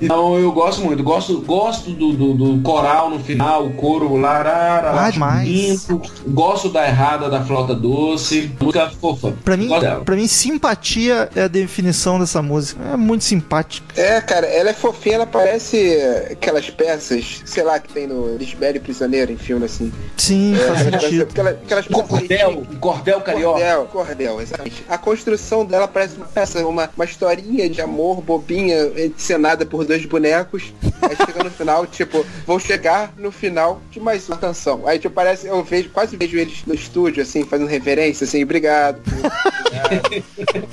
então 0.01 0.37
eu 0.37 0.51
gosto 0.51 0.81
muito. 0.81 1.03
Gosto, 1.03 1.41
gosto 1.41 1.91
do, 1.91 2.13
do, 2.13 2.33
do 2.33 2.61
coral 2.61 3.09
no 3.09 3.19
final, 3.19 3.65
o 3.65 3.73
coro 3.73 4.15
larara, 4.15 4.91
Ah, 5.05 5.09
demais. 5.09 5.47
bonito. 5.87 6.01
Gosto 6.27 6.69
da 6.69 6.87
errada 6.87 7.29
da 7.29 7.43
flauta 7.43 7.73
doce. 7.73 8.51
Música 8.59 8.89
fofa. 8.89 9.33
Pra 9.43 9.57
mim, 9.57 9.69
pra 10.05 10.15
mim, 10.15 10.27
simpatia 10.27 11.29
é 11.35 11.43
a 11.43 11.47
definição 11.47 12.19
dessa 12.19 12.41
música. 12.41 12.81
É 12.93 12.97
muito 12.97 13.23
simpática. 13.23 13.85
É, 13.99 14.21
cara, 14.21 14.45
ela 14.45 14.69
é 14.69 14.73
fofinha, 14.73 15.15
ela 15.15 15.25
parece 15.25 15.97
aquelas 16.31 16.69
peças, 16.95 17.41
sei 17.45 17.63
lá, 17.63 17.79
que 17.79 17.91
tem 17.91 18.07
no 18.07 18.35
Lisbelo 18.37 18.77
e 18.77 18.79
Prisioneiro, 18.79 19.31
em 19.31 19.37
filme 19.37 19.65
assim. 19.65 19.91
Sim, 20.17 20.55
faz 20.55 20.81
Aquelas, 20.81 21.01
sentido. 21.03 21.27
aquelas, 21.29 21.53
aquelas 21.55 21.87
cordel, 21.87 22.49
um 22.49 22.75
cordel 22.79 23.21
carioca. 23.21 23.59
Cordel, 23.59 23.85
cordel, 23.87 24.41
exatamente. 24.41 24.85
A 24.87 24.97
construção 24.97 25.65
dela 25.65 25.87
parece 25.87 26.15
uma 26.15 26.25
peça, 26.25 26.65
uma, 26.65 26.89
uma 26.95 27.05
historinha 27.05 27.69
de 27.69 27.81
amor 27.81 28.21
bobinha, 28.21 28.91
encenada 28.97 29.65
por 29.65 29.85
dois 29.85 30.05
bonecos. 30.05 30.73
Aí 31.01 31.15
chega 31.15 31.43
no 31.43 31.51
final, 31.51 31.85
tipo, 31.85 32.25
vou 32.45 32.59
chegar 32.59 33.13
no 33.17 33.31
final 33.31 33.81
de 33.91 33.99
mais 33.99 34.27
uma 34.27 34.37
canção. 34.37 34.87
Aí 34.87 34.97
tipo, 34.97 35.13
parece, 35.13 35.47
eu 35.47 35.63
vejo, 35.63 35.89
quase 35.89 36.15
vejo 36.15 36.37
eles 36.37 36.63
no 36.65 36.73
estúdio, 36.73 37.21
assim, 37.21 37.43
fazendo 37.43 37.67
reverência, 37.67 38.25
assim, 38.25 38.43
obrigado. 38.43 39.01
obrigado. 39.07 40.25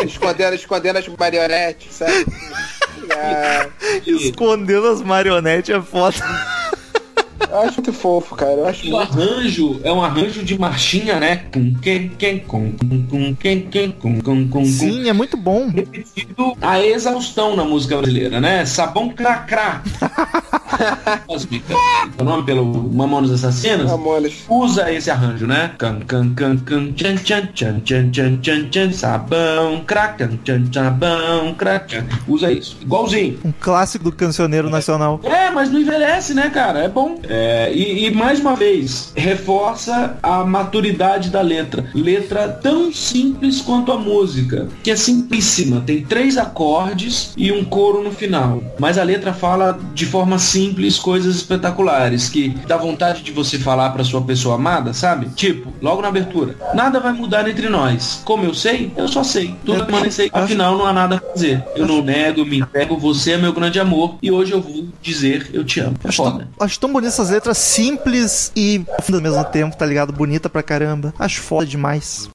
escondendo, 0.07 0.55
escondendo 0.55 0.99
as 0.99 1.09
marionetes, 1.09 1.95
sabe? 1.95 2.27
Escondendo 4.07 4.89
as 4.89 5.03
marionetes 5.03 5.75
é 5.75 5.81
foda. 5.81 6.17
Eu 7.53 7.61
acho 7.61 7.83
muito 7.83 7.93
fofo, 7.93 8.35
cara. 8.35 8.53
Eu 8.53 8.67
acho 8.67 8.87
o 8.87 8.91
muito. 8.91 9.13
arranjo 9.13 9.81
é 9.85 9.93
um 9.93 10.03
arranjo 10.03 10.43
de 10.43 10.59
marchinha, 10.59 11.21
né? 11.21 11.37
Com 11.53 11.75
quem, 11.75 12.09
quem, 12.09 12.39
com, 12.39 12.73
com, 12.73 13.07
com, 13.07 13.35
quem, 13.37 13.61
quem, 13.61 13.91
com, 13.91 14.21
com, 14.21 14.49
com, 14.49 14.49
com. 14.49 14.65
Sim, 14.65 15.07
é 15.07 15.13
muito 15.13 15.37
bom. 15.37 15.69
repetido 15.69 16.57
a 16.63 16.81
exaustão 16.81 17.55
na 17.55 17.65
música 17.65 17.99
brasileira, 17.99 18.41
né? 18.41 18.65
Sabão 18.65 19.11
cracrá. 19.11 19.83
O 22.19 22.25
nome 22.25 22.45
pelo 22.45 22.65
Mamonos 22.93 23.31
Assassinos. 23.31 23.91
Ramones. 23.91 24.45
Usa 24.49 24.91
esse 24.91 25.11
arranjo, 25.11 25.47
né? 25.47 25.73
Can, 25.79 26.01
can, 26.01 26.35
can, 26.35 26.57
can, 26.59 26.93
tchan, 26.93 27.17
tchan, 27.17 27.47
tchan, 27.53 27.81
tchan, 27.81 28.11
tchan, 28.11 28.37
tchan, 28.41 28.69
tchan, 28.71 28.93
sabão, 28.93 29.85
crack, 29.87 30.17
tchan, 30.19 30.39
tchan, 30.39 30.65
sabão, 30.73 31.55
crack. 31.55 31.89
tchan. 31.89 32.07
Usa 32.27 32.51
isso. 32.51 32.79
Igualzinho. 32.81 33.39
Um 33.45 33.53
clássico 33.53 34.05
do 34.05 34.13
cancioneiro 34.13 34.71
nacional. 34.71 35.21
É, 35.25 35.51
mas 35.51 35.71
não 35.71 35.81
envelhece, 35.81 36.33
né, 36.35 36.51
cara? 36.51 36.81
É 36.81 36.89
bom. 36.89 37.19
É, 37.29 37.42
e, 37.73 38.07
e, 38.07 38.11
mais 38.11 38.41
uma 38.41 38.55
vez, 38.55 39.13
reforça 39.17 40.17
a 40.23 40.45
maturidade 40.45 41.31
da 41.31 41.41
letra. 41.41 41.85
Letra 41.95 42.49
tão 42.49 42.93
simples 42.93 43.61
quanto 43.61 43.93
a 43.93 43.97
música, 43.99 44.69
que 44.83 44.91
é 44.91 44.97
simplíssima. 44.97 45.81
Tem 45.85 46.03
três 46.05 46.37
acordes 46.37 47.33
e 47.37 47.51
um 47.53 47.65
coro 47.65 48.03
no 48.03 48.11
final. 48.11 48.63
Mas 48.79 48.99
a 48.99 49.03
letra 49.03 49.33
fala 49.33 49.79
de 49.95 50.07
forma 50.07 50.39
simples 50.39 50.99
coisas 50.99 51.37
espetaculares, 51.37 52.29
que 52.29 52.51
dá 52.67 52.77
vontade 52.77 53.23
de 53.23 53.33
você 53.33 53.59
falar 53.59 53.91
pra 53.91 54.05
sua 54.05 54.23
pessoa 54.23 54.57
amada, 54.57 54.93
sabe? 54.93 55.27
Tipo, 55.35 55.73
logo 55.81 56.03
na 56.03 56.09
abertura, 56.09 56.57
nada 56.75 57.01
vai 57.01 57.13
mudar 57.13 57.49
entre 57.49 57.69
nós. 57.69 58.23
Como 58.25 58.45
eu 58.45 58.55
sei, 58.55 58.93
eu 58.97 59.09
só 59.09 59.23
sei. 59.25 59.55
Tudo 59.65 59.85
permanecer, 59.85 60.31
afinal 60.33 60.77
não 60.77 60.87
há 60.87 60.93
nada 60.93 61.17
a 61.17 61.33
fazer. 61.33 61.65
Eu 61.75 61.87
não 61.87 62.03
nego, 62.03 62.45
me 62.45 62.59
entrego, 62.61 62.97
você 62.97 63.33
é 63.33 63.39
meu 63.39 63.53
grande 63.53 63.79
amor 63.81 64.17
e 64.23 64.31
hoje 64.31 64.53
eu 64.53 64.61
vou 64.61 64.87
dizer 65.01 65.51
eu 65.53 65.65
te 65.65 65.81
amo. 65.81 65.97
É 66.05 66.09
Acho 66.09 66.23
tão, 66.23 66.33
foda. 66.33 66.49
acho 66.61 66.81
tão 66.81 66.93
bonitas 66.93 67.15
essas 67.15 67.31
letras 67.33 67.59
simples 67.59 68.53
e 68.55 68.85
ao 69.13 69.21
mesmo 69.21 69.45
tempo, 69.45 69.77
tá 69.77 69.85
ligado? 69.85 70.13
Bonita 70.13 70.49
pra 70.49 70.63
caramba. 70.63 71.13
Acho 71.19 71.41
foda 71.43 71.67
demais. 71.67 72.29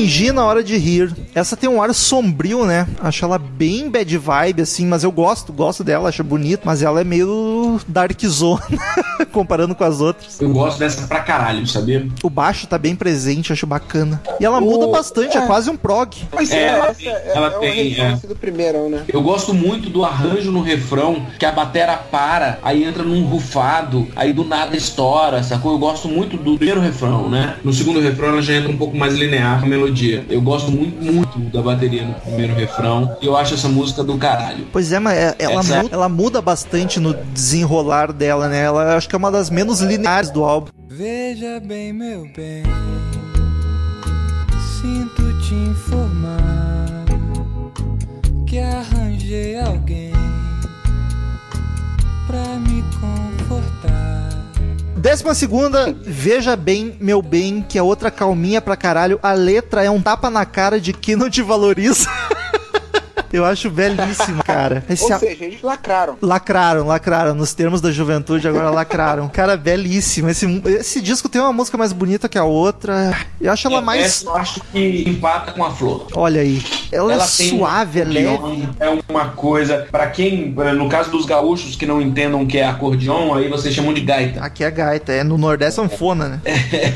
Fingir 0.00 0.32
na 0.32 0.44
hora 0.46 0.64
de 0.64 0.76
rir. 0.78 1.14
Essa 1.34 1.56
tem 1.56 1.68
um 1.68 1.82
ar 1.82 1.92
sombrio, 1.94 2.64
né? 2.64 2.86
Acho 3.00 3.24
ela 3.24 3.38
bem 3.38 3.90
bad 3.90 4.16
vibe, 4.16 4.62
assim, 4.62 4.86
mas 4.86 5.04
eu 5.04 5.12
gosto, 5.12 5.52
gosto 5.52 5.84
dela, 5.84 6.08
acho 6.08 6.24
bonito, 6.24 6.62
mas 6.64 6.82
ela 6.82 7.02
é 7.02 7.04
meio 7.04 7.78
dark 7.86 8.18
zone, 8.24 8.62
comparando 9.30 9.74
com 9.74 9.84
as 9.84 10.00
outras. 10.00 10.40
Eu 10.40 10.50
gosto 10.52 10.78
dessa 10.78 11.06
pra 11.06 11.20
caralho, 11.20 11.66
sabia? 11.66 12.08
O 12.22 12.30
baixo 12.30 12.66
tá 12.66 12.78
bem 12.78 12.96
presente, 12.96 13.52
acho 13.52 13.66
bacana. 13.66 14.20
E 14.40 14.44
ela 14.44 14.58
muda 14.58 14.86
O- 14.86 14.90
bastante, 14.90 15.36
é. 15.36 15.42
é. 15.42 15.46
quase 15.46 15.68
um 15.68 15.76
prog. 15.76 16.16
Mas 16.32 16.50
É, 16.50 16.56
é, 16.62 16.66
ela 16.68 16.94
tem- 16.94 17.08
é, 17.08 17.32
ela 17.34 17.46
é 17.48 17.56
o 17.56 17.60
tem, 17.60 17.88
reflexo 17.90 18.26
do 18.26 18.36
primeiro, 18.36 18.88
né? 18.88 19.02
Eu 19.08 19.20
gosto 19.22 19.52
muito 19.52 19.90
do 19.90 20.02
arranjo 20.04 20.50
no 20.50 20.62
refrão, 20.62 21.26
que 21.38 21.44
a 21.44 21.52
batera 21.52 21.96
para, 21.96 22.58
aí 22.62 22.84
entra 22.84 23.02
num 23.02 23.24
rufado, 23.24 24.08
aí 24.16 24.32
do 24.32 24.44
nada 24.44 24.74
estoura, 24.76 25.42
sacou? 25.42 25.72
Eu 25.72 25.78
gosto 25.78 26.08
muito 26.08 26.38
do 26.38 26.56
primeiro 26.56 26.80
refrão, 26.80 27.28
né? 27.28 27.56
No 27.62 27.72
segundo 27.72 28.00
refrão 28.00 28.28
ela 28.30 28.42
já 28.42 28.54
entra 28.54 28.70
um 28.70 28.76
pouco 28.78 28.96
mais 28.96 29.14
linear 29.14 29.60
com 29.60 29.66
a 29.66 29.68
melodia. 29.68 29.89
Eu 30.28 30.40
gosto 30.40 30.70
muito, 30.70 31.02
muito 31.02 31.38
da 31.50 31.60
bateria 31.62 32.04
no 32.04 32.14
primeiro 32.14 32.54
refrão. 32.54 33.16
E 33.20 33.26
eu 33.26 33.36
acho 33.36 33.54
essa 33.54 33.68
música 33.68 34.02
do 34.04 34.16
caralho. 34.16 34.66
Pois 34.72 34.92
é, 34.92 34.98
mas 34.98 35.16
é- 35.18 35.34
ela, 35.38 35.60
Essa- 35.60 35.82
mu- 35.82 35.88
ela 35.92 36.08
muda 36.08 36.40
bastante 36.40 36.98
no 37.00 37.14
desenrolar 37.32 38.12
dela, 38.12 38.48
né? 38.48 38.62
Ela 38.62 38.96
acho 38.96 39.08
que 39.08 39.14
é 39.14 39.18
uma 39.18 39.30
das 39.30 39.50
menos 39.50 39.80
lineares 39.80 40.30
do 40.30 40.44
álbum. 40.44 40.70
Veja 40.88 41.60
bem, 41.60 41.92
meu 41.92 42.22
bem. 42.36 42.62
Sinto 44.80 45.38
te 45.40 45.54
informar 45.54 47.04
que 48.46 48.58
arranjei 48.58 49.58
alguém 49.60 50.09
Décima 55.00 55.34
segunda, 55.34 55.96
veja 56.02 56.54
bem, 56.54 56.94
meu 57.00 57.22
bem, 57.22 57.64
que 57.66 57.78
é 57.78 57.82
outra 57.82 58.10
calminha 58.10 58.60
pra 58.60 58.76
caralho. 58.76 59.18
A 59.22 59.32
letra 59.32 59.82
é 59.82 59.90
um 59.90 59.98
tapa 59.98 60.28
na 60.28 60.44
cara 60.44 60.78
de 60.78 60.92
quem 60.92 61.16
não 61.16 61.30
te 61.30 61.40
valoriza. 61.40 62.06
Eu 63.32 63.44
acho 63.44 63.70
belíssimo, 63.70 64.42
cara. 64.44 64.84
Esse 64.90 65.04
Ou 65.04 65.12
a- 65.14 65.18
seja, 65.18 65.44
eles 65.44 65.62
lacraram. 65.62 66.16
Lacraram, 66.20 66.86
lacraram. 66.86 67.34
Nos 67.34 67.54
termos 67.54 67.80
da 67.80 67.90
juventude, 67.92 68.46
agora 68.48 68.70
lacraram. 68.70 69.28
Cara, 69.28 69.56
belíssimo. 69.56 70.28
Esse, 70.28 70.46
esse 70.66 71.00
disco 71.00 71.28
tem 71.28 71.40
uma 71.40 71.52
música 71.52 71.78
mais 71.78 71.92
bonita 71.92 72.28
que 72.28 72.38
a 72.38 72.44
outra. 72.44 73.16
Eu 73.40 73.52
acho 73.52 73.68
ela 73.68 73.80
mais. 73.80 74.04
Essa 74.04 74.26
eu 74.26 74.36
acho 74.36 74.60
que 74.72 75.04
empata 75.08 75.52
com 75.52 75.64
a 75.64 75.70
flor. 75.70 76.06
Olha 76.14 76.40
aí. 76.40 76.62
Ela, 76.90 77.14
é 77.14 77.18
tem 77.18 77.54
um 77.54 77.58
suave, 77.58 78.00
é 78.00 78.04
leve. 78.04 78.28
acordeon, 78.34 78.66
É 78.80 78.88
uma 79.08 79.26
coisa. 79.28 79.86
Pra 79.90 80.08
quem, 80.08 80.50
no 80.50 80.88
caso 80.88 81.10
dos 81.10 81.24
gaúchos 81.24 81.76
que 81.76 81.86
não 81.86 82.00
entendam 82.02 82.42
o 82.42 82.46
que 82.46 82.58
é 82.58 82.64
acordeon, 82.66 83.32
aí 83.34 83.48
vocês 83.48 83.72
chamam 83.74 83.94
de 83.94 84.00
gaita. 84.00 84.40
Aqui 84.42 84.64
é 84.64 84.70
gaita, 84.70 85.12
é 85.12 85.22
no 85.22 85.38
Nordeste 85.38 85.80
é 85.80 85.82
sanfona, 85.84 86.28
né? 86.28 86.40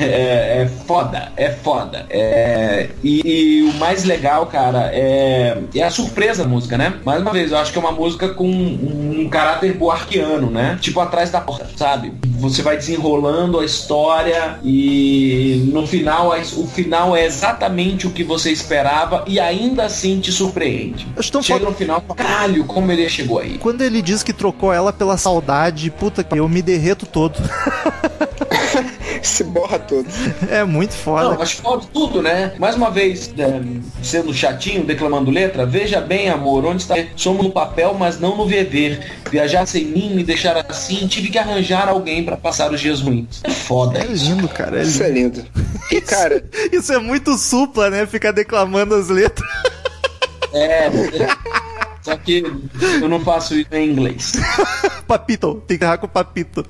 É, 0.04 0.62
é 0.62 0.70
foda, 0.86 1.30
é 1.36 1.50
foda. 1.50 2.06
É, 2.10 2.88
e, 3.02 3.20
e 3.24 3.62
o 3.62 3.74
mais 3.74 4.04
legal, 4.04 4.46
cara, 4.46 4.90
é, 4.92 5.58
é 5.74 5.82
a 5.82 5.90
surpresa 5.90 6.23
da 6.32 6.44
música, 6.44 6.78
né? 6.78 6.94
Mais 7.04 7.20
uma 7.20 7.32
vez, 7.32 7.50
eu 7.52 7.58
acho 7.58 7.72
que 7.72 7.78
é 7.78 7.80
uma 7.80 7.92
música 7.92 8.28
com 8.28 8.48
um, 8.48 9.28
caráter 9.28 9.74
boarquiano, 9.74 10.50
né? 10.50 10.78
Tipo 10.80 11.00
atrás 11.00 11.30
da 11.30 11.40
porta, 11.40 11.68
sabe? 11.76 12.14
Você 12.50 12.62
vai 12.62 12.76
desenrolando 12.76 13.58
a 13.60 13.64
história 13.64 14.58
e 14.64 15.68
no 15.72 15.86
final 15.86 16.32
o 16.56 16.66
final 16.66 17.16
é 17.16 17.24
exatamente 17.24 18.06
o 18.06 18.10
que 18.10 18.22
você 18.24 18.50
esperava 18.50 19.24
e 19.26 19.38
ainda 19.40 19.84
assim 19.84 20.20
te 20.20 20.30
surpreende. 20.32 21.06
Acho 21.16 21.32
tão 21.32 21.42
Chega 21.42 21.58
foda- 21.60 21.70
no 21.70 21.76
final, 21.76 22.00
caralho, 22.02 22.64
como 22.64 22.90
ele 22.92 23.08
chegou 23.08 23.38
aí. 23.38 23.58
Quando 23.58 23.82
ele 23.82 24.00
diz 24.02 24.22
que 24.22 24.32
trocou 24.32 24.72
ela 24.72 24.92
pela 24.92 25.16
saudade, 25.16 25.90
puta 25.90 26.22
que 26.24 26.38
eu 26.38 26.48
me 26.48 26.62
derreto 26.62 27.06
todo. 27.06 27.34
Se 29.22 29.42
borra 29.42 29.78
todo. 29.78 30.06
É 30.50 30.64
muito 30.64 30.92
foda. 30.94 31.30
Não, 31.30 31.38
mas 31.38 31.54
pode 31.54 31.86
tudo, 31.86 32.20
né? 32.20 32.52
Mais 32.58 32.74
uma 32.76 32.90
vez, 32.90 33.32
é, 33.38 33.60
sendo 34.02 34.34
chatinho, 34.34 34.84
declamando 34.84 35.30
letra, 35.30 35.64
veja 35.64 36.00
bem, 36.00 36.28
amor, 36.28 36.64
onde 36.66 36.82
está? 36.82 36.94
Somos 37.16 37.42
no 37.44 37.50
papel, 37.50 37.96
mas 37.98 38.20
não 38.20 38.36
no 38.36 38.44
viver. 38.46 39.12
Viajar 39.30 39.64
sem 39.66 39.86
mim, 39.86 40.10
me 40.14 40.22
deixar 40.22 40.64
assim, 40.68 41.06
tive 41.06 41.30
que 41.30 41.38
arranjar 41.38 41.88
alguém 41.88 42.22
pra 42.36 42.50
passar 42.50 42.72
os 42.72 42.80
dias 42.80 43.00
ruins. 43.00 43.40
É 43.44 43.50
foda 43.50 43.98
É 43.98 44.06
isso. 44.06 44.24
lindo, 44.26 44.48
cara. 44.48 44.78
É 44.80 44.82
Isso 44.82 45.02
lindo. 45.02 45.40
é 45.40 45.42
lindo. 45.42 45.46
E, 45.90 46.00
cara, 46.00 46.44
Isso 46.72 46.92
é 46.92 46.98
muito 46.98 47.36
supla, 47.38 47.90
né? 47.90 48.06
Ficar 48.06 48.32
declamando 48.32 48.94
as 48.94 49.08
letras. 49.08 49.48
É. 50.52 50.88
Só 52.02 52.16
que 52.16 52.44
eu 53.00 53.08
não 53.08 53.20
faço 53.20 53.54
isso 53.54 53.68
em 53.72 53.90
inglês. 53.90 54.32
Papito. 55.06 55.62
Tem 55.66 55.78
que 55.78 55.84
errar 55.84 55.98
com 55.98 56.06
o 56.06 56.08
papito. 56.08 56.64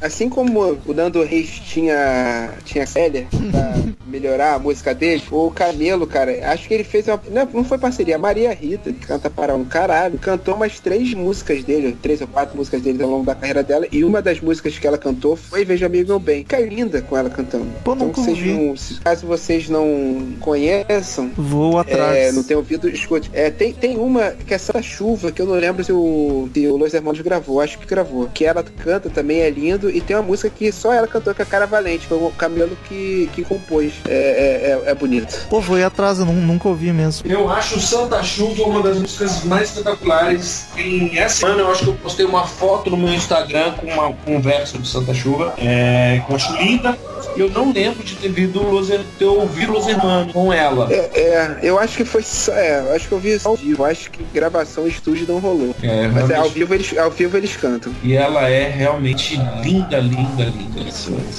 Assim 0.00 0.28
como 0.28 0.78
o 0.86 0.92
Nando 0.94 1.22
Reis 1.22 1.48
tinha, 1.50 2.50
tinha 2.64 2.86
Célia 2.86 3.26
pra 3.50 3.74
melhorar 4.06 4.54
a 4.54 4.58
música 4.58 4.94
dele, 4.94 5.22
o 5.30 5.50
Camelo, 5.50 6.06
cara, 6.06 6.32
acho 6.52 6.66
que 6.68 6.74
ele 6.74 6.84
fez 6.84 7.06
uma. 7.08 7.20
Não, 7.30 7.46
não 7.52 7.64
foi 7.64 7.78
parceria, 7.78 8.16
a 8.16 8.18
Maria 8.18 8.52
Rita, 8.52 8.92
que 8.92 9.06
canta 9.06 9.28
para 9.30 9.54
um 9.54 9.64
caralho, 9.64 10.18
cantou 10.18 10.54
umas 10.54 10.80
três 10.80 11.12
músicas 11.14 11.62
dele, 11.64 11.96
três 12.02 12.20
ou 12.20 12.26
quatro 12.26 12.56
músicas 12.56 12.80
dele 12.82 13.02
ao 13.02 13.10
longo 13.10 13.24
da 13.26 13.34
carreira 13.34 13.62
dela, 13.62 13.86
e 13.92 14.04
uma 14.04 14.22
das 14.22 14.40
músicas 14.40 14.78
que 14.78 14.86
ela 14.86 14.98
cantou 14.98 15.36
foi 15.36 15.64
Veja 15.64 15.86
Amigo 15.86 16.08
Meu 16.08 16.18
Bem. 16.20 16.38
Fica 16.38 16.58
linda 16.60 17.02
com 17.02 17.16
ela 17.16 17.28
cantando. 17.30 17.66
Pô, 17.84 17.94
então, 17.94 18.12
vocês 18.12 18.38
não, 18.46 18.76
se- 18.76 19.00
caso 19.00 19.26
vocês 19.26 19.68
não 19.68 20.28
conheçam, 20.40 21.30
Vou 21.36 21.78
atrás. 21.78 22.16
é, 22.16 22.32
não 22.32 22.42
tem 22.42 22.56
ouvido, 22.56 22.88
escute. 22.88 23.30
É, 23.32 23.50
tem, 23.50 23.72
tem 23.72 23.96
uma 23.98 24.30
que 24.46 24.54
é 24.54 24.58
Santa 24.58 24.82
Chuva, 24.82 25.30
que 25.30 25.40
eu 25.42 25.46
não 25.46 25.54
lembro 25.54 25.84
se 25.84 25.92
o, 25.92 26.48
se 26.52 26.66
o 26.66 26.76
Los 26.76 26.94
Hermanos 26.94 27.20
gravou, 27.20 27.60
acho 27.60 27.78
que 27.78 27.86
gravou. 27.86 28.28
Que 28.32 28.44
ela 28.44 28.62
canta 28.62 29.08
também, 29.10 29.40
é 29.40 29.50
lindo. 29.50 29.87
E 29.90 30.00
tem 30.00 30.16
uma 30.16 30.22
música 30.22 30.50
que 30.50 30.70
só 30.72 30.92
ela 30.92 31.06
cantou, 31.06 31.34
que 31.34 31.42
é 31.42 31.44
Cara 31.44 31.66
Valente, 31.66 32.06
foi 32.06 32.18
o 32.18 32.30
Camelo 32.30 32.76
que, 32.88 33.28
que 33.32 33.42
compôs. 33.44 33.92
É, 34.06 34.12
é, 34.12 34.88
é, 34.88 34.90
é 34.90 34.94
bonito. 34.94 35.46
Pô, 35.48 35.60
vou 35.60 35.78
ir 35.78 35.84
atrás, 35.84 36.18
eu 36.18 36.24
nu- 36.26 36.32
nunca 36.32 36.68
ouvi 36.68 36.92
mesmo. 36.92 37.30
Eu 37.30 37.50
acho 37.50 37.80
Santa 37.80 38.22
Chuva 38.22 38.62
uma 38.64 38.82
das 38.82 38.98
músicas 38.98 39.44
mais 39.44 39.68
espetaculares. 39.70 40.66
Em 40.76 41.16
essa 41.18 41.36
semana 41.40 41.60
eu 41.60 41.70
acho 41.70 41.84
que 41.84 41.90
eu 41.90 41.94
postei 41.94 42.24
uma 42.26 42.46
foto 42.46 42.90
no 42.90 42.96
meu 42.96 43.12
Instagram 43.12 43.72
com, 43.72 43.86
uma, 43.86 44.12
com 44.12 44.36
um 44.36 44.40
verso 44.40 44.78
de 44.78 44.88
Santa 44.88 45.12
Chuva, 45.14 45.54
é, 45.58 46.22
que 46.24 46.32
eu 46.32 46.36
acho 46.36 46.52
linda. 46.56 46.96
Eu 47.36 47.48
não 47.50 47.70
lembro 47.72 48.02
de 48.02 48.16
ter, 48.16 48.30
visto 48.30 48.58
Los, 48.60 48.88
ter 49.18 49.24
ouvido 49.24 49.72
Los 49.72 49.86
Hermanos 49.86 50.32
com 50.32 50.52
ela. 50.52 50.88
É, 50.92 50.96
é, 51.20 51.58
eu 51.62 51.78
acho 51.78 51.96
que 51.96 52.04
foi 52.04 52.22
só. 52.22 52.52
É, 52.52 52.80
eu 52.80 52.94
acho 52.94 53.06
que 53.06 53.12
eu 53.12 53.18
vi 53.20 53.38
só 53.38 53.50
ao 53.50 53.56
vivo. 53.56 53.82
Eu 53.82 53.86
acho 53.86 54.10
que 54.10 54.24
gravação 54.34 54.88
estúdio 54.88 55.24
não 55.28 55.38
rolou. 55.38 55.74
É, 55.82 56.08
Mas 56.08 56.16
é, 56.30 56.34
ao, 56.34 56.42
realmente. 56.48 56.54
vivo 56.54 56.74
eles, 56.74 56.98
ao 56.98 57.10
vivo 57.10 57.36
eles 57.36 57.56
cantam. 57.56 57.92
E 58.02 58.14
ela 58.14 58.48
é 58.48 58.68
realmente 58.68 59.36
linda, 59.62 59.77
linda, 59.78 60.00
linda 60.00 60.80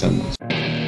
música. 0.07 0.78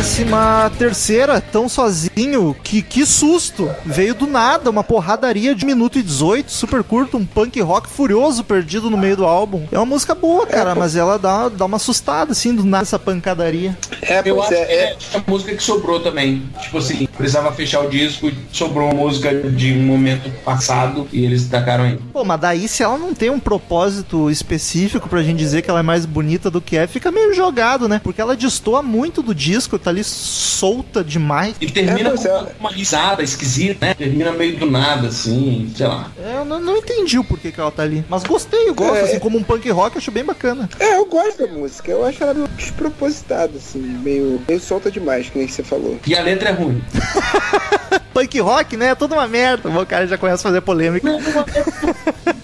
Décima 0.00 0.72
terceira, 0.78 1.42
tão 1.42 1.68
sozinho, 1.68 2.56
que, 2.64 2.80
que 2.80 3.04
susto. 3.04 3.70
Veio 3.84 4.14
do 4.14 4.26
nada, 4.26 4.70
uma 4.70 4.82
porradaria 4.82 5.54
de 5.54 5.66
minuto 5.66 5.98
e 5.98 6.02
18, 6.02 6.50
super 6.50 6.82
curto, 6.82 7.18
um 7.18 7.26
punk 7.26 7.60
rock 7.60 7.86
furioso 7.86 8.42
perdido 8.42 8.88
no 8.88 8.96
meio 8.96 9.14
do 9.14 9.26
álbum. 9.26 9.66
É 9.70 9.78
uma 9.78 9.84
música 9.84 10.14
boa, 10.14 10.46
cara, 10.46 10.74
mas 10.74 10.96
ela 10.96 11.18
dá, 11.18 11.50
dá 11.50 11.66
uma 11.66 11.76
assustada, 11.76 12.32
assim, 12.32 12.54
do 12.54 12.64
nada, 12.64 12.84
essa 12.84 12.98
pancadaria. 12.98 13.76
É, 14.00 14.22
Eu 14.24 14.42
acho 14.42 14.54
é, 14.54 14.64
que 14.64 14.72
é, 14.72 14.84
é 14.84 14.96
a 15.18 15.30
música 15.30 15.54
que 15.54 15.62
sobrou 15.62 16.00
também. 16.00 16.44
Tipo 16.62 16.78
assim, 16.78 17.06
precisava 17.06 17.52
fechar 17.52 17.80
o 17.84 17.90
disco 17.90 18.28
e 18.28 18.34
sobrou 18.50 18.86
uma 18.86 18.94
música 18.94 19.34
de 19.50 19.74
um 19.74 19.82
momento 19.82 20.30
passado 20.42 21.06
e 21.12 21.26
eles 21.26 21.46
tacaram 21.46 21.84
aí. 21.84 21.98
Pô, 22.10 22.24
mas 22.24 22.40
daí 22.40 22.66
se 22.66 22.82
ela 22.82 22.96
não 22.96 23.12
tem 23.12 23.28
um 23.28 23.38
propósito 23.38 24.30
específico 24.30 25.10
pra 25.10 25.22
gente 25.22 25.36
dizer 25.36 25.60
que 25.60 25.68
ela 25.68 25.80
é 25.80 25.82
mais 25.82 26.06
bonita 26.06 26.50
do 26.50 26.62
que 26.62 26.78
é, 26.78 26.86
fica 26.86 27.12
meio 27.12 27.34
jogado, 27.34 27.86
né? 27.86 28.00
Porque 28.02 28.22
ela 28.22 28.34
destoa 28.34 28.82
muito 28.82 29.22
do 29.22 29.34
disco, 29.34 29.78
tá 29.78 29.89
ali 29.90 30.02
solta 30.04 31.04
demais. 31.04 31.54
E 31.60 31.70
termina 31.70 32.10
É, 32.10 32.16
com 32.16 32.28
é. 32.28 32.32
uma, 32.32 32.48
uma 32.60 32.70
risada 32.70 33.22
esquisita, 33.22 33.86
né? 33.86 33.94
Termina 33.94 34.32
meio 34.32 34.56
do 34.56 34.70
nada, 34.70 35.08
assim, 35.08 35.70
sei 35.76 35.86
lá. 35.86 36.10
É, 36.24 36.36
Eu 36.38 36.44
não, 36.44 36.58
não 36.60 36.76
entendi 36.78 37.18
o 37.18 37.24
porquê 37.24 37.52
que 37.52 37.60
ela 37.60 37.70
tá 37.70 37.82
ali. 37.82 38.04
Mas 38.08 38.22
gostei, 38.24 38.68
eu 38.68 38.74
gosto, 38.74 38.96
É. 38.96 39.02
assim, 39.02 39.18
como 39.18 39.36
um 39.38 39.42
punk 39.42 39.68
rock, 39.70 39.98
acho 39.98 40.10
bem 40.10 40.24
bacana. 40.24 40.68
é, 40.78 40.96
eu 40.96 41.04
gosto 41.06 41.46
da 41.46 41.52
música. 41.52 41.90
Eu 41.90 42.04
acho 42.04 42.22
ela 42.22 42.34
meio 42.34 42.48
despropositada, 42.48 43.52
assim, 43.56 43.78
meio, 43.80 44.40
meio 44.48 44.60
solta 44.60 44.90
demais, 44.90 45.28
que 45.28 45.38
nem 45.38 45.46
você 45.48 45.62
falou. 45.62 45.98
E 46.06 46.14
a 46.14 46.22
letra 46.22 46.50
é 46.50 46.52
ruim. 46.52 46.82
Punk 48.12 48.40
rock, 48.40 48.76
né? 48.76 48.86
É 48.88 48.94
toda 48.94 49.14
uma 49.14 49.28
merda. 49.28 49.68
O 49.68 49.86
cara 49.86 50.06
já 50.06 50.18
começa 50.18 50.46
a 50.46 50.50
fazer 50.50 50.60
polêmica. 50.60 51.08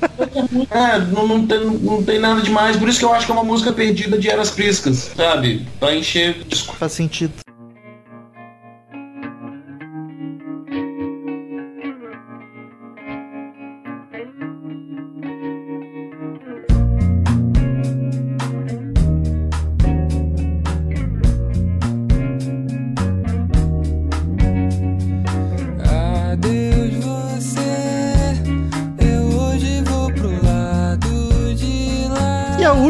É, 0.70 0.98
não, 0.98 1.26
não, 1.26 1.46
tem, 1.46 1.60
não 1.60 2.02
tem 2.02 2.18
nada 2.18 2.40
demais. 2.40 2.76
Por 2.76 2.88
isso 2.88 2.98
que 2.98 3.04
eu 3.04 3.12
acho 3.12 3.26
que 3.26 3.32
é 3.32 3.34
uma 3.34 3.44
música 3.44 3.72
perdida 3.72 4.18
de 4.18 4.28
eras 4.30 4.50
priscas, 4.50 5.12
sabe? 5.16 5.66
Pra 5.78 5.94
encher. 5.94 6.36
Faz 6.78 6.92
sentido. 6.92 7.45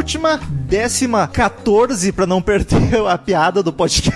Última, 0.07 0.39
décima 0.69 1.27
14, 1.27 2.13
pra 2.13 2.27
não 2.27 2.41
perder 2.41 2.95
a 3.11 3.19
piada 3.19 3.61
do 3.61 3.73
podcast 3.73 4.09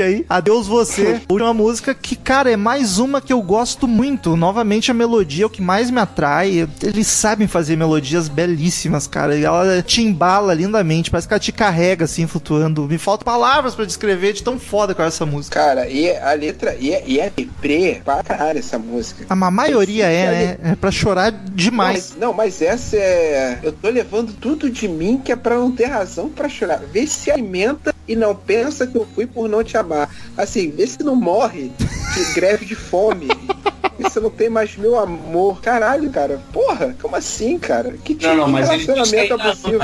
aí. 0.00 0.24
Adeus 0.28 0.66
você. 0.66 1.20
Última 1.28 1.52
música 1.52 1.94
que, 1.94 2.14
cara, 2.14 2.50
é 2.52 2.56
mais 2.56 2.98
uma 2.98 3.20
que 3.20 3.32
eu 3.32 3.42
gosto 3.42 3.88
muito. 3.88 4.36
Novamente 4.36 4.90
a 4.90 4.94
melodia 4.94 5.44
é 5.44 5.46
o 5.46 5.50
que 5.50 5.62
mais 5.62 5.90
me 5.90 5.98
atrai. 6.00 6.68
Eles 6.82 7.06
sabem 7.06 7.48
fazer 7.48 7.76
melodias 7.76 8.28
belíssimas, 8.28 9.06
cara. 9.06 9.36
E 9.36 9.44
ela 9.44 9.82
te 9.82 10.02
embala 10.02 10.54
lindamente, 10.54 11.10
parece 11.10 11.26
que 11.26 11.34
ela 11.34 11.40
te 11.40 11.52
carrega 11.52 12.04
assim, 12.04 12.26
flutuando. 12.26 12.86
Me 12.86 12.98
faltam 12.98 13.24
palavras 13.24 13.74
pra 13.74 13.84
descrever 13.84 14.32
de 14.32 14.42
tão 14.42 14.58
foda 14.58 14.94
que 14.94 15.02
é 15.02 15.06
essa 15.06 15.26
música. 15.26 15.58
Cara, 15.58 15.88
e 15.88 16.10
a 16.16 16.32
letra, 16.34 16.76
e 16.78 16.92
é, 16.92 17.02
e 17.06 17.18
é 17.20 17.30
deprê 17.34 18.00
pra 18.04 18.22
caralho 18.22 18.58
essa 18.58 18.78
música. 18.78 19.24
A 19.28 19.34
ma- 19.34 19.50
maioria 19.50 20.06
é, 20.06 20.30
né? 20.62 20.72
É 20.72 20.74
pra 20.76 20.90
chorar 20.90 21.30
demais. 21.32 22.10
Mas, 22.12 22.20
não, 22.20 22.32
mas 22.32 22.60
essa 22.62 22.96
é. 22.96 23.58
Eu 23.62 23.72
tô 23.72 23.88
levando 23.88 24.32
tudo 24.34 24.70
de 24.70 24.86
mim 24.88 25.20
que 25.22 25.32
é 25.32 25.36
pra 25.36 25.56
não 25.56 25.70
ter 25.72 25.86
razão 25.86 26.28
pra 26.28 26.48
chorar. 26.48 26.80
Vê 26.92 27.06
se 27.06 27.30
alimenta 27.30 27.94
e 28.12 28.16
não 28.16 28.34
pensa 28.34 28.86
que 28.86 28.96
eu 28.96 29.06
fui 29.14 29.26
por 29.26 29.48
não 29.48 29.64
te 29.64 29.76
amar. 29.76 30.14
Assim, 30.36 30.70
vê 30.70 30.86
se 30.86 31.02
não 31.02 31.16
morre 31.16 31.72
de 31.78 32.34
greve 32.34 32.66
de 32.66 32.74
fome. 32.74 33.28
Se 34.10 34.20
não 34.20 34.30
tem 34.30 34.48
mais 34.50 34.76
meu 34.76 34.98
amor. 34.98 35.60
Caralho, 35.60 36.10
cara. 36.10 36.40
Porra, 36.52 36.94
como 37.00 37.16
assim, 37.16 37.58
cara? 37.58 37.94
Que 38.04 38.14
tipo 38.14 38.26
Não, 38.28 38.36
não, 38.36 38.46
de 38.46 38.52
mas 38.52 38.70
ele 38.70 38.84
relacionamento 38.84 39.36
tem, 39.38 39.46
abusivo? 39.50 39.78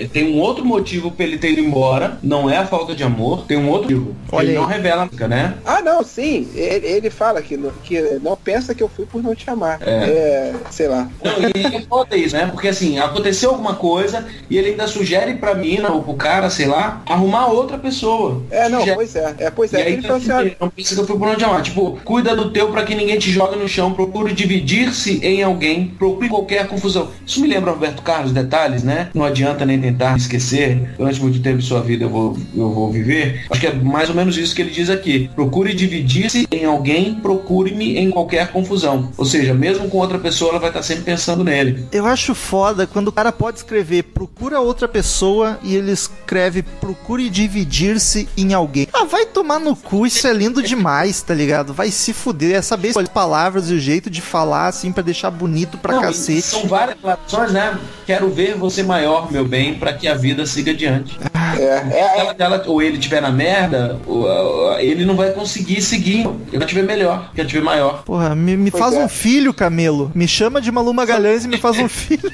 não, 0.00 0.08
tem 0.08 0.34
um 0.34 0.40
outro 0.40 0.64
motivo 0.64 1.10
pra 1.10 1.24
ele 1.26 1.38
ter 1.38 1.52
ido 1.52 1.60
embora. 1.60 2.18
Não 2.22 2.48
é 2.48 2.56
a 2.58 2.66
falta 2.66 2.94
de 2.94 3.02
amor, 3.02 3.44
tem 3.46 3.56
um 3.56 3.68
outro 3.68 3.90
motivo. 3.90 4.16
Olha 4.32 4.44
ele 4.46 4.52
aí. 4.52 4.58
não 4.58 4.66
revela 4.66 5.08
né? 5.28 5.54
Ah, 5.64 5.80
não, 5.82 6.02
sim. 6.02 6.48
Ele, 6.54 6.86
ele 6.86 7.10
fala 7.10 7.40
que, 7.42 7.56
não- 7.56 7.70
que 7.82 8.00
não 8.22 8.36
pensa 8.36 8.74
que 8.74 8.82
eu 8.82 8.88
fui 8.88 9.06
por 9.06 9.22
não 9.22 9.34
te 9.34 9.48
amar. 9.50 9.78
É, 9.82 10.52
sei 10.70 10.88
lá. 10.88 11.08
Não, 11.22 11.32
e 11.54 11.76
é 11.76 11.80
foda 11.82 12.16
isso, 12.16 12.36
né? 12.36 12.46
Porque 12.46 12.68
assim, 12.68 12.98
aconteceu 12.98 13.50
alguma 13.50 13.74
coisa 13.74 14.26
e 14.48 14.56
ele 14.58 14.70
ainda 14.70 14.86
sugere 14.86 15.34
pra 15.34 15.54
mina 15.54 15.90
ou 15.92 16.02
pro 16.02 16.14
cara, 16.14 16.48
sei 16.50 16.66
lá, 16.66 17.02
arrumar 17.06 17.46
outra 17.46 17.78
pessoa. 17.78 18.42
É, 18.50 18.68
não, 18.68 18.80
Sugere. 18.80 18.96
pois 18.96 19.16
é. 19.16 19.34
É, 19.38 19.50
pois 19.50 19.72
E 19.72 19.76
é. 19.76 19.82
aí 19.82 19.92
Ele 19.94 20.02
falou 20.02 20.16
assim, 20.16 20.56
não 20.60 20.68
pensa 20.70 20.94
que 20.94 21.00
eu 21.00 21.06
fui 21.06 21.18
por 21.18 21.28
onde 21.28 21.44
amar. 21.44 21.62
Tipo, 21.62 21.98
cuida 22.04 22.34
do 22.36 22.50
teu 22.50 22.70
pra 22.70 22.84
que 22.84 22.94
ninguém 22.94 23.18
te 23.18 23.30
jogue 23.30 23.56
no 23.56 23.63
no 23.64 23.68
chão, 23.68 23.92
procure 23.92 24.32
dividir-se 24.32 25.18
em 25.22 25.42
alguém, 25.42 25.86
procure 25.86 26.28
qualquer 26.28 26.68
confusão. 26.68 27.08
Isso 27.26 27.40
me 27.40 27.48
lembra 27.48 27.72
Roberto 27.72 28.02
Carlos, 28.02 28.32
detalhes, 28.32 28.82
né? 28.82 29.08
Não 29.14 29.24
adianta 29.24 29.64
nem 29.64 29.80
tentar 29.80 30.16
esquecer, 30.16 30.94
durante 30.98 31.20
muito 31.20 31.40
tempo 31.40 31.62
sua 31.62 31.80
vida 31.80 32.04
eu 32.04 32.10
vou, 32.10 32.36
eu 32.54 32.70
vou 32.70 32.92
viver. 32.92 33.46
Acho 33.50 33.60
que 33.60 33.66
é 33.66 33.74
mais 33.74 34.08
ou 34.08 34.14
menos 34.14 34.36
isso 34.36 34.54
que 34.54 34.62
ele 34.62 34.70
diz 34.70 34.90
aqui. 34.90 35.30
Procure 35.34 35.72
dividir-se 35.72 36.46
em 36.50 36.64
alguém, 36.64 37.14
procure-me 37.14 37.98
em 37.98 38.10
qualquer 38.10 38.52
confusão. 38.52 39.10
Ou 39.16 39.24
seja, 39.24 39.54
mesmo 39.54 39.88
com 39.88 39.98
outra 39.98 40.18
pessoa, 40.18 40.50
ela 40.50 40.60
vai 40.60 40.68
estar 40.68 40.82
sempre 40.82 41.04
pensando 41.04 41.42
nele. 41.42 41.86
Eu 41.90 42.06
acho 42.06 42.34
foda 42.34 42.86
quando 42.86 43.08
o 43.08 43.12
cara 43.12 43.32
pode 43.32 43.58
escrever 43.58 44.02
procura 44.02 44.60
outra 44.60 44.86
pessoa 44.86 45.58
e 45.62 45.74
ele 45.74 45.92
escreve 45.92 46.62
procure 46.62 47.30
dividir-se 47.30 48.28
em 48.36 48.52
alguém. 48.52 48.86
Ah, 48.92 49.04
vai 49.04 49.24
tomar 49.24 49.58
no 49.58 49.74
cu, 49.74 50.06
isso 50.06 50.26
é 50.26 50.32
lindo 50.32 50.62
demais, 50.62 51.22
tá 51.22 51.32
ligado? 51.32 51.72
Vai 51.72 51.90
se 51.90 52.12
fuder, 52.12 52.56
é 52.56 52.62
saber 52.62 52.88
escolher 52.88 53.08
palavras 53.08 53.53
e 53.70 53.74
o 53.74 53.78
jeito 53.78 54.08
de 54.10 54.20
falar 54.20 54.68
assim 54.68 54.92
pra 54.92 55.02
deixar 55.02 55.30
bonito 55.30 55.78
pra 55.78 55.94
Não, 55.94 56.02
cacete. 56.02 56.42
São 56.42 56.66
várias 56.66 56.96
relações, 57.00 57.52
né? 57.52 57.78
Quero 58.06 58.28
ver 58.30 58.54
você 58.56 58.82
maior, 58.82 59.30
meu 59.32 59.44
bem, 59.46 59.74
pra 59.74 59.92
que 59.92 60.06
a 60.08 60.14
vida 60.14 60.44
siga 60.46 60.72
adiante. 60.72 61.18
É, 61.58 61.62
é, 61.64 61.80
Se 62.14 62.20
ela, 62.20 62.34
ela- 62.38 62.62
ou 62.66 62.82
ele 62.82 62.98
tiver 62.98 63.20
na 63.22 63.30
merda, 63.30 63.98
ou- 64.06 64.22
ou- 64.24 64.78
ele 64.78 65.04
não 65.04 65.14
vai 65.16 65.30
conseguir 65.32 65.80
seguir. 65.80 66.26
Ele 66.48 66.58
vai 66.58 66.66
te 66.66 66.74
ver 66.74 66.84
melhor, 66.84 67.30
quer 67.34 67.44
te 67.46 67.54
ver 67.54 67.62
maior. 67.62 68.02
Porra, 68.04 68.34
me, 68.34 68.56
me 68.56 68.70
faz 68.70 68.94
é. 68.94 68.98
um 69.04 69.08
filho, 69.08 69.54
Camelo. 69.54 70.10
Me 70.14 70.26
chama 70.28 70.60
de 70.60 70.70
Malu 70.72 70.92
Magalhães 70.92 71.44
e 71.44 71.48
me 71.48 71.56
faz 71.58 71.78
um 71.78 71.88
filho. 71.88 72.32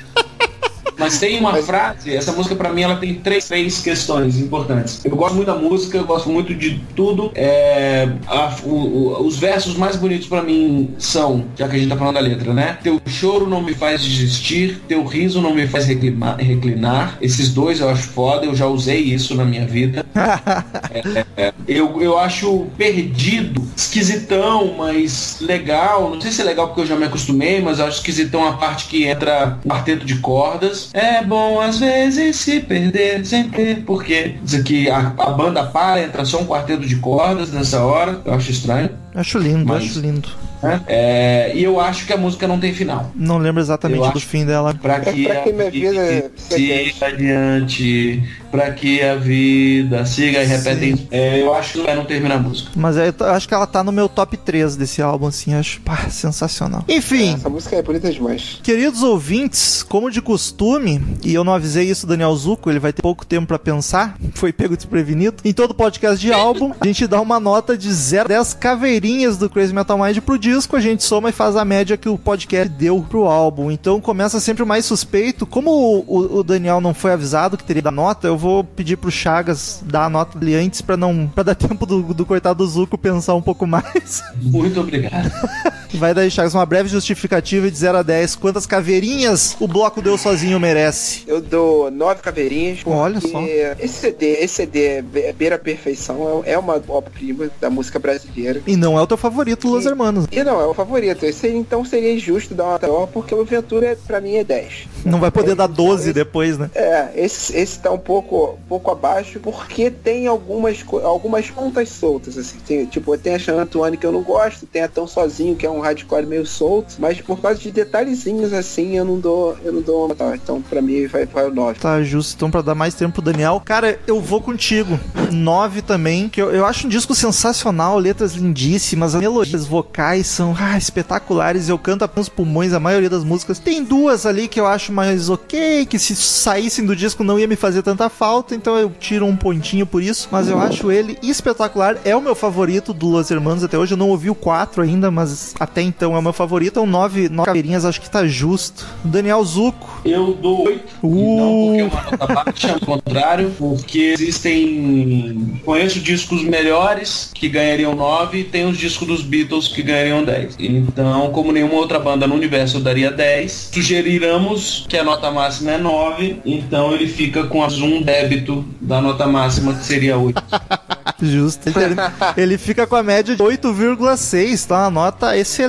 Mas 1.01 1.18
tem 1.18 1.39
uma 1.39 1.55
frase, 1.56 2.14
essa 2.14 2.32
música 2.32 2.55
pra 2.55 2.72
mim 2.72 2.82
ela 2.82 2.97
tem 2.97 3.14
três, 3.14 3.48
três 3.48 3.81
questões 3.81 4.39
importantes. 4.39 5.05
Eu 5.05 5.16
gosto 5.16 5.35
muito 5.35 5.47
da 5.47 5.56
música, 5.56 5.97
eu 5.98 6.05
gosto 6.05 6.28
muito 6.28 6.55
de 6.55 6.81
tudo. 6.94 7.32
É, 7.35 8.09
a- 8.27 8.55
o- 8.64 8.68
o- 8.70 9.27
os 9.27 9.36
versos 9.39 9.77
mais 9.77 9.97
bonitos 9.97 10.28
pra 10.28 10.43
mim 10.43 10.94
são, 10.98 11.44
já 11.56 11.66
que 11.68 11.77
a 11.77 11.78
gente 11.78 11.89
tá 11.89 11.97
falando 11.97 12.14
da 12.14 12.20
letra, 12.20 12.52
né? 12.52 12.78
Teu 12.82 13.01
choro 13.06 13.48
não 13.48 13.62
me 13.62 13.74
faz 13.74 14.02
desistir, 14.02 14.81
teu 14.86 15.05
riso 15.05 15.40
não 15.40 15.55
me 15.55 15.66
faz 15.66 15.86
reclima- 15.86 16.36
reclinar. 16.39 17.16
Esses 17.20 17.48
dois 17.52 17.81
eu 17.81 17.89
acho 17.89 18.09
foda, 18.09 18.44
eu 18.47 18.55
já 18.55 18.66
usei 18.66 19.01
isso 19.01 19.35
na 19.35 19.44
minha 19.44 19.66
vida. 19.66 20.05
Eu, 21.66 22.01
eu 22.02 22.18
acho 22.18 22.66
perdido, 22.77 23.64
esquisitão, 23.77 24.74
mas 24.77 25.39
legal. 25.40 26.10
Não 26.10 26.20
sei 26.20 26.31
se 26.32 26.40
é 26.40 26.44
legal 26.44 26.66
porque 26.68 26.81
eu 26.82 26.86
já 26.86 26.97
me 26.97 27.05
acostumei, 27.05 27.60
mas 27.60 27.78
eu 27.78 27.86
acho 27.86 27.98
esquisitão 27.98 28.47
a 28.47 28.55
parte 28.55 28.86
que 28.86 29.05
entra 29.05 29.59
um 29.64 29.68
quarteto 29.68 30.05
de 30.05 30.16
cordas. 30.16 30.90
É 30.93 31.23
bom 31.23 31.61
às 31.61 31.79
vezes 31.79 32.37
se 32.37 32.59
perder 32.61 33.25
sempre, 33.25 33.77
porque 33.77 34.35
isso 34.45 34.57
aqui 34.57 34.91
a, 34.91 35.15
a 35.19 35.31
banda 35.31 35.65
para, 35.65 36.03
entra 36.03 36.25
só 36.25 36.41
um 36.41 36.47
quarteto 36.47 36.85
de 36.87 36.97
cordas 36.97 37.53
nessa 37.53 37.81
hora. 37.85 38.21
Eu 38.25 38.35
acho 38.35 38.51
estranho. 38.51 38.91
acho 39.15 39.39
lindo, 39.39 39.67
Mas- 39.67 39.85
acho 39.85 40.01
lindo. 40.01 40.29
né? 40.62 40.81
É, 40.89 41.53
e 41.55 41.62
eu 41.62 41.79
acho 41.81 42.07
que 42.07 42.12
a 42.12 42.17
música 42.17 42.49
não 42.49 42.59
tem 42.59 42.75
final. 42.75 43.12
Não 43.15 43.39
lembro 43.39 43.61
exatamente 43.61 44.05
Eu 44.05 44.12
do 44.12 44.21
fim 44.21 44.45
dela. 44.45 44.75
Pra 44.75 44.99
que, 45.01 45.25
pra 45.25 45.37
que 45.37 45.51
a 45.51 45.53
minha 45.53 45.71
vida 45.71 46.31
siga 46.37 47.07
adiante, 47.07 48.23
pra 48.51 48.70
que 48.72 49.01
a 49.02 49.14
vida 49.16 50.05
siga 50.05 50.43
e 50.43 50.47
repetem. 50.47 51.06
É, 51.10 51.40
eu 51.40 51.55
acho 51.55 51.74
que 51.78 51.82
vai 51.85 51.94
não 51.94 52.05
terminar 52.05 52.36
a 52.36 52.39
música. 52.39 52.70
Mas 52.74 52.97
eu 52.97 53.27
acho 53.27 53.47
que 53.48 53.55
ela 53.55 53.66
tá 53.66 53.82
no 53.85 53.93
meu 53.93 54.09
top 54.09 54.36
3 54.36 54.77
desse 54.77 55.01
álbum, 55.02 55.27
assim, 55.27 55.55
acho 55.55 55.81
pá, 55.82 56.09
sensacional. 56.10 56.85
Enfim, 56.89 57.35
essa 57.35 57.48
música 57.48 57.77
é 57.77 57.82
bonita 57.82 58.10
demais. 58.10 58.59
queridos 58.62 59.02
ouvintes, 59.02 59.82
como 59.82 60.10
de 60.10 60.20
costume, 60.20 61.02
e 61.24 61.32
eu 61.35 61.44
não 61.44 61.52
avisei 61.55 61.89
isso 61.89 62.06
do 62.06 62.10
Daniel 62.10 62.35
Zuco, 62.36 62.70
ele 62.70 62.78
vai 62.78 62.93
ter 62.93 63.02
pouco 63.02 63.24
tempo 63.27 63.47
pra 63.47 63.59
pensar, 63.59 64.16
foi 64.35 64.52
pego 64.52 64.77
desprevenido. 64.77 65.36
Em 65.44 65.52
todo 65.52 65.74
podcast 65.74 66.18
de 66.20 66.32
álbum, 66.32 66.72
a 66.81 66.86
gente 66.86 67.06
dá 67.06 67.20
uma 67.20 67.39
nota 67.40 67.77
de 67.77 67.93
0 67.93 68.24
a 68.24 68.28
10 68.28 68.55
caveirinhas 68.55 69.36
do 69.36 69.48
Crazy 69.51 69.72
Metal 69.74 69.98
Mind 69.98 70.18
pro 70.18 70.39
disco, 70.39 70.77
a 70.77 70.81
gente 70.81 71.02
soma 71.02 71.28
e 71.31 71.32
faz 71.32 71.56
a 71.56 71.64
média 71.64 71.97
que 71.97 72.09
o 72.09 72.18
podcast 72.18 72.68
deu 72.68 73.05
pro 73.09 73.24
álbum. 73.24 73.70
Então 73.70 74.01
começa 74.01 74.40
sempre 74.40 74.62
o 74.62 74.66
mais 74.66 74.85
suspeito. 74.85 75.47
Como 75.47 75.70
o, 75.70 75.98
o- 76.06 76.39
o 76.39 76.43
Daniel 76.43 76.81
não 76.81 76.94
foi 76.94 77.12
avisado 77.12 77.56
que 77.56 77.64
teria 77.64 77.82
da 77.82 77.90
nota, 77.90 78.27
eu 78.27 78.36
vou 78.41 78.65
pedir 78.65 78.97
pro 78.97 79.11
Chagas 79.11 79.83
dar 79.85 80.07
a 80.07 80.11
nota 80.11 80.39
dele 80.39 80.55
antes 80.55 80.81
pra 80.81 80.97
não 80.97 81.29
para 81.29 81.45
dar 81.45 81.55
tempo 81.69 81.85
do, 81.85 82.15
do 82.15 82.25
coitado 82.25 82.65
do 82.65 82.71
Zuco 82.71 82.97
pensar 82.97 83.35
um 83.35 83.43
pouco 83.43 83.67
mais. 83.67 84.23
Muito 84.37 84.81
obrigado. 84.81 85.31
Vai 85.95 86.15
daí, 86.15 86.31
Chagas, 86.31 86.55
uma 86.55 86.67
breve 86.67 86.89
justificativa 86.89 87.71
de 87.71 87.77
0 87.77 87.99
a 87.99 88.03
10. 88.03 88.37
Quantas 88.37 88.67
caveirinhas 88.67 89.57
o 89.59 89.67
bloco 89.67 90.01
deu 90.03 90.17
sozinho 90.19 90.59
merece? 90.61 91.23
Eu 91.27 91.41
dou 91.41 91.91
nove 91.91 92.21
caveirinhas. 92.23 92.83
porque 92.83 92.97
Olha 92.99 93.21
só. 93.21 93.41
Esse 93.79 93.95
CD, 94.01 94.27
esse 94.41 94.55
CD 94.55 94.85
é 94.87 95.03
be- 95.03 95.33
beira 95.33 95.59
perfeição, 95.59 96.43
é 96.47 96.51
é 96.53 96.59
uma 96.59 96.83
obra-prima 96.89 97.49
da 97.61 97.71
música 97.71 97.99
brasileira. 97.99 98.61
E 98.67 98.77
não 98.77 98.99
é 98.99 99.03
o 99.03 99.07
teu 99.07 99.17
favorito, 99.17 99.69
Los 99.69 99.87
Hermanos. 99.87 100.27
E 100.33 100.43
não, 100.43 100.61
é 100.61 100.67
o 100.67 100.75
favorito. 100.75 101.25
Esse, 101.25 101.49
então 101.49 101.85
seria 101.85 102.12
injusto 102.12 102.55
dar 102.55 102.65
uma 102.65 102.79
maior, 102.79 103.07
porque 103.07 103.35
o 103.35 103.45
Ventura, 103.45 103.97
pra 104.07 104.21
mim, 104.21 104.35
é 104.37 104.45
10. 104.45 104.89
Não 105.05 105.21
vai 105.21 105.31
poder 105.31 105.55
dar 105.55 105.67
12 105.67 106.12
depois, 106.12 106.59
né? 106.59 106.71
É, 106.75 107.09
esse, 107.15 107.57
esse 107.57 107.79
tá 107.79 107.91
um 107.91 107.99
pouco, 107.99 108.59
pouco 108.69 108.91
abaixo, 108.91 109.39
porque 109.41 109.91
tem 109.91 110.27
algumas, 110.27 110.85
algumas 111.05 111.49
pontas 111.51 111.89
soltas, 111.89 112.37
assim. 112.37 112.59
Tem, 112.67 112.87
tipo, 112.87 113.17
tem 113.17 113.35
a 113.35 113.39
Xana 113.39 113.67
que 113.99 114.07
eu 114.07 114.12
não 114.12 114.23
gosto, 114.23 114.67
tem 114.67 114.83
a 114.83 114.89
Tão 114.89 115.07
Sozinho, 115.07 115.57
que 115.57 115.65
é 115.67 115.71
um 115.71 115.80
hardcore 115.81 116.27
meio 116.27 116.47
solto, 116.47 116.94
mas 116.98 117.20
por 117.20 117.40
causa 117.40 117.59
de 117.61 117.70
detalhezinhos, 117.70 118.52
assim, 118.52 118.97
eu 118.97 119.05
não 119.05 119.19
dou, 119.19 119.57
eu 119.65 119.73
não 119.73 119.82
dou 119.82 120.07
uma 120.07 120.09
nota. 120.09 120.35
Então, 120.35 120.61
pra 120.62 120.81
mim, 120.81 121.07
vai, 121.07 121.27
vai 121.27 121.47
o 121.47 121.55
9. 121.55 121.78
Tá 121.78 122.02
justo, 122.02 122.35
então 122.36 122.51
pra 122.51 122.62
dar 122.62 122.74
mais 122.74 122.94
tempo 122.94 123.15
pro 123.15 123.23
Daniel. 123.23 123.61
Cara, 123.65 123.98
eu 124.07 124.20
vou 124.20 124.40
contigo. 124.40 124.98
9 125.31 125.82
também, 125.82 126.28
que 126.28 126.40
eu, 126.40 126.51
eu 126.51 126.66
acho 126.66 126.86
um 126.86 126.90
disco 126.90 127.15
sensacional, 127.15 127.98
letras 127.98 128.32
lindíssimas, 128.32 129.15
as 129.15 129.20
melodias 129.20 129.66
vocais 129.66 130.27
são 130.27 130.55
ah, 130.59 130.77
espetaculares. 130.77 131.69
Eu 131.69 131.78
canto 131.78 132.05
apenas 132.05 132.28
pulmões 132.28 132.73
a 132.73 132.81
maioria 132.81 133.11
das 133.11 133.24
músicas. 133.24 133.59
Tem 133.59 133.82
duas 133.85 134.27
ali 134.27 134.48
que 134.48 134.61
eu 134.61 134.66
acho 134.66 134.93
mais 134.93 135.28
ok, 135.28 135.86
que 135.86 135.98
se 135.98 136.15
saíssem 136.16 136.85
do 136.85 136.97
disco 136.97 137.24
não 137.24 137.39
ia 137.39 137.47
me 137.47 137.57
fazer 137.57 137.82
tanta 137.82 138.09
falta, 138.09 138.55
então 138.55 138.77
eu 138.77 138.90
tiro 138.98 139.27
um 139.27 139.36
pontinho 139.36 139.86
por 139.86 140.02
isso. 140.02 140.28
Mas 140.31 140.48
eu 140.48 140.59
acho 140.59 140.90
ele 140.90 141.19
espetacular, 141.23 141.98
é 142.05 142.15
o 142.15 142.20
meu 142.20 142.35
favorito 142.35 142.93
do 142.93 143.09
Los 143.09 143.31
Hermanos 143.31 143.65
até 143.65 143.78
hoje. 143.78 143.94
Eu 143.94 143.98
não 143.98 144.09
ouvi 144.09 144.31
o 144.31 144.35
4 144.35 144.82
ainda, 144.82 145.11
mas 145.11 145.55
até 145.71 145.83
então 145.83 146.15
é 146.17 146.19
o 146.19 146.23
meu 146.23 146.33
favorito. 146.33 146.73
Então 146.73 146.87
9, 146.87 147.29
9 147.29 147.47
caveirinhas 147.47 147.85
acho 147.85 148.01
que 148.01 148.11
tá 148.11 148.27
justo. 148.27 148.87
Daniel 149.05 149.43
Zuco. 149.45 150.01
Eu 150.05 150.35
dou 150.35 150.67
8. 150.67 150.83
Uh. 151.03 151.37
Não 151.37 151.67
porque 151.67 151.81
é 151.81 151.85
uma 151.85 152.03
nota 152.03 152.27
baixa, 152.27 152.73
ao 152.73 152.81
contrário, 152.81 153.53
porque 153.57 154.15
existem. 154.19 155.61
Conheço 155.65 156.01
discos 156.01 156.43
melhores 156.43 157.31
que 157.33 157.49
ganhariam 157.49 157.95
9 157.95 158.39
e 158.39 158.45
tem 158.45 158.67
os 158.67 158.77
discos 158.77 159.07
dos 159.07 159.23
Beatles 159.23 159.69
que 159.69 159.83
ganhariam 159.83 160.25
10. 160.25 160.57
Então, 160.59 161.31
como 161.31 161.53
nenhuma 161.53 161.75
outra 161.75 161.99
banda 161.99 162.27
no 162.27 162.35
universo 162.35 162.79
eu 162.79 162.81
daria 162.81 163.11
10, 163.11 163.71
sugeriramos 163.73 164.87
que 164.89 164.97
a 164.97 165.05
nota 165.05 165.31
máxima 165.31 165.73
é 165.73 165.79
9, 165.79 166.41
então 166.45 166.93
ele 166.93 167.07
fica 167.07 167.45
com 167.45 167.61
um 167.61 168.03
débito 168.03 168.65
da 168.81 169.01
nota 169.01 169.27
máxima 169.27 169.75
que 169.75 169.85
seria 169.85 170.17
8. 170.19 170.43
Justo. 171.23 171.69
Ele, 171.69 171.95
ele 172.37 172.59
fica 172.59 172.87
com 172.87 172.97
a 172.97 173.03
média 173.03 173.37
de 173.37 173.43
8,6, 173.43 174.67
tá? 174.67 174.83
Uma 174.83 174.91
nota 174.91 175.37
excelente. 175.37 175.60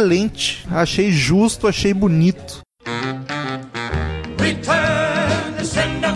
Achei 0.71 1.11
justo, 1.11 1.67
achei 1.67 1.93
bonito. 1.93 2.61
Return 4.39 5.65
sender. 5.65 6.15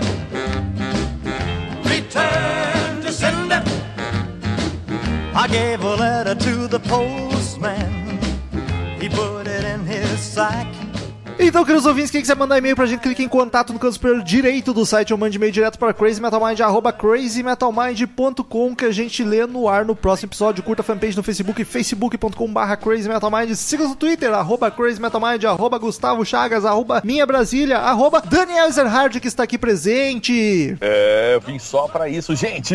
Return 1.84 3.12
sender. 3.12 3.64
Gave 5.50 5.84
a 5.84 5.96
letter 5.96 6.36
to 6.36 6.68
the 6.70 6.80
postman. 6.80 8.18
He 9.00 9.10
put 9.10 9.48
it 9.48 9.66
in 9.66 9.86
his 9.86 10.20
sack. 10.22 10.85
Então, 11.38 11.66
queridos 11.66 11.86
ouvintes, 11.86 12.12
quem 12.12 12.22
quiser 12.22 12.36
mandar 12.36 12.58
e-mail 12.58 12.76
pra 12.76 12.86
gente, 12.86 13.02
clique 13.02 13.22
em 13.22 13.28
contato 13.28 13.74
no 13.74 13.80
canto 13.80 13.94
superior 13.94 14.24
direito 14.24 14.74
do 14.74 14.86
site 14.86 15.12
ou 15.12 15.20
mande 15.20 15.38
e-mail 15.38 15.52
direto 15.52 15.78
para 15.78 15.94
crazymetalmind, 15.94 16.62
arroba 16.62 16.94
crazymetalmind.com 16.94 18.76
que 18.76 18.86
a 18.86 18.92
gente 18.92 19.22
lê 19.22 19.46
no 19.46 19.68
ar 19.68 19.84
no 19.84 19.96
próximo 19.96 20.30
episódio. 20.30 20.64
Curta 20.64 20.82
a 20.82 20.86
fanpage 20.86 21.18
no 21.18 21.22
Facebook, 21.22 21.64
facebook.com 21.66 22.48
barra 22.54 22.78
crazymetalmind. 22.78 23.54
Siga 23.56 23.86
no 23.86 23.96
Twitter, 23.96 24.34
arroba 24.34 24.72
crazymetalmind, 24.72 25.44
arroba 25.44 25.78
Gustavo 25.78 26.26
Chagas, 26.26 26.64
arroba 26.64 27.02
Minha 27.04 27.26
Brasília, 27.26 27.80
arroba 27.80 28.22
Daniel 28.22 28.66
que 29.22 29.28
está 29.28 29.44
aqui 29.44 29.58
presente. 29.58 30.78
É, 30.80 31.36
eu 31.36 31.42
vim 31.42 31.60
só 31.60 31.88
pra 31.88 32.08
isso, 32.08 32.34
gente. 32.36 32.74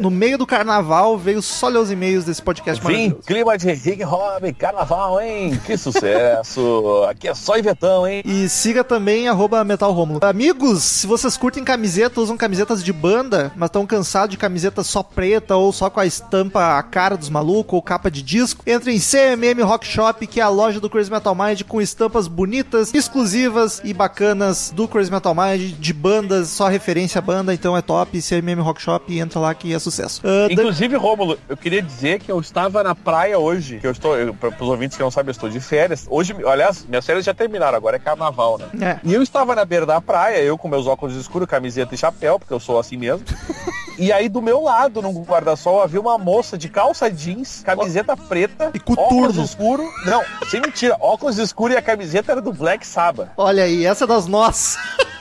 No 0.00 0.10
meio 0.10 0.36
do 0.36 0.46
carnaval, 0.46 1.16
veio 1.16 1.40
só 1.40 1.68
ler 1.68 1.78
os 1.78 1.90
e-mails 1.90 2.24
desse 2.24 2.42
podcast 2.42 2.84
Vim, 2.84 3.10
clima 3.24 3.56
de 3.56 3.72
Rick 3.72 4.02
Robin, 4.02 4.52
carnaval, 4.52 5.20
hein? 5.20 5.58
Que 5.64 5.76
sucesso. 5.76 7.04
Aqui 7.08 7.28
é 7.28 7.34
só 7.34 7.56
inventando. 7.56 7.83
Hein? 8.08 8.22
E 8.24 8.48
siga 8.48 8.82
também 8.82 9.28
arroba 9.28 9.62
Metal 9.64 9.90
Rômulo. 9.92 10.20
Amigos, 10.22 10.82
se 10.82 11.06
vocês 11.06 11.36
curtem 11.36 11.62
camiseta, 11.64 12.20
usam 12.20 12.36
camisetas 12.36 12.82
de 12.82 12.92
banda, 12.92 13.52
mas 13.56 13.68
estão 13.68 13.86
cansados 13.86 14.30
de 14.30 14.36
camiseta 14.36 14.82
só 14.82 15.02
preta 15.02 15.56
ou 15.56 15.72
só 15.72 15.88
com 15.90 16.00
a 16.00 16.06
estampa 16.06 16.78
a 16.78 16.82
cara 16.82 17.16
dos 17.16 17.28
malucos 17.28 17.74
ou 17.74 17.82
capa 17.82 18.10
de 18.10 18.22
disco, 18.22 18.62
entre 18.66 18.92
em 18.94 18.98
CMM 18.98 19.62
Rock 19.62 19.86
Shop, 19.86 20.26
que 20.26 20.40
é 20.40 20.42
a 20.42 20.48
loja 20.48 20.80
do 20.80 20.88
Crazy 20.90 21.10
Metal 21.10 21.34
Mind 21.34 21.62
com 21.62 21.80
estampas 21.80 22.26
bonitas, 22.28 22.92
exclusivas 22.94 23.80
e 23.84 23.92
bacanas 23.94 24.72
do 24.74 24.86
Crazy 24.88 25.10
Metal 25.10 25.34
Mind, 25.34 25.74
de 25.78 25.92
bandas, 25.92 26.48
só 26.48 26.68
referência 26.68 27.18
a 27.18 27.22
banda, 27.22 27.52
então 27.54 27.76
é 27.76 27.82
top. 27.82 28.20
CMM 28.20 28.60
Rock 28.60 28.80
Shop, 28.80 29.18
entra 29.18 29.38
lá 29.40 29.54
que 29.54 29.72
é 29.74 29.78
sucesso. 29.78 30.22
Dan- 30.22 30.48
Inclusive, 30.50 30.96
Rômulo, 30.96 31.38
eu 31.48 31.56
queria 31.56 31.82
dizer 31.82 32.20
que 32.20 32.30
eu 32.30 32.40
estava 32.40 32.82
na 32.82 32.94
praia 32.94 33.38
hoje, 33.38 33.78
que 33.78 33.86
eu 33.86 33.90
estou, 33.92 34.14
para 34.34 34.48
os 34.50 34.68
ouvintes 34.68 34.96
que 34.96 35.02
não 35.02 35.10
sabem, 35.10 35.28
eu 35.28 35.32
estou 35.32 35.48
de 35.48 35.60
férias. 35.60 36.06
Hoje, 36.08 36.34
aliás, 36.46 36.84
minhas 36.88 37.04
férias 37.04 37.24
já 37.24 37.34
terminaram, 37.34 37.73
agora 37.76 37.96
é 37.96 37.98
carnaval, 37.98 38.58
né? 38.58 38.66
É. 38.80 39.00
E 39.02 39.12
eu 39.14 39.22
estava 39.22 39.54
na 39.54 39.64
beira 39.64 39.84
da 39.86 40.00
praia, 40.00 40.38
eu 40.42 40.56
com 40.58 40.68
meus 40.68 40.86
óculos 40.86 41.14
escuros, 41.16 41.48
camiseta 41.48 41.94
e 41.94 41.98
chapéu, 41.98 42.38
porque 42.38 42.52
eu 42.54 42.60
sou 42.60 42.78
assim 42.78 42.96
mesmo. 42.96 43.24
E 43.96 44.12
aí 44.12 44.28
do 44.28 44.42
meu 44.42 44.60
lado, 44.60 45.00
no 45.00 45.12
guarda-sol, 45.22 45.80
havia 45.80 46.00
uma 46.00 46.18
moça 46.18 46.58
de 46.58 46.68
calça 46.68 47.08
jeans, 47.08 47.62
camiseta 47.64 48.16
preta, 48.16 48.72
E 48.74 48.80
coturno. 48.80 49.04
óculos 49.28 49.36
escuro. 49.38 49.88
Não, 50.04 50.20
sem 50.50 50.60
mentira, 50.60 50.96
óculos 50.98 51.38
escuro 51.38 51.72
e 51.74 51.76
a 51.76 51.80
camiseta 51.80 52.32
era 52.32 52.40
do 52.42 52.52
Black 52.52 52.84
Sabbath. 52.84 53.28
Olha 53.36 53.62
aí, 53.62 53.86
essa 53.86 54.02
é 54.02 54.06
das 54.08 54.26
nossas. 54.26 54.76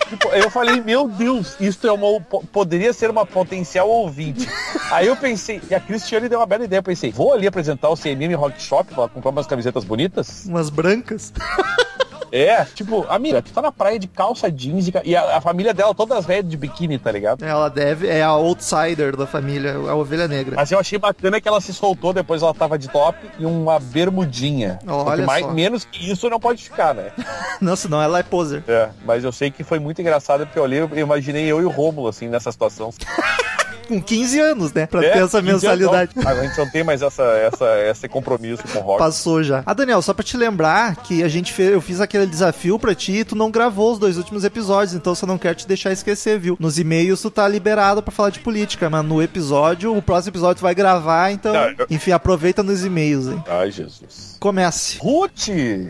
Tipo, 0.10 0.28
eu 0.30 0.50
falei, 0.50 0.82
meu 0.82 1.08
Deus, 1.08 1.56
isso 1.60 1.86
é 1.86 1.92
uma, 1.92 2.20
po- 2.20 2.44
poderia 2.52 2.92
ser 2.94 3.12
uma 3.12 3.28
potencial 3.28 3.88
ouvinte. 3.88 4.50
Aí 4.90 5.06
eu 5.06 5.16
pensei, 5.16 5.62
e 5.70 5.76
a 5.76 5.80
Cristiane 5.80 6.28
deu 6.28 6.40
uma 6.40 6.46
bela 6.48 6.64
ideia, 6.66 6.80
eu 6.80 6.84
pensei, 6.84 7.12
vou 7.12 7.32
ali 7.32 7.46
apresentar 7.46 7.90
o 7.90 7.96
CMM 7.96 8.34
Rock 8.34 8.60
Shop 8.60 8.92
pra 8.92 9.08
comprar 9.08 9.30
umas 9.30 9.46
camisetas 9.46 9.84
bonitas? 9.84 10.46
Umas 10.48 10.72
brancas. 10.72 11.32
É, 12.36 12.66
tipo, 12.66 13.06
amiga, 13.10 13.44
tu 13.44 13.54
tá 13.54 13.62
na 13.62 13.72
praia 13.72 14.00
de 14.00 14.08
calça 14.08 14.52
jeans 14.52 14.90
e, 15.06 15.16
a, 15.16 15.38
a 15.38 15.40
família 15.40 15.72
dela 15.72 15.94
todas 15.94 16.26
velhas 16.26 16.50
de 16.50 16.58
biquíni, 16.58 16.98
tá 16.98 17.12
ligado? 17.12 17.46
Ela 17.46 17.70
deve, 17.70 18.08
é 18.08 18.24
a 18.24 18.30
outsider 18.30 19.16
da 19.16 19.28
família, 19.28 19.76
a 19.76 19.94
ovelha 19.94 20.28
negra. 20.28 20.56
Mas 20.56 20.72
eu 20.72 20.80
achei 20.80 20.98
bacana 20.98 21.40
que 21.40 21.48
ela 21.48 21.62
se 21.62 21.72
soltou, 21.72 22.12
depois 22.12 22.42
ela 22.42 22.52
tava 22.52 22.76
de 22.76 22.88
top 22.88 23.20
e 23.38 23.46
uma 23.46 23.80
bermudinha. 23.80 24.80
Olha 24.88 25.28
mais, 25.28 25.46
só. 25.46 25.52
menos 25.52 25.86
que 25.86 26.10
isso 26.10 26.28
não 26.28 26.40
pode 26.40 26.64
ficar, 26.64 26.96
né? 26.96 27.12
Não, 27.62 27.76
senão 27.76 28.02
ela 28.02 28.20
é 28.20 28.24
poser. 28.24 28.64
É, 28.68 28.90
mas 29.06 29.24
eu 29.24 29.32
sei 29.32 29.52
que 29.52 29.64
foi 29.64 29.78
muito 29.78 30.02
engraçado 30.02 30.46
porque 30.46 30.58
eu 30.58 30.64
olhei, 30.64 30.80
eu 30.80 30.90
imaginei 30.98 31.46
eu 31.46 31.62
e 31.62 31.66
o 31.66 31.70
Rômulo, 31.70 32.08
assim, 32.08 32.28
nessa 32.28 32.52
situação. 32.52 32.92
Com 33.88 34.02
15 34.02 34.40
anos, 34.40 34.74
né? 34.74 34.86
Pra 34.86 35.04
É, 35.04 35.10
ter 35.12 35.20
essa 35.24 35.40
15 35.42 35.50
anos, 35.50 35.64
mensalidade. 35.64 36.12
A 36.26 36.36
gente 36.44 36.58
não 36.58 36.70
tem 36.70 36.84
mais 36.84 37.02
essa, 37.02 37.24
essa, 37.24 37.66
esse 37.90 38.08
compromisso 38.08 38.64
com 38.72 38.80
o 38.80 38.82
rock. 38.82 39.00
Passou 39.00 39.44
já. 39.44 39.64
Ah, 39.66 39.74
Daniel, 39.74 40.02
só 40.02 40.14
pra 40.14 40.24
te 40.24 40.38
lembrar 40.38 40.96
que 40.98 41.24
a 41.24 41.28
gente 41.28 41.52
fez, 41.54 41.72
eu 41.72 41.82
fiz 41.82 42.00
aquele 42.02 42.26
desafio 42.26 42.78
pra 42.80 42.96
ti 42.96 43.12
e 43.20 43.24
tu 43.26 43.36
não 43.36 43.52
gravou 43.52 43.92
os 43.94 44.00
dois 44.00 44.18
últimos 44.18 44.44
episódios, 44.44 44.94
então 44.96 45.14
você 45.14 45.26
não 45.26 45.38
quer 45.38 45.54
te 45.56 45.68
deixar 45.68 45.92
esquecer, 45.92 46.40
viu? 46.40 46.56
Nos 46.60 46.78
e-mails 46.80 47.22
tu 47.22 47.30
tá 47.30 47.48
liberado 47.48 48.02
pra 48.02 48.12
falar 48.12 48.30
de 48.30 48.40
política, 48.40 48.90
mas 48.90 49.06
no 49.06 49.22
episódio, 49.22 49.96
o 49.96 50.02
próximo 50.02 50.32
episódio 50.32 50.60
tu 50.60 50.64
vai 50.64 50.76
gravar, 50.76 51.32
então, 51.32 51.54
Não, 51.54 51.70
eu- 51.70 51.88
enfim, 51.90 52.12
aproveita 52.12 52.64
nos 52.64 52.84
e-mails, 52.86 53.28
hein? 53.28 53.44
Ai, 53.48 53.72
Jesus. 53.72 54.38
Comece. 54.40 54.98
Ruth! 55.00 55.48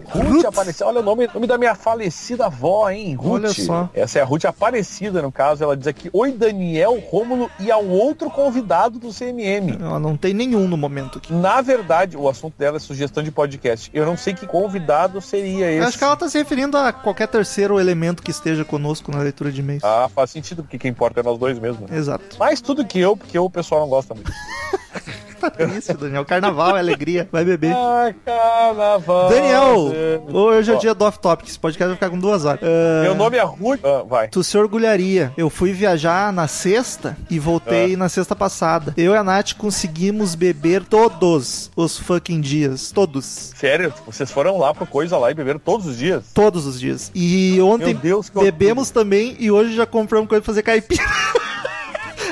Ruth, 0.10 0.26
Ruth. 0.30 0.46
apareceu. 0.46 0.88
Olha 0.88 1.00
o 1.00 1.04
nome, 1.04 1.28
nome 1.34 1.48
da 1.48 1.58
minha 1.58 1.74
falecida 1.76 2.46
avó, 2.46 2.90
hein? 2.90 3.16
Ruth. 3.16 3.34
Olha 3.44 3.50
só. 3.54 3.90
Essa 3.94 4.20
é 4.20 4.22
a 4.22 4.26
Ruth 4.26 4.46
Aparecida, 4.46 5.22
no 5.22 5.32
caso. 5.32 5.64
Ela 5.64 5.76
diz 5.76 5.88
aqui: 5.88 6.10
Oi, 6.14 6.32
Daniel, 6.32 7.02
Rômulo 7.10 7.50
e 7.60 7.72
ao 7.72 7.84
outro 7.94 8.30
convidado 8.30 9.00
do 9.00 9.10
CMM. 9.14 9.78
Ela 9.82 10.00
não 10.00 10.16
tem 10.18 10.34
nenhum 10.34 10.68
no 10.68 10.78
momento 10.78 11.18
aqui. 11.18 11.34
Na 11.34 11.62
verdade, 11.62 12.18
o 12.18 12.28
assunto 12.28 12.58
dela 12.58 12.78
é 12.78 12.80
sugestão 12.80 13.24
de 13.24 13.32
podcast. 13.32 13.90
Eu 13.94 14.06
não 14.06 14.18
sei 14.18 14.34
que 14.34 14.46
convidado 14.46 15.22
seria 15.22 15.70
esse. 15.72 15.80
Eu 15.82 15.88
acho 15.88 15.98
que 15.98 16.04
ela 16.04 16.16
tá 16.16 16.28
se 16.30 16.38
referindo 16.38 16.78
a 16.78 16.92
qualquer 16.92 17.28
terceiro 17.28 17.80
elemento 17.80 18.22
que 18.24 18.32
esteja 18.32 18.64
conosco 18.66 19.12
na 19.12 19.20
leitura 19.20 19.52
de 19.52 19.62
e-mails. 19.62 19.84
Ah, 19.84 20.10
faz 20.14 20.32
sentido, 20.32 20.64
porque 20.64 20.78
quem 20.78 20.92
importa 20.92 21.20
é 21.20 21.24
nós 21.24 21.38
dois 21.38 21.58
mesmo. 21.60 21.88
né? 21.88 21.98
Exato. 21.98 22.38
Mais 22.38 22.62
tudo 22.62 22.86
que 22.86 23.00
eu, 23.00 23.16
porque 23.16 23.38
o 23.38 23.50
pessoal 23.50 23.82
não 23.82 23.90
gosta 23.90 24.14
muito. 24.14 24.32
Tá 25.44 25.50
triste, 25.50 25.94
Daniel. 25.94 26.24
Carnaval 26.24 26.78
é 26.78 26.80
alegria. 26.80 27.28
Vai 27.30 27.44
beber. 27.44 27.74
Ah, 27.76 28.14
carnaval. 28.26 29.30
Daniel, 29.30 29.92
hoje 30.32 30.72
é 30.72 30.76
o 30.76 30.80
dia 30.80 30.94
do 30.94 31.04
off-topic. 31.04 31.50
Esse 31.50 31.60
podcast 31.60 31.88
vai 31.90 31.96
ficar 31.96 32.10
com 32.10 32.18
duas 32.18 32.46
horas. 32.46 32.62
Ah, 32.64 33.04
Meu 33.04 33.14
nome 33.14 33.36
é 33.38 33.44
Ruth. 33.44 33.82
Ah, 33.84 34.04
vai. 34.08 34.30
Tu 34.30 34.42
se 34.42 34.58
orgulharia. 34.58 35.34
Eu 35.36 35.50
fui 35.50 35.74
viajar 35.74 36.32
na 36.32 36.48
sexta 36.48 37.18
e 37.30 37.40
voltei 37.40 37.98
na 37.98 38.08
sexta 38.08 38.34
passada. 38.36 38.94
Eu 38.96 39.14
e 39.14 39.18
a 39.18 39.24
Nath 39.24 39.54
conseguimos 39.58 40.34
beber 40.34 40.86
todos 40.86 41.70
os 41.76 41.98
fucking 41.98 42.40
dias. 42.40 42.92
Todos. 42.92 43.26
Sério, 43.56 43.94
vocês 44.06 44.32
foram 44.32 44.58
lá 44.58 44.74
pro 44.74 44.94
Coisa 44.94 45.18
lá 45.18 45.32
e 45.32 45.34
beberam 45.34 45.60
todos 45.60 45.88
os 45.88 45.98
dias? 45.98 46.26
Todos 46.34 46.66
os 46.66 46.80
dias. 46.80 47.12
E 47.16 47.60
ontem 47.62 47.96
Deus, 47.96 48.30
bebemos 48.30 48.92
também 48.92 49.36
e 49.40 49.50
hoje 49.50 49.76
já 49.76 49.86
compramos 49.86 50.30
coisa 50.30 50.42
pra 50.42 50.46
fazer 50.46 50.62
caipira. 50.62 51.04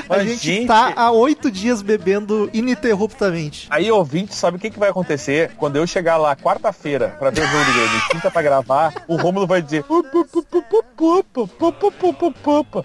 A 0.08 0.24
gente, 0.24 0.44
gente 0.44 0.66
tá 0.66 0.92
há 0.96 1.10
oito 1.10 1.50
dias 1.50 1.82
bebendo 1.82 2.50
ininterruptamente. 2.52 3.66
Aí, 3.70 3.90
ouvinte, 3.90 4.34
sabe 4.34 4.56
o 4.56 4.60
que, 4.60 4.70
que 4.70 4.78
vai 4.78 4.90
acontecer? 4.90 5.52
Quando 5.56 5.76
eu 5.76 5.86
chegar 5.86 6.16
lá 6.16 6.34
quarta-feira 6.36 7.16
pra 7.18 7.30
ver 7.30 7.42
o 7.42 7.46
jogo 7.46 7.64
do 7.64 7.72
Grêmio 7.72 8.02
quinta 8.10 8.30
pra 8.30 8.42
gravar, 8.42 9.04
o 9.08 9.16
Rômulo 9.16 9.46
vai 9.46 9.62
dizer. 9.62 9.84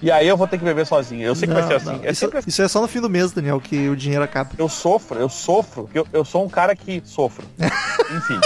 E 0.01 0.11
aí 0.11 0.27
eu 0.27 0.37
vou 0.37 0.47
ter 0.47 0.57
que 0.57 0.63
beber 0.63 0.85
sozinho. 0.85 1.25
Eu 1.25 1.35
sei 1.35 1.47
que 1.47 1.53
não, 1.53 1.61
vai 1.61 1.67
ser 1.67 1.75
assim. 1.75 1.99
É 2.03 2.11
isso, 2.11 2.19
sempre... 2.19 2.39
isso, 2.45 2.61
é 2.61 2.67
só 2.67 2.81
no 2.81 2.87
fim 2.87 3.01
do 3.01 3.09
mês, 3.09 3.31
Daniel, 3.31 3.59
que 3.59 3.89
o 3.89 3.95
dinheiro 3.95 4.23
acaba. 4.23 4.51
Eu 4.57 4.69
sofro, 4.69 5.19
eu 5.19 5.29
sofro, 5.29 5.89
eu, 5.93 6.07
eu 6.13 6.25
sou 6.25 6.43
um 6.45 6.49
cara 6.49 6.75
que 6.75 7.01
sofro. 7.05 7.45
Enfim. 8.15 8.39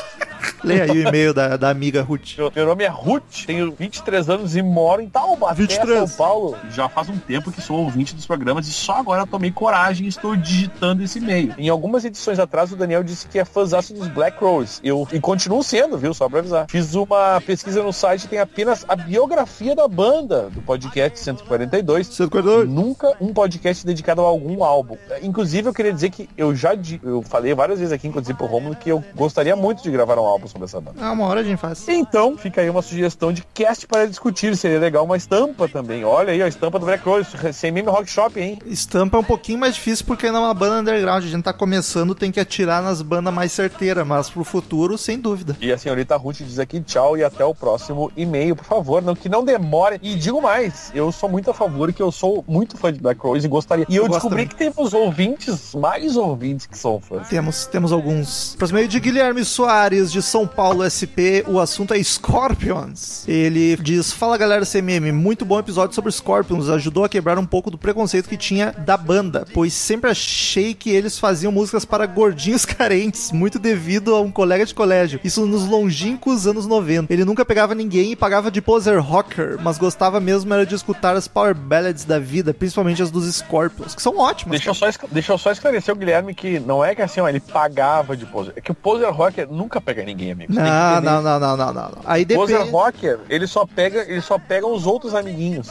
Leia 0.64 0.84
aí 0.84 0.92
o 0.92 1.08
e-mail 1.08 1.34
da, 1.34 1.58
da 1.58 1.70
amiga 1.70 2.02
Ruth. 2.02 2.38
Meu, 2.38 2.52
meu 2.56 2.66
nome 2.66 2.84
é 2.84 2.88
Ruth, 2.88 3.46
tenho 3.46 3.72
23 3.72 4.30
anos 4.30 4.56
e 4.56 4.62
moro 4.62 5.02
em 5.02 5.10
Taubaté, 5.10 5.56
23. 5.56 6.10
São 6.10 6.18
Paulo. 6.18 6.58
Já 6.72 6.90
faz 6.90 7.10
um 7.10 7.18
tempo 7.18 7.52
que 7.52 7.62
sou 7.62 7.78
ouvinte 7.78 8.16
dos 8.16 8.26
programas 8.26 8.68
e 8.68 8.72
só 8.72 8.98
agora 8.98 9.26
tomei 9.26 9.52
coragem 9.52 10.06
e 10.06 10.10
estou 10.10 10.36
digitando 10.36 11.04
esse 11.04 11.20
e-mail. 11.20 11.54
Em 11.58 11.70
algumas 11.70 12.06
edições 12.06 12.40
atrás, 12.40 12.72
o 12.72 12.76
Daniel 12.76 13.04
disse 13.04 13.28
que 13.28 13.40
é 13.40 13.46
fãzaço 13.46 13.94
dos 13.94 14.08
Black 14.08 14.44
Rose. 14.44 14.80
Eu, 14.84 15.08
e 15.12 15.20
continuo 15.20 15.64
sendo, 15.64 15.98
viu? 15.98 16.14
Só 16.14 16.28
pra 16.28 16.40
avisar. 16.40 16.66
Fiz 16.70 16.94
uma 16.96 17.42
pesquisa 17.42 17.84
no 17.84 17.94
site, 17.94 18.28
tem 18.28 18.40
apenas 18.40 18.86
a 18.88 18.96
biografia 18.96 19.76
da 19.76 19.88
banda, 19.88 20.50
do 20.50 20.62
podcast 20.62 21.20
142. 21.20 22.08
142. 22.08 22.70
Nunca 22.70 23.16
um 23.20 23.34
podcast 23.34 23.86
dedicado 23.86 24.22
a 24.22 24.26
algum 24.26 24.64
álbum. 24.64 24.98
Inclusive, 25.22 25.70
eu 25.70 25.74
queria 25.74 25.94
dizer 25.94 26.10
que 26.10 26.30
eu 26.38 26.56
já 26.56 26.72
eu 27.04 27.22
falei 27.22 27.54
várias 27.54 27.80
vezes 27.80 27.92
aqui, 27.92 28.08
inclusive 28.08 28.38
pro 28.38 28.48
Romulo, 28.48 28.76
que 28.76 28.90
eu 28.90 29.04
gostaria 29.16 29.56
muito 29.56 29.84
de 29.84 29.92
gravar 29.92 30.18
um 30.18 30.26
álbum 30.26 30.31
sobre 30.48 30.66
essa 30.66 30.80
banda. 30.80 30.98
Ah, 31.02 31.12
uma 31.12 31.26
hora 31.26 31.42
a 31.42 31.44
gente 31.44 31.60
faz. 31.60 31.88
Então, 31.88 32.38
fica 32.38 32.62
aí 32.62 32.70
uma 32.70 32.82
sugestão 32.82 33.32
de 33.32 33.44
cast 33.54 33.88
para 33.88 34.06
discutir. 34.06 34.56
Seria 34.56 34.80
legal 34.80 35.06
uma 35.06 35.18
estampa 35.18 35.68
também. 35.68 36.04
Olha 36.04 36.34
aí, 36.34 36.42
a 36.42 36.48
estampa 36.48 36.80
do 36.80 36.86
Black 36.86 37.04
Rose, 37.04 37.28
sem 37.54 37.72
meme 37.72 37.90
rock 37.90 38.10
shop, 38.10 38.40
hein? 38.40 38.60
Estampa 38.66 39.18
é 39.18 39.20
um 39.20 39.24
pouquinho 39.24 39.60
mais 39.60 39.76
difícil 39.76 40.06
porque 40.06 40.30
não 40.32 40.44
é 40.44 40.48
uma 40.48 40.54
banda 40.54 40.80
underground. 40.80 41.24
A 41.24 41.28
gente 41.28 41.44
tá 41.44 41.54
começando, 41.54 42.16
tem 42.16 42.32
que 42.32 42.40
atirar 42.40 42.82
nas 42.82 43.02
bandas 43.02 43.34
mais 43.34 43.52
certeiras, 43.52 44.06
mas 44.06 44.30
pro 44.30 44.44
futuro, 44.44 44.98
sem 44.98 45.20
dúvida. 45.20 45.56
E 45.62 45.72
a 45.72 45.78
senhorita 45.78 46.16
Ruth 46.18 46.38
diz 46.38 46.60
aqui 46.60 46.80
tchau 46.82 47.18
e 47.18 47.24
até 47.24 47.44
o 47.44 47.54
próximo 47.54 48.12
e-mail, 48.16 48.56
por 48.56 48.66
favor. 48.66 49.02
Não, 49.02 49.16
que 49.16 49.30
não 49.30 49.44
demore. 49.44 50.00
E 50.02 50.16
digo 50.16 50.42
mais, 50.42 50.92
eu 50.94 51.12
sou 51.12 51.30
muito 51.30 51.50
a 51.52 51.54
favor 51.54 51.92
que 51.94 52.02
eu 52.02 52.12
sou 52.12 52.44
muito 52.48 52.78
fã 52.78 52.92
de 52.92 53.00
Black 53.00 53.20
Rose 53.22 53.46
e 53.46 53.50
gostaria. 53.50 53.86
E 53.90 53.96
eu, 53.96 54.04
Eu 54.06 54.10
descobri 54.10 54.46
que 54.46 54.56
temos 54.56 54.94
ouvintes, 54.94 55.74
mais 55.76 56.16
ouvintes 56.16 56.66
que 56.66 56.78
são 56.78 57.00
fãs. 57.00 57.28
Temos, 57.28 57.66
temos 57.66 57.92
alguns. 57.92 58.56
Próximo 58.58 58.80
e-mail 58.80 58.90
de 58.90 59.00
Guilherme 59.00 59.44
Soares, 59.46 60.12
de 60.12 60.21
São 60.22 60.48
Paulo 60.48 60.84
SP. 60.88 61.44
O 61.48 61.60
assunto 61.60 61.94
é 61.94 62.04
Scorpions. 62.04 63.28
Ele 63.28 63.76
diz: 63.78 64.12
Fala 64.12 64.38
galera 64.38 64.66
CMM, 64.66 65.12
muito 65.12 65.46
bom 65.46 65.60
episódio 65.60 65.96
sobre 65.96 66.12
Scorpions. 66.12 66.70
Ajudou 66.70 67.04
a 67.04 67.10
quebrar 67.10 67.38
um 67.38 67.46
pouco 67.46 67.72
do 67.72 67.78
preconceito 67.78 68.30
que 68.30 68.38
tinha 68.38 68.72
da 68.72 68.98
banda, 68.98 69.46
pois 69.54 69.74
sempre 69.74 70.10
achei 70.10 70.74
que 70.74 70.90
eles 70.90 71.18
faziam 71.18 71.52
músicas 71.52 71.86
para 71.86 72.06
gordinhos 72.06 72.64
carentes, 72.66 73.32
muito 73.32 73.60
devido 73.60 74.16
a 74.16 74.22
um 74.22 74.32
colega 74.32 74.66
de 74.66 74.74
colégio. 74.74 75.20
Isso 75.24 75.46
nos 75.46 75.66
longínquos 75.66 76.48
anos 76.48 76.68
90. 76.68 77.12
Ele 77.12 77.26
nunca 77.26 77.46
pegava 77.46 77.74
ninguém 77.74 78.12
e 78.12 78.16
pagava 78.16 78.52
de 78.52 78.62
poser 78.62 79.00
rocker, 79.00 79.58
mas 79.62 79.78
gostava 79.78 80.20
mesmo 80.20 80.54
era 80.54 80.66
de 80.66 80.76
escutar 80.76 81.16
as 81.16 81.28
power 81.28 81.56
ballads 81.56 82.06
da 82.06 82.20
vida, 82.20 82.54
principalmente 82.54 83.02
as 83.02 83.12
dos 83.12 83.26
Scorpions, 83.34 83.96
que 83.96 84.02
são 84.02 84.18
ótimas. 84.18 84.60
Deixa 84.60 84.70
eu, 84.70 84.74
só, 84.74 84.88
deixa 85.12 85.34
eu 85.34 85.38
só 85.38 85.52
esclarecer 85.52 85.94
o 85.94 85.98
Guilherme 85.98 86.34
que 86.34 86.60
não 86.60 86.84
é 86.84 86.94
que 86.94 87.02
assim, 87.02 87.20
ó, 87.20 87.28
ele 87.28 87.40
pagava 87.40 88.16
de 88.16 88.26
poser. 88.26 88.54
É 88.56 88.62
que 88.62 88.72
o 88.72 88.76
poser 88.76 89.10
rocker 89.12 89.48
nunca 89.50 89.80
pega 89.80 90.04
ninguém, 90.04 90.11
amigo. 90.14 90.54
Tem 90.54 90.64
que 90.64 90.70
Não, 90.70 91.02
não, 91.02 91.22
não, 91.22 91.40
não, 91.40 91.58
não, 91.58 91.74
não. 91.74 91.74
não. 91.74 92.02
Aí 92.06 92.26
Poser 92.26 92.58
depende, 92.58 92.72
rocker, 92.72 93.20
ele 93.30 93.48
só 93.48 93.66
pega, 93.66 94.02
ele 94.08 94.22
só 94.22 94.38
pega 94.38 94.68
os 94.68 94.86
outros 94.86 95.14
amiguinhos. 95.14 95.68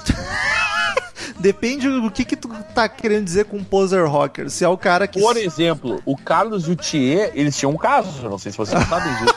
depende 1.39 1.89
do 1.89 2.11
que 2.11 2.25
que 2.25 2.37
tu 2.37 2.49
tá 2.75 2.89
querendo 2.89 3.25
dizer 3.25 3.47
com 3.47 3.63
poser 3.65 4.07
rocker. 4.07 4.51
Se 4.51 4.65
é 4.65 4.69
o 4.69 4.77
cara 4.77 5.07
que... 5.07 5.21
Por 5.21 5.37
exemplo, 5.37 6.01
o 6.05 6.17
Carlos 6.17 6.69
e 6.69 6.71
o 6.73 6.77
Thier, 6.77 7.33
eles 7.35 7.57
tinham 7.57 7.73
um 7.73 7.77
caso, 7.77 8.23
eu 8.23 8.31
não 8.31 8.39
sei 8.39 8.53
se 8.53 8.59
vocês 8.59 8.83
sabem 8.89 9.13
disso. 9.17 9.35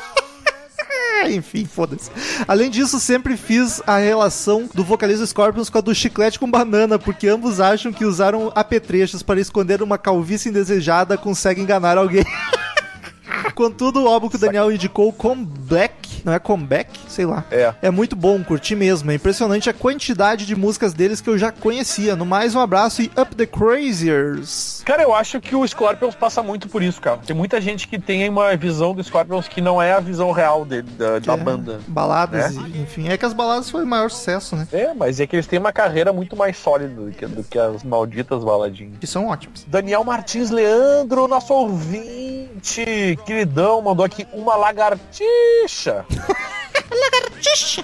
É, 1.24 1.32
enfim, 1.32 1.66
foda-se. 1.66 2.12
Além 2.48 2.70
disso, 2.70 3.00
sempre 3.00 3.38
fiz 3.38 3.82
a 3.88 3.98
relação 3.98 4.70
do 4.74 4.84
vocalista 4.84 5.26
Scorpions 5.26 5.70
com 5.70 5.78
a 5.78 5.82
do 5.82 5.96
chiclete 5.96 6.38
com 6.38 6.50
banana, 6.50 7.00
porque 7.00 7.28
ambos 7.28 7.60
acham 7.60 7.94
que 7.94 8.04
usaram 8.04 8.52
apetrechos 8.54 9.24
para 9.24 9.40
esconder 9.40 9.82
uma 9.82 9.98
calvície 9.98 10.50
indesejada 10.50 11.18
consegue 11.18 11.62
enganar 11.62 11.98
alguém. 11.98 12.26
Contudo, 13.56 14.04
o 14.04 14.08
álbum 14.08 14.30
que 14.30 14.36
o 14.36 14.40
Daniel 14.40 14.72
indicou, 14.72 15.12
Comeback, 15.14 16.22
não 16.26 16.34
é 16.34 16.40
Comeback? 16.40 17.00
Sei 17.08 17.26
lá. 17.26 17.44
É. 17.52 17.74
É 17.82 17.92
muito 17.92 18.16
bom, 18.16 18.44
curti 18.44 18.76
mesmo. 18.76 19.12
É 19.12 19.16
impressionante 19.16 19.70
a 19.70 19.74
quantidade 19.74 20.46
de 20.46 20.56
músicas 20.56 20.94
deles 20.94 21.22
que 21.22 21.30
eu 21.30 21.38
já 21.38 21.52
conhecia. 21.52 22.16
No 22.16 22.26
mais, 22.26 22.56
um 22.56 22.60
abraço 22.60 23.02
e 23.02 23.12
Up 23.20 23.36
the 23.36 23.46
Craziers. 23.46 24.82
Cara, 24.86 25.04
eu 25.04 25.14
acho 25.14 25.40
que 25.40 25.56
o 25.56 25.68
Scorpions 25.68 26.16
passa 26.16 26.42
muito 26.42 26.68
por 26.70 26.82
isso, 26.82 27.00
cara. 27.02 27.18
Tem 27.18 27.36
muita 27.36 27.60
gente 27.62 27.88
que 27.88 28.00
tem 28.00 28.28
uma 28.30 28.56
visão 28.56 28.94
do 28.94 29.04
Scorpions 29.04 29.48
que 29.48 29.62
não 29.62 29.82
é 29.82 29.94
a 29.94 30.00
visão 30.00 30.32
real 30.32 30.66
dele, 30.66 30.90
da, 30.98 31.20
da 31.20 31.34
É, 31.34 31.38
banda. 31.38 31.80
Baladas, 31.88 32.56
né? 32.56 32.72
e- 32.76 32.82
enfim. 32.82 33.10
É 33.10 33.18
que 33.18 33.26
as 33.26 33.34
baladas 33.34 33.70
foi 33.70 33.84
o 33.84 33.88
maior 33.88 34.10
sucesso, 34.10 34.56
né? 34.56 34.68
É, 34.72 34.94
mas 34.94 35.20
é 35.20 35.28
que 35.28 35.36
eles 35.36 35.48
têm 35.48 35.60
uma 35.60 35.72
carreira 35.74 36.12
muito 36.14 36.36
mais 36.36 36.58
sólida 36.58 36.94
do 37.02 37.12
que, 37.12 37.26
do 37.26 37.44
que 37.44 37.58
as 37.60 37.84
malditas 37.84 38.44
baladinhas. 38.44 38.94
Que 39.00 39.08
são 39.08 39.28
ótimos. 39.28 39.64
Daniel 39.68 40.04
Martins 40.04 40.50
Leandro, 40.50 41.28
nosso 41.28 41.54
ouvinte, 41.54 43.18
queridão, 43.24 43.82
mandou 43.82 44.06
aqui 44.06 44.28
uma 44.32 44.56
lagartixa. 44.56 46.06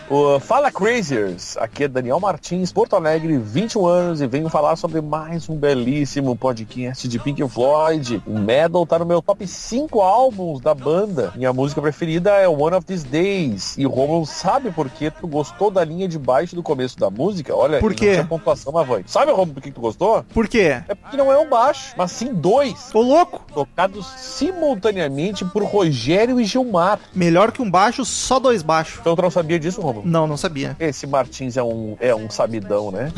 O 0.10 0.40
Fala 0.40 0.72
Craziers, 0.72 1.56
aqui 1.57 1.84
é 1.84 1.88
Daniel 1.88 2.20
Martins, 2.20 2.72
Porto 2.72 2.95
Alegre, 2.95 3.38
21 3.38 3.86
anos 3.86 4.22
e 4.22 4.28
venho 4.28 4.49
falar 4.49 4.76
sobre 4.76 5.02
mais 5.02 5.48
um 5.48 5.56
belíssimo 5.56 6.36
podcast 6.36 7.07
de 7.07 7.20
Pink 7.20 7.48
Floyd. 7.48 8.22
O 8.26 8.40
Metal 8.40 8.86
tá 8.86 8.98
no 8.98 9.06
meu 9.06 9.22
top 9.22 9.45
5 9.45 10.02
álbuns 10.02 10.61
da 10.61 10.74
banda. 10.74 11.32
Minha 11.36 11.53
música 11.53 11.82
preferida 11.82 12.32
é 12.32 12.48
One 12.48 12.76
of 12.76 12.86
These 12.86 13.06
Days. 13.06 13.78
E 13.78 13.86
o 13.86 13.90
Romulo 13.90 14.26
sabe 14.26 14.72
por 14.72 14.90
que 14.90 15.11
tu 15.11 15.28
gostou 15.28 15.70
da 15.70 15.84
linha 15.84 16.07
de 16.07 16.18
baixo 16.18 16.56
do 16.56 16.64
começo 16.64 16.98
da 16.98 17.10
música? 17.10 17.56
Olha, 17.56 17.80
Por 17.80 17.91
não 17.91 17.98
quê? 17.98 18.14
tinha 18.14 18.26
pontuação, 18.26 18.72
vai. 18.74 19.03
Sabe, 19.06 19.32
Romulo, 19.32 19.53
por 19.53 19.61
que 19.64 19.72
tu 19.72 19.82
gostou? 19.82 20.24
Por 20.34 20.48
quê? 20.48 20.82
É 20.88 20.95
porque 20.95 21.18
não 21.18 21.32
é 21.32 21.38
um 21.38 21.48
baixo, 21.49 21.94
mas 21.95 22.11
sim 22.11 22.34
dois. 22.34 22.90
Ô, 22.94 23.02
louco! 23.02 23.41
Tocados 23.53 24.06
simultaneamente 24.18 25.45
por 25.45 25.64
Rogério 25.64 26.40
e 26.40 26.45
Gilmar. 26.45 26.99
Melhor 27.14 27.52
que 27.52 27.61
um 27.61 27.70
baixo, 27.70 28.03
só 28.03 28.40
dois 28.40 28.64
baixos. 28.64 28.79
Então 29.00 29.16
tu 29.16 29.22
não 29.22 29.32
sabia 29.32 29.60
disso, 29.60 29.82
Romulo? 29.82 30.08
Não, 30.08 30.28
não 30.28 30.38
sabia. 30.38 30.76
Esse 30.80 31.08
Martins 31.08 31.58
é 31.58 31.64
um, 31.64 31.98
é 32.00 32.14
um 32.14 32.30
sabidão, 32.30 32.92
né? 32.92 33.12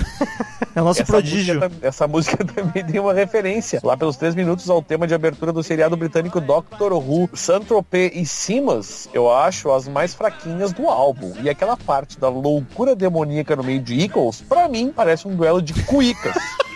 É 0.76 0.82
o 0.82 0.86
nosso 0.86 1.02
essa 1.02 1.12
prodígio. 1.12 1.56
Música, 1.56 1.88
essa 1.88 2.08
música 2.08 2.44
também 2.46 2.84
tem 2.84 3.00
uma 3.00 3.14
referência. 3.14 3.80
Lá 3.84 3.98
pelos 3.98 4.16
três 4.16 4.36
minutos 4.36 4.70
ao 4.70 4.82
tema 4.82 5.06
de 5.06 5.14
abertura 5.14 5.52
do 5.52 5.62
seriado 5.62 5.98
britânico 5.98 6.40
Doctor 6.40 6.94
Who, 6.94 7.30
Saint-Tropez 7.34 8.12
e 8.16 8.26
Simas, 8.26 9.10
eu 9.14 9.32
acho 9.32 9.72
as 9.72 9.88
mais 9.88 10.14
fraquinhas 10.14 10.72
do 10.72 10.88
álbum. 10.88 11.34
E 11.42 11.50
aquela 11.50 11.76
parte 11.76 12.20
da 12.20 12.30
loucura 12.30 12.96
demoníaca 12.96 13.56
no 13.56 13.64
meio 13.64 13.82
de 13.82 14.02
Eagles, 14.02 14.42
pra 14.48 14.68
mim, 14.70 14.94
parece 14.96 15.28
um 15.28 15.36
duelo 15.36 15.62
de 15.62 15.74
cuicas. 15.84 16.36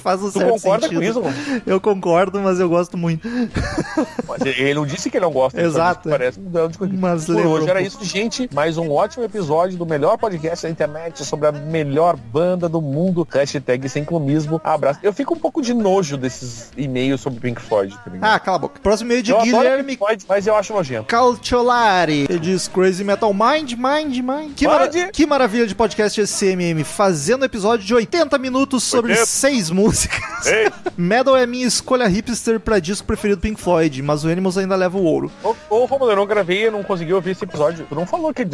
Faz 0.00 0.22
um 0.22 0.30
tu 0.30 0.38
certo 0.38 0.50
concorda 0.50 0.88
sentido. 0.88 1.00
com 1.00 1.04
isso, 1.06 1.20
Romulo? 1.20 1.62
Eu 1.66 1.80
concordo, 1.80 2.40
mas 2.40 2.58
eu 2.60 2.68
gosto 2.68 2.96
muito. 2.96 3.28
Mas 4.28 4.40
ele 4.44 4.74
não 4.74 4.86
disse 4.86 5.10
que 5.10 5.16
ele 5.16 5.24
não 5.24 5.32
gosta. 5.32 5.60
Exato. 5.60 6.02
que 6.02 6.08
Parece 6.08 6.40
um 6.40 6.50
de. 6.88 6.96
Mas 6.96 7.26
Por 7.26 7.36
hoje 7.46 7.66
um 7.66 7.68
era 7.68 7.82
isso, 7.82 8.04
gente. 8.04 8.48
Mais 8.54 8.78
um 8.78 8.90
ótimo 8.90 9.24
episódio 9.24 9.76
do 9.76 9.86
melhor 9.86 10.16
podcast 10.18 10.64
da 10.66 10.70
internet 10.70 11.24
sobre 11.24 11.46
a 11.48 11.52
melhor 11.52 12.16
banda 12.16 12.68
do 12.68 12.80
mundo. 12.80 13.26
Hashtag 13.30 13.88
sem 13.88 14.04
clumismo. 14.04 14.60
Abraço. 14.64 15.00
Eu 15.02 15.12
fico 15.12 15.34
um 15.34 15.38
pouco 15.38 15.60
de 15.62 15.74
nojo 15.74 16.16
desses 16.16 16.70
e-mails 16.76 17.20
sobre 17.20 17.40
Pink 17.40 17.60
Floyd. 17.60 17.94
Tá? 17.94 18.34
Ah, 18.34 18.38
cala 18.40 18.56
a 18.56 18.60
boca. 18.60 18.80
Próximo 18.80 19.08
e-mail 19.10 19.22
de 19.22 19.30
eu 19.32 19.40
Guilherme 19.42 19.84
Pink 19.84 19.98
Floyd, 19.98 20.24
mas 20.28 20.46
eu 20.46 20.54
acho 20.54 20.72
nojento. 20.72 21.04
Calciolari. 21.06 22.26
Ele 22.28 22.38
diz 22.38 22.68
Crazy 22.68 23.04
Metal 23.04 23.32
Mind, 23.32 23.72
Mind, 23.72 24.16
Mind. 24.18 24.54
Que, 24.54 24.66
mara- 24.66 24.88
que 25.12 25.26
maravilha 25.26 25.66
de 25.66 25.74
podcast 25.74 26.20
esse 26.20 26.32
CMM. 26.46 26.84
Fazendo 26.84 27.44
episódio 27.44 27.84
de 27.86 27.94
80 27.94 28.38
minutos 28.38 28.82
sobre 28.84 29.12
80. 29.12 29.26
seis 29.26 29.70
músicas. 29.70 29.89
Ei, 30.46 30.70
Metal 30.96 31.36
é 31.36 31.46
minha 31.46 31.66
escolha 31.66 32.06
hipster 32.06 32.60
pra 32.60 32.78
disco 32.78 33.06
preferido 33.06 33.40
do 33.40 33.42
Pink 33.42 33.60
Floyd, 33.60 34.02
mas 34.02 34.24
o 34.24 34.28
Animals 34.28 34.56
ainda 34.58 34.76
leva 34.76 34.96
o 34.98 35.04
ouro. 35.04 35.30
ô, 35.42 35.54
ô 35.68 35.84
Romulo, 35.84 36.10
eu 36.10 36.16
não 36.16 36.26
gravei, 36.26 36.66
eu 36.66 36.72
não 36.72 36.82
consegui 36.82 37.12
ouvir 37.12 37.30
esse 37.30 37.44
episódio. 37.44 37.86
Tu 37.88 37.94
não 37.94 38.06
falou 38.06 38.32
que 38.32 38.42
é, 38.42 38.46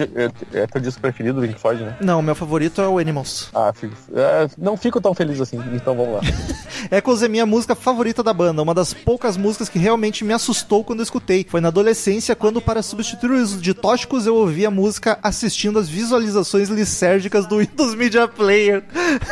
é, 0.52 0.62
é 0.62 0.66
teu 0.66 0.80
disco 0.80 1.00
preferido 1.00 1.40
do 1.40 1.46
Pink 1.46 1.60
Floyd, 1.60 1.82
né? 1.82 1.96
Não, 2.00 2.20
meu 2.22 2.34
favorito 2.34 2.80
é 2.80 2.88
o 2.88 2.98
Animals. 2.98 3.50
Ah, 3.54 3.72
fico, 3.74 3.94
é, 4.14 4.48
não 4.58 4.76
fico 4.76 5.00
tão 5.00 5.14
feliz 5.14 5.40
assim, 5.40 5.62
então 5.74 5.96
vamos 5.96 6.14
lá. 6.14 6.20
Echoes 6.90 7.22
é 7.22 7.28
minha 7.28 7.46
música 7.46 7.74
favorita 7.74 8.22
da 8.22 8.32
banda, 8.32 8.62
uma 8.62 8.74
das 8.74 8.92
poucas 8.92 9.36
músicas 9.36 9.68
que 9.68 9.78
realmente 9.78 10.24
me 10.24 10.32
assustou 10.32 10.84
quando 10.84 11.00
eu 11.00 11.04
escutei. 11.04 11.46
Foi 11.48 11.60
na 11.60 11.68
adolescência, 11.68 12.34
quando 12.36 12.60
para 12.60 12.82
substituir 12.82 13.30
o 13.30 13.42
uso 13.42 13.60
de 13.60 13.74
tóxicos 13.74 14.26
eu 14.26 14.34
ouvi 14.34 14.66
a 14.66 14.70
música 14.70 15.18
assistindo 15.22 15.78
as 15.78 15.88
visualizações 15.88 16.68
lisérgicas 16.68 17.46
do 17.46 17.58
Windows 17.58 17.94
Media 17.94 18.28
Player. 18.28 18.84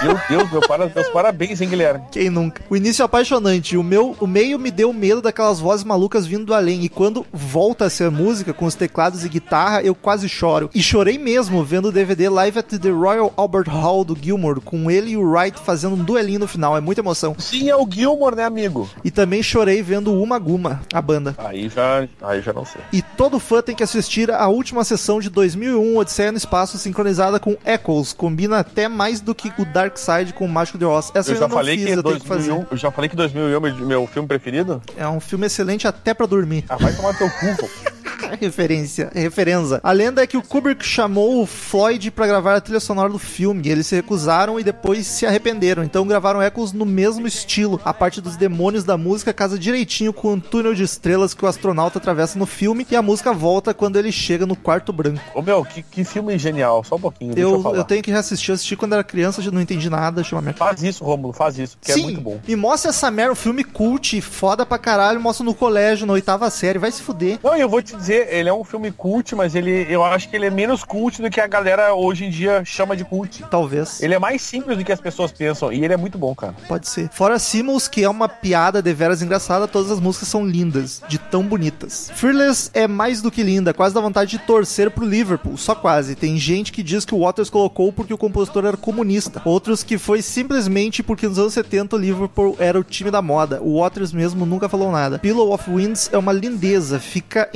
Meu 0.02 0.18
Deus, 0.28 0.50
meu 0.50 0.60
para, 0.62 0.90
meus 0.92 1.08
parabéns, 1.08 1.60
hein, 1.60 1.68
Guilherme? 1.68 1.93
Quem 2.10 2.30
nunca? 2.30 2.62
O 2.68 2.76
início 2.76 3.02
é 3.02 3.04
apaixonante, 3.04 3.76
o 3.76 3.82
meu, 3.82 4.16
o 4.20 4.26
meio 4.26 4.58
me 4.58 4.70
deu 4.70 4.92
medo 4.92 5.22
daquelas 5.22 5.60
vozes 5.60 5.84
malucas 5.84 6.26
vindo 6.26 6.44
do 6.44 6.54
além, 6.54 6.84
e 6.84 6.88
quando 6.88 7.26
volta 7.32 7.86
a 7.86 7.90
ser 7.90 8.10
música 8.10 8.52
com 8.52 8.66
os 8.66 8.74
teclados 8.74 9.24
e 9.24 9.28
guitarra, 9.28 9.82
eu 9.82 9.94
quase 9.94 10.28
choro. 10.28 10.70
E 10.74 10.82
chorei 10.82 11.18
mesmo 11.18 11.64
vendo 11.64 11.88
o 11.88 11.92
DVD 11.92 12.28
Live 12.28 12.58
at 12.58 12.78
the 12.78 12.90
Royal 12.90 13.32
Albert 13.36 13.68
Hall 13.68 14.04
do 14.04 14.16
Gilmour, 14.20 14.60
com 14.60 14.90
ele 14.90 15.12
e 15.12 15.16
o 15.16 15.28
Wright 15.28 15.58
fazendo 15.58 15.94
um 15.94 16.04
duelinho 16.04 16.40
no 16.40 16.48
final, 16.48 16.76
é 16.76 16.80
muita 16.80 17.00
emoção. 17.00 17.34
Sim, 17.38 17.68
é 17.68 17.76
o 17.76 17.88
Gilmore, 17.90 18.36
né, 18.36 18.44
amigo? 18.44 18.88
E 19.04 19.10
também 19.10 19.42
chorei 19.42 19.82
vendo 19.82 20.12
Uma 20.12 20.38
Guma, 20.38 20.82
a 20.92 21.00
banda. 21.00 21.34
Aí 21.38 21.68
já, 21.68 22.08
aí 22.22 22.40
já 22.40 22.52
não 22.52 22.64
sei. 22.64 22.80
E 22.92 23.02
todo 23.02 23.38
fã 23.38 23.62
tem 23.62 23.74
que 23.74 23.82
assistir 23.82 24.30
a 24.30 24.48
última 24.48 24.84
sessão 24.84 25.20
de 25.20 25.30
2001, 25.30 25.96
Odisseia 25.96 26.32
no 26.32 26.38
Espaço, 26.38 26.78
sincronizada 26.78 27.38
com 27.38 27.56
Echoes. 27.64 28.12
Combina 28.12 28.58
até 28.58 28.88
mais 28.88 29.20
do 29.20 29.34
que 29.34 29.52
o 29.58 29.64
Dark 29.64 29.96
Side 29.96 30.32
com 30.32 30.44
o 30.44 30.48
Mágico 30.48 30.78
de 30.78 30.84
Oz. 30.84 31.10
Essa 31.14 31.30
eu, 31.30 31.34
Eu 31.34 31.40
já 31.40 31.48
falei 31.48 31.76
fiz, 31.76 31.83
que 31.86 31.98
eu 31.98 32.02
tenho 32.02 32.20
que 32.20 32.28
2001, 32.28 32.54
fazer. 32.56 32.66
eu 32.70 32.76
já 32.76 32.90
falei 32.90 33.08
que 33.08 33.16
2001 33.16 33.56
é 33.56 33.60
meu, 33.60 33.86
meu 33.86 34.06
filme 34.06 34.26
preferido. 34.28 34.82
É 34.96 35.06
um 35.08 35.20
filme 35.20 35.46
excelente 35.46 35.86
até 35.86 36.12
pra 36.14 36.26
dormir. 36.26 36.64
Ah, 36.68 36.76
vai 36.76 36.92
tomar 36.94 37.16
teu 37.16 37.28
cu, 37.30 37.56
pô. 37.56 37.68
Referência, 38.40 39.10
referenza. 39.14 39.80
A 39.82 39.92
lenda 39.92 40.22
é 40.22 40.26
que 40.26 40.36
o 40.36 40.42
Kubrick 40.42 40.84
chamou 40.84 41.42
o 41.42 41.46
Floyd 41.46 42.10
pra 42.10 42.26
gravar 42.26 42.56
a 42.56 42.60
trilha 42.60 42.80
sonora 42.80 43.08
do 43.08 43.18
filme. 43.18 43.62
e 43.66 43.70
Eles 43.70 43.86
se 43.86 43.94
recusaram 43.94 44.58
e 44.58 44.64
depois 44.64 45.06
se 45.06 45.26
arrependeram. 45.26 45.82
Então 45.82 46.06
gravaram 46.06 46.42
Echoes 46.42 46.72
no 46.72 46.84
mesmo 46.84 47.26
estilo. 47.26 47.80
A 47.84 47.92
parte 47.94 48.20
dos 48.20 48.36
demônios 48.36 48.84
da 48.84 48.96
música 48.96 49.32
casa 49.32 49.58
direitinho 49.58 50.12
com 50.12 50.34
o 50.34 50.40
túnel 50.40 50.74
de 50.74 50.82
estrelas 50.82 51.34
que 51.34 51.44
o 51.44 51.48
astronauta 51.48 51.98
atravessa 51.98 52.38
no 52.38 52.46
filme. 52.46 52.86
E 52.90 52.96
a 52.96 53.02
música 53.02 53.32
volta 53.32 53.72
quando 53.74 53.96
ele 53.96 54.12
chega 54.12 54.46
no 54.46 54.56
quarto 54.56 54.92
branco. 54.92 55.20
Ô 55.34 55.42
meu, 55.42 55.64
que, 55.64 55.82
que 55.82 56.04
filme 56.04 56.38
genial, 56.38 56.84
só 56.84 56.96
um 56.96 57.00
pouquinho, 57.00 57.32
eu, 57.36 57.62
Eu, 57.64 57.74
eu 57.76 57.84
tenho 57.84 58.02
que 58.02 58.10
reassistir. 58.10 58.50
Eu 58.50 58.54
assisti 58.54 58.76
quando 58.76 58.92
era 58.94 59.04
criança, 59.04 59.42
já 59.42 59.50
não 59.50 59.60
entendi 59.60 59.88
nada. 59.88 60.22
Chama 60.22 60.42
minha 60.42 60.54
Faz 60.54 60.82
isso, 60.82 61.04
Romulo, 61.04 61.32
faz 61.32 61.58
isso, 61.58 61.76
porque 61.78 61.92
é 61.92 61.94
Sim, 61.94 62.02
muito 62.04 62.20
bom. 62.20 62.38
me 62.46 62.56
mostra 62.56 62.90
essa 62.90 63.10
merda, 63.10 63.32
um 63.32 63.36
filme 63.36 63.64
cult, 63.64 64.20
foda 64.20 64.64
pra 64.64 64.78
caralho, 64.78 65.20
mostra 65.20 65.44
no 65.44 65.54
colégio, 65.54 66.06
na 66.06 66.12
oitava 66.12 66.48
série, 66.50 66.78
vai 66.78 66.90
se 66.90 67.02
fuder. 67.02 67.38
Não, 67.42 67.56
e 67.56 67.60
eu 67.60 67.68
vou 67.68 67.82
te 67.82 67.96
dizer, 67.96 68.13
ele 68.14 68.48
é 68.48 68.52
um 68.52 68.64
filme 68.64 68.90
cult, 68.90 69.34
mas 69.34 69.54
ele, 69.54 69.86
eu 69.88 70.04
acho 70.04 70.28
que 70.28 70.36
ele 70.36 70.46
é 70.46 70.50
menos 70.50 70.84
cult 70.84 71.20
do 71.20 71.30
que 71.30 71.40
a 71.40 71.46
galera 71.46 71.94
hoje 71.94 72.24
em 72.24 72.30
dia 72.30 72.64
chama 72.64 72.96
de 72.96 73.04
cult. 73.04 73.44
Talvez. 73.50 74.02
Ele 74.02 74.14
é 74.14 74.18
mais 74.18 74.42
simples 74.42 74.76
do 74.76 74.84
que 74.84 74.92
as 74.92 75.00
pessoas 75.00 75.32
pensam, 75.32 75.72
e 75.72 75.84
ele 75.84 75.92
é 75.92 75.96
muito 75.96 76.18
bom, 76.18 76.34
cara. 76.34 76.54
Pode 76.68 76.88
ser. 76.88 77.08
Fora 77.10 77.38
Simmons, 77.38 77.88
que 77.88 78.04
é 78.04 78.08
uma 78.08 78.28
piada 78.28 78.82
deveras 78.82 79.22
engraçada, 79.22 79.68
todas 79.68 79.90
as 79.90 80.00
músicas 80.00 80.28
são 80.28 80.44
lindas, 80.46 81.02
de 81.08 81.18
tão 81.18 81.42
bonitas. 81.42 82.10
Fearless 82.14 82.70
é 82.72 82.86
mais 82.86 83.20
do 83.22 83.30
que 83.30 83.42
linda, 83.42 83.74
quase 83.74 83.94
dá 83.94 84.00
vontade 84.00 84.30
de 84.30 84.38
torcer 84.38 84.90
pro 84.90 85.06
Liverpool, 85.06 85.56
só 85.56 85.74
quase. 85.74 86.14
Tem 86.14 86.36
gente 86.36 86.72
que 86.72 86.82
diz 86.82 87.04
que 87.04 87.14
o 87.14 87.20
Waters 87.20 87.50
colocou 87.50 87.92
porque 87.92 88.14
o 88.14 88.18
compositor 88.18 88.64
era 88.64 88.76
comunista, 88.76 89.42
outros 89.44 89.82
que 89.82 89.98
foi 89.98 90.22
simplesmente 90.22 91.02
porque 91.02 91.26
nos 91.26 91.38
anos 91.38 91.54
70 91.54 91.96
o 91.96 91.98
Liverpool 91.98 92.56
era 92.58 92.78
o 92.78 92.84
time 92.84 93.10
da 93.10 93.22
moda. 93.22 93.60
O 93.62 93.80
Waters 93.80 94.12
mesmo 94.12 94.44
nunca 94.46 94.68
falou 94.68 94.90
nada. 94.90 95.18
Pillow 95.18 95.52
of 95.52 95.70
Winds 95.70 96.10
é 96.12 96.18
uma 96.18 96.32
lindeza, 96.32 96.98
fica 96.98 97.48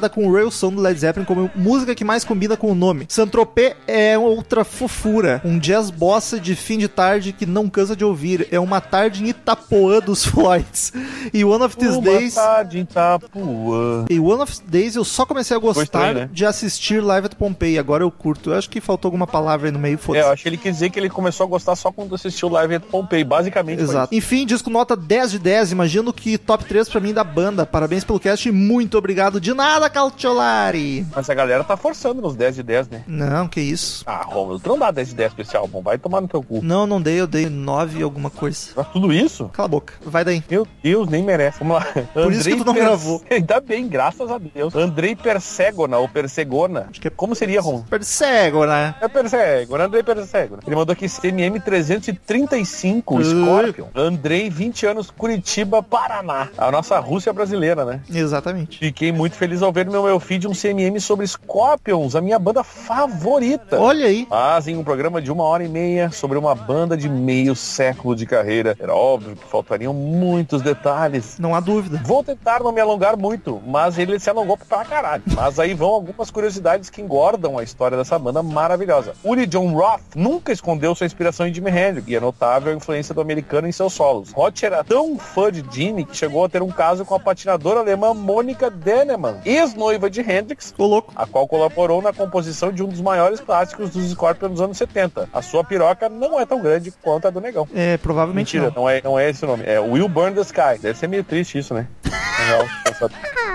empatada 0.00 0.08
com 0.08 0.26
o 0.26 0.32
Rail 0.32 0.50
Song 0.50 0.74
do 0.74 0.82
Led 0.82 0.98
Zeppelin 0.98 1.26
como 1.26 1.50
música 1.54 1.94
que 1.94 2.04
mais 2.04 2.24
combina 2.24 2.56
com 2.56 2.72
o 2.72 2.74
nome. 2.74 3.04
Saint-Tropez 3.08 3.74
é 3.86 4.18
outra 4.18 4.64
fofura, 4.64 5.40
um 5.44 5.58
jazz 5.58 5.90
bossa 5.90 6.40
de 6.40 6.56
fim 6.56 6.78
de 6.78 6.88
tarde 6.88 7.32
que 7.32 7.44
não 7.44 7.68
cansa 7.68 7.94
de 7.94 8.04
ouvir. 8.04 8.48
É 8.50 8.58
uma 8.58 8.80
tarde 8.80 9.22
em 9.22 9.28
Itapoã 9.28 10.00
dos 10.00 10.24
Floyds. 10.26 10.92
E 11.32 11.44
One 11.44 11.64
of 11.64 11.76
These 11.76 11.98
Uma 11.98 12.02
Days... 12.02 12.34
tarde 12.34 12.78
em 12.78 12.82
Itapuã. 12.82 14.06
E 14.08 14.18
One 14.18 14.42
of 14.42 14.60
Days 14.66 14.96
eu 14.96 15.04
só 15.04 15.26
comecei 15.26 15.56
a 15.56 15.60
gostar 15.60 15.82
estranho, 15.82 16.14
né? 16.14 16.30
de 16.32 16.46
assistir 16.46 17.02
Live 17.02 17.26
at 17.26 17.34
Pompeii. 17.34 17.78
Agora 17.78 18.02
eu 18.02 18.10
curto. 18.10 18.50
Eu 18.50 18.58
acho 18.58 18.70
que 18.70 18.80
faltou 18.80 19.08
alguma 19.08 19.26
palavra 19.26 19.68
aí 19.68 19.72
no 19.72 19.78
meio, 19.78 19.98
É, 20.14 20.20
eu 20.20 20.30
acho 20.30 20.42
que 20.42 20.48
ele 20.48 20.56
quis 20.56 20.74
dizer 20.74 20.90
que 20.90 20.98
ele 20.98 21.10
começou 21.10 21.44
a 21.44 21.48
gostar 21.48 21.76
só 21.76 21.92
quando 21.92 22.14
assistiu 22.14 22.48
Live 22.48 22.76
at 22.76 22.82
Pompeii, 22.84 23.24
basicamente 23.24 23.82
Exato. 23.82 24.14
Enfim, 24.14 24.46
disco 24.46 24.70
nota 24.70 24.96
10 24.96 25.32
de 25.32 25.38
10. 25.38 25.72
Imagino 25.72 26.12
que 26.12 26.38
top 26.38 26.64
3 26.64 26.88
pra 26.88 27.00
mim 27.00 27.12
da 27.12 27.24
banda. 27.24 27.66
Parabéns 27.66 28.04
pelo 28.04 28.20
cast 28.20 28.48
e 28.48 28.52
muito 28.52 28.96
obrigado. 28.96 29.40
De 29.40 29.52
nada, 29.52 29.89
Calciolari. 29.90 31.06
Mas 31.14 31.28
a 31.28 31.34
galera 31.34 31.64
tá 31.64 31.76
forçando 31.76 32.22
nos 32.22 32.34
10 32.36 32.56
de 32.56 32.62
10, 32.62 32.88
né? 32.88 33.04
Não, 33.06 33.48
que 33.48 33.60
isso. 33.60 34.02
Ah, 34.06 34.22
Romulo, 34.24 34.58
tu 34.60 34.68
não 34.70 34.78
dá 34.78 34.90
10 34.90 35.08
de 35.08 35.14
10 35.14 35.34
pra 35.34 35.42
esse 35.42 35.56
álbum. 35.56 35.82
Vai 35.82 35.98
tomar 35.98 36.20
no 36.20 36.28
teu 36.28 36.42
cu. 36.42 36.60
Não, 36.62 36.86
não 36.86 37.00
dei, 37.00 37.20
eu 37.20 37.26
dei 37.26 37.48
9 37.48 38.02
alguma 38.02 38.30
coisa. 38.30 38.72
Pra 38.74 38.84
tudo 38.84 39.12
isso? 39.12 39.48
Cala 39.52 39.66
a 39.66 39.68
boca, 39.68 39.94
vai 40.04 40.24
daí. 40.24 40.42
Meu 40.50 40.66
Deus, 40.82 41.08
nem 41.08 41.22
merece. 41.22 41.58
Vamos 41.58 41.76
lá. 41.76 41.86
Por 42.12 42.32
isso 42.32 42.48
que 42.48 42.56
tu 42.56 42.64
não 42.64 42.74
gravou. 42.74 43.22
Ainda 43.30 43.60
bem, 43.60 43.86
graças 43.88 44.30
a 44.30 44.38
Deus. 44.38 44.74
Andrei 44.74 45.14
Persegona, 45.14 45.98
ou 45.98 46.08
Persegona. 46.08 46.86
Acho 46.90 47.00
que 47.00 47.08
é 47.08 47.10
Como 47.10 47.34
seria, 47.34 47.60
Rom? 47.60 47.82
Persego, 47.82 48.64
né? 48.66 48.94
É 49.00 49.08
Persegona, 49.08 49.84
Andrei 49.84 50.02
Persegona. 50.02 50.62
Ele 50.66 50.76
mandou 50.76 50.92
aqui 50.92 51.08
CMM 51.08 51.60
335, 51.60 53.16
Ui. 53.16 53.24
Scorpion. 53.24 53.86
Andrei, 53.94 54.48
20 54.50 54.86
anos, 54.86 55.10
Curitiba, 55.10 55.82
Paraná. 55.82 56.48
A 56.56 56.70
nossa 56.70 56.98
Rússia 56.98 57.32
brasileira, 57.32 57.84
né? 57.84 58.00
Exatamente. 58.12 58.78
Fiquei 58.78 59.12
muito 59.12 59.36
feliz 59.36 59.62
ao 59.62 59.72
ver 59.72 59.79
no 59.88 60.02
meu 60.02 60.20
feed 60.20 60.46
um 60.46 60.52
CMM 60.52 61.00
sobre 61.00 61.26
Scorpions, 61.26 62.14
a 62.14 62.20
minha 62.20 62.38
banda 62.38 62.62
favorita. 62.62 63.80
Olha 63.80 64.06
aí. 64.06 64.26
Fazem 64.28 64.76
um 64.76 64.84
programa 64.84 65.22
de 65.22 65.32
uma 65.32 65.44
hora 65.44 65.64
e 65.64 65.68
meia 65.68 66.10
sobre 66.10 66.36
uma 66.36 66.54
banda 66.54 66.96
de 66.96 67.08
meio 67.08 67.54
século 67.56 68.14
de 68.14 68.26
carreira. 68.26 68.76
Era 68.78 68.94
óbvio 68.94 69.36
que 69.36 69.44
faltariam 69.44 69.92
muitos 69.92 70.62
detalhes. 70.62 71.38
Não 71.38 71.54
há 71.54 71.60
dúvida. 71.60 72.00
Vou 72.04 72.22
tentar 72.22 72.60
não 72.60 72.72
me 72.72 72.80
alongar 72.80 73.16
muito, 73.16 73.60
mas 73.66 73.98
ele 73.98 74.18
se 74.18 74.28
alongou 74.28 74.56
pra 74.56 74.84
caralho. 74.84 75.22
Mas 75.34 75.58
aí 75.58 75.74
vão 75.74 75.90
algumas 75.90 76.30
curiosidades 76.30 76.90
que 76.90 77.00
engordam 77.00 77.58
a 77.58 77.62
história 77.62 77.96
dessa 77.96 78.18
banda 78.18 78.42
maravilhosa. 78.42 79.14
Uli 79.24 79.46
John 79.46 79.72
Roth 79.72 80.02
nunca 80.14 80.52
escondeu 80.52 80.94
sua 80.94 81.06
inspiração 81.06 81.46
em 81.46 81.54
Jimi 81.54 81.70
Hendrix 81.70 82.08
e 82.08 82.16
é 82.16 82.20
notável 82.20 82.72
a 82.72 82.76
influência 82.76 83.14
do 83.14 83.20
americano 83.20 83.68
em 83.68 83.72
seus 83.72 83.92
solos. 83.92 84.32
Roth 84.32 84.62
era 84.62 84.82
tão 84.84 85.18
fã 85.18 85.50
de 85.50 85.64
Jimi 85.70 86.04
que 86.04 86.16
chegou 86.16 86.44
a 86.44 86.48
ter 86.48 86.62
um 86.62 86.70
caso 86.70 87.04
com 87.04 87.14
a 87.14 87.20
patinadora 87.20 87.80
alemã 87.80 88.12
Monika 88.14 88.70
Dennemann, 88.70 89.40
ex-noiva 89.70 90.10
de 90.10 90.20
Hendrix, 90.20 90.74
a 91.14 91.26
qual 91.26 91.46
colaborou 91.46 92.02
na 92.02 92.12
composição 92.12 92.72
de 92.72 92.82
um 92.82 92.88
dos 92.88 93.00
maiores 93.00 93.40
clássicos 93.40 93.90
dos 93.90 94.10
Scorpions 94.10 94.52
dos 94.52 94.60
anos 94.60 94.76
70. 94.76 95.28
A 95.32 95.42
sua 95.42 95.62
piroca 95.62 96.08
não 96.08 96.38
é 96.38 96.44
tão 96.44 96.60
grande 96.60 96.92
quanto 97.02 97.28
a 97.28 97.30
do 97.30 97.40
Negão. 97.40 97.68
É, 97.74 97.96
provavelmente 97.96 98.56
Mentira, 98.56 98.72
não. 98.74 98.82
não 98.82 98.90
é, 98.90 99.00
não 99.02 99.18
é 99.18 99.30
esse 99.30 99.44
o 99.44 99.48
nome. 99.48 99.64
É 99.66 99.78
Will 99.78 100.08
Burn 100.08 100.34
the 100.34 100.40
Sky. 100.42 100.78
Deve 100.80 100.98
ser 100.98 101.06
meio 101.06 101.24
triste 101.24 101.58
isso, 101.58 101.72
né? 101.74 101.86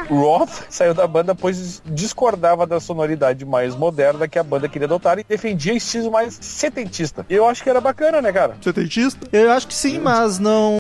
Roth 0.10 0.66
saiu 0.70 0.94
da 0.94 1.08
banda 1.08 1.34
pois 1.34 1.82
discordava 1.86 2.66
da 2.66 2.80
sonoridade 2.80 3.44
mais 3.46 3.76
moderna 3.76 4.28
que 4.28 4.38
a 4.38 4.44
banda 4.44 4.70
queria 4.70 4.86
adotar 4.86 5.18
e 5.20 5.24
defendia 5.24 5.74
estilo 5.74 6.12
mais 6.12 6.38
setentista. 6.40 7.26
Eu 7.30 7.48
acho 7.48 7.64
que 7.64 7.70
era 7.70 7.82
bacana, 7.82 8.22
né, 8.22 8.32
cara? 8.32 8.56
Setentista? 8.62 9.28
Eu 9.32 9.52
acho 9.52 9.68
que 9.68 9.74
sim, 9.74 10.00
mas 10.00 10.40
não 10.40 10.80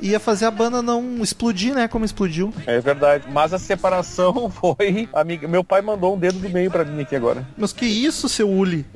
ia 0.00 0.20
fazer 0.20 0.46
a 0.46 0.50
banda 0.50 0.80
não 0.80 1.22
explodir, 1.22 1.74
né? 1.74 1.88
Como 1.88 2.04
explodiu. 2.04 2.52
É 2.66 2.80
verdade. 2.80 3.24
Mas 3.30 3.52
a 3.52 3.58
separação 3.58 4.45
foi. 4.50 5.08
Amiga, 5.12 5.46
meu 5.48 5.62
pai 5.62 5.82
mandou 5.82 6.14
um 6.14 6.18
dedo 6.18 6.38
do 6.38 6.48
meio 6.48 6.70
pra 6.70 6.84
mim 6.84 7.02
aqui 7.02 7.14
agora. 7.14 7.46
Mas 7.56 7.72
que 7.72 7.86
isso, 7.86 8.28
seu 8.28 8.48
Uli? 8.48 8.86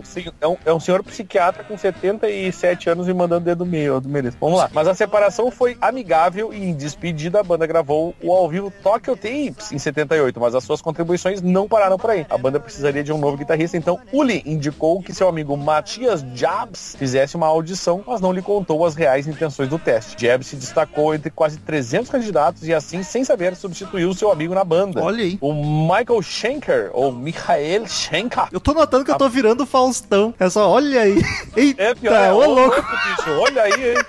É 0.40 0.46
um, 0.46 0.56
é 0.66 0.72
um 0.72 0.80
senhor 0.80 1.02
psiquiatra 1.02 1.64
com 1.64 1.76
77 1.76 2.90
anos 2.90 3.06
me 3.06 3.14
mandando 3.14 3.44
dedo 3.44 3.64
do 3.64 3.66
meio, 3.66 3.94
eu 3.94 4.02
mereço. 4.04 4.36
Vamos 4.40 4.58
lá. 4.58 4.70
Mas 4.72 4.88
a 4.88 4.94
separação 4.94 5.50
foi 5.50 5.76
amigável 5.80 6.52
e 6.52 6.64
em 6.64 6.74
despedida 6.74 7.40
a 7.40 7.42
banda 7.42 7.66
gravou 7.66 8.14
o 8.22 8.32
ao 8.32 8.48
vivo 8.48 8.72
Tokyo 8.82 9.16
Tapes 9.16 9.72
em 9.72 9.78
78, 9.78 10.38
mas 10.40 10.54
as 10.54 10.64
suas 10.64 10.80
contribuições 10.80 11.42
não 11.42 11.68
pararam 11.68 11.98
por 11.98 12.10
aí. 12.10 12.26
A 12.28 12.38
banda 12.38 12.58
precisaria 12.58 13.02
de 13.02 13.12
um 13.12 13.18
novo 13.18 13.36
guitarrista, 13.36 13.76
então 13.76 13.98
Uli 14.12 14.42
indicou 14.46 15.02
que 15.02 15.14
seu 15.14 15.28
amigo 15.28 15.56
Matias 15.56 16.24
Jabs 16.34 16.96
fizesse 16.98 17.36
uma 17.36 17.46
audição, 17.46 18.02
mas 18.06 18.20
não 18.20 18.32
lhe 18.32 18.42
contou 18.42 18.84
as 18.84 18.94
reais 18.94 19.26
intenções 19.26 19.68
do 19.68 19.78
teste. 19.78 20.16
Jabs 20.18 20.46
se 20.46 20.56
destacou 20.56 21.14
entre 21.14 21.30
quase 21.30 21.58
300 21.58 22.10
candidatos 22.10 22.66
e 22.66 22.74
assim, 22.74 23.02
sem 23.02 23.24
saber, 23.24 23.54
substituiu 23.54 24.12
seu 24.14 24.30
amigo 24.30 24.54
na 24.54 24.64
banda. 24.64 25.02
Olha 25.02 25.22
aí. 25.22 25.38
O 25.40 25.52
Michael 25.54 26.20
Schenker, 26.22 26.90
ou 26.92 27.10
Michael 27.10 27.86
Schenker, 27.86 28.48
Eu 28.52 28.60
tô 28.60 28.74
notando 28.74 29.04
que 29.04 29.10
eu 29.10 29.16
tô 29.16 29.28
virando 29.28 29.64
Faustão. 29.64 30.34
É 30.38 30.50
só, 30.50 30.68
olha 30.68 31.00
aí. 31.00 31.22
Eita, 31.56 31.82
é 31.82 31.94
pior, 31.94 32.14
é, 32.14 32.32
ô 32.32 32.44
louco. 32.44 32.76
bicho. 32.76 33.30
Olha 33.40 33.62
aí, 33.62 33.90
hein? 33.90 34.04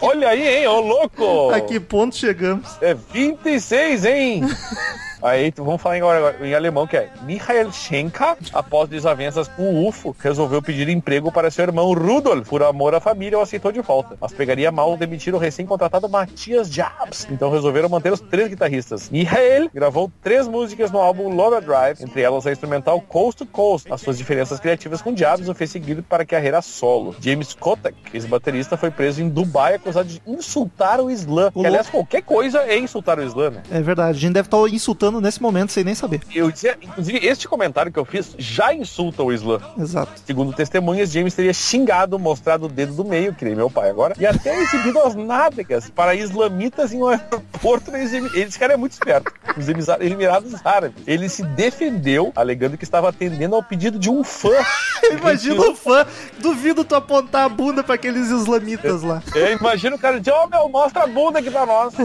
Olha 0.00 0.28
aí, 0.28 0.58
hein, 0.58 0.66
ô 0.68 0.80
louco! 0.80 1.50
A 1.50 1.60
que 1.60 1.80
ponto 1.80 2.14
chegamos? 2.14 2.68
É 2.80 2.94
26, 2.94 4.04
hein? 4.04 4.42
Aí 5.22 5.52
vamos 5.56 5.80
falar 5.80 5.96
agora, 5.96 6.36
em 6.40 6.54
alemão 6.54 6.86
que 6.86 6.96
é 6.96 7.10
Michael 7.22 7.70
Schenker, 7.72 8.36
após 8.52 8.88
desavenças 8.88 9.48
com 9.48 9.62
o 9.62 9.88
UFO, 9.88 10.16
resolveu 10.18 10.62
pedir 10.62 10.88
emprego 10.88 11.30
para 11.30 11.50
seu 11.50 11.64
irmão 11.64 11.92
Rudolf. 11.92 12.48
Por 12.48 12.62
amor 12.62 12.94
à 12.94 13.00
família, 13.00 13.38
o 13.38 13.42
aceitou 13.42 13.70
de 13.70 13.80
volta. 13.80 14.16
Mas 14.20 14.32
pegaria 14.32 14.72
mal 14.72 14.96
demitir 14.96 15.34
o 15.34 15.38
recém-contratado 15.38 16.08
Matias 16.08 16.70
Jabs. 16.70 17.26
Então 17.30 17.50
resolveram 17.50 17.88
manter 17.88 18.12
os 18.12 18.20
três 18.20 18.48
guitarristas. 18.48 19.10
Michael 19.10 19.68
gravou 19.74 20.10
três 20.22 20.48
músicas 20.48 20.90
no 20.90 20.98
álbum 20.98 21.28
Lover 21.28 21.60
Drive, 21.60 22.02
entre 22.02 22.22
elas 22.22 22.46
a 22.46 22.52
instrumental 22.52 23.00
Coast 23.00 23.38
to 23.38 23.46
Coast. 23.46 23.92
As 23.92 24.00
suas 24.00 24.16
diferenças 24.16 24.58
criativas 24.58 25.02
com 25.02 25.16
Jabs 25.16 25.48
o 25.48 25.54
fez 25.54 25.70
seguir 25.70 26.02
para 26.02 26.22
a 26.22 26.26
carreira 26.26 26.62
solo. 26.62 27.14
James 27.20 27.54
Kotak, 27.54 27.96
ex-baterista, 28.14 28.76
foi 28.76 28.90
preso 28.90 29.22
em 29.22 29.28
Dubai 29.28 29.74
acusado 29.74 30.08
de 30.08 30.22
insultar 30.26 31.00
o 31.00 31.10
Islã. 31.10 31.50
Que, 31.52 31.66
aliás, 31.66 31.88
qualquer 31.88 32.22
coisa 32.22 32.60
é 32.60 32.78
insultar 32.78 33.18
o 33.18 33.22
Islã, 33.22 33.50
né? 33.50 33.62
É 33.70 33.80
verdade, 33.80 34.16
a 34.16 34.20
gente 34.20 34.32
deve 34.32 34.46
estar 34.46 34.58
insultando 34.68 35.09
nesse 35.18 35.40
momento 35.40 35.72
sem 35.72 35.82
nem 35.82 35.94
saber. 35.94 36.20
Eu 36.34 36.50
dizia, 36.50 36.76
inclusive, 36.82 37.26
este 37.26 37.48
comentário 37.48 37.90
que 37.90 37.98
eu 37.98 38.04
fiz 38.04 38.34
já 38.36 38.74
insulta 38.74 39.22
o 39.22 39.32
Islã. 39.32 39.58
Exato. 39.78 40.12
Segundo 40.26 40.52
testemunhas, 40.52 41.10
James 41.10 41.32
teria 41.32 41.54
xingado, 41.54 42.18
mostrado 42.18 42.66
o 42.66 42.68
dedo 42.68 42.92
do 42.92 43.04
meio, 43.04 43.34
que 43.34 43.46
nem 43.46 43.54
meu 43.54 43.70
pai 43.70 43.88
agora, 43.88 44.14
e 44.18 44.26
até 44.26 44.60
exibido 44.60 44.98
as 45.00 45.14
nádegas 45.14 45.88
para 45.88 46.14
islamitas 46.14 46.92
em 46.92 47.02
um 47.02 47.06
aeroporto. 47.06 47.96
Eles, 47.96 48.12
esse 48.34 48.58
cara 48.58 48.74
é 48.74 48.76
muito 48.76 48.92
esperto. 48.92 49.32
Os 49.56 49.66
Emirados 49.68 50.54
Árabes. 50.64 51.02
Ele 51.06 51.28
se 51.28 51.42
defendeu, 51.42 52.32
alegando 52.36 52.76
que 52.76 52.84
estava 52.84 53.08
atendendo 53.08 53.54
ao 53.54 53.62
pedido 53.62 53.98
de 53.98 54.10
um 54.10 54.22
fã. 54.22 54.50
Imagina 55.10 55.62
o 55.62 55.74
fã, 55.74 56.06
duvido 56.38 56.84
tu 56.84 56.94
apontar 56.94 57.44
a 57.44 57.48
bunda 57.48 57.82
pra 57.82 57.94
aqueles 57.94 58.28
islamitas 58.28 59.02
lá. 59.02 59.22
É, 59.34 59.52
imagina 59.54 59.96
o 59.96 59.98
cara 59.98 60.18
dizer, 60.18 60.32
ó 60.32 60.46
meu, 60.46 60.68
mostra 60.68 61.04
a 61.04 61.06
bunda 61.06 61.38
aqui 61.38 61.50
pra 61.50 61.64
nós. 61.64 61.94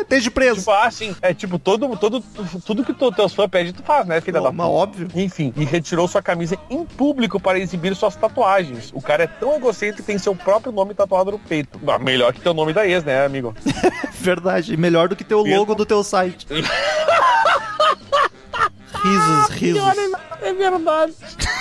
Esteja 0.00 0.30
preso. 0.30 0.60
Tipo, 0.60 0.70
assim, 0.72 1.16
é 1.20 1.34
tipo, 1.34 1.58
todo, 1.58 1.96
todo, 1.96 2.20
tudo 2.64 2.84
que 2.84 2.92
tu, 2.92 3.10
teus 3.12 3.34
fãs 3.34 3.48
pedem, 3.48 3.72
tu 3.72 3.82
faz, 3.82 4.06
né, 4.06 4.20
filha 4.20 4.40
da 4.40 4.52
Mas 4.52 4.66
óbvio. 4.66 5.08
Enfim, 5.14 5.52
e 5.56 5.64
retirou 5.64 6.06
sua 6.08 6.22
camisa 6.22 6.58
em 6.70 6.84
público 6.84 7.40
para 7.40 7.58
exibir 7.58 7.94
suas 7.94 8.16
tatuagens. 8.16 8.90
O 8.94 9.00
cara 9.00 9.24
é 9.24 9.26
tão 9.26 9.54
egocêntrico 9.54 9.98
que 9.98 10.06
tem 10.06 10.18
seu 10.18 10.34
próprio 10.34 10.72
nome 10.72 10.94
tatuado 10.94 11.32
no 11.32 11.38
peito. 11.38 11.80
Ah, 11.86 11.98
melhor 11.98 12.32
que 12.32 12.40
teu 12.40 12.54
nome 12.54 12.72
da 12.72 12.86
ex, 12.86 13.04
né, 13.04 13.24
amigo? 13.24 13.54
Verdade. 14.20 14.76
Melhor 14.76 15.08
do 15.08 15.16
que 15.16 15.24
ter 15.24 15.34
o 15.34 15.42
logo 15.42 15.74
do 15.74 15.84
teu 15.84 16.04
site. 16.04 16.46
risos, 19.02 19.48
risos. 19.50 19.82
É 20.40 20.52
verdade. 20.52 21.14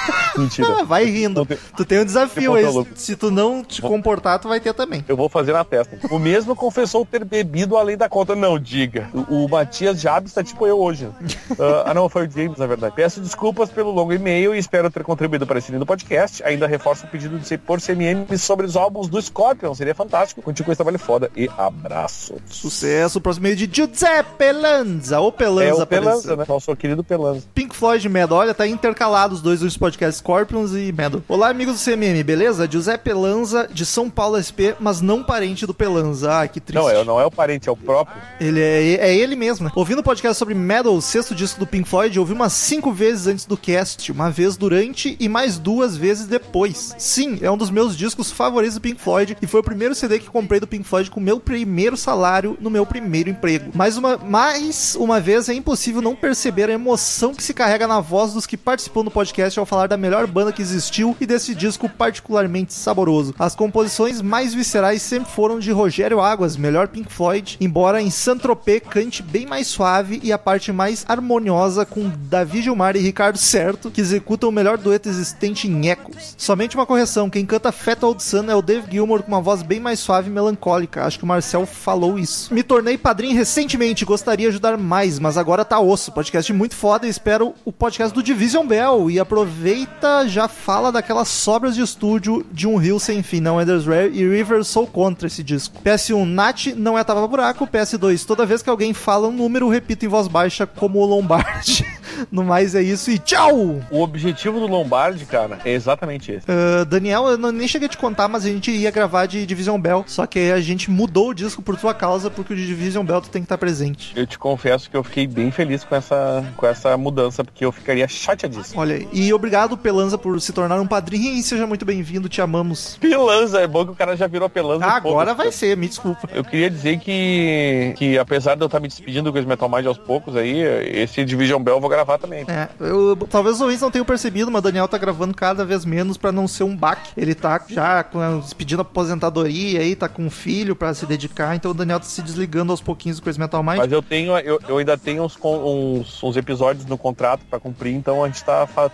Mentira. 0.38 0.68
Ah, 0.80 0.84
vai 0.84 1.06
rindo. 1.06 1.46
Tem- 1.46 1.58
Tu 1.76 1.86
tem 1.86 2.00
um 2.00 2.06
desafio 2.06 2.54
Tem 2.56 2.66
aí. 2.66 2.88
Se 2.96 3.16
tu 3.16 3.32
não 3.32 3.64
te 3.64 3.82
comportar, 3.82 4.40
tu 4.40 4.48
vai 4.48 4.60
ter 4.60 4.74
também. 4.74 5.04
Eu 5.08 5.18
vou 5.18 5.30
fazer 5.30 5.54
na 5.54 5.64
testa. 5.64 5.98
O 6.12 6.20
mesmo 6.20 6.56
confessou 6.56 7.06
ter 7.06 7.24
bebido 7.26 7.76
além 7.78 7.98
da 7.98 8.08
conta. 8.10 8.36
Não, 8.36 8.58
diga. 8.60 9.10
O, 9.14 9.46
o 9.46 9.50
Matias 9.50 10.00
Jabs 10.00 10.34
tá 10.34 10.44
tipo 10.44 10.66
eu 10.68 10.80
hoje. 10.80 11.08
Ah, 11.60 11.86
ah, 11.88 11.94
não, 11.94 12.08
foi 12.10 12.28
o 12.28 12.30
James, 12.32 12.58
na 12.60 12.68
verdade. 12.68 12.94
Peço 12.96 13.20
desculpas 13.20 13.70
pelo 13.70 13.90
longo 13.90 14.14
e-mail 14.14 14.54
e 14.54 14.60
espero 14.60 14.92
ter 14.92 15.04
contribuído 15.04 15.48
para 15.48 15.58
esse 15.58 15.72
lindo 15.72 15.86
podcast. 15.86 16.44
Ainda 16.44 16.68
reforço 16.68 17.06
o 17.06 17.10
pedido 17.10 17.40
de 17.40 17.48
ser 17.48 17.58
por 17.60 17.80
CMM 17.82 18.38
sobre 18.38 18.66
os 18.66 18.76
álbuns 18.76 19.08
do 19.08 19.20
Scorpion. 19.20 19.74
Seria 19.74 19.96
fantástico. 19.96 20.42
Continue 20.42 20.66
com 20.66 20.72
esse 20.72 20.78
trabalho 20.78 21.00
foda. 21.00 21.32
E 21.36 21.50
abraço. 21.58 22.36
Sucesso. 22.48 23.18
O 23.18 23.22
próximo 23.22 23.44
meio 23.44 23.56
de 23.56 23.68
Giuseppe 23.72 24.52
Lanza. 24.52 25.20
Ou 25.20 25.32
Pelanza. 25.32 25.64
É 25.64 25.74
o 25.74 25.82
apareceu. 25.82 25.88
Pelanza, 26.12 26.36
né? 26.36 26.46
Nosso 26.48 26.76
querido 26.76 27.04
Pelanza. 27.04 27.44
Pink 27.56 27.76
Floyd 27.76 28.06
e 28.06 28.10
Metal. 28.10 28.38
Olha, 28.38 28.54
tá 28.54 28.68
intercalado 28.68 29.34
os 29.34 29.42
dois 29.42 29.62
últimos 29.62 29.78
podcasts, 29.78 29.97
Scorpions 30.12 30.72
e 30.74 30.92
Metal. 30.92 31.22
Olá, 31.28 31.50
amigos 31.50 31.76
do 31.76 31.84
CMM, 31.84 32.24
beleza? 32.24 32.70
Giuseppe 32.70 33.12
Lanza, 33.14 33.68
de 33.72 33.86
São 33.86 34.10
Paulo 34.10 34.42
SP, 34.42 34.76
mas 34.80 35.02
não 35.02 35.24
parente 35.24 35.66
do 35.66 35.74
Pelanza. 35.74 36.42
Ah, 36.42 36.48
que 36.48 36.60
triste. 36.60 36.82
Não, 36.82 36.90
é, 36.90 37.04
não 37.04 37.20
é 37.20 37.26
o 37.26 37.32
parente, 37.32 37.68
é 37.68 37.72
o 37.72 37.78
próprio. 37.78 38.22
Ele 38.40 38.62
é, 38.62 38.96
é 38.96 39.16
ele 39.16 39.36
mesmo, 39.36 39.66
né? 39.66 39.72
Ouvindo 39.76 40.00
o 40.00 40.04
podcast 40.04 40.38
sobre 40.38 40.54
Metal, 40.54 40.94
o 40.94 41.02
sexto 41.02 41.34
disco 41.34 41.60
do 41.60 41.68
Pink 41.68 41.88
Floyd, 41.88 42.16
eu 42.16 42.22
ouvi 42.22 42.34
umas 42.34 42.54
cinco 42.54 42.92
vezes 42.92 43.28
antes 43.28 43.46
do 43.46 43.58
cast, 43.58 44.12
uma 44.12 44.30
vez 44.30 44.56
durante 44.58 45.18
e 45.20 45.28
mais 45.28 45.58
duas 45.58 45.98
vezes 45.98 46.28
depois. 46.28 46.94
Sim, 46.98 47.40
é 47.42 47.50
um 47.50 47.58
dos 47.58 47.70
meus 47.70 47.98
discos 47.98 48.32
favoritos 48.32 48.76
do 48.76 48.82
Pink 48.82 49.02
Floyd 49.02 49.38
e 49.42 49.48
foi 49.48 49.60
o 49.60 49.64
primeiro 49.64 49.96
CD 49.96 50.20
que 50.20 50.30
comprei 50.30 50.60
do 50.60 50.68
Pink 50.68 50.88
Floyd 50.88 51.10
com 51.10 51.20
o 51.20 51.24
meu 51.24 51.40
primeiro 51.40 51.98
salário 51.98 52.58
no 52.60 52.70
meu 52.70 52.86
primeiro 52.86 53.30
emprego. 53.30 53.72
Mais 53.74 53.98
uma, 53.98 54.18
mais 54.18 54.96
uma 54.96 55.20
vez 55.20 55.50
é 55.50 55.54
impossível 55.54 56.02
não 56.02 56.16
perceber 56.16 56.70
a 56.70 56.74
emoção 56.74 57.34
que 57.34 57.44
se 57.44 57.54
carrega 57.54 57.88
na 57.88 58.00
voz 58.00 58.34
dos 58.34 58.46
que 58.46 58.58
participam 58.58 59.04
do 59.04 59.12
podcast 59.12 59.60
ao 59.60 59.66
falar 59.66 59.87
falar 59.88 59.90
da 59.90 59.98
melhor 59.98 60.28
banda 60.28 60.52
que 60.52 60.62
existiu 60.62 61.16
e 61.20 61.26
desse 61.26 61.56
disco 61.56 61.90
particularmente 61.90 62.74
saboroso. 62.74 63.34
As 63.40 63.56
composições 63.56 64.22
mais 64.22 64.54
viscerais 64.54 65.02
sempre 65.02 65.32
foram 65.32 65.60
de 65.60 65.72
Rogério 65.72 66.20
Águas, 66.20 66.58
melhor 66.58 66.90
Pink 66.90 67.12
Floyd, 67.12 67.58
embora 67.60 68.02
em 68.02 68.10
Saint-Tropez 68.10 68.82
cante 68.90 69.24
bem 69.24 69.46
mais 69.46 69.68
suave 69.68 70.20
e 70.22 70.32
a 70.32 70.38
parte 70.38 70.72
mais 70.72 71.06
harmoniosa 71.08 71.86
com 71.86 72.12
Davi 72.30 72.62
Gilmar 72.62 72.96
e 72.96 73.00
Ricardo 73.00 73.38
Certo, 73.38 73.90
que 73.90 74.02
executam 74.02 74.50
o 74.50 74.52
melhor 74.52 74.78
dueto 74.78 75.10
existente 75.10 75.68
em 75.68 75.88
Echoes. 75.88 76.36
Somente 76.38 76.76
uma 76.76 76.86
correção, 76.86 77.30
quem 77.30 77.46
canta 77.46 77.72
Fat 77.72 78.04
Old 78.04 78.22
Sun 78.22 78.50
é 78.50 78.56
o 78.56 78.62
Dave 78.62 78.92
Gilmour 78.92 79.24
com 79.24 79.30
uma 79.30 79.42
voz 79.42 79.62
bem 79.62 79.80
mais 79.80 80.00
suave 80.00 80.30
e 80.30 80.34
melancólica. 80.34 81.06
Acho 81.06 81.18
que 81.18 81.24
o 81.24 81.28
Marcel 81.28 81.66
falou 81.66 82.20
isso. 82.20 82.54
Me 82.54 82.64
tornei 82.64 82.98
padrinho 82.98 83.36
recentemente, 83.36 84.06
gostaria 84.06 84.48
de 84.48 84.50
ajudar 84.50 84.78
mais, 84.78 85.20
mas 85.20 85.38
agora 85.38 85.64
tá 85.64 85.80
osso. 85.80 86.12
Podcast 86.12 86.52
muito 86.52 86.76
foda 86.76 87.08
e 87.08 87.10
espero 87.10 87.54
o 87.64 87.72
podcast 87.72 88.14
do 88.14 88.24
Division 88.24 88.66
Bell. 88.66 89.10
E 89.10 89.20
aproveita, 89.68 90.28
já 90.30 90.48
fala 90.48 90.92
daquelas 90.92 91.28
sobras 91.28 91.76
de 91.76 91.82
estúdio 91.82 92.46
de 92.52 92.66
um 92.66 92.78
Rio 92.78 93.00
sem 93.00 93.22
fim, 93.22 93.42
não 93.42 93.62
Ender's 93.62 93.86
Rare 93.86 94.12
e 94.14 94.28
River 94.28 94.64
sou 94.64 94.88
contra 94.88 95.28
esse 95.28 95.44
disco. 95.44 95.82
PS1, 95.84 96.24
Nat 96.26 96.68
não 96.68 96.98
é 96.98 97.04
tava 97.04 97.28
buraco. 97.28 97.68
PS2, 97.68 98.26
toda 98.26 98.46
vez 98.46 98.62
que 98.62 98.70
alguém 98.70 98.94
fala 98.94 99.28
um 99.28 99.32
número, 99.32 99.68
repito 99.68 100.06
em 100.06 100.08
voz 100.08 100.30
baixa 100.30 100.66
como 100.66 101.00
o 101.00 101.06
Lombardi. 101.06 101.86
no 102.32 102.44
mais 102.44 102.76
é 102.76 102.82
isso 102.82 103.12
e 103.12 103.20
tchau! 103.20 103.82
O 103.92 104.02
objetivo 104.02 104.60
do 104.60 104.68
Lombardi, 104.68 105.26
cara, 105.26 105.60
é 105.66 105.72
exatamente 105.72 106.32
esse. 106.32 106.46
Uh, 106.50 106.86
Daniel, 106.86 107.28
eu 107.28 107.38
não, 107.38 107.52
nem 107.52 107.68
cheguei 107.68 107.88
a 107.88 107.90
te 107.90 107.98
contar, 107.98 108.28
mas 108.28 108.46
a 108.46 108.50
gente 108.50 108.72
ia 108.72 108.90
gravar 108.90 109.26
de 109.26 109.46
Division 109.46 109.80
Bell, 109.80 110.06
só 110.08 110.26
que 110.26 110.52
a 110.52 110.62
gente 110.62 110.90
mudou 110.90 111.30
o 111.30 111.34
disco 111.34 111.62
por 111.62 111.78
tua 111.78 111.94
causa, 111.94 112.30
porque 112.30 112.54
o 112.54 112.56
de 112.56 112.66
Division 112.66 113.06
Bell 113.06 113.22
tu 113.22 113.30
tem 113.30 113.42
que 113.42 113.46
estar 113.46 113.58
presente. 113.58 114.14
Eu 114.16 114.26
te 114.26 114.40
confesso 114.40 114.90
que 114.90 114.96
eu 114.96 115.04
fiquei 115.04 115.28
bem 115.28 115.52
feliz 115.52 115.84
com 115.84 115.96
essa, 115.96 116.46
com 116.56 116.66
essa 116.66 116.96
mudança, 116.98 117.44
porque 117.44 117.66
eu 117.66 117.72
ficaria 117.72 118.08
chateadíssimo. 118.08 118.80
Olha. 118.80 119.06
E 119.12 119.34
obrigado, 119.34 119.57
Pelanza, 119.78 120.18
por 120.18 120.40
se 120.40 120.54
tornar 120.54 120.80
um 120.80 120.86
padrinho 120.86 121.34
e 121.34 121.42
seja 121.42 121.66
muito 121.66 121.84
bem-vindo, 121.86 122.30
te 122.30 122.42
amamos. 122.42 122.98
Pelanza, 123.02 123.60
é 123.62 123.68
bom 123.68 123.86
que 123.86 123.92
o 123.92 123.96
cara 123.96 124.16
já 124.16 124.28
virou 124.28 124.50
Pelanza. 124.50 124.86
Ah, 124.86 124.96
agora 124.98 125.34
vai 125.34 125.52
ser, 125.52 125.76
me 125.78 125.88
desculpa. 125.88 126.30
Eu 126.34 126.44
queria 126.44 126.70
dizer 126.70 127.00
que, 127.00 127.94
que 127.98 128.18
apesar 128.18 128.56
de 128.56 128.62
eu 128.62 128.68
estar 128.68 128.80
me 128.80 128.88
despedindo 128.88 129.24
do 129.30 129.32
Crazy 129.34 129.48
Metal 129.48 129.70
Mind 129.70 129.86
aos 129.88 129.98
poucos 129.98 130.36
aí, 130.36 130.60
esse 130.62 131.24
Division 131.26 131.62
Bell 131.64 131.76
eu 131.78 131.82
vou 131.82 131.90
gravar 131.90 132.18
também. 132.18 132.46
É, 132.48 132.68
eu, 132.80 133.18
talvez 133.30 133.56
os 133.56 133.62
ouvintes 133.62 133.82
não 133.82 133.90
tenham 133.92 134.06
percebido, 134.06 134.52
mas 134.52 134.60
o 134.60 134.64
Daniel 134.64 134.88
tá 134.88 134.98
gravando 134.98 135.34
cada 135.34 135.66
vez 135.66 135.86
menos 135.86 136.18
pra 136.18 136.32
não 136.32 136.48
ser 136.48 136.64
um 136.64 136.76
baque. 136.76 137.10
Ele 137.18 137.34
tá 137.34 137.62
já 137.68 138.04
com, 138.04 138.20
pedindo 138.58 138.82
aposentadoria 138.82 139.80
aí, 139.80 139.96
tá 139.96 140.08
com 140.10 140.24
um 140.26 140.30
filho 140.30 140.76
pra 140.76 140.94
se 140.94 141.06
dedicar, 141.06 141.56
então 141.56 141.72
o 141.72 141.74
Daniel 141.74 142.00
tá 142.00 142.06
se 142.06 142.22
desligando 142.22 142.72
aos 142.72 142.82
pouquinhos 142.82 143.20
do 143.20 143.24
Crazy 143.24 143.40
Metal 143.40 143.64
Mind. 143.64 143.78
Mas 143.78 143.92
eu 143.92 144.02
tenho, 144.02 144.38
eu, 144.40 144.60
eu 144.68 144.78
ainda 144.78 144.98
tenho 144.98 145.24
uns, 145.24 145.38
uns, 145.42 146.22
uns 146.24 146.38
episódios 146.38 146.86
no 146.86 146.98
contrato 146.98 147.42
pra 147.50 147.60
cumprir, 147.60 147.94
então 147.94 148.24
a 148.24 148.28
gente 148.28 148.44
tá 148.44 148.68
fa- 148.68 148.90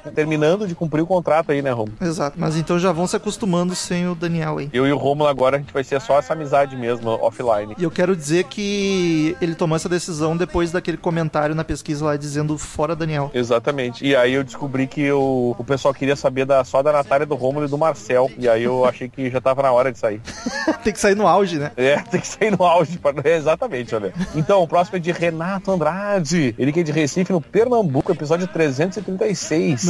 de 0.57 0.75
cumprir 0.75 1.01
o 1.01 1.07
contrato 1.07 1.51
aí, 1.51 1.61
né, 1.61 1.71
Romulo? 1.71 1.97
Exato, 2.01 2.39
mas 2.39 2.55
então 2.55 2.79
já 2.79 2.91
vão 2.91 3.07
se 3.07 3.15
acostumando 3.15 3.75
sem 3.75 4.07
o 4.07 4.15
Daniel 4.15 4.57
aí. 4.57 4.69
Eu 4.73 4.87
e 4.87 4.91
o 4.91 4.97
Romulo 4.97 5.29
agora 5.29 5.57
a 5.57 5.59
gente 5.59 5.73
vai 5.73 5.83
ser 5.83 5.99
só 6.01 6.19
essa 6.19 6.33
amizade 6.33 6.75
mesmo, 6.75 7.09
offline. 7.09 7.75
E 7.77 7.83
eu 7.83 7.91
quero 7.91 8.15
dizer 8.15 8.45
que 8.45 9.35
ele 9.41 9.55
tomou 9.55 9.75
essa 9.75 9.89
decisão 9.89 10.35
depois 10.37 10.71
daquele 10.71 10.97
comentário 10.97 11.55
na 11.55 11.63
pesquisa 11.63 12.05
lá 12.05 12.15
dizendo 12.15 12.57
fora 12.57 12.95
Daniel. 12.95 13.31
Exatamente. 13.33 14.05
E 14.05 14.15
aí 14.15 14.33
eu 14.33 14.43
descobri 14.43 14.87
que 14.87 15.11
o, 15.11 15.55
o 15.57 15.63
pessoal 15.63 15.93
queria 15.93 16.15
saber 16.15 16.45
da, 16.45 16.63
só 16.63 16.81
da 16.81 16.91
Natália, 16.91 17.25
do 17.25 17.35
Romulo 17.35 17.65
e 17.65 17.69
do 17.69 17.77
Marcel. 17.77 18.31
E 18.37 18.47
aí 18.47 18.63
eu 18.63 18.85
achei 18.85 19.09
que 19.09 19.29
já 19.29 19.41
tava 19.41 19.61
na 19.63 19.71
hora 19.71 19.91
de 19.91 19.99
sair. 19.99 20.21
Tem 20.83 20.93
que 20.93 20.99
sair 20.99 21.15
no 21.15 21.27
auge, 21.27 21.57
né? 21.57 21.71
É, 21.77 21.95
tem 21.97 22.19
que 22.19 22.27
sair 22.27 22.51
no 22.51 22.63
auge. 22.63 22.97
Pra... 22.97 23.13
É, 23.23 23.35
exatamente, 23.37 23.95
olha. 23.95 24.13
Então, 24.35 24.61
o 24.61 24.67
próximo 24.67 24.97
é 24.97 24.99
de 24.99 25.11
Renato 25.11 25.71
Andrade. 25.71 26.53
Ele 26.57 26.71
que 26.71 26.81
é 26.81 26.83
de 26.83 26.91
Recife, 26.91 27.31
no 27.31 27.41
Pernambuco, 27.41 28.11
episódio 28.11 28.47
336. 28.47 29.85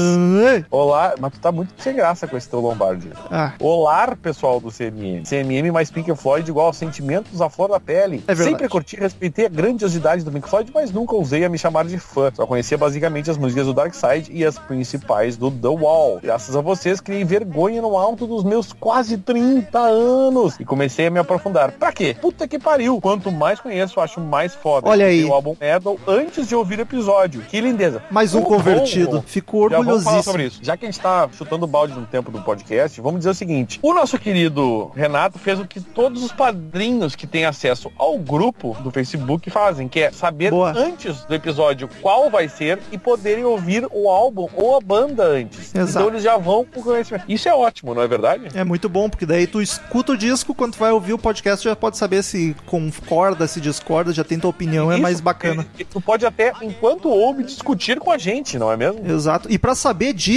Olá, 0.69 1.13
mas 1.19 1.31
tu 1.33 1.39
tá 1.39 1.51
muito 1.51 1.73
sem 1.77 1.95
graça 1.95 2.27
com 2.27 2.35
esse 2.37 2.49
teu 2.49 2.59
Lombardi. 2.59 3.09
Ah, 3.31 3.53
Olá, 3.59 4.15
pessoal 4.21 4.59
do 4.59 4.69
CMM. 4.71 5.23
CMM 5.25 5.71
mais 5.71 5.89
Pink 5.91 6.13
Floyd 6.15 6.49
igual 6.49 6.67
aos 6.67 6.77
sentimentos 6.77 7.41
à 7.41 7.49
flor 7.49 7.69
da 7.69 7.79
pele. 7.79 8.23
É. 8.27 8.35
Sempre 8.35 8.67
curti 8.67 8.95
e 8.95 8.99
respeitei 8.99 9.45
a 9.45 9.49
grandiosidade 9.49 10.23
do 10.23 10.31
Pink 10.31 10.47
Floyd, 10.49 10.71
mas 10.73 10.91
nunca 10.91 11.15
usei 11.15 11.43
a 11.45 11.49
me 11.49 11.57
chamar 11.57 11.85
de 11.85 11.97
fã. 11.97 12.31
Só 12.35 12.45
conhecia 12.45 12.77
basicamente 12.77 13.29
as 13.31 13.37
músicas 13.37 13.65
do 13.65 13.73
Dark 13.73 13.93
Side 13.93 14.31
e 14.31 14.45
as 14.45 14.57
principais 14.59 15.37
do 15.37 15.49
The 15.49 15.67
Wall. 15.67 16.19
Graças 16.21 16.55
a 16.55 16.61
vocês, 16.61 16.99
criei 17.01 17.23
vergonha 17.23 17.81
no 17.81 17.97
alto 17.97 18.27
dos 18.27 18.43
meus 18.43 18.73
quase 18.73 19.17
30 19.17 19.79
anos 19.79 20.59
e 20.59 20.65
comecei 20.65 21.07
a 21.07 21.09
me 21.11 21.19
aprofundar. 21.19 21.71
Pra 21.71 21.91
quê? 21.91 22.15
Puta 22.19 22.47
que 22.47 22.59
pariu. 22.59 22.99
Quanto 23.01 23.31
mais 23.31 23.59
conheço, 23.59 23.99
acho 23.99 24.19
mais 24.19 24.53
foda. 24.53 24.87
Olha 24.89 25.05
aí. 25.05 25.23
O 25.25 25.33
álbum 25.33 25.55
Metal 25.59 25.97
antes 26.07 26.47
de 26.47 26.55
ouvir 26.55 26.79
o 26.79 26.81
episódio. 26.81 27.41
Que 27.41 27.61
lindeza. 27.61 28.01
mais 28.11 28.33
um 28.35 28.41
O 28.41 28.43
convertido. 28.43 29.05
Romulo- 29.07 29.23
Fico 29.25 29.69
já 29.69 29.77
vamos 29.77 30.03
falar 30.03 30.23
sobre 30.23 30.42
orgulhosíssimo. 30.42 30.42
Isso. 30.45 30.59
Já 30.61 30.77
que 30.77 30.85
a 30.85 30.91
gente 30.91 30.99
tá 30.99 31.29
chutando 31.31 31.65
o 31.65 31.67
balde 31.67 31.93
no 31.93 32.05
tempo 32.05 32.31
do 32.31 32.41
podcast, 32.41 32.99
vamos 33.01 33.19
dizer 33.19 33.31
o 33.31 33.35
seguinte. 33.35 33.79
O 33.81 33.93
nosso 33.93 34.17
querido 34.17 34.91
Renato 34.95 35.39
fez 35.39 35.59
o 35.59 35.65
que 35.65 35.79
todos 35.79 36.23
os 36.23 36.31
padrinhos 36.31 37.15
que 37.15 37.27
têm 37.27 37.45
acesso 37.45 37.91
ao 37.97 38.17
grupo 38.17 38.75
do 38.81 38.91
Facebook 38.91 39.49
fazem, 39.49 39.87
que 39.87 39.99
é 39.99 40.11
saber 40.11 40.51
Boa. 40.51 40.71
antes 40.75 41.25
do 41.25 41.33
episódio 41.33 41.89
qual 42.01 42.29
vai 42.29 42.47
ser 42.47 42.79
e 42.91 42.97
poderem 42.97 43.43
ouvir 43.43 43.87
o 43.91 44.09
álbum 44.09 44.47
ou 44.55 44.75
a 44.75 44.81
banda 44.81 45.23
antes. 45.23 45.73
Exato. 45.73 45.89
Então 45.89 46.07
eles 46.07 46.23
já 46.23 46.37
vão 46.37 46.65
com 46.65 46.81
conhecimento. 46.81 47.25
Isso 47.27 47.47
é 47.47 47.53
ótimo, 47.53 47.93
não 47.93 48.01
é 48.01 48.07
verdade? 48.07 48.47
É 48.53 48.63
muito 48.63 48.89
bom, 48.89 49.09
porque 49.09 49.25
daí 49.25 49.47
tu 49.47 49.61
escuta 49.61 50.13
o 50.13 50.17
disco, 50.17 50.53
quando 50.53 50.73
tu 50.73 50.79
vai 50.79 50.91
ouvir 50.91 51.13
o 51.13 51.17
podcast, 51.17 51.63
já 51.63 51.75
pode 51.75 51.97
saber 51.97 52.23
se 52.23 52.55
concorda, 52.65 53.47
se 53.47 53.59
discorda, 53.61 54.13
já 54.13 54.23
tem 54.23 54.39
tua 54.39 54.49
opinião, 54.49 54.91
é 54.91 54.95
Isso, 54.95 55.03
mais 55.03 55.21
bacana. 55.21 55.65
Tu 55.89 56.01
pode 56.01 56.25
até, 56.25 56.53
enquanto 56.61 57.09
ouve, 57.09 57.43
discutir 57.43 57.99
com 57.99 58.11
a 58.11 58.17
gente, 58.17 58.57
não 58.57 58.71
é 58.71 58.77
mesmo? 58.77 58.99
Exato. 59.09 59.51
E 59.51 59.57
pra 59.57 59.75
saber 59.75 60.13
disso, 60.13 60.32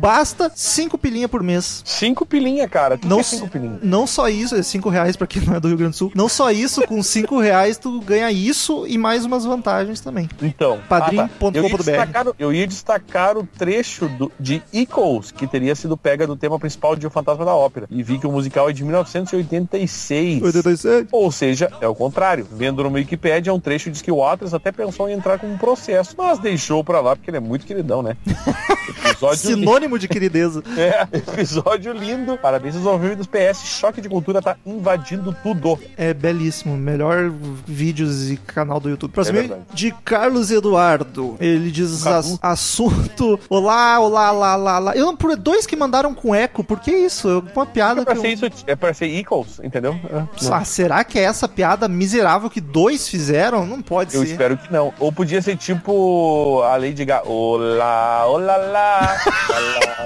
basta 0.00 0.50
5 0.54 0.96
pilinha 0.98 1.28
por 1.28 1.42
mês. 1.42 1.82
Cinco 1.84 2.24
pilinha, 2.26 2.68
cara. 2.68 2.98
Não, 3.04 3.18
quer 3.18 3.24
cinco 3.24 3.48
pilinha. 3.48 3.78
não 3.82 4.06
só 4.06 4.28
isso, 4.28 4.54
é 4.54 4.62
5 4.62 4.88
reais 4.88 5.16
pra 5.16 5.26
quem 5.26 5.42
não 5.42 5.54
é 5.54 5.60
do 5.60 5.68
Rio 5.68 5.76
Grande 5.76 5.92
do 5.92 5.96
Sul. 5.96 6.12
Não 6.14 6.28
só 6.28 6.50
isso, 6.50 6.82
com 6.86 7.02
5 7.02 7.38
reais 7.40 7.76
tu 7.78 8.00
ganha 8.00 8.30
isso 8.30 8.86
e 8.86 8.96
mais 8.98 9.24
umas 9.24 9.44
vantagens 9.44 10.00
também. 10.00 10.28
Então, 10.42 10.80
Padrim.com.br. 10.88 11.56
Eu, 11.56 11.64
ia 11.64 11.76
destacar 11.76 12.28
o- 12.28 12.34
eu 12.38 12.52
ia 12.52 12.66
destacar 12.66 13.36
o 13.38 13.46
trecho 13.46 14.08
do- 14.08 14.32
de 14.38 14.62
Equals, 14.72 15.30
que 15.30 15.46
teria 15.46 15.74
sido 15.74 15.96
pega 15.96 16.26
do 16.26 16.36
tema 16.36 16.58
principal 16.58 16.94
de 16.96 17.06
O 17.06 17.10
Fantasma 17.10 17.44
da 17.44 17.54
Ópera. 17.54 17.86
E 17.90 18.02
vi 18.02 18.18
que 18.18 18.26
o 18.26 18.32
musical 18.32 18.68
é 18.68 18.72
de 18.72 18.84
1986. 18.84 20.42
86. 20.42 21.06
Ou 21.12 21.30
seja, 21.32 21.70
é 21.80 21.88
o 21.88 21.94
contrário. 21.94 22.46
Vendo 22.50 22.82
no 22.84 22.90
Wikipedia, 22.90 23.52
um 23.52 23.60
trecho 23.60 23.90
diz 23.90 24.00
que 24.02 24.10
o 24.12 24.16
Waters 24.18 24.54
até 24.54 24.70
pensou 24.72 25.08
em 25.08 25.12
entrar 25.12 25.38
com 25.38 25.46
um 25.46 25.58
processo, 25.58 26.14
mas 26.16 26.38
deixou 26.38 26.82
pra 26.84 27.00
lá 27.00 27.16
porque 27.16 27.30
ele 27.30 27.36
é 27.38 27.40
muito 27.40 27.66
queridão, 27.66 28.02
né? 28.02 28.16
Episódio 29.34 29.58
Sinônimo 29.58 29.98
de 29.98 30.08
querideza. 30.08 30.62
É, 30.76 31.06
episódio 31.16 31.92
lindo. 31.92 32.36
Parabéns 32.36 32.74
aos 32.76 32.84
ouvintes 32.86 33.26
PS. 33.26 33.64
Choque 33.64 34.00
de 34.00 34.08
cultura 34.08 34.42
tá 34.42 34.56
invadindo 34.66 35.34
tudo. 35.42 35.78
É 35.96 36.12
belíssimo. 36.12 36.76
Melhor 36.76 37.30
vídeos 37.66 38.30
e 38.30 38.36
canal 38.36 38.80
do 38.80 38.88
YouTube. 38.90 39.12
Próximo 39.12 39.38
É 39.38 39.58
de 39.72 39.92
Carlos 40.04 40.50
Eduardo. 40.50 41.36
Ele 41.40 41.70
diz 41.70 42.04
assunto. 42.42 43.38
Olá, 43.48 43.98
olá, 44.00 44.30
lá, 44.30 44.56
lá, 44.56 44.78
lá. 44.78 44.96
Eu 44.96 45.06
não 45.06 45.16
por 45.16 45.36
dois 45.36 45.66
que 45.66 45.76
mandaram 45.76 46.14
com 46.14 46.34
eco. 46.34 46.62
Por 46.64 46.80
que 46.80 46.90
isso? 46.90 47.28
Eu- 47.28 47.44
Uma 47.54 47.66
piada 47.66 48.02
É 48.02 48.04
pra 48.04 48.16
ser 48.16 48.26
eu... 48.28 48.32
isso, 48.32 48.64
é 48.66 48.74
pra 48.76 48.92
ser 48.94 49.06
Equals, 49.06 49.60
entendeu? 49.62 49.98
É. 50.12 50.24
Ah, 50.50 50.64
será 50.64 51.04
que 51.04 51.18
é 51.18 51.22
essa 51.22 51.48
piada 51.48 51.86
miserável 51.88 52.50
que 52.50 52.60
dois 52.60 53.08
fizeram? 53.08 53.64
Não 53.66 53.80
pode 53.80 54.14
Eu 54.14 54.22
ser. 54.22 54.30
espero 54.32 54.56
que 54.56 54.72
não. 54.72 54.92
Ou 54.98 55.12
podia 55.12 55.40
ser 55.40 55.56
tipo 55.56 56.62
a 56.62 56.76
Lady 56.76 57.04
Gaga. 57.04 57.28
Olá, 57.28 58.26
olá, 58.26 58.56
lá. 58.56 59.20
Bye. 59.24 60.04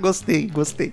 Gostei, 0.00 0.46
gostei. 0.46 0.92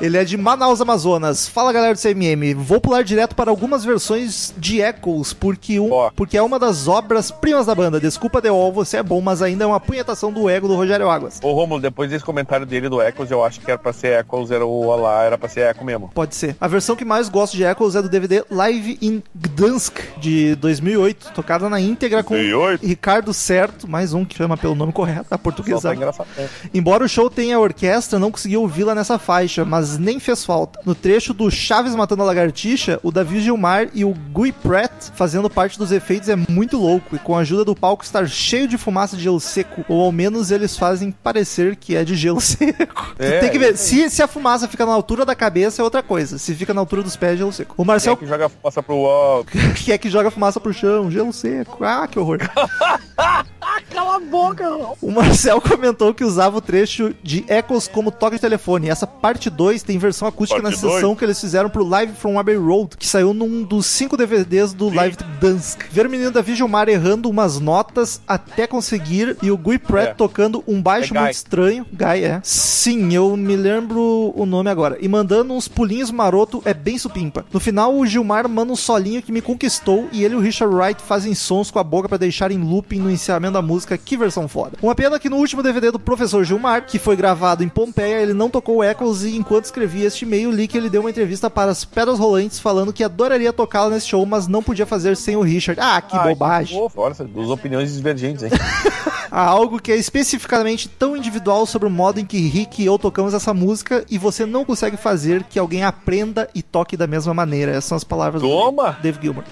Ele 0.00 0.16
é 0.16 0.24
de 0.24 0.36
Manaus, 0.36 0.80
Amazonas. 0.80 1.46
Fala 1.46 1.72
galera 1.72 1.94
do 1.94 2.00
CMM. 2.00 2.54
Vou 2.54 2.80
pular 2.80 3.02
direto 3.02 3.34
para 3.34 3.50
algumas 3.50 3.84
versões 3.84 4.54
de 4.56 4.80
Echoes, 4.80 5.32
porque, 5.32 5.78
um, 5.78 5.90
porque 6.16 6.36
é 6.36 6.42
uma 6.42 6.58
das 6.58 6.88
obras 6.88 7.30
primas 7.30 7.66
da 7.66 7.74
banda. 7.74 8.00
Desculpa, 8.00 8.40
The 8.40 8.50
Wall, 8.50 8.72
você 8.72 8.98
é 8.98 9.02
bom, 9.02 9.20
mas 9.20 9.42
ainda 9.42 9.64
é 9.64 9.66
uma 9.66 9.80
punhetação 9.80 10.32
do 10.32 10.48
ego 10.48 10.68
do 10.68 10.74
Rogério 10.74 11.08
Águas. 11.08 11.38
Ô 11.42 11.52
Romulo, 11.52 11.80
depois 11.80 12.10
desse 12.10 12.24
comentário 12.24 12.66
dele 12.66 12.88
do 12.88 13.00
Echoes, 13.02 13.30
eu 13.30 13.44
acho 13.44 13.60
que 13.60 13.70
era 13.70 13.78
pra 13.78 13.92
ser 13.92 14.20
Echoes, 14.20 14.50
era 14.50 14.64
o 14.64 14.86
Olá, 14.86 15.22
era 15.24 15.38
pra 15.38 15.48
ser 15.48 15.70
Echo 15.70 15.84
mesmo. 15.84 16.10
Pode 16.14 16.34
ser. 16.34 16.56
A 16.60 16.68
versão 16.68 16.96
que 16.96 17.04
mais 17.04 17.28
gosto 17.28 17.56
de 17.56 17.64
Echoes 17.64 17.94
é 17.94 18.02
do 18.02 18.08
DVD 18.08 18.44
Live 18.50 18.98
in 19.00 19.22
Gdansk, 19.34 19.98
de 20.18 20.54
2008, 20.56 21.32
tocada 21.34 21.68
na 21.68 21.80
íntegra 21.80 22.22
com 22.22 22.34
2008? 22.34 22.86
Ricardo 22.86 23.32
Certo, 23.32 23.88
mais 23.88 24.12
um 24.12 24.24
que 24.24 24.36
chama 24.36 24.56
pelo 24.56 24.74
nome 24.74 24.92
correto, 24.92 25.20
a 25.22 25.24
tá 25.24 25.38
portuguesa. 25.38 25.94
engraçado. 25.94 26.28
É. 26.36 26.48
Embora 26.72 27.04
o 27.04 27.08
show 27.08 27.28
tenha 27.30 27.58
orquestra, 27.58 28.01
não 28.18 28.30
consegui 28.30 28.56
ouvi-la 28.56 28.94
nessa 28.94 29.18
faixa, 29.18 29.64
mas 29.64 29.98
nem 29.98 30.18
fez 30.18 30.44
falta. 30.44 30.80
No 30.84 30.94
trecho 30.94 31.32
do 31.32 31.50
Chaves 31.50 31.94
matando 31.94 32.22
a 32.22 32.26
lagartixa, 32.26 32.98
o 33.02 33.10
Davi 33.10 33.40
Gilmar 33.40 33.88
e 33.94 34.04
o 34.04 34.14
Guy 34.32 34.52
Pratt 34.52 35.10
fazendo 35.14 35.50
parte 35.50 35.78
dos 35.78 35.92
efeitos 35.92 36.28
é 36.28 36.36
muito 36.36 36.76
louco, 36.76 37.16
e 37.16 37.18
com 37.18 37.36
a 37.36 37.40
ajuda 37.40 37.64
do 37.64 37.74
palco 37.74 38.04
estar 38.04 38.28
cheio 38.28 38.68
de 38.68 38.78
fumaça 38.78 39.16
de 39.16 39.22
gelo 39.22 39.40
seco, 39.40 39.84
ou 39.88 40.02
ao 40.02 40.12
menos 40.12 40.50
eles 40.50 40.76
fazem 40.76 41.10
parecer 41.10 41.76
que 41.76 41.96
é 41.96 42.04
de 42.04 42.14
gelo 42.14 42.40
seco. 42.42 43.14
É, 43.18 43.40
tem 43.40 43.50
que 43.50 43.58
ver, 43.58 43.74
isso 43.74 43.84
se, 43.84 44.10
se 44.10 44.22
a 44.22 44.28
fumaça 44.28 44.68
fica 44.68 44.86
na 44.86 44.92
altura 44.92 45.24
da 45.24 45.34
cabeça 45.34 45.82
é 45.82 45.84
outra 45.84 46.02
coisa, 46.02 46.38
se 46.38 46.54
fica 46.54 46.72
na 46.72 46.80
altura 46.80 47.02
dos 47.02 47.16
pés 47.16 47.32
é 47.32 47.36
gelo 47.36 47.52
seco. 47.52 47.74
O 47.74 47.76
Quem 47.76 47.86
Marcel 47.86 48.12
é 48.14 48.16
que 48.16 48.26
joga 48.26 48.48
fumaça 48.48 48.82
pro 48.82 48.96
UOL? 48.96 49.44
que 49.76 49.92
é 49.92 49.98
que 49.98 50.10
joga 50.10 50.30
fumaça 50.30 50.60
pro 50.60 50.72
chão, 50.72 51.10
gelo 51.10 51.32
seco. 51.32 51.84
Ah, 51.84 52.06
que 52.06 52.18
horror. 52.18 52.38
Cala 53.90 54.16
a 54.16 54.20
boca. 54.20 54.68
O 55.00 55.10
Marcel 55.10 55.60
comentou 55.60 56.12
que 56.14 56.24
usava 56.24 56.58
o 56.58 56.60
trecho 56.60 57.14
de 57.22 57.44
Echoes 57.48 57.88
como 57.88 58.10
toque 58.10 58.36
de 58.36 58.40
telefone. 58.40 58.88
Essa 58.88 59.06
parte 59.06 59.48
2 59.50 59.82
tem 59.82 59.98
versão 59.98 60.28
acústica 60.28 60.60
Parte 60.60 60.74
na 60.74 60.78
sessão 60.78 61.14
que 61.16 61.24
eles 61.24 61.40
fizeram 61.40 61.70
pro 61.70 61.84
Live 61.84 62.14
from 62.14 62.38
Abbey 62.38 62.56
Road, 62.56 62.96
que 62.96 63.06
saiu 63.06 63.32
num 63.32 63.62
dos 63.62 63.86
cinco 63.86 64.16
DVDs 64.16 64.72
do 64.74 64.88
Live 64.88 65.16
Dansk. 65.40 65.84
Ver 65.90 66.06
o 66.06 66.10
menino 66.10 66.30
da 66.30 66.42
Gilmar 66.42 66.88
errando 66.88 67.30
umas 67.30 67.58
notas 67.58 68.20
até 68.26 68.66
conseguir 68.66 69.36
e 69.42 69.50
o 69.50 69.56
Gui 69.56 69.78
Pratt 69.78 70.10
É. 70.10 70.14
tocando 70.14 70.62
um 70.66 70.82
baixo 70.82 71.16
É 71.16 71.20
muito 71.20 71.32
estranho. 71.34 71.86
Guy, 71.92 72.24
é. 72.24 72.40
Sim, 72.42 73.14
eu 73.14 73.36
me 73.36 73.56
lembro 73.56 74.32
o 74.36 74.44
nome 74.44 74.68
agora. 74.68 74.98
E 75.00 75.08
mandando 75.08 75.54
uns 75.54 75.68
pulinhos 75.68 76.10
maroto 76.10 76.60
é 76.64 76.74
bem 76.74 76.98
supimpa. 76.98 77.44
No 77.52 77.60
final, 77.60 77.94
o 77.96 78.04
Gilmar 78.04 78.48
manda 78.48 78.72
um 78.72 78.76
solinho 78.76 79.22
que 79.22 79.32
me 79.32 79.40
conquistou 79.40 80.08
e 80.12 80.24
ele 80.24 80.34
e 80.34 80.36
o 80.36 80.40
Richard 80.40 80.74
Wright 80.74 81.00
fazem 81.00 81.34
sons 81.34 81.70
com 81.70 81.78
a 81.78 81.84
boca 81.84 82.08
pra 82.08 82.18
deixar 82.18 82.50
em 82.50 82.58
looping 82.58 82.98
no 83.00 83.10
encerramento 83.10 83.54
da 83.54 83.61
música. 83.62 83.96
Que 83.96 84.16
versão 84.16 84.48
foda. 84.48 84.76
Uma 84.82 84.94
pena 84.94 85.18
que 85.18 85.28
no 85.28 85.36
último 85.36 85.62
DVD 85.62 85.90
do 85.90 85.98
Professor 85.98 86.44
Gilmar, 86.44 86.86
que 86.86 86.98
foi 86.98 87.16
gravado 87.16 87.64
em 87.64 87.68
Pompeia, 87.68 88.20
ele 88.20 88.34
não 88.34 88.50
tocou 88.50 88.82
Echoes 88.84 89.22
e 89.22 89.36
enquanto 89.36 89.64
escrevia 89.64 90.06
este 90.06 90.24
e-mail, 90.24 90.50
li 90.50 90.68
que 90.68 90.76
ele 90.76 90.90
deu 90.90 91.00
uma 91.02 91.10
entrevista 91.10 91.48
para 91.48 91.70
as 91.70 91.84
Pedras 91.84 92.18
Rolantes 92.18 92.58
falando 92.58 92.92
que 92.92 93.04
adoraria 93.04 93.52
tocá-la 93.52 93.90
nesse 93.90 94.08
show, 94.08 94.24
mas 94.26 94.46
não 94.46 94.62
podia 94.62 94.86
fazer 94.86 95.16
sem 95.16 95.36
o 95.36 95.40
Richard. 95.40 95.80
Ah, 95.80 96.00
que 96.00 96.16
Ai, 96.16 96.30
bobagem. 96.30 96.78
fofo. 96.78 97.00
Olha, 97.00 97.14
duas 97.14 97.48
opiniões 97.48 97.94
divergentes, 97.94 98.42
hein? 98.42 98.50
Há 99.34 99.46
algo 99.46 99.80
que 99.80 99.90
é 99.90 99.96
especificamente 99.96 100.90
tão 100.90 101.16
individual 101.16 101.64
sobre 101.64 101.88
o 101.88 101.90
modo 101.90 102.20
em 102.20 102.24
que 102.26 102.36
Rick 102.36 102.82
e 102.82 102.84
eu 102.84 102.98
tocamos 102.98 103.32
essa 103.32 103.54
música 103.54 104.04
e 104.10 104.18
você 104.18 104.44
não 104.44 104.62
consegue 104.62 104.98
fazer 104.98 105.42
que 105.44 105.58
alguém 105.58 105.82
aprenda 105.82 106.50
e 106.54 106.62
toque 106.62 106.98
da 106.98 107.06
mesma 107.06 107.32
maneira. 107.32 107.72
Essas 107.72 107.84
são 107.86 107.96
as 107.96 108.04
palavras 108.04 108.42
Toma! 108.42 108.92
do 108.92 109.02
Dave 109.02 109.18
puta. 109.32 109.50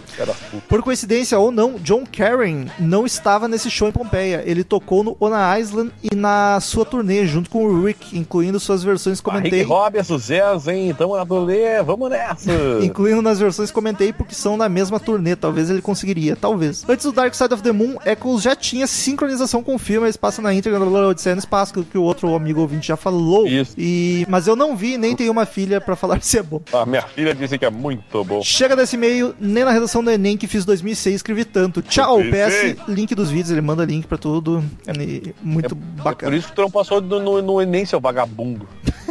Por 0.68 0.82
coincidência 0.82 1.38
ou 1.38 1.50
não, 1.50 1.76
John 1.76 2.04
Karen 2.04 2.66
não 2.78 3.06
estava 3.06 3.48
nesse 3.48 3.70
show 3.70 3.88
em 3.88 3.92
Pompeia. 4.00 4.42
Ele 4.46 4.64
tocou 4.64 5.04
no 5.04 5.16
Ona 5.20 5.58
Island 5.58 5.92
e 6.02 6.14
na 6.14 6.58
sua 6.60 6.84
turnê 6.84 7.26
junto 7.26 7.50
com 7.50 7.64
o 7.64 7.84
Rick, 7.84 8.16
incluindo 8.18 8.58
suas 8.58 8.82
versões 8.82 9.20
Ah, 9.20 9.22
comentei. 9.22 9.60
Rick 9.60 9.64
Robbie, 9.64 10.04
sucesso, 10.04 10.70
hein? 10.70 10.94
Tamo 10.96 11.16
na 11.16 11.24
turnê, 11.24 11.82
vamos 11.82 12.10
nessa! 12.10 12.50
Incluindo 12.82 13.22
nas 13.22 13.38
versões 13.38 13.70
comentei 13.70 14.12
porque 14.12 14.34
são 14.34 14.56
na 14.56 14.68
mesma 14.68 14.98
turnê, 14.98 15.36
talvez 15.36 15.70
ele 15.70 15.80
conseguiria, 15.80 16.34
talvez. 16.34 16.84
Antes 16.88 17.06
do 17.06 17.12
Dark 17.12 17.34
Side 17.34 17.54
of 17.54 17.62
the 17.62 17.72
Moon, 17.72 17.96
Echoes 18.04 18.42
já 18.42 18.56
tinha 18.56 18.86
sincronização 18.86 19.62
com 19.62 19.74
o 19.74 19.78
filme, 19.78 20.06
eles 20.06 20.16
passam 20.16 20.42
na 20.42 20.52
íntegra 20.52 20.78
do 20.78 20.92
Odisseia 20.92 21.34
no 21.34 21.40
Espaço, 21.40 21.84
que 21.84 21.98
o 21.98 22.02
outro 22.02 22.34
amigo 22.34 22.60
ouvinte 22.60 22.88
já 22.88 22.96
falou. 22.96 23.46
Isso. 23.46 23.74
E... 23.78 24.26
Mas 24.28 24.46
eu 24.46 24.56
não 24.56 24.76
vi, 24.76 24.96
nem 24.98 25.14
tenho 25.14 25.30
uma 25.30 25.46
filha 25.46 25.80
pra 25.80 25.94
falar 25.94 26.20
se 26.24 26.38
é 26.38 26.42
bom. 26.42 26.60
A 26.72 26.84
minha 26.84 27.02
filha 27.02 27.34
disse 27.34 27.58
que 27.58 27.64
é 27.64 27.70
muito 27.70 28.24
bom. 28.24 28.42
Chega 28.42 28.74
desse 28.74 28.96
e-mail, 28.96 29.34
nem 29.38 29.64
na 29.64 29.70
redação 29.70 30.02
do 30.02 30.10
Enem 30.10 30.36
que 30.36 30.46
fiz 30.46 30.64
2006 30.64 31.16
escrevi 31.16 31.44
tanto. 31.44 31.82
Tchau, 31.82 32.16
2006. 32.18 32.74
PS, 32.74 32.88
link 32.88 33.14
dos 33.14 33.30
vídeos, 33.30 33.50
ele 33.50 33.60
manda 33.60 33.84
link 33.90 34.06
pra 34.06 34.16
tudo. 34.18 34.64
E 34.98 35.34
muito 35.42 35.66
É 35.66 35.68
por 35.68 35.76
bacana. 36.04 36.36
isso 36.36 36.48
que 36.48 36.54
tu 36.54 36.62
não 36.62 36.70
passou 36.70 37.00
no, 37.00 37.20
no, 37.20 37.42
no 37.42 37.60
Enem, 37.60 37.84
seu 37.84 38.00
vagabundo. 38.00 38.66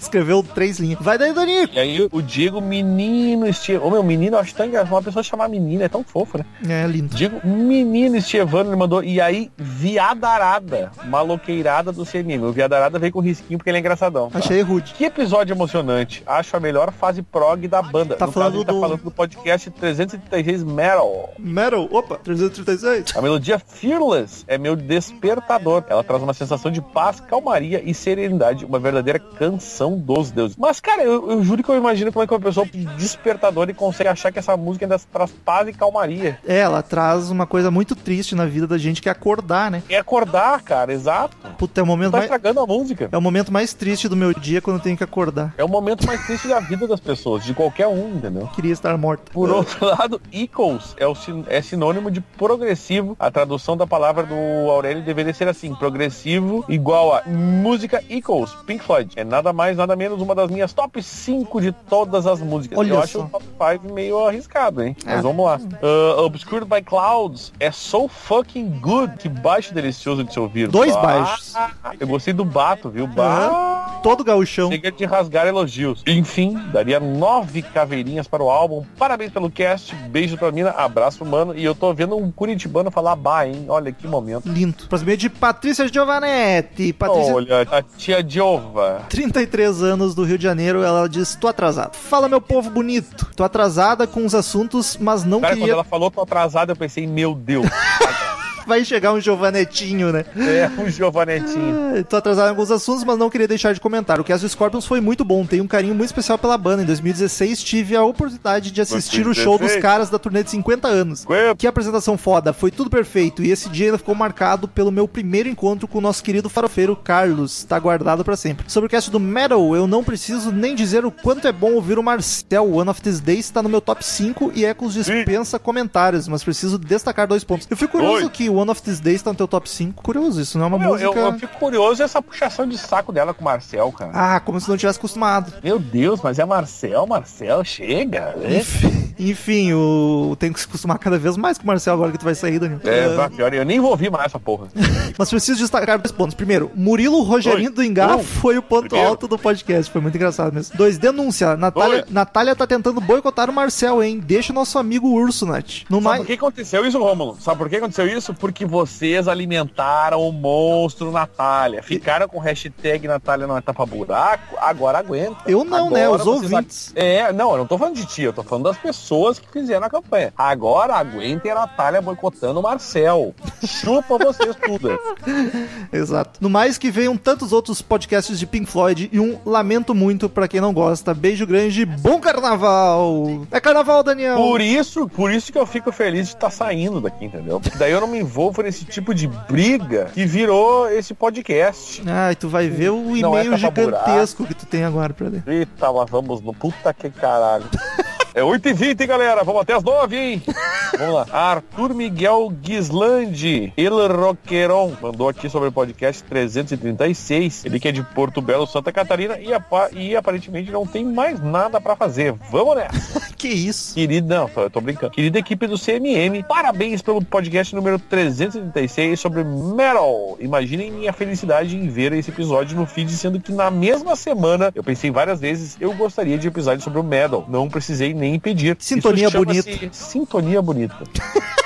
Escreveu 0.00 0.42
três 0.42 0.78
linhas. 0.78 0.98
Vai 1.00 1.18
daí, 1.18 1.32
Danico. 1.32 1.74
E 1.74 1.78
aí 1.78 2.08
o 2.10 2.22
Diego, 2.22 2.60
menino 2.60 3.46
Estevano. 3.46 3.86
Ô 3.86 3.90
meu, 3.90 4.02
menino, 4.02 4.38
acho 4.38 4.54
tão 4.54 4.64
engraçado. 4.66 4.90
Uma 4.92 5.02
pessoa 5.02 5.22
chamar 5.22 5.48
menina 5.48 5.84
é 5.84 5.88
tão 5.88 6.02
fofo, 6.02 6.38
né? 6.38 6.44
É 6.68 6.86
lindo. 6.86 7.14
Diego, 7.14 7.40
menino 7.46 8.16
Estevano, 8.16 8.70
ele 8.70 8.76
mandou. 8.76 9.04
E 9.04 9.20
aí, 9.20 9.50
viadarada, 9.58 10.90
maloqueirada 11.04 11.92
do 11.92 12.04
CNM. 12.04 12.42
O 12.44 12.52
viadarada 12.52 12.98
veio 12.98 13.12
com 13.12 13.20
risquinho 13.20 13.58
porque 13.58 13.70
ele 13.70 13.76
é 13.78 13.80
engraçadão. 13.80 14.30
tá? 14.30 14.38
Achei 14.38 14.60
rude. 14.62 14.94
Que 14.94 15.04
episódio 15.04 15.52
emocionante. 15.54 16.22
Acho 16.26 16.56
a 16.56 16.60
melhor 16.60 16.90
fase 16.92 17.22
prog 17.22 17.66
da 17.68 17.82
banda. 17.82 18.16
Tá 18.16 18.26
no 18.26 18.32
falando 18.32 18.48
caso, 18.52 18.56
ele 18.58 18.64
tá 18.64 18.72
do- 18.72 18.80
falando 18.80 19.02
do 19.04 19.10
podcast 19.10 19.70
336 19.70 20.64
Metal. 20.64 21.30
Metal, 21.38 21.88
opa, 21.92 22.16
336. 22.16 23.16
A 23.16 23.20
melodia 23.22 23.58
Fearless 23.58 24.44
é 24.48 24.56
meu 24.56 24.74
despertador. 24.74 25.84
Ela 25.88 26.02
traz 26.02 26.22
uma 26.22 26.32
sensação 26.34 26.70
de 26.70 26.80
paz, 26.80 27.20
calmaria 27.20 27.82
e 27.84 27.92
serenidade. 27.92 28.64
Uma 28.64 28.78
verdadeira 28.78 29.18
canção 29.18 29.89
dos 29.96 30.30
deuses. 30.30 30.56
Mas, 30.56 30.80
cara, 30.80 31.02
eu, 31.02 31.30
eu 31.30 31.42
juro 31.44 31.62
que 31.62 31.68
eu 31.68 31.76
imagino 31.76 32.12
como 32.12 32.22
é 32.22 32.26
que 32.26 32.32
uma 32.34 32.40
pessoa 32.40 32.66
despertador 32.96 33.68
e 33.70 33.74
consegue 33.74 34.08
achar 34.08 34.30
que 34.32 34.38
essa 34.38 34.56
música 34.56 34.84
ainda 34.84 34.98
traz 35.12 35.30
paz 35.44 35.68
e 35.68 35.72
calmaria. 35.72 36.38
É, 36.46 36.58
ela 36.58 36.82
traz 36.82 37.30
uma 37.30 37.46
coisa 37.46 37.70
muito 37.70 37.94
triste 37.96 38.34
na 38.34 38.44
vida 38.46 38.66
da 38.66 38.78
gente 38.78 39.00
que 39.02 39.08
é 39.08 39.12
acordar, 39.12 39.70
né? 39.70 39.82
É 39.88 39.96
acordar, 39.96 40.60
cara, 40.62 40.92
exato. 40.92 41.36
Puta, 41.58 41.80
é 41.80 41.82
o 41.82 41.86
momento 41.86 42.12
Tá 42.12 42.18
mais, 42.18 42.24
estragando 42.30 42.60
a 42.60 42.66
música. 42.66 43.08
é 43.10 43.16
o 43.16 43.20
momento 43.22 43.52
mais 43.52 43.72
triste 43.74 44.08
do 44.08 44.16
meu 44.16 44.32
dia 44.34 44.60
quando 44.60 44.76
eu 44.76 44.82
tenho 44.82 44.96
que 44.96 45.04
acordar. 45.04 45.54
É 45.56 45.64
o 45.64 45.68
momento 45.68 46.06
mais 46.06 46.24
triste 46.26 46.48
da 46.48 46.60
vida 46.60 46.86
das 46.86 47.00
pessoas, 47.00 47.44
de 47.44 47.54
qualquer 47.54 47.86
um, 47.86 48.16
entendeu? 48.16 48.48
Queria 48.54 48.72
estar 48.72 48.96
morta. 48.98 49.30
Por 49.32 49.50
outro 49.50 49.84
lado, 49.86 50.20
equals 50.32 50.94
é, 50.98 51.06
o 51.06 51.14
sin- 51.14 51.44
é 51.48 51.60
sinônimo 51.62 52.10
de 52.10 52.20
progressivo. 52.20 53.16
A 53.18 53.30
tradução 53.30 53.76
da 53.76 53.86
palavra 53.86 54.24
do 54.24 54.34
Aurélio 54.70 55.02
deveria 55.02 55.32
ser 55.34 55.48
assim: 55.48 55.74
progressivo 55.74 56.64
igual 56.68 57.14
a 57.14 57.22
música 57.28 58.02
equals, 58.08 58.54
Pink 58.66 58.84
Floyd. 58.84 59.12
É 59.16 59.24
nada 59.24 59.52
mais, 59.52 59.76
nada 59.80 59.96
menos 59.96 60.20
uma 60.20 60.34
das 60.34 60.50
minhas 60.50 60.72
top 60.72 61.02
5 61.02 61.60
de 61.60 61.72
todas 61.72 62.26
as 62.26 62.40
músicas. 62.40 62.78
Olha 62.78 62.90
Eu 62.92 63.00
acho 63.00 63.18
só. 63.18 63.24
o 63.24 63.28
top 63.28 63.44
5 63.82 63.92
meio 63.92 64.26
arriscado, 64.26 64.82
hein? 64.82 64.96
É. 65.04 65.14
Mas 65.14 65.22
vamos 65.22 65.44
lá. 65.44 65.58
Uh, 65.82 66.22
Obscured 66.24 66.66
by 66.68 66.82
Clouds 66.82 67.52
é 67.58 67.70
so 67.70 68.08
fucking 68.08 68.78
good. 68.80 69.16
Que 69.18 69.28
baixo 69.28 69.74
delicioso 69.74 70.22
de 70.24 70.32
se 70.32 70.38
ouvir. 70.40 70.68
Dois 70.68 70.94
Bah, 70.94 71.02
baixos. 71.02 71.54
Eu 71.98 72.06
gostei 72.06 72.32
do 72.32 72.44
bato, 72.44 72.90
viu? 72.90 73.06
Bah. 73.06 74.00
Todo 74.02 74.24
gauchão. 74.24 74.70
Chega 74.70 74.90
de 74.92 75.04
rasgar 75.04 75.46
elogios. 75.46 76.02
Enfim, 76.06 76.58
daria 76.72 76.98
nove 77.00 77.62
caveirinhas 77.62 78.26
para 78.26 78.42
o 78.42 78.50
álbum. 78.50 78.84
Parabéns 78.98 79.32
pelo 79.32 79.50
cast. 79.50 79.94
Beijo 79.94 80.36
pra 80.36 80.50
mina. 80.50 80.70
Abraço, 80.70 81.24
mano. 81.24 81.54
E 81.56 81.64
eu 81.64 81.74
tô 81.74 81.92
vendo 81.92 82.16
um 82.16 82.30
curitibano 82.30 82.90
falar 82.90 83.16
bah, 83.16 83.46
hein? 83.46 83.66
Olha 83.68 83.92
que 83.92 84.06
momento. 84.06 84.48
Lindo. 84.48 84.86
Próximo 84.88 85.16
de 85.16 85.28
Patrícia 85.28 85.86
Giovanetti. 85.88 86.92
Patrícia, 86.92 87.34
Olha, 87.34 87.62
a 87.70 87.82
tia 87.82 88.22
Diova. 88.22 89.02
33 89.08 89.69
anos 89.82 90.14
do 90.14 90.24
Rio 90.24 90.36
de 90.36 90.44
Janeiro, 90.44 90.82
ela 90.82 91.08
diz: 91.08 91.34
tô 91.34 91.48
atrasada. 91.48 91.92
Fala, 91.92 92.28
meu 92.28 92.40
povo 92.40 92.70
bonito. 92.70 93.26
Tô 93.36 93.44
atrasada 93.44 94.06
com 94.06 94.24
os 94.24 94.34
assuntos, 94.34 94.96
mas 95.00 95.24
não 95.24 95.40
Cara, 95.40 95.52
quando 95.54 95.58
queria. 95.60 95.72
ela 95.74 95.84
falou 95.84 96.10
tô 96.10 96.20
atrasado, 96.20 96.70
eu 96.70 96.76
pensei, 96.76 97.06
meu 97.06 97.34
Deus. 97.34 97.66
Vai 98.70 98.84
chegar 98.84 99.12
um 99.12 99.20
Giovanetinho, 99.20 100.12
né? 100.12 100.24
é 100.36 100.70
um 100.80 100.88
Giovanetinho. 100.88 101.98
Ah, 101.98 102.04
Tô 102.04 102.16
atrasado 102.16 102.46
em 102.46 102.50
alguns 102.50 102.70
assuntos, 102.70 103.02
mas 103.02 103.18
não 103.18 103.28
queria 103.28 103.48
deixar 103.48 103.74
de 103.74 103.80
comentar. 103.80 104.20
O 104.20 104.24
Cast 104.24 104.46
do 104.46 104.48
Scorpions 104.48 104.86
foi 104.86 105.00
muito 105.00 105.24
bom, 105.24 105.44
tenho 105.44 105.64
um 105.64 105.66
carinho 105.66 105.92
muito 105.92 106.06
especial 106.10 106.38
pela 106.38 106.56
banda. 106.56 106.84
Em 106.84 106.86
2016 106.86 107.64
tive 107.64 107.96
a 107.96 108.04
oportunidade 108.04 108.70
de 108.70 108.80
assistir 108.80 109.26
o 109.26 109.34
show 109.34 109.58
dos 109.58 109.72
2016? 109.72 109.82
caras 109.82 110.08
da 110.08 110.20
turnê 110.20 110.44
de 110.44 110.50
50 110.52 110.86
anos. 110.86 111.26
Ué, 111.28 111.52
Que 111.56 111.66
apresentação 111.66 112.16
foda, 112.16 112.52
foi 112.52 112.70
tudo 112.70 112.88
perfeito. 112.88 113.42
E 113.42 113.50
esse 113.50 113.68
dia 113.68 113.86
ainda 113.86 113.98
ficou 113.98 114.14
marcado 114.14 114.68
pelo 114.68 114.92
meu 114.92 115.08
primeiro 115.08 115.48
encontro 115.48 115.88
com 115.88 115.98
o 115.98 116.00
nosso 116.00 116.22
querido 116.22 116.48
farofeiro 116.48 116.94
Carlos. 116.94 117.64
Tá 117.64 117.76
guardado 117.76 118.24
pra 118.24 118.36
sempre. 118.36 118.70
Sobre 118.70 118.86
o 118.86 118.90
cast 118.90 119.10
do 119.10 119.18
Metal, 119.18 119.74
eu 119.74 119.88
não 119.88 120.04
preciso 120.04 120.52
nem 120.52 120.76
dizer 120.76 121.04
o 121.04 121.10
quanto 121.10 121.48
é 121.48 121.52
bom 121.52 121.72
ouvir 121.72 121.98
o 121.98 122.04
Marcel. 122.04 122.72
One 122.72 122.88
of 122.88 123.02
These 123.02 123.20
Days 123.20 123.50
tá 123.50 123.62
no 123.64 123.68
meu 123.68 123.80
top 123.80 124.04
5 124.04 124.52
e 124.54 124.64
Ecos 124.64 124.94
dispensa 124.94 125.58
comentários, 125.58 126.28
mas 126.28 126.44
preciso 126.44 126.78
destacar 126.78 127.26
dois 127.26 127.42
pontos. 127.42 127.66
Eu 127.68 127.76
fico 127.76 127.98
curioso 127.98 128.26
Oi. 128.26 128.30
que 128.30 128.48
o 128.48 128.59
One 128.60 128.70
of 128.70 128.82
These 128.82 129.00
Days 129.02 129.22
tá 129.22 129.30
no 129.30 129.36
teu 129.36 129.48
top 129.48 129.68
5. 129.68 130.02
Curioso, 130.02 130.40
isso 130.40 130.58
não 130.58 130.64
é 130.66 130.68
uma 130.68 130.78
Meu, 130.78 130.90
música. 130.90 131.08
eu, 131.08 131.26
eu 131.26 131.32
fico 131.38 131.58
curioso 131.58 132.02
essa 132.02 132.20
puxação 132.20 132.68
de 132.68 132.76
saco 132.76 133.12
dela 133.12 133.32
com 133.32 133.40
o 133.40 133.44
Marcel, 133.44 133.90
cara. 133.92 134.10
Ah, 134.14 134.40
como 134.40 134.60
se 134.60 134.68
não 134.68 134.76
tivesse 134.76 134.98
acostumado. 134.98 135.52
Meu 135.62 135.78
Deus, 135.78 136.20
mas 136.22 136.38
é 136.38 136.44
Marcel, 136.44 137.06
Marcel, 137.06 137.64
chega. 137.64 138.34
Enfim, 138.48 138.99
enfim, 139.28 139.72
o... 139.72 140.34
tenho 140.38 140.52
que 140.52 140.60
se 140.60 140.66
acostumar 140.66 140.98
cada 140.98 141.18
vez 141.18 141.36
mais 141.36 141.58
com 141.58 141.64
o 141.64 141.66
Marcel 141.66 141.94
agora 141.94 142.12
que 142.12 142.18
tu 142.18 142.24
vai 142.24 142.34
sair, 142.34 142.58
Daniel. 142.58 142.80
É, 142.84 143.04
Ah, 143.04 143.16
vai, 143.16 143.30
pior, 143.30 143.52
eu 143.52 143.64
nem 143.64 143.80
vou 143.80 143.90
ouvir 143.90 144.10
mais 144.10 144.26
essa 144.26 144.38
porra. 144.38 144.68
Mas 145.18 145.28
preciso 145.30 145.58
destacar 145.60 145.98
dois 145.98 146.12
pontos. 146.12 146.34
Primeiro, 146.34 146.70
Murilo 146.74 147.22
Rogerinho 147.22 147.70
Oi. 147.70 147.74
do 147.74 147.82
Engar 147.82 148.16
Um. 148.16 148.22
foi 148.22 148.56
o 148.56 148.62
ponto 148.62 148.88
Primeiro. 148.88 149.08
alto 149.10 149.26
do 149.28 149.38
podcast. 149.38 149.90
Foi 149.90 150.00
muito 150.00 150.14
engraçado 150.14 150.52
mesmo. 150.52 150.76
Dois, 150.76 150.98
denúncia. 150.98 151.56
Natália, 151.56 151.98
Oi. 151.98 152.04
Natália 152.10 152.54
tá 152.56 152.66
tentando 152.66 153.00
boicotar 153.00 153.50
o 153.50 153.52
Marcel, 153.52 154.02
hein? 154.02 154.20
Deixa 154.24 154.52
o 154.52 154.54
nosso 154.54 154.78
amigo 154.78 155.08
Urso, 155.08 155.44
Nath. 155.44 155.82
No 155.90 155.96
Sabe 155.96 156.04
mais. 156.04 156.20
por 156.20 156.26
que 156.26 156.32
aconteceu 156.34 156.86
isso, 156.86 156.98
Rômulo? 156.98 157.36
Sabe 157.40 157.58
por 157.58 157.68
que 157.68 157.76
aconteceu 157.76 158.06
isso? 158.06 158.32
Porque 158.32 158.64
vocês 158.64 159.26
alimentaram 159.28 160.20
o 160.20 160.32
monstro 160.32 161.10
Natália. 161.10 161.82
Ficaram 161.82 162.28
com 162.28 162.38
hashtag 162.38 163.06
Natália 163.08 163.46
não 163.46 163.56
é 163.56 163.60
tapa 163.60 163.84
buraco. 163.84 164.56
Agora 164.58 164.98
aguenta. 164.98 165.36
Eu 165.46 165.64
não, 165.64 165.88
Agora 165.88 166.00
né? 166.00 166.08
Os 166.08 166.26
ouvintes. 166.26 166.92
É, 166.94 167.32
não, 167.32 167.52
eu 167.52 167.58
não 167.58 167.66
tô 167.66 167.76
falando 167.76 167.96
de 167.96 168.06
ti, 168.06 168.22
eu 168.22 168.32
tô 168.32 168.42
falando 168.42 168.64
das 168.64 168.78
pessoas 168.78 169.09
que 169.40 169.50
fizeram 169.52 169.86
a 169.86 169.90
campanha. 169.90 170.32
Agora 170.36 170.94
aguentem 170.94 171.50
a 171.50 171.56
Natália 171.56 172.00
boicotando 172.00 172.60
o 172.60 172.62
Marcel. 172.62 173.34
Chupa 173.66 174.16
vocês 174.18 174.54
tudo. 174.56 174.98
Exato. 175.92 176.38
No 176.40 176.48
mais 176.48 176.78
que 176.78 176.90
venham 176.90 177.16
tantos 177.16 177.52
outros 177.52 177.82
podcasts 177.82 178.38
de 178.38 178.46
Pink 178.46 178.70
Floyd 178.70 179.08
e 179.12 179.18
um 179.18 179.38
lamento 179.44 179.94
muito 179.94 180.28
pra 180.28 180.46
quem 180.46 180.60
não 180.60 180.72
gosta. 180.72 181.12
Beijo 181.12 181.46
grande, 181.46 181.84
bom 181.84 182.20
carnaval! 182.20 183.46
É 183.50 183.58
carnaval, 183.58 184.02
Daniel! 184.02 184.36
Por 184.36 184.60
isso, 184.60 185.08
por 185.08 185.32
isso 185.32 185.50
que 185.50 185.58
eu 185.58 185.66
fico 185.66 185.90
feliz 185.90 186.28
de 186.28 186.34
estar 186.34 186.50
saindo 186.50 187.00
daqui, 187.00 187.24
entendeu? 187.24 187.60
Porque 187.60 187.76
daí 187.76 187.90
eu 187.90 188.00
não 188.00 188.08
me 188.08 188.20
envolvo 188.20 188.62
nesse 188.62 188.84
tipo 188.84 189.12
de 189.12 189.26
briga 189.26 190.06
que 190.14 190.24
virou 190.24 190.88
esse 190.88 191.14
podcast. 191.14 192.02
Ai, 192.06 192.36
tu 192.36 192.48
vai 192.48 192.68
ver 192.68 192.90
o 192.90 193.16
é 193.16 193.18
e-mail 193.18 193.50
tapa-buraco. 193.58 194.06
gigantesco 194.06 194.46
que 194.46 194.54
tu 194.54 194.66
tem 194.66 194.84
agora 194.84 195.12
pra 195.12 195.28
ler. 195.28 195.42
Eita, 195.46 195.92
mas 195.92 196.08
vamos 196.08 196.40
no 196.40 196.54
puta 196.54 196.94
que 196.94 197.10
caralho. 197.10 197.64
É 198.34 198.40
8h20, 198.42 199.06
galera. 199.06 199.42
Vamos 199.42 199.62
até 199.62 199.74
as 199.74 199.82
9, 199.82 200.16
hein? 200.16 200.42
Vamos 200.98 201.14
lá. 201.14 201.26
Arthur 201.32 201.94
Miguel 201.94 202.52
Gislandi, 202.62 203.72
El 203.76 204.08
Roqueron, 204.08 204.92
mandou 205.00 205.28
aqui 205.28 205.48
sobre 205.48 205.68
o 205.68 205.72
podcast 205.72 206.22
336. 206.24 207.64
Ele 207.64 207.80
que 207.80 207.88
é 207.88 207.92
de 207.92 208.02
Porto 208.02 208.40
Belo, 208.40 208.66
Santa 208.66 208.92
Catarina, 208.92 209.38
e, 209.38 209.52
apa- 209.52 209.90
e 209.92 210.14
aparentemente 210.16 210.70
não 210.70 210.86
tem 210.86 211.04
mais 211.04 211.40
nada 211.40 211.80
pra 211.80 211.96
fazer. 211.96 212.32
Vamos 212.50 212.76
nessa. 212.76 213.20
que 213.36 213.48
isso? 213.48 213.94
Querida, 213.94 214.34
não, 214.40 214.48
tô, 214.48 214.60
eu 214.62 214.70
tô 214.70 214.80
brincando. 214.80 215.12
Querida 215.12 215.38
equipe 215.38 215.66
do 215.66 215.78
CMM, 215.78 216.42
parabéns 216.46 217.00
pelo 217.02 217.24
podcast 217.24 217.74
número 217.74 217.98
336 217.98 219.18
sobre 219.18 219.42
metal. 219.42 220.36
Imaginem 220.40 220.90
minha 220.90 221.12
felicidade 221.12 221.76
em 221.76 221.88
ver 221.88 222.12
esse 222.12 222.30
episódio 222.30 222.76
no 222.76 222.86
feed, 222.86 223.10
sendo 223.12 223.40
que 223.40 223.52
na 223.52 223.70
mesma 223.70 224.14
semana, 224.14 224.70
eu 224.74 224.84
pensei 224.84 225.10
várias 225.10 225.40
vezes, 225.40 225.76
eu 225.80 225.92
gostaria 225.94 226.36
de 226.36 226.48
episódio 226.48 226.82
sobre 226.84 226.98
o 227.00 227.02
metal. 227.04 227.44
Não 227.48 227.68
precisei 227.68 228.12
nem 228.20 228.38
pedir. 228.38 228.76
Sintonia 228.78 229.30
bonita. 229.30 229.70
Sintonia 229.92 230.62
bonita. 230.62 230.96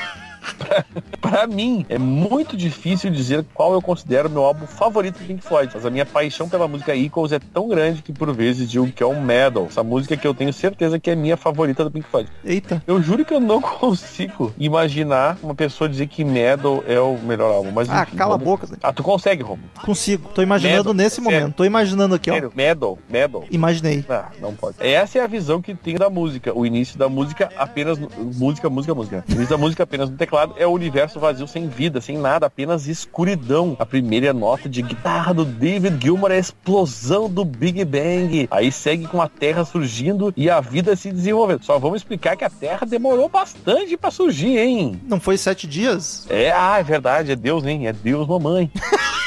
Pra- 0.58 0.84
Pra 1.20 1.46
mim, 1.46 1.84
é 1.88 1.98
muito 1.98 2.56
difícil 2.56 3.10
dizer 3.10 3.44
qual 3.54 3.72
eu 3.72 3.80
considero 3.82 4.28
meu 4.30 4.44
álbum 4.44 4.66
favorito 4.66 5.18
do 5.18 5.24
Pink 5.26 5.42
Floyd, 5.42 5.70
mas 5.74 5.84
a 5.86 5.90
minha 5.90 6.04
paixão 6.04 6.48
pela 6.48 6.68
música 6.68 6.94
Equals 6.94 7.32
é 7.32 7.38
tão 7.38 7.66
grande 7.68 8.02
que 8.02 8.12
por 8.12 8.30
vezes 8.32 8.70
digo 8.70 8.86
que 8.92 9.02
é 9.02 9.06
o 9.06 9.18
Metal, 9.20 9.66
essa 9.66 9.82
música 9.82 10.16
que 10.16 10.26
eu 10.26 10.34
tenho 10.34 10.52
certeza 10.52 10.98
que 11.00 11.10
é 11.10 11.14
minha 11.16 11.36
favorita 11.36 11.82
do 11.82 11.90
Pink 11.90 12.06
Floyd. 12.08 12.28
Eita. 12.44 12.82
Eu 12.86 13.02
juro 13.02 13.24
que 13.24 13.32
eu 13.32 13.40
não 13.40 13.60
consigo 13.62 14.52
imaginar 14.58 15.38
uma 15.42 15.54
pessoa 15.54 15.88
dizer 15.88 16.06
que 16.08 16.22
Metal 16.24 16.84
é 16.86 17.00
o 17.00 17.16
melhor 17.18 17.50
álbum, 17.52 17.70
mas 17.72 17.88
Ah, 17.88 18.02
enfim, 18.06 18.16
cala 18.16 18.34
a 18.34 18.38
boca. 18.38 18.68
Ah, 18.82 18.92
tu 18.92 19.02
consegue, 19.02 19.42
Romulo? 19.42 19.68
Consigo. 19.84 20.28
Tô 20.34 20.42
imaginando 20.42 20.92
nesse 20.92 21.16
sério. 21.22 21.30
momento. 21.40 21.54
Tô 21.56 21.64
imaginando 21.64 22.14
aqui, 22.16 22.30
ó. 22.30 22.34
Sério, 22.34 22.52
Metal, 22.54 22.98
Metal. 23.08 23.44
Imaginei. 23.50 24.04
Ah, 24.10 24.28
não 24.40 24.54
pode. 24.54 24.76
Essa 24.78 25.18
é 25.18 25.22
a 25.22 25.26
visão 25.26 25.60
que 25.62 25.74
tem 25.74 25.96
da 25.96 26.10
música. 26.10 26.52
O 26.56 26.66
início 26.66 26.98
da 26.98 27.08
música 27.08 27.50
apenas. 27.56 27.98
Música, 27.98 28.68
música, 28.68 28.94
música. 28.94 29.24
O 29.28 29.32
início 29.32 29.48
da 29.50 29.56
música 29.58 29.82
apenas 29.84 30.10
no 30.10 30.16
teclado 30.16 30.43
é 30.56 30.66
o 30.66 30.70
universo 30.70 31.18
vazio 31.18 31.46
sem 31.46 31.68
vida, 31.68 32.00
sem 32.00 32.18
nada, 32.18 32.46
apenas 32.46 32.86
escuridão. 32.86 33.76
A 33.78 33.86
primeira 33.86 34.32
nota 34.32 34.68
de 34.68 34.82
guitarra 34.82 35.32
do 35.32 35.44
David 35.44 36.02
Gilmour 36.02 36.30
é 36.30 36.36
a 36.36 36.38
explosão 36.38 37.28
do 37.28 37.44
Big 37.44 37.84
Bang. 37.84 38.48
Aí 38.50 38.70
segue 38.70 39.06
com 39.06 39.20
a 39.20 39.28
Terra 39.28 39.64
surgindo 39.64 40.32
e 40.36 40.50
a 40.50 40.60
vida 40.60 40.96
se 40.96 41.10
desenvolvendo. 41.10 41.64
Só 41.64 41.78
vamos 41.78 41.96
explicar 41.96 42.36
que 42.36 42.44
a 42.44 42.50
Terra 42.50 42.86
demorou 42.86 43.28
bastante 43.28 43.96
pra 43.96 44.10
surgir, 44.10 44.58
hein? 44.58 45.00
Não 45.06 45.20
foi 45.20 45.36
sete 45.36 45.66
dias? 45.66 46.26
É, 46.28 46.52
ah, 46.52 46.78
é 46.78 46.82
verdade, 46.82 47.32
é 47.32 47.36
Deus, 47.36 47.64
hein? 47.64 47.86
É 47.86 47.92
Deus, 47.92 48.26
mamãe. 48.26 48.70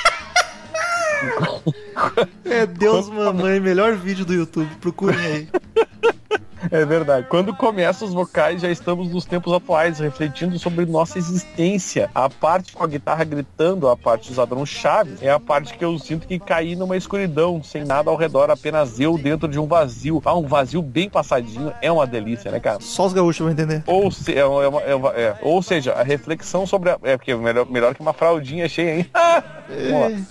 É 2.45 2.65
Deus, 2.65 3.10
mamãe. 3.10 3.60
Melhor 3.60 3.95
vídeo 3.95 4.23
do 4.23 4.34
YouTube. 4.34 4.69
Procurem 4.80 5.19
aí. 5.19 5.48
É 6.72 6.85
verdade. 6.85 7.27
Quando 7.30 7.53
começam 7.56 8.07
os 8.07 8.14
vocais, 8.14 8.61
já 8.61 8.69
estamos 8.69 9.10
nos 9.10 9.26
tempos 9.26 9.53
atuais, 9.53 9.99
refletindo 9.99 10.57
sobre 10.57 10.85
nossa 10.85 11.18
existência. 11.18 12.10
A 12.15 12.30
parte 12.30 12.73
com 12.73 12.84
a 12.84 12.88
guitarra 12.88 13.23
gritando, 13.23 13.88
a 13.88 13.95
parte 13.95 14.31
usada 14.31 14.56
no 14.56 14.65
Chaves, 14.65 15.22
é 15.22 15.30
a 15.30 15.39
parte 15.39 15.73
que 15.77 15.85
eu 15.85 15.98
sinto 15.99 16.27
que 16.27 16.39
caí 16.39 16.76
numa 16.76 16.98
escuridão, 16.98 17.61
sem 17.64 17.84
nada 17.85 18.10
ao 18.10 18.15
redor, 18.15 18.49
apenas 18.49 18.99
eu 18.99 19.18
dentro 19.18 19.48
de 19.48 19.60
um 19.60 19.68
vazio. 19.68 20.22
Ah, 20.26 20.35
um 20.35 20.48
vazio 20.48 20.81
bem 20.81 21.10
passadinho 21.10 21.72
é 21.81 21.91
uma 21.91 22.07
delícia, 22.07 22.52
né, 22.52 22.60
cara? 22.60 22.80
Só 22.81 23.06
os 23.06 23.14
gaúchos 23.14 23.39
vão 23.44 23.52
entender. 23.52 23.84
Ou, 23.85 24.10
se, 24.11 24.38
é 24.38 24.45
uma- 24.45 24.64
é 24.64 24.95
uma- 24.95 25.11
é 25.14 25.22
é. 25.27 25.35
Ou 25.41 25.61
seja, 25.61 25.94
a 25.94 26.03
reflexão 26.03 26.65
sobre 26.65 26.89
a. 26.91 26.98
É 27.03 27.18
porque 27.18 27.34
melhor, 27.35 27.65
melhor 27.69 27.94
que 27.95 28.02
uma 28.02 28.14
fraldinha 28.14 28.68
cheia, 28.69 28.99
hein? 28.99 29.06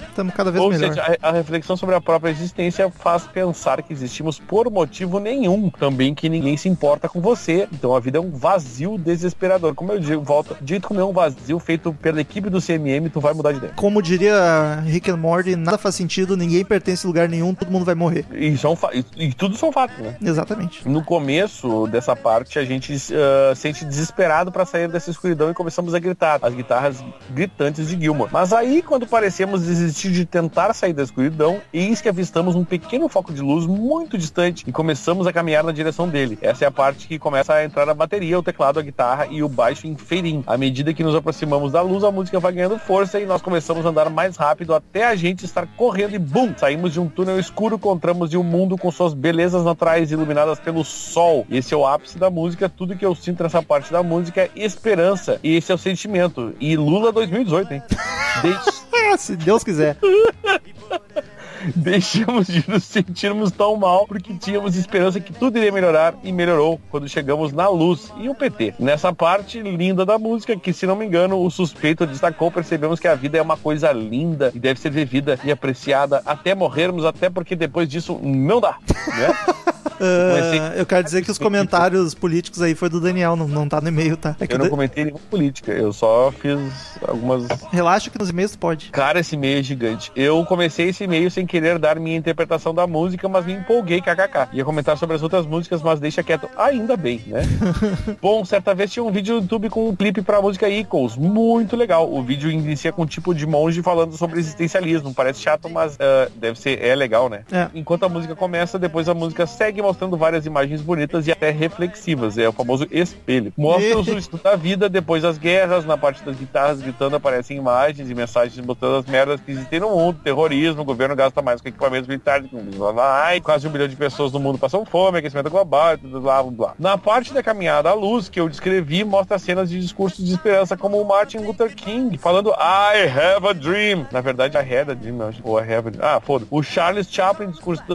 Estamos 0.08 0.32
cada 0.34 0.50
vez 0.50 0.62
Ou 0.64 0.70
melhor. 0.70 0.88
seja, 0.94 1.18
a, 1.22 1.28
a 1.28 1.32
reflexão 1.32 1.76
sobre 1.76 1.94
a 1.94 2.00
própria 2.00 2.30
existência 2.30 2.90
faz 2.90 3.26
pensar 3.26 3.82
que 3.82 3.92
existimos 3.92 4.38
por 4.38 4.70
motivo 4.70 5.18
nenhum. 5.20 5.68
Também 5.70 6.14
que 6.14 6.25
ninguém 6.28 6.56
se 6.56 6.68
importa 6.68 7.08
com 7.08 7.20
você. 7.20 7.68
Então 7.72 7.94
a 7.94 8.00
vida 8.00 8.18
é 8.18 8.20
um 8.20 8.30
vazio 8.30 8.98
desesperador. 8.98 9.74
Como 9.74 9.92
eu 9.92 9.98
digo, 9.98 10.22
volta, 10.22 10.56
dito 10.60 10.88
como 10.88 11.00
é 11.00 11.04
um 11.04 11.12
vazio 11.12 11.58
feito 11.58 11.92
pela 11.92 12.20
equipe 12.20 12.50
do 12.50 12.60
CMM, 12.60 13.08
tu 13.10 13.20
vai 13.20 13.34
mudar 13.34 13.52
de 13.52 13.58
ideia. 13.58 13.72
Como 13.76 14.02
diria 14.02 14.80
Rick 14.84 15.10
and 15.10 15.16
Morty, 15.16 15.56
nada 15.56 15.78
faz 15.78 15.94
sentido, 15.94 16.36
ninguém 16.36 16.64
pertence 16.64 17.06
a 17.06 17.08
lugar 17.08 17.28
nenhum, 17.28 17.54
todo 17.54 17.70
mundo 17.70 17.84
vai 17.84 17.94
morrer. 17.94 18.24
E, 18.32 18.56
são 18.56 18.76
e, 18.92 19.04
e 19.16 19.32
tudo 19.32 19.56
são 19.56 19.72
fatos, 19.72 19.98
né? 19.98 20.16
Exatamente. 20.22 20.88
No 20.88 21.02
começo 21.02 21.86
dessa 21.86 22.14
parte, 22.14 22.58
a 22.58 22.64
gente 22.64 22.94
ah, 23.12 23.54
sente 23.54 23.84
desesperado 23.84 24.50
para 24.50 24.64
sair 24.64 24.88
dessa 24.88 25.10
escuridão 25.10 25.50
e 25.50 25.54
começamos 25.54 25.94
a 25.94 25.98
gritar. 25.98 26.38
As 26.42 26.54
guitarras 26.54 27.02
gritantes 27.30 27.88
de 27.88 28.00
Gilmore. 28.00 28.30
Mas 28.32 28.52
aí, 28.52 28.82
quando 28.82 29.06
parecemos 29.06 29.62
desistir 29.62 30.10
de 30.10 30.24
tentar 30.24 30.72
sair 30.72 30.92
da 30.92 31.02
escuridão, 31.02 31.60
eis 31.72 32.00
que 32.00 32.08
avistamos 32.08 32.54
um 32.54 32.64
pequeno 32.64 33.08
foco 33.08 33.32
de 33.32 33.40
luz 33.40 33.66
muito 33.66 34.18
distante 34.18 34.64
e 34.66 34.72
começamos 34.72 35.26
a 35.26 35.32
caminhar 35.32 35.64
na 35.64 35.72
direção 35.72 36.05
dele. 36.08 36.38
Essa 36.40 36.64
é 36.64 36.68
a 36.68 36.70
parte 36.70 37.06
que 37.06 37.18
começa 37.18 37.54
a 37.54 37.64
entrar 37.64 37.88
a 37.88 37.94
bateria, 37.94 38.38
o 38.38 38.42
teclado, 38.42 38.78
a 38.78 38.82
guitarra 38.82 39.26
e 39.30 39.42
o 39.42 39.48
baixo 39.48 39.86
em 39.86 39.96
fading. 39.96 40.42
À 40.46 40.56
medida 40.56 40.92
que 40.92 41.04
nos 41.04 41.14
aproximamos 41.14 41.72
da 41.72 41.82
luz, 41.82 42.04
a 42.04 42.10
música 42.10 42.40
vai 42.40 42.52
ganhando 42.52 42.78
força 42.78 43.20
e 43.20 43.26
nós 43.26 43.42
começamos 43.42 43.84
a 43.84 43.88
andar 43.88 44.10
mais 44.10 44.36
rápido 44.36 44.74
até 44.74 45.06
a 45.06 45.14
gente 45.14 45.44
estar 45.44 45.66
correndo 45.76 46.14
e 46.14 46.18
bum! 46.18 46.52
Saímos 46.56 46.92
de 46.92 47.00
um 47.00 47.08
túnel 47.08 47.38
escuro, 47.38 47.76
encontramos 47.76 48.30
de 48.30 48.36
um 48.36 48.42
mundo 48.42 48.76
com 48.76 48.90
suas 48.90 49.14
belezas 49.14 49.64
naturais 49.64 50.10
iluminadas 50.10 50.58
pelo 50.58 50.84
sol. 50.84 51.46
Esse 51.50 51.74
é 51.74 51.76
o 51.76 51.86
ápice 51.86 52.18
da 52.18 52.30
música, 52.30 52.68
tudo 52.68 52.96
que 52.96 53.04
eu 53.04 53.14
sinto 53.14 53.42
nessa 53.42 53.62
parte 53.62 53.92
da 53.92 54.02
música 54.02 54.42
é 54.42 54.50
esperança. 54.56 55.38
E 55.42 55.56
esse 55.56 55.70
é 55.70 55.74
o 55.74 55.78
sentimento. 55.78 56.54
E 56.60 56.76
Lula 56.76 57.12
2018, 57.12 57.74
hein? 57.74 57.82
Ah, 59.08 59.16
se 59.16 59.36
Deus 59.36 59.62
quiser. 59.62 59.96
Deixamos 61.74 62.46
de 62.46 62.64
nos 62.68 62.84
sentirmos 62.84 63.50
tão 63.50 63.76
mal 63.76 64.06
porque 64.06 64.34
tínhamos 64.34 64.76
esperança 64.76 65.20
que 65.20 65.32
tudo 65.32 65.58
iria 65.58 65.72
melhorar 65.72 66.14
e 66.22 66.32
melhorou 66.32 66.80
quando 66.90 67.08
chegamos 67.08 67.52
na 67.52 67.68
luz 67.68 68.12
e 68.18 68.28
o 68.28 68.34
PT. 68.34 68.74
Nessa 68.78 69.12
parte 69.12 69.60
linda 69.60 70.04
da 70.04 70.18
música, 70.18 70.56
que 70.56 70.72
se 70.72 70.86
não 70.86 70.96
me 70.96 71.06
engano, 71.06 71.42
o 71.42 71.50
suspeito 71.50 72.06
destacou, 72.06 72.50
percebemos 72.50 73.00
que 73.00 73.08
a 73.08 73.14
vida 73.14 73.38
é 73.38 73.42
uma 73.42 73.56
coisa 73.56 73.92
linda 73.92 74.50
e 74.54 74.58
deve 74.58 74.80
ser 74.80 74.90
vivida 74.90 75.38
e 75.44 75.50
apreciada 75.50 76.22
até 76.24 76.54
morrermos, 76.54 77.04
até 77.04 77.30
porque 77.30 77.56
depois 77.56 77.88
disso 77.88 78.18
não 78.22 78.60
dá, 78.60 78.76
né? 78.86 79.74
Ah, 80.00 80.74
eu 80.76 80.84
quero 80.84 81.02
dizer 81.02 81.24
que 81.24 81.30
os 81.30 81.38
comentários 81.38 82.14
políticos 82.14 82.60
aí 82.60 82.74
foi 82.74 82.88
do 82.88 83.00
Daniel, 83.00 83.36
não, 83.36 83.48
não 83.48 83.68
tá 83.68 83.80
no 83.80 83.88
e-mail, 83.88 84.16
tá? 84.16 84.36
É 84.40 84.52
Eu 84.52 84.58
não 84.58 84.68
comentei 84.68 85.04
nenhuma 85.04 85.22
política, 85.30 85.72
eu 85.72 85.92
só 85.92 86.32
fiz 86.32 86.58
algumas 87.06 87.46
Relaxa 87.70 88.10
que 88.10 88.18
nos 88.18 88.30
e-mails 88.30 88.56
pode. 88.56 88.90
Cara, 88.90 89.20
esse 89.20 89.34
e-mail 89.34 89.60
é 89.60 89.62
gigante. 89.62 90.12
Eu 90.14 90.44
comecei 90.44 90.88
esse 90.88 91.04
e-mail 91.04 91.30
sem 91.30 91.45
querer 91.46 91.78
dar 91.78 91.98
minha 91.98 92.16
interpretação 92.16 92.74
da 92.74 92.86
música, 92.86 93.28
mas 93.28 93.46
me 93.46 93.54
empolguei, 93.54 94.00
kkk. 94.00 94.48
Ia 94.52 94.64
comentar 94.64 94.96
sobre 94.98 95.16
as 95.16 95.22
outras 95.22 95.46
músicas, 95.46 95.82
mas 95.82 96.00
deixa 96.00 96.22
quieto. 96.22 96.48
Ainda 96.56 96.96
bem, 96.96 97.22
né? 97.26 97.42
Bom, 98.20 98.44
certa 98.44 98.74
vez 98.74 98.92
tinha 98.92 99.04
um 99.04 99.10
vídeo 99.10 99.36
no 99.36 99.42
YouTube 99.42 99.70
com 99.70 99.88
um 99.88 99.96
clipe 99.96 100.22
pra 100.22 100.42
música 100.42 100.68
Equals. 100.68 101.16
Muito 101.16 101.76
legal. 101.76 102.12
O 102.12 102.22
vídeo 102.22 102.50
inicia 102.50 102.92
com 102.92 103.02
um 103.02 103.06
tipo 103.06 103.34
de 103.34 103.46
monge 103.46 103.82
falando 103.82 104.16
sobre 104.16 104.38
existencialismo. 104.38 105.14
Parece 105.14 105.40
chato, 105.40 105.68
mas 105.68 105.96
ah, 106.00 106.28
deve 106.36 106.58
ser, 106.58 106.82
é 106.82 106.94
legal, 106.94 107.28
né? 107.28 107.44
É. 107.52 107.68
Enquanto 107.74 108.04
a 108.04 108.08
música 108.08 108.34
começa, 108.34 108.78
depois 108.78 109.08
a 109.08 109.14
música 109.14 109.46
segue 109.46 109.80
mostrando 109.80 110.16
várias 110.16 110.46
imagens 110.46 110.80
bonitas 110.80 111.26
e 111.26 111.32
até 111.32 111.50
reflexivas. 111.50 112.38
É 112.38 112.48
o 112.48 112.52
famoso 112.52 112.86
espelho. 112.90 113.52
Mostra 113.56 113.98
o 113.98 114.04
susto 114.04 114.38
da 114.42 114.56
vida 114.56 114.88
depois 114.88 115.22
das 115.22 115.38
guerras. 115.38 115.84
Na 115.84 115.96
parte 115.96 116.24
das 116.24 116.36
guitarras 116.36 116.80
gritando 116.80 117.16
aparecem 117.16 117.56
imagens 117.56 118.10
e 118.10 118.14
mensagens 118.14 118.64
mostrando 118.64 118.96
as 118.96 119.06
merdas 119.06 119.40
que 119.40 119.52
existem 119.52 119.80
no 119.80 119.90
mundo. 119.90 120.18
Terrorismo, 120.22 120.84
governo 120.84 121.14
gasta 121.36 121.42
mais 121.42 121.60
com 121.60 121.68
equipamentos 121.68 122.08
militares. 122.08 122.48
com 122.50 122.58
blá, 122.58 122.92
blá, 122.92 123.24
ai, 123.24 123.40
quase 123.40 123.66
um 123.66 123.70
bilhão 123.70 123.88
de 123.88 123.96
pessoas 123.96 124.32
no 124.32 124.40
mundo 124.40 124.58
passam 124.58 124.84
fome, 124.84 125.18
aquecimento 125.18 125.50
global, 125.50 125.94
e 125.94 125.98
tudo 125.98 126.20
blá, 126.20 126.42
blá, 126.42 126.52
blá. 126.52 126.74
Na 126.78 126.96
parte 126.96 127.32
da 127.32 127.42
caminhada 127.42 127.90
à 127.90 127.94
luz 127.94 128.28
que 128.28 128.40
eu 128.40 128.48
descrevi, 128.48 129.04
mostra 129.04 129.38
cenas 129.38 129.68
de 129.68 129.80
discursos 129.80 130.24
de 130.24 130.32
esperança 130.32 130.76
como 130.76 131.00
o 131.00 131.06
Martin 131.06 131.38
Luther 131.38 131.74
King 131.74 132.16
falando 132.18 132.50
I 132.50 133.08
have 133.08 133.46
a 133.46 133.52
dream. 133.52 134.06
Na 134.10 134.20
verdade, 134.20 134.56
I 134.56 134.60
had 134.60 134.90
a 134.90 134.94
dream. 134.94 135.16
Ou 135.42 135.58
I 135.58 135.62
have 135.62 135.88
a 135.88 135.90
dream. 135.90 136.04
Ah, 136.04 136.20
foda. 136.20 136.46
O 136.50 136.62
Charles 136.62 137.08
Chaplin 137.10 137.52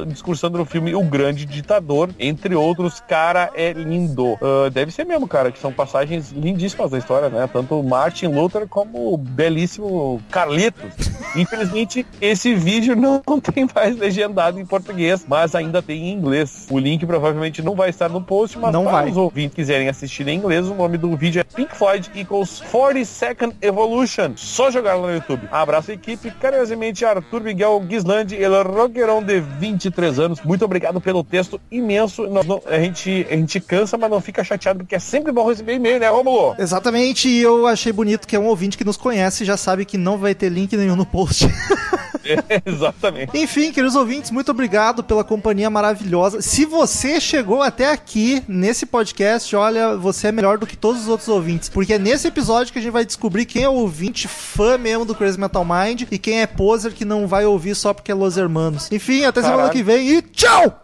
discursando 0.08 0.58
no 0.58 0.66
filme 0.66 0.94
O 0.94 1.04
Grande 1.04 1.46
Ditador, 1.46 2.10
entre 2.20 2.56
outros, 2.56 3.00
cara, 3.00 3.50
é 3.56 3.74
lindo. 3.74 4.38
Ah, 4.42 4.70
deve 4.70 4.92
ser 4.92 5.06
mesmo, 5.06 5.28
cara, 5.28 5.52
que 5.52 5.60
são 5.60 5.72
passagens 5.72 6.32
lindíssimas 6.32 6.92
da 6.92 6.98
história, 6.98 7.30
né? 7.30 7.50
Tanto 7.52 7.82
Martin 7.82 8.28
Luther 8.28 8.68
como 8.68 9.14
o 9.14 9.18
belíssimo 9.18 10.22
Carlitos. 10.30 10.92
Infelizmente, 11.36 12.06
esse 12.20 12.54
vídeo 12.54 12.96
não 12.96 13.22
tem 13.40 13.68
mais 13.74 13.96
legendado 13.98 14.60
em 14.60 14.66
português, 14.66 15.26
mas 15.28 15.54
ainda 15.56 15.82
tem 15.82 16.10
em 16.10 16.14
inglês. 16.14 16.68
O 16.70 16.78
link 16.80 17.06
provavelmente 17.06 17.62
não 17.62 17.76
vai 17.76 17.90
estar 17.90 18.10
no 18.10 18.22
post, 18.22 18.58
mas 18.58 18.74
Não 18.74 18.84
para 18.84 18.92
vai. 18.94 19.10
os 19.12 19.18
ouvintes 19.18 19.56
quiserem 19.56 19.88
assistir 19.88 20.28
em 20.28 20.36
inglês, 20.38 20.68
o 20.68 20.74
nome 20.74 20.98
do 20.98 21.16
vídeo 21.16 21.40
é 21.40 21.44
Pink 21.44 21.76
Floyd 21.76 22.10
equals 22.16 22.62
40 22.72 23.06
Second 23.06 23.56
Evolution. 23.62 24.34
Só 24.36 24.70
jogar 24.72 24.96
lá 24.96 25.08
no 25.08 25.14
YouTube. 25.14 25.48
Abraço 25.52 25.92
equipe, 25.92 26.32
carinhosamente 26.32 27.06
Arthur 27.06 27.42
Miguel 27.42 27.84
Gislandi, 27.90 28.36
ele 28.36 28.62
roqueirão 28.64 29.22
de 29.24 29.40
23 29.40 30.20
anos. 30.20 30.42
Muito 30.42 30.66
obrigado 30.66 31.00
pelo 31.00 31.24
texto 31.24 31.60
imenso. 31.72 32.28
Nós 32.28 32.46
não- 32.46 32.62
a, 32.66 32.80
gente, 32.80 33.28
a 33.30 33.36
gente 33.36 33.60
cansa, 33.60 33.98
mas 33.98 34.10
não 34.10 34.20
fica 34.22 34.44
chateado, 34.44 34.80
porque 34.80 34.96
é 34.96 35.00
sempre 35.00 35.32
bom 35.32 35.48
receber 35.48 35.76
e-mail, 35.76 36.00
né, 36.00 36.10
Romulo? 36.10 36.56
Exatamente, 36.58 37.28
e 37.30 37.42
eu 37.42 37.68
achei 37.68 37.92
bonito 37.92 38.28
que 38.28 38.36
é 38.36 38.40
um 38.40 38.46
ouvinte 38.48 38.78
que 38.78 38.84
nos 38.84 38.98
conhece 38.98 39.46
já 39.46 39.58
sabe 39.58 39.86
que 39.86 39.98
não 39.98 40.18
vai 40.18 40.34
ter 40.34 40.50
link 40.50 40.76
nenhum 40.76 40.96
no 40.96 41.06
post. 41.06 41.46
Exatamente. 42.66 43.21
Enfim, 43.34 43.72
queridos 43.72 43.96
ouvintes, 43.96 44.32
muito 44.32 44.52
obrigado 44.52 45.04
pela 45.04 45.24
companhia 45.24 45.70
maravilhosa. 45.70 46.42
Se 46.42 46.66
você 46.66 47.20
chegou 47.20 47.62
até 47.62 47.92
aqui 47.92 48.44
nesse 48.48 48.86
podcast, 48.86 49.56
olha, 49.56 49.96
você 49.98 50.28
é 50.28 50.32
melhor 50.32 50.58
do 50.58 50.68
que 50.68 50.76
todos 50.76 51.04
os 51.04 51.08
outros 51.08 51.30
ouvintes, 51.30 51.70
porque 51.70 51.94
é 51.94 52.00
nesse 52.00 52.28
episódio 52.28 52.74
que 52.74 52.80
a 52.80 52.82
gente 52.82 52.92
vai 52.92 53.06
descobrir 53.06 53.46
quem 53.46 53.64
é 53.64 53.70
o 53.70 53.74
ouvinte 53.74 54.28
fã 54.28 54.78
mesmo 54.78 55.06
do 55.06 55.16
Crazy 55.16 55.40
Metal 55.40 55.66
Mind 55.66 56.04
e 56.10 56.18
quem 56.18 56.42
é 56.42 56.48
poser 56.48 56.94
que 56.94 57.06
não 57.06 57.28
vai 57.28 57.46
ouvir 57.46 57.76
só 57.76 57.94
porque 57.94 58.12
é 58.12 58.16
Los 58.16 58.38
Hermanos. 58.38 58.92
Enfim, 58.92 59.24
até 59.24 59.42
semana 59.42 59.64
Caralho. 59.64 59.74
que 59.74 59.84
vem 59.84 60.10
e 60.10 60.22
tchau! 60.22 60.82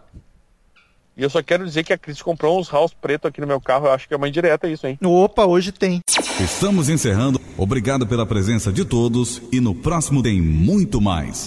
E 1.18 1.24
eu 1.24 1.30
só 1.32 1.42
quero 1.42 1.66
dizer 1.66 1.84
que 1.84 1.92
a 1.92 1.98
Cris 1.98 2.22
comprou 2.22 2.60
uns 2.60 2.70
house 2.70 2.94
preto 2.94 3.28
aqui 3.28 3.42
no 3.42 3.48
meu 3.48 3.60
carro. 3.60 3.88
Eu 3.88 3.92
acho 3.92 4.08
que 4.08 4.14
é 4.14 4.18
uma 4.18 4.30
indireta 4.30 4.68
isso, 4.68 4.86
hein? 4.86 5.00
Opa, 5.04 5.46
hoje 5.46 5.72
tem. 5.72 6.00
Estamos 6.40 6.90
encerrando. 6.90 7.42
Obrigado 7.58 8.06
pela 8.06 8.24
presença 8.24 8.72
de 8.72 8.86
todos 8.86 9.42
e 9.52 9.60
no 9.60 9.74
próximo 9.74 10.22
tem 10.22 10.40
muito 10.40 11.02
mais. 11.02 11.46